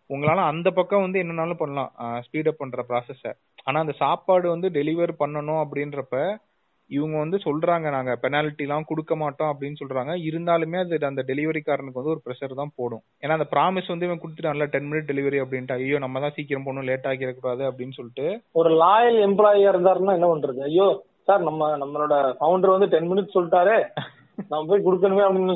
[0.10, 1.92] உங்களால அந்த பக்கம் வந்து என்னனாலும் பண்ணலாம்.
[2.26, 3.24] ஸ்பீட் அப் பண்ற ப்ராசஸ
[3.64, 6.18] ஆனா அந்த சாப்பாடு வந்து டெலிவர் பண்ணணும் அப்படின்றப்ப
[6.90, 10.14] இவங்க வந்து சொல்றாங்க நாங்க பெனால்ட்டி எல்லாம் கொடுக்க மாட்டோம் அப்படின்னு சொல்றாங்க.
[10.30, 13.04] இருந்தாலுமே அது அந்த டெலிவரிக்காரனுக்கு வந்து ஒரு ப்ரெஷர் தான் போடும்.
[13.24, 15.78] ஏன்னா அந்த ப்ராமிஸ் வந்து இவன் கொடுத்துட்டான்ல டென் மினிட் டெலிவரி அப்படின்ட்டு.
[15.80, 18.28] ஐயோ நம்ம தான் சீக்கிரம் போகணும் லேட் ஆகிடக்கூடாது அப்படின்னு சொல்லிட்டு.
[18.62, 20.62] ஒரு லாயல் எம்ப்ளாயியா இருந்தாருன்னா என்ன பண்றது?
[20.70, 20.88] ஐயோ
[21.30, 23.78] சார் நம்ம நம்மளோட ஃபவுண்டர் வந்து டென் மினிட்ஸ் சொல்லிட்டாரு.
[24.52, 25.54] நம்ம போய் கொடுக்கணுமே அப்படின்னு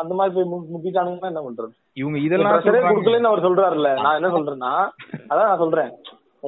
[0.00, 1.72] அந்த மாதிரி போய் முக்கிட்டானுங்கன்னா என்ன பண்றது?
[2.00, 3.90] இவங்க இதெல்லாம் கொடுக்கலன்னு அவர் சொல்றாருல்ல.
[4.04, 4.74] நான் என்ன சொல்றேன்னா
[5.30, 5.90] அதான் நான் சொல்றேன்.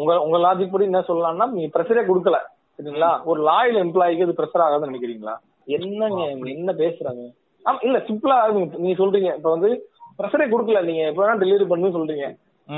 [0.01, 2.39] உங்க உங்க லாஜிக் படி என்ன சொல்லலாம்னா நீங்க ப்ரெஷரே கொடுக்கல.
[2.79, 3.11] சரிங்களா?
[3.25, 5.35] ஒரு லாயல் எம்ப்ளாய்க்கு இது ப்ரெஷர் ஆகாதுன்னு நினைக்கிறீங்களா?
[5.77, 7.23] என்னங்க என்ன பேசுறாங்க?
[7.65, 9.37] ஆமா இல்ல சிம்பிளா நீங்க நீங்க சொல்றீங்க.
[9.37, 9.71] இப்ப வந்து
[10.19, 10.85] ப்ரெஷரே கொடுக்கல.
[10.85, 12.27] நீங்க எப்ப வேணா டெலிவரி பண்ணு சொல்றீங்க.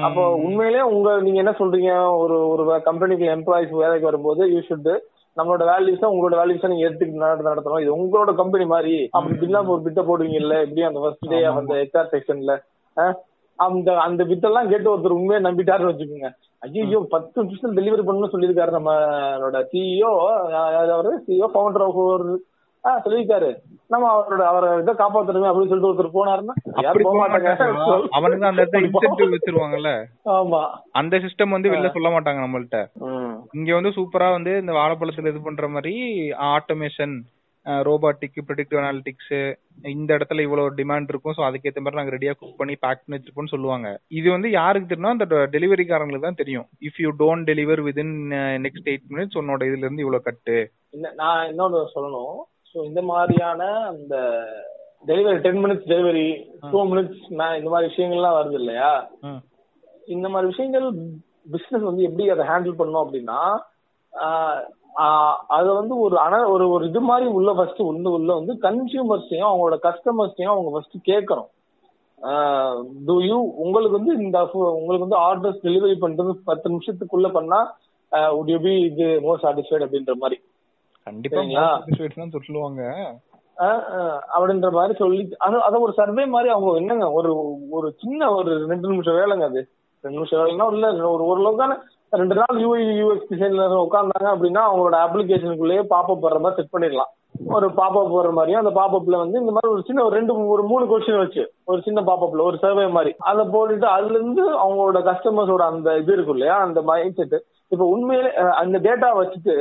[0.03, 1.91] அப்போ உண்மையிலேயே உங்க நீங்க என்ன சொல்றீங்க?
[2.19, 4.91] ஒரு ஒரு கம்பெனிக்கு எம்ப்ளாயிஸ் வேலைக்கு வரும்போது யூ ஷுட்
[5.37, 7.81] நம்மளோட வேல்யூஸ உங்களோட வேல்யூஸ நீங்க எடுத்துக்கிட்டு நட- நடத்தணும்.
[7.81, 9.09] இது உங்களோட கம்பெனி மாதிரி.
[9.11, 12.55] அப்படி இப்படிலாம் ஒரு பிட்ட போடுவீங்கல்ல இப்படி அந்த ஃபர்ஸ்ட் டே அந்த ஹெச்ஆர் செக்ஷன்ல
[13.59, 16.29] அந்த அந்த பிட்டெல்லாம் கேட்டு ஒருத்தர் உண்மையை நம்பிட்டாருன்னு வச்சுக்கோங்க.
[16.63, 20.13] ஐயோ பத்து நிமிஷம் டெலிவரி பண்ணணும்னு சொல்லியிருக்காரு நம்மளோட சிஇஓ
[20.95, 22.29] அவரு சிஇஓ ஃபவுண்டர் ஆஃப் ஒரு
[22.85, 23.49] ஆ சொல்லியிருக்காரு.
[23.91, 26.55] நம்ம அவரோட அவரை இதை காப்பாத்தணுமே அப்படின்னு சொல்லிட்டு ஒருத்தர் போனாருன்னா
[26.85, 27.51] யாரும் போக மாட்டாங்க.
[28.13, 29.91] அவனுக்கு அந்த இடத்துல இன்சென்டிவ் வச்சிருவாங்கல்ல
[30.35, 30.61] ஆமா.
[30.93, 32.81] அந்த சிஸ்டம் வந்து வெளில சொல்ல மாட்டாங்க நம்மள்ட்ட.
[33.53, 35.95] இங்க வந்து சூப்பரா வந்து இந்த வாழைப்பழத்துல இது பண்ற மாதிரி
[36.53, 37.17] ஆட்டோமேஷன்
[37.89, 39.33] ரோபாட்டிக் ப்ரிடிக்டிவ் அனாலிட்டிக்ஸ்
[39.95, 41.37] இந்த இடத்துல இவ்வளவு டிமாண்ட் இருக்கும்.
[41.39, 43.89] சோ அதுக்கேத்த மாதிரி நாங்க ரெடியா குக் பண்ணி பேக் பண்ணி வச்சிருப்போம்னு சொல்லுவாங்க.
[44.19, 45.27] இது வந்து யாருக்கு தெரியும் அந்த
[45.57, 46.67] டெலிவரிக்காரங்களுக்கு தான் தெரியும்.
[46.89, 48.15] If you don't deliver within
[48.67, 50.57] next eight minutes உன்னோட இதுல இருந்து இவ்வளவு கட்டு.
[50.97, 52.39] இல்ல நான் இன்னொன்னு சொல்லணும்.
[52.71, 53.63] ஸோ இந்த மாதிரியான
[53.93, 54.17] அந்த
[55.11, 56.29] delivery ten minutes delivery
[56.73, 57.21] two minutes
[57.61, 58.91] இந்த மாதிரி விஷயங்கள்லாம் வருது இல்லையா?
[60.15, 60.87] இந்த மாதிரி விஷயங்கள்
[61.55, 63.41] பிசினஸ் வந்து எப்படி அதை ஹேண்டில் பண்ணணும் அப்படின்னா
[65.57, 69.77] அது வந்து ஒரு அன ஒரு ஒரு இது மாதிரி உள்ள ஃபர்ஸ்ட் உள்ள உள்ள வந்து கன்சியூமர்ஸையும் அவங்களோட
[69.87, 71.51] கஸ்டமர்ஸையும் அவங்க ஃபர்ஸ்ட் கேட்கணும்.
[73.07, 74.39] டு யூ உங்களுக்கு வந்து இந்த
[74.79, 77.61] உங்களுக்கு வந்து ஆர்டர்ஸ் டெலிவரி பண்றது பத்து நிமிஷத்துக்குள்ள பண்ணா
[78.39, 80.39] உட் யூ பி இது மோர் சாட்டிஸ்ஃபைட் அப்படின்ற மாதிரி.
[81.07, 81.43] கண்டிப்பா
[82.47, 82.83] சொல்லுவாங்க.
[84.35, 87.31] அப்படின்ற மாதிரி சொல்லி அது அதை ஒரு சர்வே மாதிரி அவங்க என்னங்க ஒரு
[87.71, 89.63] ஒரு சின்ன ஒரு ரெண்டு நிமிஷம் வேலைங்க அது.
[90.05, 91.77] ரெண்டு நிமிஷம் வேலைன்னா இல்ல ஒரு ஓரளவுக்கான
[92.11, 97.11] ரெண்டு நாள் யூஐ யூஎக்ஸ் டிசைன்ல உட்காந்தாங்க அப்படின்னா அவங்களோட அப்ளிகேஷனுக்குள்ளேயே பாப்பப் வர்ற மாதிரி செட் பண்ணிடலாம்.
[97.57, 100.85] ஒரு பாப்பப் வர்ற மாதிரியும் அந்த பாப்பப்ல வந்து இந்த மாதிரி ஒரு சின்ன ஒரு ரெண்டு ஒரு மூணு
[100.85, 105.97] கொஸ்டின் வச்சு ஒரு சின்ன பாப்பப்ல ஒரு சர்வே மாதிரி அதை போட்டுட்டு அதுல இருந்து அவங்களோட கஸ்டமர்ஸோட அந்த
[105.97, 109.55] இது இருக்கும் இல்லையா அந்த மைண்ட் செட் இப்ப உண்மையிலே அந்த டேட்டா வச்சுட்டு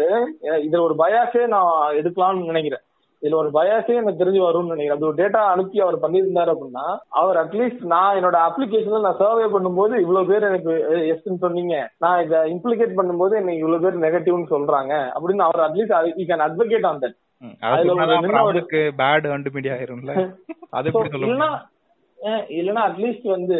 [0.44, 2.84] இதுல ஒரு பயாஸே நான் எடுக்கலாம்னு நினைக்கிறேன்.
[3.22, 4.98] இதுல ஒரு பயாஸே எனக்கு தெரிஞ்சு வரும்னு நினைக்கிறேன்.
[4.98, 9.96] அது ஒரு டேட்டா அனுப்பி அவர் பண்ணியிருந்தாரு அப்படின்னா அவர் அட்லீஸ்ட் நான் என்னோட அப்ளிகேஷன்ல நான் சர்வே பண்ணும்போது
[10.00, 10.74] இவ்வளவு பேர் எனக்கு
[11.14, 11.92] எஸ்ன்னு சொன்னீங்க.
[11.98, 16.86] நான் இதை இம்ப்ளிகேட் பண்ணும்போது எனக்கு இவ்வளவு பேர் நெகட்டிவ்னு சொல்றாங்க அப்படின்னு அவர் at least you can advocate
[16.86, 17.18] on that
[18.38, 20.14] அவருக்கு பேட் அண்ட் மீடியா ஆயிரும்ல.
[20.78, 20.92] அது
[22.88, 23.58] அட்லீஸ்ட் வந்து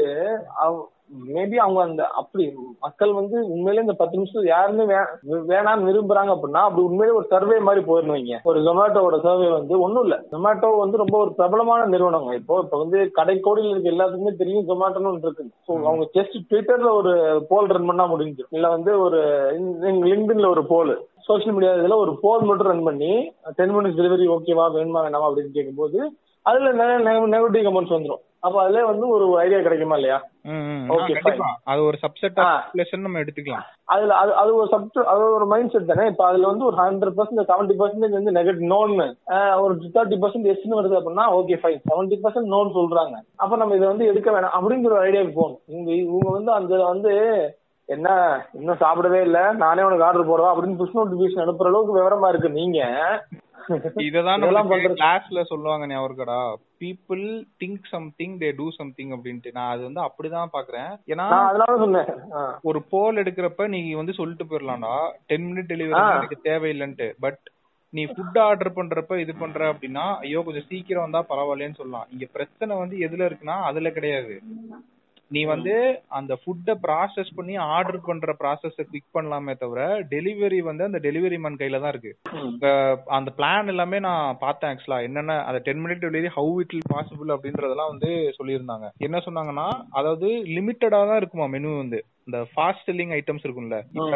[1.28, 2.44] மேபி அவங்க அந்த அப்படி
[2.86, 4.86] மக்கள் வந்து உண்மையிலே இந்த பத்து நிமிஷம் யாருமே
[5.52, 10.18] வேணாம்னு விரும்புறாங்க அப்படின்னா அப்படி உண்மையிலே ஒரு சர்வே மாதிரி போயிருந்தீங்க ஒரு ஜொமேட்டோட சர்வே வந்து ஒண்ணும் இல்ல.
[10.34, 12.32] ஜொமேட்டோ வந்து ரொம்ப ஒரு பிரபலமான நிறுவனங்க.
[12.40, 17.14] இப்போ இப்ப வந்து கடைக்கோடியில் இருக்க எல்லாத்துக்குமே தெரியும் ஜொமேட்டோன்னு இருக்கு ஸோ அவங்க ஜஸ்ட் ட்விட்டர்ல ஒரு
[17.52, 18.46] போல் ரன் பண்ணா முடிஞ்சு.
[18.58, 19.22] இல்ல வந்து ஒரு
[20.12, 20.94] லிங்க்டின்ல ஒரு போல்
[21.30, 23.12] சோஷியல் மீடியா இதுல ஒரு போல் மட்டும் ரன் பண்ணி
[23.58, 26.00] டென் மினிட்ஸ் டெலிவரி ஓகேவா வேணுமா வேணாமா அப்படின்னு கேட்கும்போது
[26.46, 26.98] அதுல நிறைய
[27.34, 28.24] நெகட்டிவ் கமெண்ட்ஸ் வந்துரும்.
[28.48, 30.18] அப்ப அதுல வந்து ஒரு ஐடியா கிடைக்குமா இல்லையா?
[30.90, 31.48] கண்டிப்பா.
[31.72, 32.38] அது ஒரு சப்செட்.
[32.42, 33.66] ஆஃப் நம்ம எடுத்துக்கலாம்.
[33.86, 36.06] அதுல அது அது ஒரு சப்ட் அது ஒரு மைண்ட் செட் தானே?
[36.08, 39.08] இப்ப அதுல வந்து ஒரு ஹண்ட்ரட் பர்சன்ட் செவன்டி பர்சன்டேஜ் வந்து நெகட்டிவ் நோன்னு
[39.64, 43.16] ஒரு தேர்ட்டி பர்சன்ட் எஸ்ன்னு வருது அப்படின்னா okay fine seventy percent no சொல்றாங்க.
[43.36, 44.56] அப்ப நம்ம இதை வந்து எடுக்க வேணாம்.
[44.58, 45.62] அப்படிங்கிற ஒரு ஐடியாவுக்கு போகணும்.
[45.68, 47.14] இவங்க இவங்க வந்து அந்த வந்து
[47.90, 48.08] என்ன
[48.54, 49.40] இன்னும் சாப்பிடவே இல்ல.
[49.64, 50.50] நானே உனக்கு ஆர்டர் போடுவா?
[50.54, 52.50] அப்படின்னு புஷ் நோட்டிபிகேஷன் அனுப்புற அளவுக்கு விவரமா இருக்கு.
[52.50, 52.80] நீங்க
[54.06, 54.44] இததான்
[54.98, 56.40] கிளாஸ்ல சொல்லுவாங்க ஞாபகம்டா
[56.82, 57.24] people
[57.62, 59.52] think something they do something அப்படின்ட்டு.
[59.52, 60.92] நான் அது வந்து அப்படிதான் பாக்குறேன்.
[61.08, 62.10] ஏன்னா அதனால சொன்னேன்.
[62.62, 64.96] ஒரு போல் எடுக்கிறப்ப நீ வந்து சொல்லிட்டு போயிடலாம்டா
[65.26, 66.04] டென் மினிட் டெலிவரி.
[66.18, 67.10] எனக்கு தேவையில்லைன்ட்டு.
[67.20, 67.42] பட்
[67.94, 72.08] நீ ஃபுட் ஆர்டர் பண்றப்ப இது பண்ற அப்படின்னா ஐயோ கொஞ்சம் சீக்கிரம் வந்தா பரவாயில்லன்னு சொல்லலாம்.
[72.12, 74.36] இங்க பிரச்சனை வந்து எதுல இருக்குன்னா அதுல கிடையாது.
[75.32, 75.74] நீ வந்து
[76.18, 79.80] அந்த ஃபுட்டை ப்ராசஸ் பண்ணி ஆர்டர் பண்ற ப்ராசஸ குவிக் பண்ணலாமே தவிர
[80.14, 82.12] டெலிவரி வந்து அந்த டெலிவரி மேன் கையில தான் இருக்கு.
[83.18, 87.34] அந்த பிளான் எல்லாமே நான் பார்த்தேன் ஆக்சுவலா என்னென்ன அந்த ten minute delivery how it is possible
[87.36, 88.88] அப்படின்றதெல்லாம் வந்து சொல்லியிருந்தாங்க.
[89.08, 89.68] என்ன சொன்னாங்கன்னா
[90.02, 92.00] அதாவது லிமிட்டடா தான் இருக்குமா மெனு வந்து.
[92.30, 93.78] இந்த ஃபாஸ்ட் செல்லிங் ஐட்டம்ஸ் இருக்கும்ல.
[94.00, 94.16] இப்ப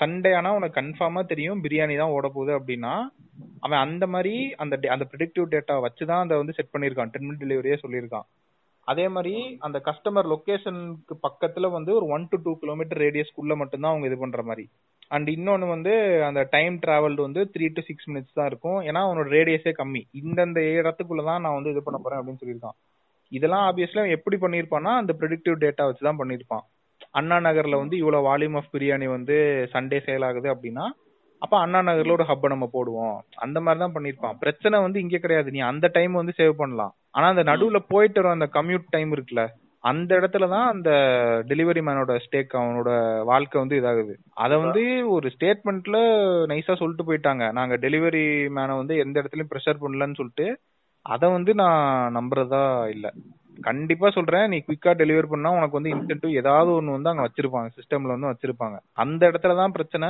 [0.00, 2.94] சண்டே ஆனா உனக்கு கன்ஃபார்மா தெரியும் பிரியாணி தான் ஓட போகுது அப்படின்னா
[3.66, 7.78] அவன் அந்த மாதிரி அந்த அந்த ப்ரிடிக்டிவ் டேட்டா வச்சுதான் அதை வந்து செட் பண்ணிருக்கான் டென் மினிட் டெலிவரியே
[7.84, 8.26] சொல்லியிருக்கான்.
[8.88, 9.34] அதே மாதிரி
[9.66, 14.42] அந்த கஸ்டமர் லொகேஷனுக்கு பக்கத்துல வந்து ஒரு ஒன் டு டூ கிலோமீட்டர் ரேடியஸ்க்குள்ள மட்டும்தான் அவங்க இது பண்ற
[14.42, 14.64] மாதிரி.
[15.08, 15.92] அண்ட் இன்னொன்னு வந்து
[16.28, 18.78] அந்த டைம் டிராவல் வந்து த்ரீ டு சிக்ஸ் மினிட்ஸ் தான் இருக்கும்.
[18.88, 20.02] ஏன்னா அவனோட ரேடியஸே கம்மி.
[20.22, 22.76] இந்தந்த இடத்துக்குள்ள தான் நான் வந்து இது பண்ண போறேன் அப்படின்னு சொல்லியிருக்கான்.
[23.32, 26.64] இதெல்லாம் ஆப்வியஸ்லி எப்படி பண்ணியிருப்பான்னா அந்த ப்ரெடிக்டிவ் டேட்டா வச்சு தான் பண்ணியிருப்பான்.
[27.10, 29.36] அண்ணா நகர்ல வந்து இவ்வளவு வால்யூம் ஆஃப் பிரியாணி வந்து
[29.74, 30.84] சண்டே சேல் ஆகுது அப்படின்னா
[31.42, 33.16] அப்ப அண்ணா நகர்ல ஒரு ஹப்பை நம்ம போடுவோம்.
[33.44, 35.48] அந்த மாதிரி தான் பண்ணிருப்பான் பிரச்சனை வந்து இங்க கிடையாது.
[35.50, 36.92] நீ அந்த டைம் வந்து சேவ் பண்ணலாம்.
[37.16, 39.44] ஆனா அந்த நடுவுல போயிட்டு வர அந்த கம்யூட் டைம் இருக்குல்ல
[39.84, 40.90] அந்த இடத்துல தான் அந்த
[41.50, 42.90] டெலிவரி மேனோட ஸ்டேக் அவனோட
[43.24, 44.14] வாழ்க்கை வந்து இதாகுது.
[44.36, 44.82] அத வந்து
[45.14, 45.98] ஒரு ஸ்டேட்மெண்ட்ல
[46.46, 47.44] நைஸா சொல்லிட்டு போயிட்டாங்க.
[47.52, 50.46] நாங்க டெலிவரி மேனை வந்து எந்த இடத்துலயும் ப்ரெஷர் பண்ணலன்னு சொல்லிட்டு
[51.06, 51.82] அத வந்து நான்
[52.12, 52.62] நம்புறதா
[52.94, 53.06] இல்ல.
[53.58, 58.14] கண்டிப்பா சொல்றேன் நீ குயிக்கா டெலிவரி பண்ணா உனக்கு வந்து இன்சென்டிவ் ஏதாவது ஒண்ணு வந்து அங்க வச்சிருப்பாங்க சிஸ்டம்ல
[58.16, 58.76] வந்து வச்சிருப்பாங்க.
[58.96, 60.08] அந்த இடத்துல தான் பிரச்சனை.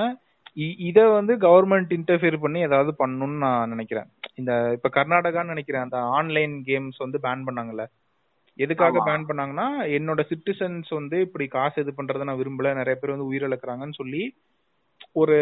[0.81, 4.09] இத வந்து கவர்மெண்ட் இன்டர்ஃபியர் பண்ணி ஏதாவது பண்ணணும்னு நான் நினைக்கிறேன்.
[4.35, 7.85] இந்த இப்ப கர்நாடகான்னு நினைக்கிறேன் அந்த ஆன்லைன் கேம்ஸ் வந்து பேன் பண்ணாங்கல்ல.
[8.59, 8.99] எதுக்காக.
[9.07, 9.67] பேன் பண்ணாங்கன்னா
[9.97, 14.23] என்னோட சிட்டிசன்ஸ் வந்து இப்படி காசு இது பண்றதை நான் விரும்பல நிறைய பேர் வந்து உயிரிழக்கிறாங்கன்னு சொல்லி
[15.13, 15.37] ஒரு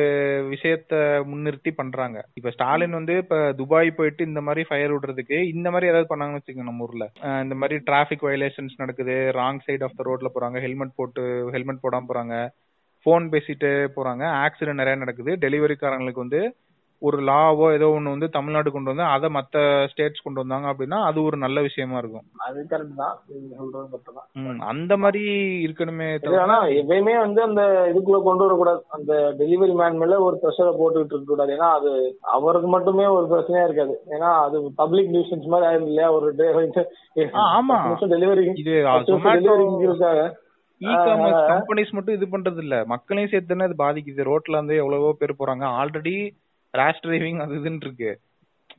[0.50, 0.94] விஷயத்த
[1.30, 2.18] முன்னிறுத்தி பண்றாங்க.
[2.34, 6.68] இப்ப ஸ்டாலின் வந்து இப்ப துபாய் போயிட்டு இந்த மாதிரி ஃபயர் விடுறதுக்கு இந்த மாதிரி ஏதாவது பண்ணாங்கன்னு வச்சுக்கோங்க
[6.70, 7.06] நம்ம ஊர்ல.
[7.42, 12.08] இந்த மாதிரி டிராபிக் வயலேஷன்ஸ் நடக்குது ராங் சைடு ஆஃப் த ரோட்ல போறாங்க ஹெல்மெட் போட்டு ஹெல்மெட் போடாம
[12.08, 12.36] போறாங்க.
[13.04, 14.24] ஃபோன் பேசிட்டு போறாங்க.
[14.44, 15.32] ஆக்சிடென்ட் நிறைய நடக்குது.
[15.42, 16.42] டெலிவரிக்காரங்களுக்கு வந்து
[17.02, 19.56] ஒரு லாவோ ஏதோ ஒண்ணு வந்து தமிழ்நாடு கொண்டு வந்து அதை மத்த
[19.90, 22.24] ஸ்டேட்ஸ் கொண்டு வந்தாங்க அப்படின்னா அது ஒரு நல்ல விஷயமா இருக்கும்.
[22.46, 23.16] அது கரெக்ட் தான்.
[23.30, 24.28] நீங்க சொல்றது கரெக்ட் தான்.
[24.42, 25.22] ம், அந்த மாதிரி
[25.64, 26.06] இருக்கணுமே
[26.42, 28.80] ஆனா எப்பயுமே வந்து அந்த இதுக்குள்ள கொண்டு வரக்கூடாது.
[28.90, 31.92] அந்த டெலிவரி மேன் மேல ஒரு ப்ரெஷரை போட்டுக்கிட்டு இருக்க கூடாது ஏன்னா அது
[32.32, 33.96] அவருக்கு மட்டுமே ஒரு பிரச்சனையா இருக்காது.
[34.14, 36.30] ஏன்னா அது பப்ளிக் நியூசன்ஸ் மாதிரி ஆயிரும் இல்லையா ஒரு
[37.50, 37.78] ஆமா.
[38.14, 40.24] டெலிவரி டெலிவரிங்கிறதுக்காக
[40.80, 44.28] இ காமர்ஸ் கம்பெனிஸ் மட்டும் இது பண்றது இல்ல மக்களையும் சேர்த்து தானே இது பாதிக்குது.
[44.30, 45.64] ரோட்ல வந்து எவ்வளவோ பேர் போறாங்க.
[45.80, 46.14] ஆல்ரெடி
[46.74, 48.12] ரேஷ் டிரைவிங் அது இதுன்னு இருக்கு.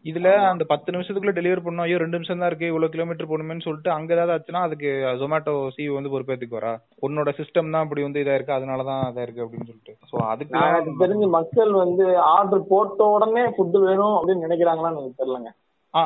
[0.05, 1.85] இதுல அந்த பத்து நிமிஷத்துக்குள்ள டெலிவரி பண்ணோம்.
[1.85, 2.69] ஐயோ ரெண்டு நிமிஷம் தான் இருக்கு.
[2.71, 4.89] இவ்வளவு கிலோமீட்டர் போகணுமேன்னு சொல்லிட்டு அங்க ஏதாவது ஆச்சுன்னா அதுக்கு
[5.21, 6.73] ஜொமேட்டோ சி வந்து பொறுப்பேத்துக்கு வரா
[7.07, 8.57] உன்னோட சிஸ்டம் தான் அப்படி வந்து இதா இருக்கு.
[8.57, 9.95] அதனாலதான் இதா இருக்கு அப்படின்னு சொல்லிட்டு.
[10.11, 10.61] சோ அதுக்கு
[11.03, 15.51] தெரிஞ்சு மக்கள் வந்து ஆர்டர் போட்ட உடனே ஃபுட் வேணும் அப்படின்னு நினைக்கிறாங்களான்னு எனக்கு தெரியலங்க.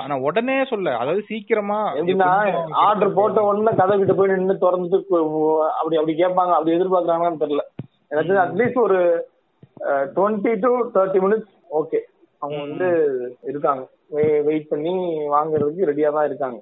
[0.10, 0.96] நான் உடனே சொல்ல.
[1.02, 1.78] அதாவது சீக்கிரமா
[2.86, 5.00] ஆர்டர் போட்ட உடனே கதை கிட்ட போய் நின்று திறந்துட்டு
[5.78, 6.54] அப்படி அப்படி கேட்பாங்க.
[6.58, 7.66] அப்படி எதிர்பார்க்கறாங்களான்னு தெரியல.
[8.14, 9.00] எனக்கு அட்லீஸ்ட் ஒரு
[10.16, 12.00] twenty to thirty minutes okay
[12.42, 12.88] அவங்க வந்து
[13.52, 13.82] இருக்காங்க.
[14.46, 14.92] வெயிட் பண்ணி
[15.34, 16.58] வாங்குறதுக்கு ரெடியா தான் இருக்காங்க.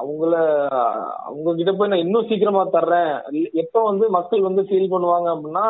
[0.00, 0.32] அவங்கள
[1.28, 3.12] அவங்க கிட்ட போய் நான் இன்னும் சீக்கிரமா தர்றேன்.
[3.62, 5.64] எப்ப வந்து மக்கள் வந்து ஃபீல் பண்ணுவாங்க அப்படின்னா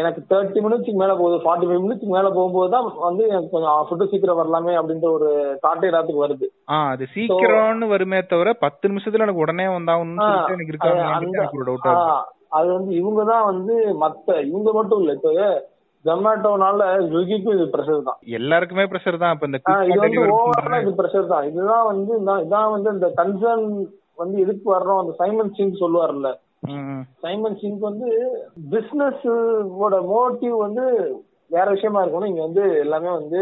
[0.00, 4.10] எனக்கு தேர்ட்டி மினிட்ஸ்க்கு மேல போகுது ஃபார்ட்டி ஃபைவ் மினிட்ஸ்க்கு மேல போகும்போது தான் வந்து எனக்கு கொஞ்சம் ஃபுட்டு
[4.12, 5.30] சீக்கிரம் வரலாமே அப்படின்ற ஒரு
[5.66, 6.48] தாட்டே எல்லாத்துக்கும் வருது.
[6.84, 11.04] அது சீக்கிரம்னு வருமே தவிர பத்து நிமிஷத்துல எனக்கு உடனே வந்தாகணும்னு எனக்கு இருக்காங்க
[12.56, 15.30] அது வந்து இவங்க தான் வந்து மத்த இவங்க மட்டும் இல்ல இப்போ
[16.04, 18.16] ஜொமேட்டோனால ஸ்விக்கிக்கும் இது ப்ரெஷர் தான்.
[18.20, 19.32] எல்லாருக்குமே ப்ரெஷர் தான்.
[19.32, 21.46] இப்ப இந்த இது வந்து ஓவராலா இது ப்ரெஷர் தான்.
[21.46, 23.86] இதுதான் வந்து இதான் வந்து இந்த கன்சர்ன்
[24.16, 24.98] வந்து எதுக்கு வர்றோம்?
[24.98, 26.34] அந்த சைமன் சிங் சொல்லுவார்ல.
[27.18, 28.38] சைமன் சிங் வந்து
[28.70, 29.26] பிசினஸ்
[29.88, 31.14] மோட்டிவ் வந்து
[31.46, 32.26] வேற விஷயமா இருக்கணும்.
[32.26, 33.40] இங்க வந்து எல்லாமே வந்து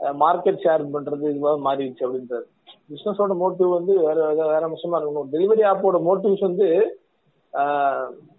[0.00, 2.46] மார்க்கெட் ஷேர் பண்றது இதுவாக மாறிடுச்சு அப்படின்றாரு.
[2.90, 5.28] பிசினஸோட மோட்டிவ் வந்து வேற வேற- வேற விஷயமா இருக்கணும்.
[5.32, 6.98] டெலிவரி ஆப்போட மோட்டிவ்ஸ் வந்து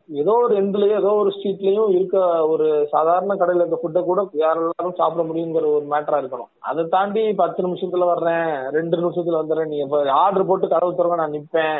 [0.09, 2.17] ஏதோ ஒரு எண்ட்லயோ ஏதோ ஒரு ஸ்ட்ரீட்லயும் இருக்க
[2.47, 6.51] ஒரு சாதாரண கடையில இருக்க ஃபுட்டை கூட யாரெல்லாரும் சாப்பிட முடியுங்கிற ஒரு மேட்டரா இருக்கணும்.
[6.69, 9.79] அதை தாண்டி பத்து நிமிஷத்துல வர்றேன் ரெண்டு நிமிஷத்துல வந்துடுறேன் நீ
[10.23, 11.79] ஆர்டர் போட்டு கதவு திறங்க நான் நிப்பேன்.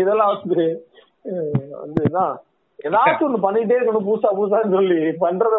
[0.00, 0.66] இதெல்லாம் வந்து
[1.82, 2.34] வந்து இதான்
[2.78, 4.98] ஏதாச்சும் ஒண்ணு பண்ணிட்டே இருக்கணும் புதுசா புதுசான்னு சொல்லி.
[5.22, 5.54] பண்றத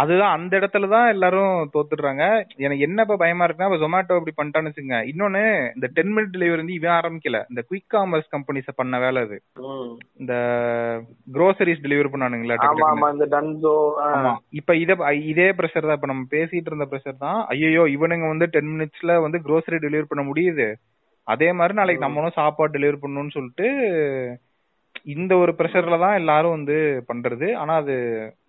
[0.00, 0.34] அதுதான்.
[0.34, 2.24] அந்த இடத்துல தான் எல்லாரும் தோத்துடுறாங்க.
[2.56, 5.42] எனக்கு என்ன இப்ப பயமா இருக்குன்னா இப்ப ஜொமேட்டோ இப்படி பண்ணிட்டான்னு வச்சுங்க இன்னொன்னு
[5.74, 7.38] இந்த டென் மினிட் டெலிவரி வந்து இவன் ஆரம்பிக்கல.
[7.50, 9.38] இந்த குயிக் காமர்ஸ் கம்பெனிஸ் பண்ண வேலை அது.
[10.20, 10.34] இந்த
[11.34, 12.58] க்ரோசரிஸ் டெலிவரி பண்ணானுங்களா
[14.52, 14.92] இப்ப இத
[15.32, 15.98] இதே ப்ரெஷர் தான்.
[15.98, 17.40] இப்ப நம்ம பேசிட்டு இருந்த ப்ரெஷர் தான்.
[17.48, 20.68] ஐயோ இவனுங்க வந்து டென் மினிட்ஸ்ல வந்து க்ரோசரி டெலிவரி பண்ண முடியுது.
[21.26, 23.66] அதே மாதிரி நாளைக்கு நம்மளும் சாப்பாடு டெலிவரி பண்ணணும்னு சொல்லிட்டு
[25.12, 26.76] இந்த ஒரு ப்ரெஷர்ல தான் எல்லாரும் வந்து
[27.10, 27.46] பண்றது.
[27.56, 27.94] ஆனா அது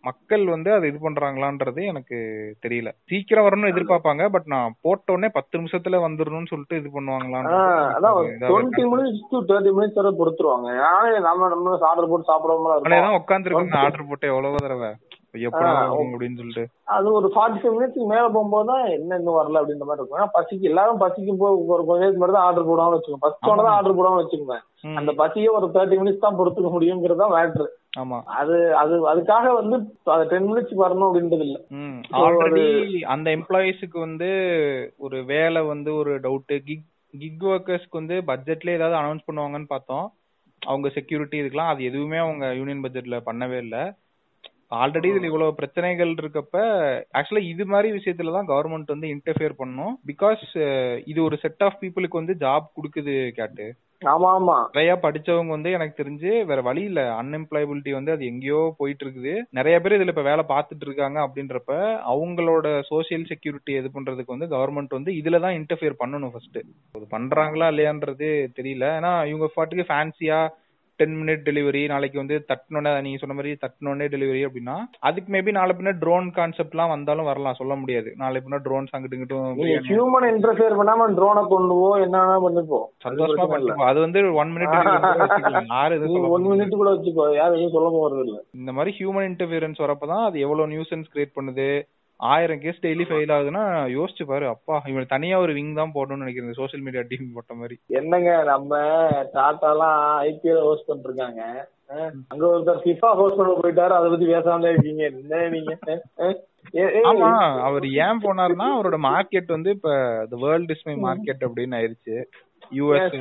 [0.02, 2.18] மக்கள் வந்து அது இது பண்றாங்களான்றது எனக்கு
[2.66, 2.90] தெரியல.
[3.12, 7.54] சீக்கிரம் வரணும்னு எதிர்பார்ப்பாங்க பட் நான் போட்ட உடனே பத்து நிமிஷத்துல வந்துடணும்னு சொல்லிட்டு இது பண்ணுவாங்களான்னு
[10.22, 10.70] பொறுத்துருவாங்க.
[11.92, 12.30] ஆர்டர் போட்டு
[13.08, 14.92] தான் உட்காந்துருக்கோங்க ஆர்டர் போட்டு எவ்வளவு தடவை.
[15.34, 16.64] அப்படின்னு சொல்லிட்டு.
[16.96, 20.20] அது ஒரு ஃபார்ட்டி ஃபைவ் மினிட்ஸ்க்கு மேல போகும்போது தான் என்ன இன்னும் வரல அப்படின்ற மாதிரி இருக்கும்.
[20.20, 23.24] ஏன்னா பசிக்கு எல்லாரும் பசிக்கும் போது ஒரு கொஞ்ச நேரத்துக்கு மட்டும் தான் ஆர்டர் போடாம வச்சுக்கோங்க.
[23.26, 24.58] பசிச்சோட தான் ஆர்டர் போடாம வச்சுக்கோங்க.
[25.00, 27.68] அந்த பசியே ஒரு தேர்ட்டி மினிட்ஸ் தான் பொறுத்துக்க முடியுங்கிறது தான் மேட்ரு
[28.02, 28.18] ஆமா.
[28.40, 29.76] அது அது அதுக்காக வந்து
[30.14, 31.58] அது டென் மினிட்ஸ் வரணும் அப்படின்றது இல்ல.
[32.22, 32.64] ஆல்ரெடி
[33.14, 34.30] அந்த எம்ப்ளாயிஸ்க்கு வந்து
[35.06, 40.06] ஒரு வேலை வந்து ஒரு டவுட் கிக் கிக் ஒர்க்கர்ஸ்க்கு வந்து பட்ஜெட்ல ஏதாவது அனௌன்ஸ் பண்ணுவாங்கன்னு பார்த்தோம்.
[40.62, 43.78] அவங்க செக்யூரிட்டி இதுக்கெல்லாம் அது எதுவுமே அவங்க யூனியன் பட்ஜெட்ல பண்ணவே இல்ல.
[44.82, 46.58] ஆல்ரெடி இதுல இவ்வளவு பிரச்சனைகள் இருக்கப்ப
[47.18, 49.94] ஆக்சுவலா இது மாதிரி விஷயத்துல தான் கவர்மெண்ட் வந்து இன்டர்ஃபியர் பண்ணும்.
[50.12, 50.44] பிகாஸ்
[51.12, 53.68] இது ஒரு செட் ஆஃப் பீப்புளுக்கு வந்து ஜாப் கொடுக்குது கேட்டு.
[54.02, 54.56] ஆமா ஆமா.
[54.72, 57.02] நிறைய படிச்சவங்க வந்து எனக்கு தெரிஞ்சு வேற வழி இல்ல.
[57.20, 61.76] அன்எம்ப்ளாயபிலிட்டி வந்து அது எங்கேயோ போயிட்டு இருக்குது நிறைய பேர் இதுல இப்ப வேலை பார்த்துட்டு இருக்காங்க அப்படின்றப்ப
[62.14, 66.60] அவங்களோட சோசியல் செக்யூரிட்டி இது பண்றதுக்கு வந்து கவர்மெண்ட் வந்து இதுல தான் இன்டர்ஃபியர் பண்ணணும் ஃபர்ஸ்ட்
[66.96, 68.30] அது பண்றாங்களா இல்லையான்றது
[68.60, 68.88] தெரியல.
[69.00, 70.42] ஏன்னா இவங்க பாட்டுக்கு ஃபேன்சியா
[71.00, 75.74] டென் மினிட் டெலிவரி நாளைக்கு வந்து தட்டினோடனே நீங்க சொன்ன மாதிரி தட்டினோடனே டெலிவரி அப்படின்னா அதுக்கு மேபி நாளை
[75.74, 78.10] பின்ன ட்ரோன் கான்செப்ட்லாம் வந்தாலும் வரலாம் சொல்ல முடியாது.
[78.18, 83.90] நாளை பின்ன ட்ரோன்ஸ் அங்கிட்டு இங்கிட்டும் ஹியூமன் இன்டர்ஃபியர் பண்ணாம ட்ரோனை கொண்டு போ என்ன பண்ணிப்போ சந்தோஷமா பண்ணிப்போம்
[83.90, 84.78] அது வந்து ஒன் மினிட்
[85.72, 85.98] யாரு
[86.32, 90.72] ஒன் மினிட் கூட வச்சுக்கோ யாரும் சொல்ல போறது இல்ல இந்த மாதிரி ஹியூமன் இன்டர்ஃபியரன்ஸ் வரப்பதான் அது எவ்வளவு
[90.74, 91.68] நியூசன்ஸ் கிரியேட் பண்ணுது
[92.30, 93.64] ஆயிரம் கேஸ் டெய்லி ஃபெயில் ஆகுதுன்னா
[93.94, 97.76] யோசிச்சு பாரு அப்பா இவன் தனியா ஒரு விங் தான் போடணும்னு நினைக்கிறேன் சோஷியல் மீடியா டீம் போட்ட மாதிரி.
[98.00, 98.72] என்னங்க நம்ம
[99.34, 101.42] டாட்டாலாம் ஐபிஎல் ஹோஸ்ட் பண்ணிருக்காங்க.
[101.94, 105.04] அஹ், அங்க ஒருத்தர் ஃபிஃபா ஹோஸ்ட் பண்ண போயிட்டாரு அதை பத்தி பேசாமலே இருக்கீங்க.
[105.12, 105.74] என்ன நீங்க?
[107.10, 107.32] ஆமா
[107.66, 109.90] அவர் ஏன் போனாருன்னா அவரோட மார்க்கெட் வந்து இப்ப
[110.32, 110.96] the world is my.
[111.06, 112.16] Market அப்படின்னு ஆயிருச்சு.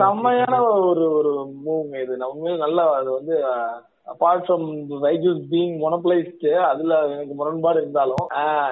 [0.03, 0.55] செம்மையான
[0.85, 1.33] ஒரு ஒரு
[1.65, 2.15] மூவ்ங்க இது.
[2.17, 3.35] நம்ம நல்லா அது வந்து
[4.07, 4.67] apart from
[5.05, 8.27] Byju's being monopolised அதுல எனக்கு முரண்பாடு இருந்தாலும்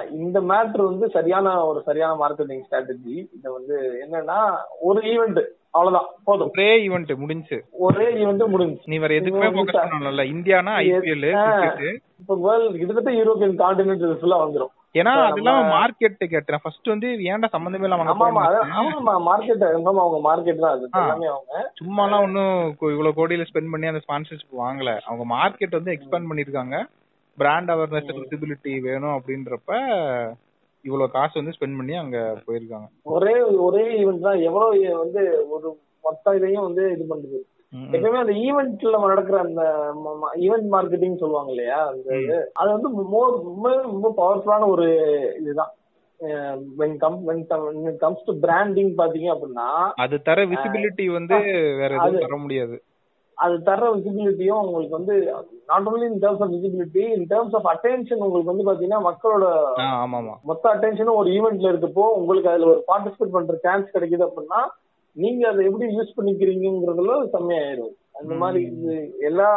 [0.09, 4.39] இந்த மேட்ரு வந்து சரியான ஒரு சரியான மார்க்கெட்டிங் ஸ்ட்ராட்டஜி இது வந்து என்னன்னா
[4.79, 5.41] ஒரு ஈவெண்ட்
[5.73, 6.49] அவ்வளவுதான் போதும்.
[6.53, 7.57] ஒரே ஈவெண்ட் முடிஞ்சு.
[7.85, 8.81] ஒரே ஈவெண்ட் முடிஞ்சு.
[8.85, 11.27] நீ வேற எதுக்குமே ஃபோக்கஸ் பண்ணல இந்தியானா ஐபிஎல்
[12.21, 14.73] இப்ப வேர்ல்ட் கிட்டத்தட்ட யூரோப்பியன் கான்டினென்ட் ஃபுல்லா வந்துரும்.
[14.95, 16.61] ஏன்னா அதெல்லாம் மார்க்கெட் கேட்டேன்.
[16.63, 18.25] ஃபர்ஸ்ட் வந்து ஏன்டா சம்பந்தமே இல்லாம ஆமா
[19.27, 20.87] மார்க்கெட் அவங்க மார்க்கெட் தான் அது.
[21.01, 21.61] எல்லாமே அவங்க.
[21.81, 22.55] சும்மாலாம் ஒன்னும்
[22.93, 24.93] இவ்வளவு கோடியில ஸ்பெண்ட் பண்ணி அந்த ஸ்பான்சர்ஷிப் வாங்கல.
[25.07, 26.75] அவங்க மார்க்கெட் வந்து எக்ஸ்பேண்ட் பண்ணிருக்காங்க
[27.37, 29.71] பிராண்ட் அவேர்னஸ் விசிபிலிட்டி வேணும் அப்படின்றப்ப
[30.85, 32.87] இவ்வளவு காசு வந்து ஸ்பெண்ட் பண்ணி அங்க போயிருக்காங்க.
[33.15, 33.33] ஒரே
[33.67, 34.39] ஒரே ஈவெண்ட் தான்.
[34.49, 35.67] எவ்வளவு வந்து ஒரு
[36.03, 37.39] மொத்த இதையும் வந்து இது பண்ணுது.
[37.73, 37.91] ம், ம்.
[37.91, 39.61] எப்பவுமே அந்த ஈவெண்ட்ல நடக்கிற அந்த
[40.39, 41.77] ஈவெண்ட் மார்க்கெட்டிங் சொல்லுவாங்க இல்லையா?
[41.87, 42.37] அந்த இது.
[42.53, 44.87] அது வந்து ரொம்ப ரொம்ப பவர்ஃபுல்லான ஒரு
[45.39, 45.71] இதுதான்.
[46.79, 47.43] When come when
[47.97, 49.67] comes to branding பாத்தீங்க அப்படின்னா
[49.97, 51.37] அது தர விசிபிலிட்டி வந்து
[51.77, 52.75] வேற எதுவும் அது- தர முடியாது.
[53.37, 55.15] அது தர்ற விசிபிலிட்டியும் உங்களுக்கு வந்து
[55.65, 59.45] not only in terms of visibility in terms of attention உங்களுக்கு வந்து பாத்தீங்கன்னா மக்களோட
[60.43, 64.61] மொத்த அட்டென்ஷனும் ஒரு ஈவெண்ட்ல இருக்கப்போ உங்களுக்கு அதுல ஒரு பார்ட்டிசிபேட் பண்ற சான்ஸ் கிடைக்குது அப்படின்னா
[65.15, 69.49] நீங்க அதை எப்படி யூஸ் பண்ணிக்கிறீங்கிறதுல செம்மையாயிரும் அந்த மாதிரி இது எல்லா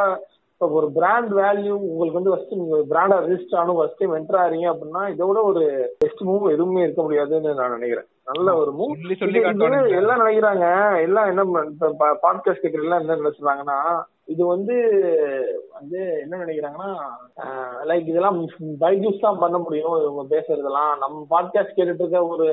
[0.52, 4.66] இப்போ ஒரு பிராண்ட் வேல்யூ உங்களுக்கு வந்து ஃபர்ஸ்ட் நீங்க பிராண்டா ரெஜிஸ்டர் ஆனும் ஃபர்ஸ்ட் டைம் என்டர் ஆறீங்க
[4.70, 5.62] அப்படின்னா இதோட ஒரு
[5.98, 8.06] பெஸ்ட் மூவ் எதுவுமே இருக்க முடியாதுன்னு நான் நினைக்கிறேன்.
[8.31, 8.93] நல்ல ஒரு மூவ்
[10.01, 10.66] எல்லாம் நினைக்கிறாங்க.
[11.06, 11.43] எல்லாம் என்ன
[12.24, 13.78] பாட்காஸ்ட் கேட்கற எல்லாம் என்ன நினைச்சுறாங்கன்னா
[14.26, 14.76] இது வந்து
[15.78, 16.93] வந்து என்ன நினைக்கிறாங்கன்னா
[17.85, 18.39] லைக் இதெல்லாம்
[18.85, 20.94] பைஜூஸ் தான் பண்ண முடியும் இவங்க பேசுறதெல்லாம்.
[21.02, 22.48] நம்ம பாட்காஸ்ட் கேட்டுட்டு இருக்க ஒரு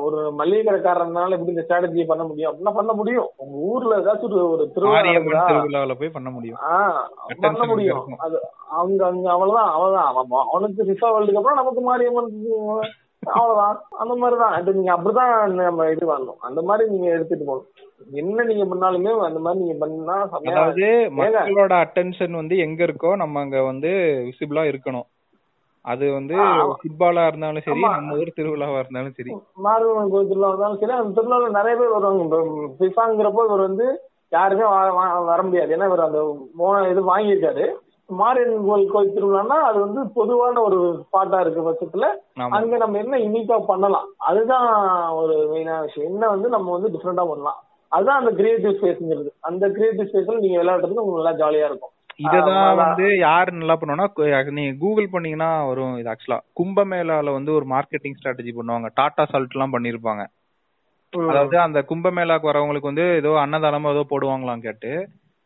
[0.00, 2.52] ஒரு மளிகை கடைக்காரனால எப்படி இந்த ஸ்ட்ராட்டஜியை பண்ண முடியும்?
[2.52, 3.28] அப்படின்னா பண்ண முடியும்.
[3.36, 4.70] உங்க ஊர்ல ஏதாச்சும் ஒரு-?
[4.74, 6.58] திருவிழாவில போய் பண்ண முடியும்.
[7.40, 8.04] பண்ண முடியும்.
[8.16, 8.40] அது
[8.70, 12.30] அவங்க அங்க அவ்வளவுதான் அவன்தான் அவன் அவனுக்கு ஃபிஃபா வேர்ல்டுக்கு அப்புறம் நமக்கு மாரியம்மன்
[13.26, 13.82] அவ்வளவுதான்.
[13.98, 14.60] அந்த மாதிரிதான்.
[14.60, 16.36] இது நீங்க அப்படிதான் நம்ம இது பண்ணணும்.
[16.38, 17.68] அந்த மாதிரி நீங்க எடுத்துட்டு போகணும்.
[18.12, 20.86] என்ன நீங்க பண்ணாலுமே அந்த மாதிரி நீங்க பண்ணா அதாவது
[21.16, 23.88] மக்களோட அட்டென்ஷன் வந்து எங்க இருக்கோ நம்ம அங்க வந்து
[24.28, 25.06] விசிபிளா இருக்கணும்.
[25.84, 26.34] அது வந்து.
[26.80, 27.80] ஃபுட்பாலா இருந்தாலும் சரி.
[27.84, 29.32] நம்ம ஊர் திருவிழாவா இருந்தாலும் சரி.
[29.66, 32.22] மாரியம்மன் கோயில் திருவிழா வந்தாலும் சரி அந்த திருவிழால நிறைய பேர் வருவாங்க.
[32.26, 32.40] இப்போ
[32.78, 33.86] ஃபிஃபாங்கிறப்போ இவர் வந்து
[34.32, 34.66] யாருமே
[35.30, 35.74] வர முடியாது.
[35.76, 36.20] ஏன்னா இவர் அந்த
[36.92, 37.66] இது வாங்கியிருக்காரு.
[38.10, 42.08] மாரியம்மன் கோயில் கோயில் திருவிழான்னா அது வந்து பொதுவான ஒரு ஸ்பாட்டா இருக்கு பட்சத்துல
[42.56, 44.08] அங்க நம்ம என்ன யூனிக்கா பண்ணலாம்?
[44.30, 44.66] அதுதான்
[45.20, 46.10] ஒரு மெயினான விஷயம்.
[46.10, 47.60] என்ன வந்து நம்ம வந்து டிஃப்ரெண்டா பண்ணலாம்?
[47.92, 51.93] அதுதான் அந்த கிரியேட்டிவ் ஸ்பேஸ்ங்கிறது அந்த கிரியேட்டிவ் ஸ்பேஸ்ல நீங்க விளையாடுறதுக்கு உங்களுக்கு நல்லா ஜாலியா இருக்கும்.
[52.18, 52.76] இததான்.
[52.82, 54.06] வந்து யாரு நல்லா பண்ணுவோம்னா
[54.58, 59.74] நீங்க கூகுள் பண்ணீங்கன்னா வரும் இது ஆக்சுவலா கும்பமேளால வந்து ஒரு மார்க்கெட்டிங் ஸ்ட்ராட்டஜி பண்ணுவாங்க டாடா சால்ட் எல்லாம்
[59.74, 60.24] பண்ணிருப்பாங்க.
[61.12, 64.92] அதாவது அந்த கும்பமேளாக்கு வரவங்களுக்கு வந்து ஏதோ அன்னதானமோ ஏதோ போடுவாங்களாம் கேட்டு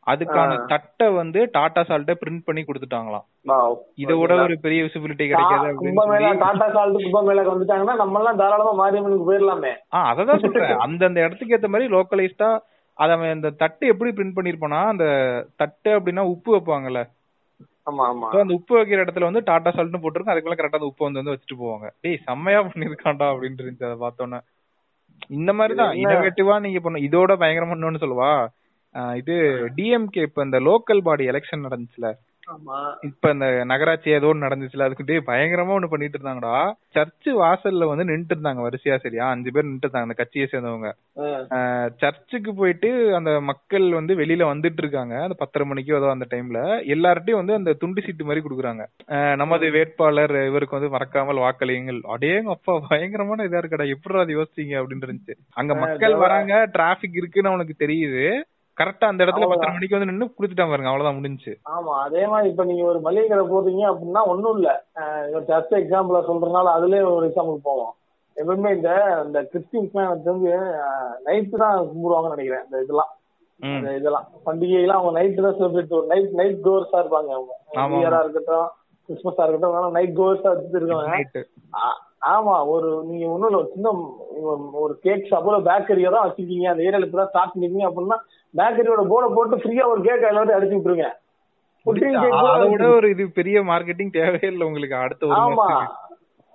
[0.07, 0.53] அதுக்கான.
[0.71, 3.25] தட்டை வந்து டாடா சால்ட்டே பிரிண்ட் பண்ணி கொடுத்துட்டாங்களாம்.
[4.03, 9.29] இதை விட ஒரு பெரிய விசிபிலிட்டி கிடைக்காது கும்பமேளா டாடா சால்ட் கும்பமேளாக்கு வந்துட்டாங்கன்னா நம்ம எல்லாம் தாராளமா மாரியம்மனுக்கு
[9.29, 9.73] போயிடலாமே
[10.05, 12.51] அததான் சொல்றேன் அந்தந்த இடத்துக்கு ஏத்த மாதிரி லோக்கலைஸ்டா
[12.99, 15.05] அத அவன் இந்த தட்டு எப்படி பிரிண்ட் பண்ணிருப்பானா அந்த
[15.57, 17.03] தட்டு அப்படின்னா உப்பு வைப்பாங்கல்ல.
[17.91, 18.29] ஆமா ஆமா.
[18.31, 20.35] So, அந்த உப்பு வைக்கிற இடத்துல வந்து டாடா சால்ட்னு போட்டிருக்கும்.
[20.35, 21.91] அதுக்கு மேல கரெக்டா அந்த உப்பு வந்து வந்து வச்சுட்டு போவாங்க.
[22.01, 24.41] டேய் செம்மையா பண்ணிருக்கான்டா அப்படின்னு இருந்துச்சு அதை பார்த்தோன்னே.
[25.29, 25.95] இந்த மாதிரிதான்?
[25.95, 28.33] இனோவேட்டிவா நீங்க பண்ண இதோட பயங்கரமா இன்னொன்னு சொல்லுவா.
[29.17, 29.35] இது
[29.77, 32.15] டிஎம்கே இப்ப இந்த லோக்கல் பாடி எலெக்ஷன் நடந்துச்சுல.
[33.09, 36.55] இப்ப இந்த நகராட்சி ஏதோ ஒண்ணு நடந்துச்சுல அதுக்கு டேய் பயங்கரமா ஒண்ணு பண்ணிட்டு இருந்தாங்கடா.
[36.97, 39.25] சர்ச் வாசல்ல வந்து நின்னுட்டு இருந்தாங்க வரிசையா சரியா.
[39.35, 40.91] அஞ்சு பேர் நின்னுட்டு இருந்தாங்க அந்த கட்சியை சேர்ந்தவங்க.
[42.03, 45.15] சர்ச்சுக்கு போயிட்டு அந்த மக்கள் வந்து வெளியில வந்துட்டு இருக்காங்க.
[45.27, 46.61] அந்த பத்தரை மணிக்கோ ஏதோ அந்த டைம்ல
[46.97, 48.85] எல்லார்ட்டையும் வந்து அந்த துண்டு சீட்டு மாதிரி கொடுக்குறாங்க.
[49.43, 52.01] நமது வேட்பாளர் இவருக்கு வந்து மறக்காமல் வாக்களியுங்கள்.
[52.15, 53.89] அடேங்க அப்பா பயங்கரமான இதா இருக்கடா.
[53.97, 55.37] எப்படி அது யோசிச்சீங்க அப்படின்னு இருந்துச்சு.
[55.61, 58.25] அங்க மக்கள் வராங்க டிராபிக் இருக்குன்னு அவனுக்கு தெரியுது.
[58.79, 60.89] கரெக்டா அந்த இடத்துல பத்தரை மணிக்கு வந்து நின்னு குடுத்துட்டான் பாருங்க.
[60.89, 61.53] அவ்வளவுதான் முடிஞ்சுச்சு.
[61.71, 64.71] ஆமா அதே மாதிரி இப்ப நீங்க ஒரு மளிகை கடை போடுறீங்க அப்படின்னா ஒண்ணும் இல்ல.
[65.49, 67.93] ஜஸ்ட் எக்ஸாம்பிள சொல்றதுனால அதுலயே ஒரு எக்ஸாம்பிள் போவோம்.
[68.37, 68.91] எப்பவுமே இந்த
[69.27, 70.53] இந்த கிறிஸ்டின்ஸ்லாம் எனக்கு தெரிஞ்சு
[71.27, 73.13] நைட்டு தான் கும்பிடுவாங்கன்னு நினைக்கிறேன் இந்த இதெல்லாம்.
[73.61, 74.27] இந்த இதெல்லாம்.
[74.47, 77.55] பண்டிகைலாம் அவங்க நைட்டு தான் செலிப்ரேட் நைட் நைட் கோர்ஸா இருப்பாங்க அவங்க.
[77.97, 78.69] இயரா இருக்கட்டும்
[79.09, 81.07] கிறிஸ்மஸா இருக்கட்டும் நைட் கோர்ஸா வச்சுட்டு இருக்காங்க.
[82.29, 83.91] ஆமா ஒரு நீங்க ஒண்ணும் இல்ல ஒரு சின்ன
[84.45, 86.67] ஒரு- ஒரு கேக் ஷாப்போ பேக்கரியா தான் வச்சிருக்கீங்க.
[86.67, 88.19] அந்த ஏரியால இப்பதான் ஸ்டார்ட் பண்ணிருக்கீங்க அப்படின்னா
[88.55, 91.09] பேக்கரியோட போர்டை போட்டு ஃப்ரீயா ஒரு கேக் எல்லாத்தையும் அடிச்சு விட்டுருங்க.
[92.53, 95.69] அதை விட ஒரு இது பெரிய மார்க்கெட்டிங் தேவையே இல்ல உங்களுக்கு அடுத்த ஆமா.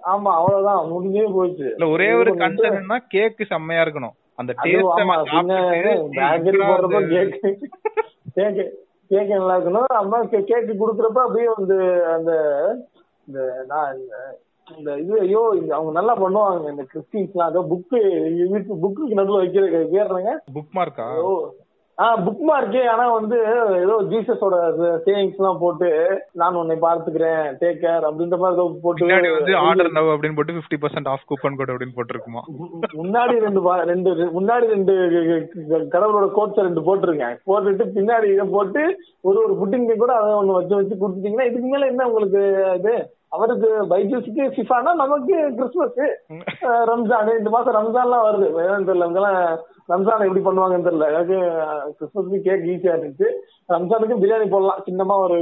[0.02, 0.82] ஆமா அவ்வளவுதான்.
[0.92, 1.68] முடிஞ்சே போச்சு.
[1.76, 4.16] இல்ல ஒரே ஒரு கன்சர்ன்னா கேக் செம்மையா இருக்கணும்.
[4.42, 5.00] அந்த டேஸ்ட்
[8.36, 8.60] கேக் கேக்
[9.12, 9.88] கேக் நல்லா இருக்கணும்.
[10.02, 11.78] அம்மா கேக் குடுக்குறப்ப அப்படியே வந்து
[12.16, 12.32] அந்த
[13.28, 13.40] இந்த
[13.72, 14.00] நான்
[14.68, 15.42] இந்த இது ஐயோ
[15.76, 16.70] அவங்க நல்லா பண்ணுவாங்க.
[16.74, 18.00] இந்த கிறிஸ்டின்ஸ்லாம் அதோ புக்கு
[18.52, 21.08] வீட்டு புக்குக்கு நடுவில் வைக்கிற பேருங்க புக் மார்க்கா
[21.98, 23.38] ஓ ஆ புக் மார்க்கே ஆனா வந்து
[23.82, 24.56] ஏதோ ஜீசஸோட
[25.04, 25.90] சேவிங்ஸ் எல்லாம் போட்டு
[26.40, 28.66] நான் உன்னை பார்த்துக்கிறேன் டேக் கேர் அப்படின்ற மாதிரி ஏதோ
[29.00, 32.42] பின்னாடி வந்து போட்டு ஆர்டர் நவ் அப்படின்னு போட்டு 50% பர்சன்ட் ஆஃப் கூப்பன் கோட் அப்படின்னு போட்டிருக்குமா?
[33.00, 33.62] முன்னாடி ரெண்டு
[33.92, 34.96] ரெண்டு முன்னாடி ரெண்டு
[35.94, 38.84] கடவுளோட கோட்ஸை ரெண்டு போட்டிருங்க போட்டுட்டு பின்னாடி இதை போட்டு
[39.24, 42.42] ஒரு ஒரு புட்டிங்க கூட அதை ஒண்ணு வச்சு வச்சு கொடுத்துட்டீங்கன்னா இதுக்கு மேல என்ன உங்களுக்கு
[42.80, 42.96] இது?
[43.34, 46.02] அவருக்கு பைஜூஸுக்கு ஃபிஃபானா நமக்கு கிறிஸ்துமஸ்
[46.92, 47.32] ரம்ஜான்.
[47.40, 48.50] இந்த மாசம் ரம்ஜான்லாம் வருது.
[48.58, 49.40] வேணும்னு தெரியல இவங்கெல்லாம்
[49.92, 51.08] ரம்ஜான் எப்படி பண்ணுவாங்கன்னு தெரியல.
[51.14, 51.38] எனக்கு
[51.98, 53.28] கிறிஸ்துமஸ்க்கு கேக் ஈஸியா இருந்துச்சு.
[53.70, 54.80] ரம்ஜானுக்கு பிரியாணி போடலாம்.
[54.88, 55.36] சின்னமா ஒரு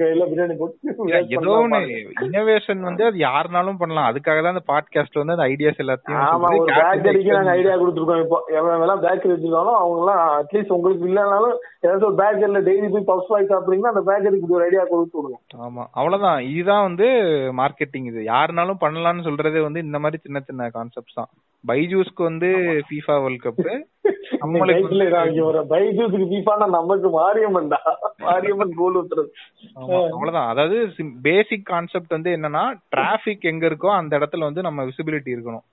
[0.00, 0.92] கையில பிரியாணி போட்டு
[1.36, 1.80] ஏதோ ஒண்ணு.
[2.26, 4.08] இனோவேஷன் வந்து அது யாருனாலும் பண்ணலாம்.
[4.10, 8.38] அதுக்காக தான் அந்த பாட்காஸ்ட் வந்து அந்த ஐடியாஸ் எல்லாத்தையும் ஆமா ஒரு பேக்கரிக்கு நாங்க ஐடியா கொடுத்துருக்கோம் இப்போ.
[8.58, 11.54] எவ்வளவு எல்லாம் பேக்கரி வச்சிருக்காலும் அவங்க எல்லாம் அட்லீஸ்ட் உங்களுக்கு இல்லைனாலும்
[11.84, 15.84] ஏதாச்சும் ஒரு பேக்கரில டெய்லி போய் பப்ஸ் வாங்கி சாப்பிடுறீங்கன்னா அந்த பேக்கரிக்கு ஒரு ஐடியா கொடுத்து விடுங்க ஆமா
[15.98, 16.40] அவ்வளவுதான்.
[16.52, 17.08] இதுதான் வந்து
[17.60, 18.20] மார்க்கெட்டிங் இது.
[18.32, 21.30] யாருனாலும் பண்ணலாம்னு சொல்றதே வந்து இந்த மாதிரி சின்ன சின்ன கான்செப்ட்ஸ் தான்.
[21.64, 22.48] பைஜூஸ்க்கு வந்து
[22.90, 23.62] FIFA வேர்ல்ட் கப்
[24.42, 27.86] நம்மளுக்கு பைக்ல இறங்கி ஒரு பைஜூஸுக்கு ஃபீஃபானா நமக்கு மாரியம்மன் தான்
[28.26, 29.30] மாரியம்மன் கோல் ஊத்துறது.
[29.78, 30.50] ஆமா, அவ்வளவுதான்.
[30.52, 30.76] அதாவது
[31.28, 32.64] பேசிக் கான்செப்ட் வந்து என்னன்னா
[32.94, 35.66] டிராபிக் எங்க இருக்கோ அந்த இடத்துல வந்து நம்ம விசிபிலிட்டி இருக்கணும்.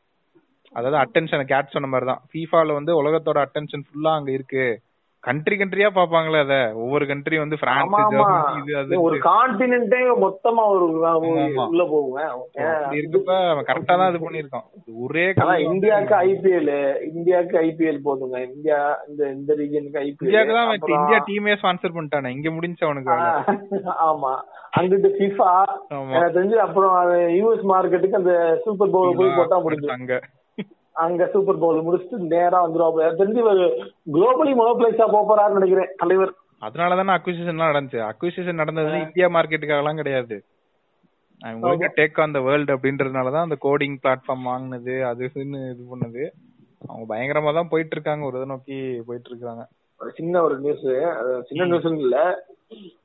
[0.74, 4.66] அதாவது அட்டென்ஷன் கேட் சொன்ன மாதிரி தான் ஃபீஃபால வந்து உலகத்தோட அட்டென்ஷன் ஃபுல்லா அங்க இருக்கு.
[5.24, 6.56] கண்ட்ரி கண்ட்ரியா பாப்பாங்களே அத.
[6.76, 7.94] ஒவ்வொரு கண்ட்ரி வந்து பிரான்ஸ்
[9.04, 10.88] ஒரு கான்டினென்ட்டே மொத்தமா ஒரு.
[11.66, 13.38] உள்ள அப்படி இருக்கப்ப
[13.70, 14.66] கரெக்டா தான் இது பண்ணிருக்கான்
[15.04, 15.26] ஒரே
[15.68, 16.74] இந்தியாவுக்கு ஐபிஎல்
[17.12, 18.38] இந்தியாவுக்கு ஐபிஎல் போதுங்க.
[18.50, 18.80] இந்தியா
[19.10, 22.30] இந்த இந்த ரீஜனுக்கு இந்தியாவுக்கு தான் ஐபிஎல் இந்தியா டீமே ஸ்பான்சர் பண்ணிட்டானே.
[22.30, 23.18] இங்க முடிஞ்ச அவனுக்கு.
[24.10, 24.34] ஆமா.
[24.78, 25.50] அங்கிட்டு ஃபிஃபா.
[26.14, 26.94] எனக்கு தெரிஞ்சு அப்புறம்
[27.40, 28.36] யூஎஸ் மார்க்கெட்டுக்கு அந்த
[28.66, 30.16] சூப்பர் பவுல் போய் போட்டா முடிஞ்சு அங்க
[30.96, 33.66] அங்க சூப்பர் பவுல் முடிச்சுட்டு நேரா எனக்கு தெரிஞ்சு ஒரு
[34.16, 36.34] குளோபலி மொனோபிளைஸா போறாருன்னு நினைக்கிறேன் தலைவர்.
[36.62, 40.36] அதனால தானே அக்விசிஷன் நடந்துச்சு அக்விசிஷன் நடந்தது இந்தியா மார்க்கெட்டுக்காக எல்லாம் கிடையாது
[41.42, 46.24] உங்களுக்கு டேக் ஆன் த வேர்ல்டு அப்படின்றதுனால தான் அந்த கோடிங் பிளாட்ஃபார்ம் வாங்குனது அது இதுன்னு இது பண்ணது.
[46.82, 49.64] அவங்க பயங்கரமா தான் போயிட்டு இருக்காங்க ஒரு இதை நோக்கி போயிட்டு இருக்காங்க.
[50.18, 50.86] சின்ன ஒரு நியூஸ்
[51.50, 52.18] சின்ன நியூஸ் இல்ல.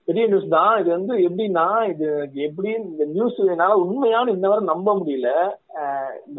[0.08, 0.74] பெரிய நியூஸ் தான்.
[0.80, 2.06] இது வந்து எப்படின்னா இது
[2.46, 5.30] எப்படி இந்த நியூஸ் என்னால உண்மையான இன்ன வரை நம்ப முடியல.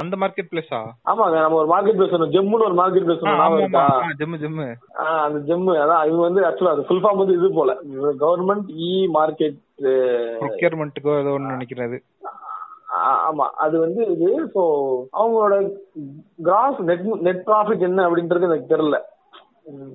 [0.04, 0.80] அந்த மார்க்கெட் பிளேஸா
[1.12, 3.86] ஆமாங்க நம்ம ஒரு மார்க்கெட் பிளேஸ் சொன்னோம் ஜம்முன்னு ஒரு மார்க்கெட் பிளேஸ் ஞாபகம் இருக்கா?
[4.22, 4.68] GeM GeM.
[5.26, 7.76] அந்த ஜெம்மு அதான் இவங்க வந்து ஆக்சுவலா அது ஃபுல் ஃபார்ம் வந்து இது போல.
[8.24, 9.60] கவர்மெண்ட் இ மார்க்கெட்
[10.44, 12.00] ப்ரொக்யூர்மெண்ட்டுக்கோ ஏதோ ஒன்று நினைக்கிறது.
[13.30, 13.46] ஆமா.
[13.64, 14.62] அது வந்து இது ஸோ
[15.20, 15.56] அவங்களோட
[16.48, 19.00] கிராஸ் நெட் நெட் ப்ராஃபிட் என்ன அப்படின்றது எனக்கு தெரியல.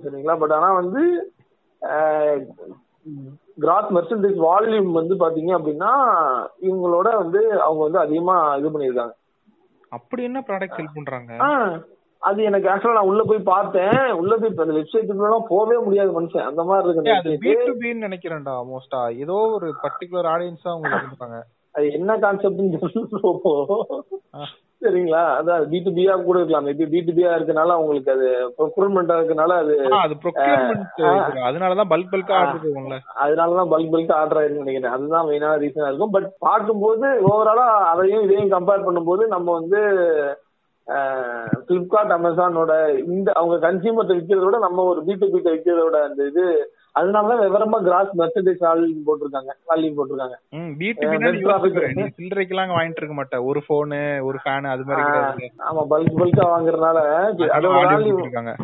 [0.03, 0.37] சரிங்களா?
[0.43, 1.03] பட் ஆனா வந்து
[3.61, 5.91] கிராஸ் மெர்சன்டைஸ் வால்யூம் வந்து பாத்தீங்க அப்படின்னா
[6.69, 9.15] இவங்களோட வந்து அவங்க வந்து அதிகமா இது பண்ணியிருக்காங்க.
[9.89, 11.33] அப்படி என்ன ப்ராடக்ட் செல் பண்றாங்க?
[12.23, 14.13] அது எனக்கு ஆக்சுவலா நான் உள்ள போய் பார்த்தேன்.
[14.13, 16.49] உள்ள போய் அந்த வெப்சைட்டுக்குலாம் போகவே முடியாது மனுஷன்.
[16.51, 16.89] அந்த மாதிரி
[17.55, 21.41] இருக்கு நினைக்கிறேன்டா மோஸ்டா ஏதோ ஒரு பர்டிகுலர் ஆடியன்ஸ் உங்களுக்கு இருப்பாங்க
[21.75, 22.81] அது என்ன கான்செப்ட்னு
[24.83, 25.21] சரிங்களா?
[25.37, 26.67] அதான் பி டு பியா கூட இருக்கலாம்.
[26.69, 28.27] மேபி பி டு பியா இருக்கனால உங்களுக்கு அது
[28.59, 34.67] ப்ரொக்யூர்மெண்டா இருக்கனால அது அது ப்ரொக்யூர்மெண்ட் அதனாலதான் பல்க் பல்கா ஆர்டர் போகும்ல அதனாலதான் பல்க் பல்க் ஆர்டர் ஆயிருக்குன்னு
[34.67, 34.97] நினைக்கிறேன்.
[34.97, 36.15] அதுதான் மெயினான ரீசனா இருக்கும்.
[36.17, 39.81] பட் பார்க்கும்போது ஓவராலா அதையும் இதையும் கம்பேர் பண்ணும்போது நம்ம வந்து
[41.69, 42.73] பிளிப்கார்ட் அமேசானோட
[43.13, 46.45] இந்த அவங்க கன்சியூமர்ட்ட விற்கிறத விட நம்ம ஒரு பி டு பி விற்கிறதோட அந்த இது
[46.95, 50.37] அதனாலதான் விவரமா கிராஸ் மெர்சன்டைஸ் வால்யூம் போட்டிருக்காங்க வால்யூம் போட்டிருக்காங்க.
[50.59, 51.55] ம் பி2பி net னா profit.
[51.55, 51.95] யோசிக்கிறேன்.
[51.99, 53.99] நீ சில்லறைக்கெல்லாம் வாங்கிட்டு இருக்க மாட்ட ஒரு போனு
[54.29, 56.99] ஒரு ஃபேன் அது மாதிரி ஆமா பல்க் பல்கா வாங்குறதுனால
[57.57, 58.55] அதோட வால்யூம் கொடுத்திருக்காங்க.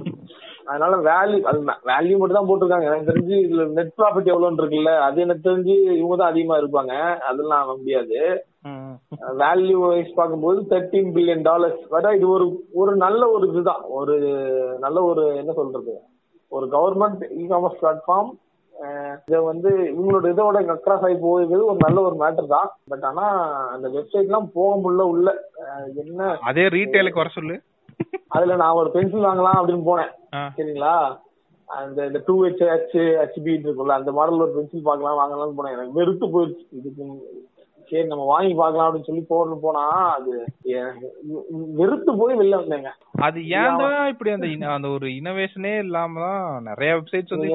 [0.70, 2.86] அதனால வேல்யூ அது வேல்யூ மட்டும் தான் போட்டிருக்காங்க.
[2.90, 6.92] எனக்கு தெரிஞ்சு இதுல நெட் ப்ராஃபிட் எவ்வளோன்னு இருக்குல்ல அது எனக்கு தெரிஞ்சு இவங்க தான் அதிகமா இருப்பாங்க.
[7.30, 8.20] அதெல்லாம் நம்ப முடியாது.
[9.42, 12.46] வேல்யூ வைஸ் பார்க்கும்போது தேர்ட்டீன் பில்லியன் டாலர்ஸ் வர இது ஒரு
[12.82, 13.82] ஒரு நல்ல ஒரு இதுதான்.
[14.00, 14.16] ஒரு
[14.86, 15.94] நல்ல ஒரு என்ன சொல்றது?
[16.52, 18.30] ஒரு கவர்மெண்ட் இ காமர்ஸ் பிளாட்ஃபார்ம்
[19.28, 22.68] இதை வந்து இவங்களோட இதோட அக்ராஸ் ஆகி போகுது ஒரு நல்ல ஒரு மேட்டர் தான்.
[22.88, 23.24] பட் ஆனா
[23.74, 25.28] அந்த வெப்சைட்லாம் போக முடியல உள்ள.
[26.02, 26.30] என்ன?
[26.50, 27.56] அதே ரீட்டைலுக்கு வர சொல்லு.
[28.28, 30.12] அதுல நான் ஒரு பென்சில் வாங்கலாம் அப்படின்னு போனேன்.
[30.56, 30.94] சரிங்களா?
[31.68, 35.76] அந்த இந்த டூ ஹெச் ஹெச் ஹெச்பி இருக்குல்ல அந்த மாடல் ஒரு பென்சில் பார்க்கலாம் வாங்கலாம்னு போனேன்.
[35.76, 36.64] எனக்கு வெறுத்து போயிடுச்சு.
[36.78, 37.04] இதுக்கு
[37.90, 40.32] சரி நம்ம வாங்கி பார்க்கலாம் அப்படின்னு சொல்லி போறேன்னு போனா அது
[41.80, 42.90] வெறுத்து போய் வெளில வந்தேங்க.
[43.20, 47.48] அது ஏன் இப்படி அந்த அந்த ஒரு இனோவேஷனே இல்லாம தான் நிறைய வெப்சைட்ஸ் வந்து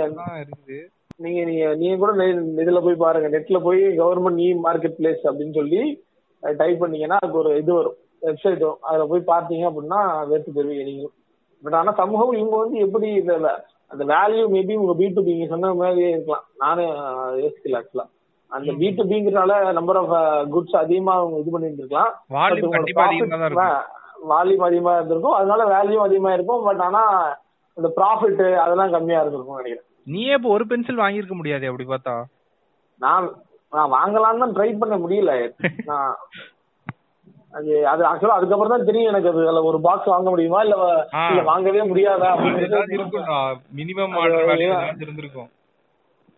[0.44, 0.80] இருக்குது.
[1.18, 2.32] நீங்க நீங்க நீங்க கூட நெ-
[2.64, 3.28] இதுல போய் பாருங்க.
[3.30, 5.82] நெட்ல போய் கவர்மெண்ட் இ மார்க்கெட் பிளேஸ் அப்படின்னு சொல்லி
[6.44, 7.98] டைப் பண்ணீங்கன்னா அதுக்கு ஒரு இது வரும்.
[8.22, 8.82] வெப்சைட் வரும்.
[8.82, 11.08] அதுல போய் பார்த்தீங்க அப்படின்னா வெறுத்து போயிருவீங்க நீங்க
[11.64, 13.52] பட் ஆனா சமூகம் இவங்க வந்து எப்படி இதுல
[13.92, 16.46] அந்த வேல்யூ மேபி உங்க பி டு நீங்க சொன்ன மாதிரியே இருக்கலாம்.
[16.58, 16.86] நானே
[17.42, 18.06] யோசிக்கல ஆக்சுவலா
[18.52, 20.14] அந்த பி டு பிங்கிறனால நம்பர் ஆஃப்
[20.54, 22.12] குட்ஸ் அதிகமா அவங்க இது பண்ணிட்டு இருக்கலாம்
[24.32, 25.38] வால்யூம் அதிகமா இருந்திருக்கும்.
[25.38, 26.64] அதனால வேல்யூ அதிகமா இருக்கும்.
[26.68, 27.02] பட் ஆனா
[27.78, 29.88] அந்த ப்ராஃபிட் அதெல்லாம் கம்மியா இருந்திருக்கும் நினைக்கிறேன்.
[30.08, 32.16] நீயே இப்போ ஒரு பென்சில் வாங்கியிருக்க முடியாது அப்படி பார்த்தா.
[33.02, 33.26] நான்
[33.74, 35.32] நான் வாங்கலாம்னு தான் ட்ரை பண்ண முடியல.
[35.90, 36.14] நான்
[37.54, 40.60] அது அது ஆக்சுவலா அதுக்கப்புறம் தான் தெரியும் எனக்கு அது அதுல ஒரு பாக்ஸ் வாங்க முடியுமா?
[40.66, 40.76] இல்ல
[41.50, 42.30] வாங்கவே முடியாதா?
[42.96, 43.38] இருக்கும்டா.
[43.78, 45.50] மினிமம் ஆர்டர் இருந்திருக்கும்.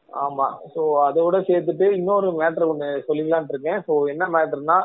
[0.10, 0.48] ஆமா.
[0.74, 3.82] சோ அதோட சேர்த்துட்டு இன்னொரு மேட்டர் ஒண்ணு சொல்லிக்கலாம்னு இருக்கேன்.
[3.88, 4.78] சோ என்ன மேட்டர்னா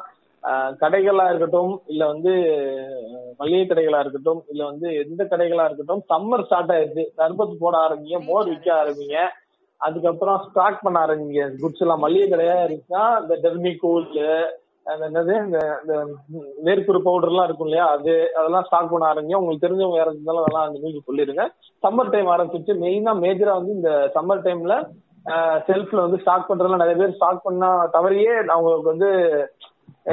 [0.83, 2.33] கடைகளா இருக்கட்டும் இல்ல வந்து
[3.41, 7.05] மளிகை கடைகளா இருக்கட்டும் இல்ல வந்து எந்த கடைகளா இருக்கட்டும் சம்மர் ஸ்டார்ட் ஆயிருச்சு.
[7.21, 9.19] தர்பத்து போட ஆரம்பிங்க மோர் விற்க ஆரம்பிங்க.
[9.81, 11.45] அதுக்கப்புறம் ஸ்டாக் பண்ண ஆரம்பிங்க.
[11.63, 14.09] குட்ஸ் எல்லாம் மளிகை கடையா இருந்துச்சுன்னா இந்த டெர்மி கூல்
[15.07, 15.95] என்னது இந்த இந்த
[16.67, 19.41] வேர்க்குரு பவுடர் எல்லாம் இருக்கும் இல்லையா அது அதெல்லாம் ஸ்டாக் பண்ண ஆரம்பிங்க.
[19.41, 21.45] உங்களுக்கு தெரிஞ்சவங்க யாரும் இருந்தாலும் அதெல்லாம் அந்த நியூஸ் சொல்லிடுங்க.
[21.83, 24.77] சம்மர் டைம் ஆரம்பிச்சு மெயினா மேஜரா வந்து இந்த சம்மர் டைம்ல
[25.69, 29.11] செல்ஃப்ல வந்து ஸ்டாக் பண்றதுல நிறைய பேர் ஸ்டாக் பண்ணா தவறியே அவங்களுக்கு வந்து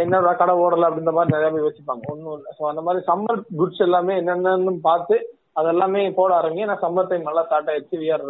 [0.02, 2.52] என்ன கடை ஓடல அப்படின்ற மாதிரி நிறைய பேர் வச்சுப்பாங்க ஒன்றும் இல்லை.
[2.57, 5.15] ஸோ அந்த மாதிரி சம்மர் குட்ஸ் எல்லாமே என்னென்னு பார்த்து
[5.60, 6.65] அதெல்லாமே போட ஆரம்பிங்க.
[6.65, 7.99] ஏன்னா சம்மர் டைம் நல்லா ஸ்டார்ட் ஆயிடுச்சு.
[8.03, 8.27] வி ஆர்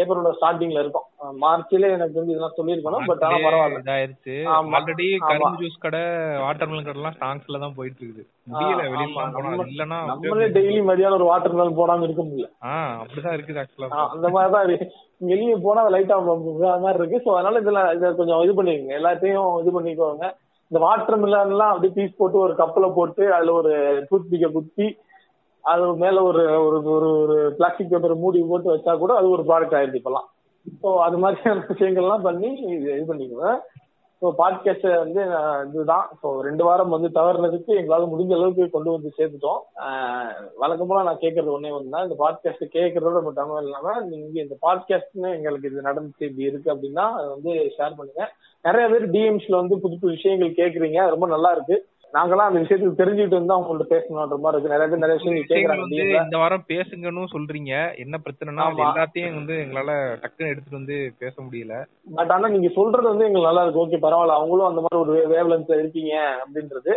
[0.00, 1.06] ஏப்ரலோட ஸ்டார்டிங்ல இருக்கும்.
[1.42, 3.80] மார்ச்ல எனக்கு தெரிஞ்சு இதெல்லாம் சொல்லியிருக்கணும் பட் ஆனா பரவாயில்ல.
[3.82, 4.34] இதாயிருச்சு.
[4.54, 4.74] ஆமா.
[4.78, 5.06] ஆல்ரெடி.
[5.22, 6.02] கரும்பு ஜூஸ் கடை
[6.44, 9.24] வாட்டர்மெலன் கடை எல்லாம் ஸ்டாங்ஸ்ல தான் போயிட்டு இருக்குது முடியல வெளியில.
[9.36, 12.48] போனா இல்லன்னா நம்மளே டெய்லி மதியானம் ஒரு வாட்டர் மெலன் போடாம இருக்க முடியல.
[13.02, 14.88] அப்படிதான் இருக்குது ஆக்சுவலா அந்த மாதிரி தான் இருக்கு.
[15.30, 16.16] வெளியே போனா லைட்டா
[16.84, 17.22] மாதிரி இருக்கு.
[17.26, 18.98] ஸோ அதனால இதுல இதை கொஞ்சம் இது பண்ணிக்கோங்க.
[19.00, 20.26] எல்லாத்தையும் இது பண்ணிக்கோங்க.
[20.70, 21.18] இந்த வாட்டர்
[21.48, 23.72] எல்லாம் அப்படியே பீஸ் போட்டு ஒரு கப்பல போட்டு அதுல ஒரு
[24.08, 24.86] டூத் பிக்க குத்தி
[25.66, 29.78] அது மேல ஒரு ஒரு ஒரு ஒரு பிளாஸ்டிக் பேப்பர் மூடி போட்டு வச்சா கூட அது ஒரு ப்ராடக்ட்
[29.78, 30.28] ஆயிடுது இப்பெல்லாம்.
[30.76, 33.58] ஸோ அது மாதிரியான விஷயங்கள்லாம் பண்ணி இது இது பண்ணிக்குவேன்.
[34.22, 35.22] ஸோ பாட்காஸ்ட் வந்து
[35.66, 36.06] இதுதான்.
[36.20, 39.60] ஸோ ரெண்டு வாரம் வந்து தவறுனதுக்கு எங்களால் முடிஞ்ச அளவுக்கு கொண்டு வந்து சேர்த்துட்டோம்.
[39.84, 40.30] அஹ்,
[41.00, 45.88] நான் கேட்கறது ஒன்னே ஒன்று தான் இந்த பாட்காஸ்ட் கேட்கறதோட மட்டும் இல்லாமல் நீங்கள் இந்த பாட்காஸ்ட்னு எங்களுக்கு இது
[45.88, 48.24] நடந்துச்சு இப்படி இருக்கு அப்படின்னா அதை வந்து ஷேர் பண்ணுங்க.
[48.64, 51.76] நிறைய பேர் டிஎம்ஸ்ல வந்து புது புது விஷயங்கள் கேட்குறீங்க ரொம்ப நல்லா இருக்கு.
[52.12, 54.68] நாங்களாம் அந்த விஷயத்துக்கு தெரிஞ்சுக்கிட்டு இருந்தா உங்கள்ட்ட பேசணுன்ற மாதிரி இருக்கு.
[54.68, 56.22] நிறைய பேர் நிறைய வந்து DM ல.
[56.22, 57.98] இந்த வாரம் பேசுங்கன்னு சொல்றீங்க.
[57.98, 58.64] என்ன பிரச்சனைனா.
[58.82, 61.84] எல்லாத்தையும் வந்து எங்களால டக்குன்னு எடுத்துட்டு வந்து பேச முடியல.
[62.14, 63.86] பட் ஆனா நீங்க சொல்றது வந்து எங்களுக்கு நல்லா இருக்கு.
[63.86, 64.30] ஓகே பரவாயில்ல.
[64.30, 66.92] அவங்களும் அந்த மாதிரி ஒரு வேவ்லன்ஸ்ல இருக்கீங்க அப்படின்றது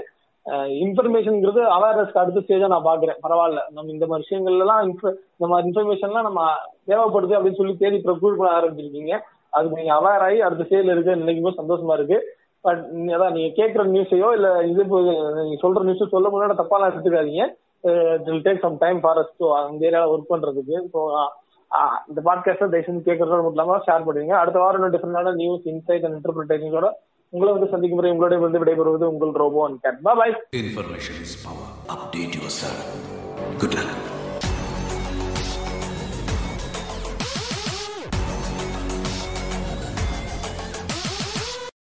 [0.50, 3.18] இன்ஃபர்மேஷன்ங்கிறது அவேர்னஸ்க்கு அடுத்த ஸ்டேஜா நான் பாக்குறேன்.
[3.30, 3.60] பரவாயில்ல.
[3.74, 6.52] நம்ம இந்த மாதிரி விஷயங்கள்ல எல்லாம் info- இந்த மாதிரி இன்ஃபர்மேஷன்லாம் நம்ம
[6.88, 9.20] தேவைப்படுது அப்படின்னு சொல்லி தேடி ப்ரொக்யூர் பண்ண ஆரம்பிச்சிருக்கீங்க.
[9.50, 12.38] அதுக்கு நீங்க அவேர் ஆகி அடுத்த ஸ்டேஜ்ல இருக்கு நினைக்கும் போது சந்தோஷமா இருக்கு.
[12.66, 15.00] அதான் நீங்க கேட்குற நியூஸையோ இல்ல இது இப்போ
[15.40, 17.44] நீங்க சொல்ற நியூஸ் சொல்ல முன்னாடி தப்பாலாம் எடுத்துக்காதீங்க.
[18.30, 20.78] It take some time for us so அந்த ஏரியாவில் ஒர்க் பண்றதுக்கு.
[20.94, 21.02] ஸோ
[22.10, 26.06] இந்த பாட்காஸ்ட்டை தயவு செஞ்சு கேட்கறதோட மட்டும் இல்லாம ஷேர் பண்ணுவீங்க அடுத்த வாரம் இன்னும் டிஃபரெண்டான நியூஸ் இன்சைட்
[26.08, 26.90] அண்ட் இன்டர்பிரிட்டேஷனோட
[27.34, 31.74] உங்களை வந்து சந்திக்கும் முறை உங்களோட வந்து விடைபெறுவது உங்கள் robo and Kate bye information is power
[31.96, 32.88] update yourself
[33.62, 34.19] good luck.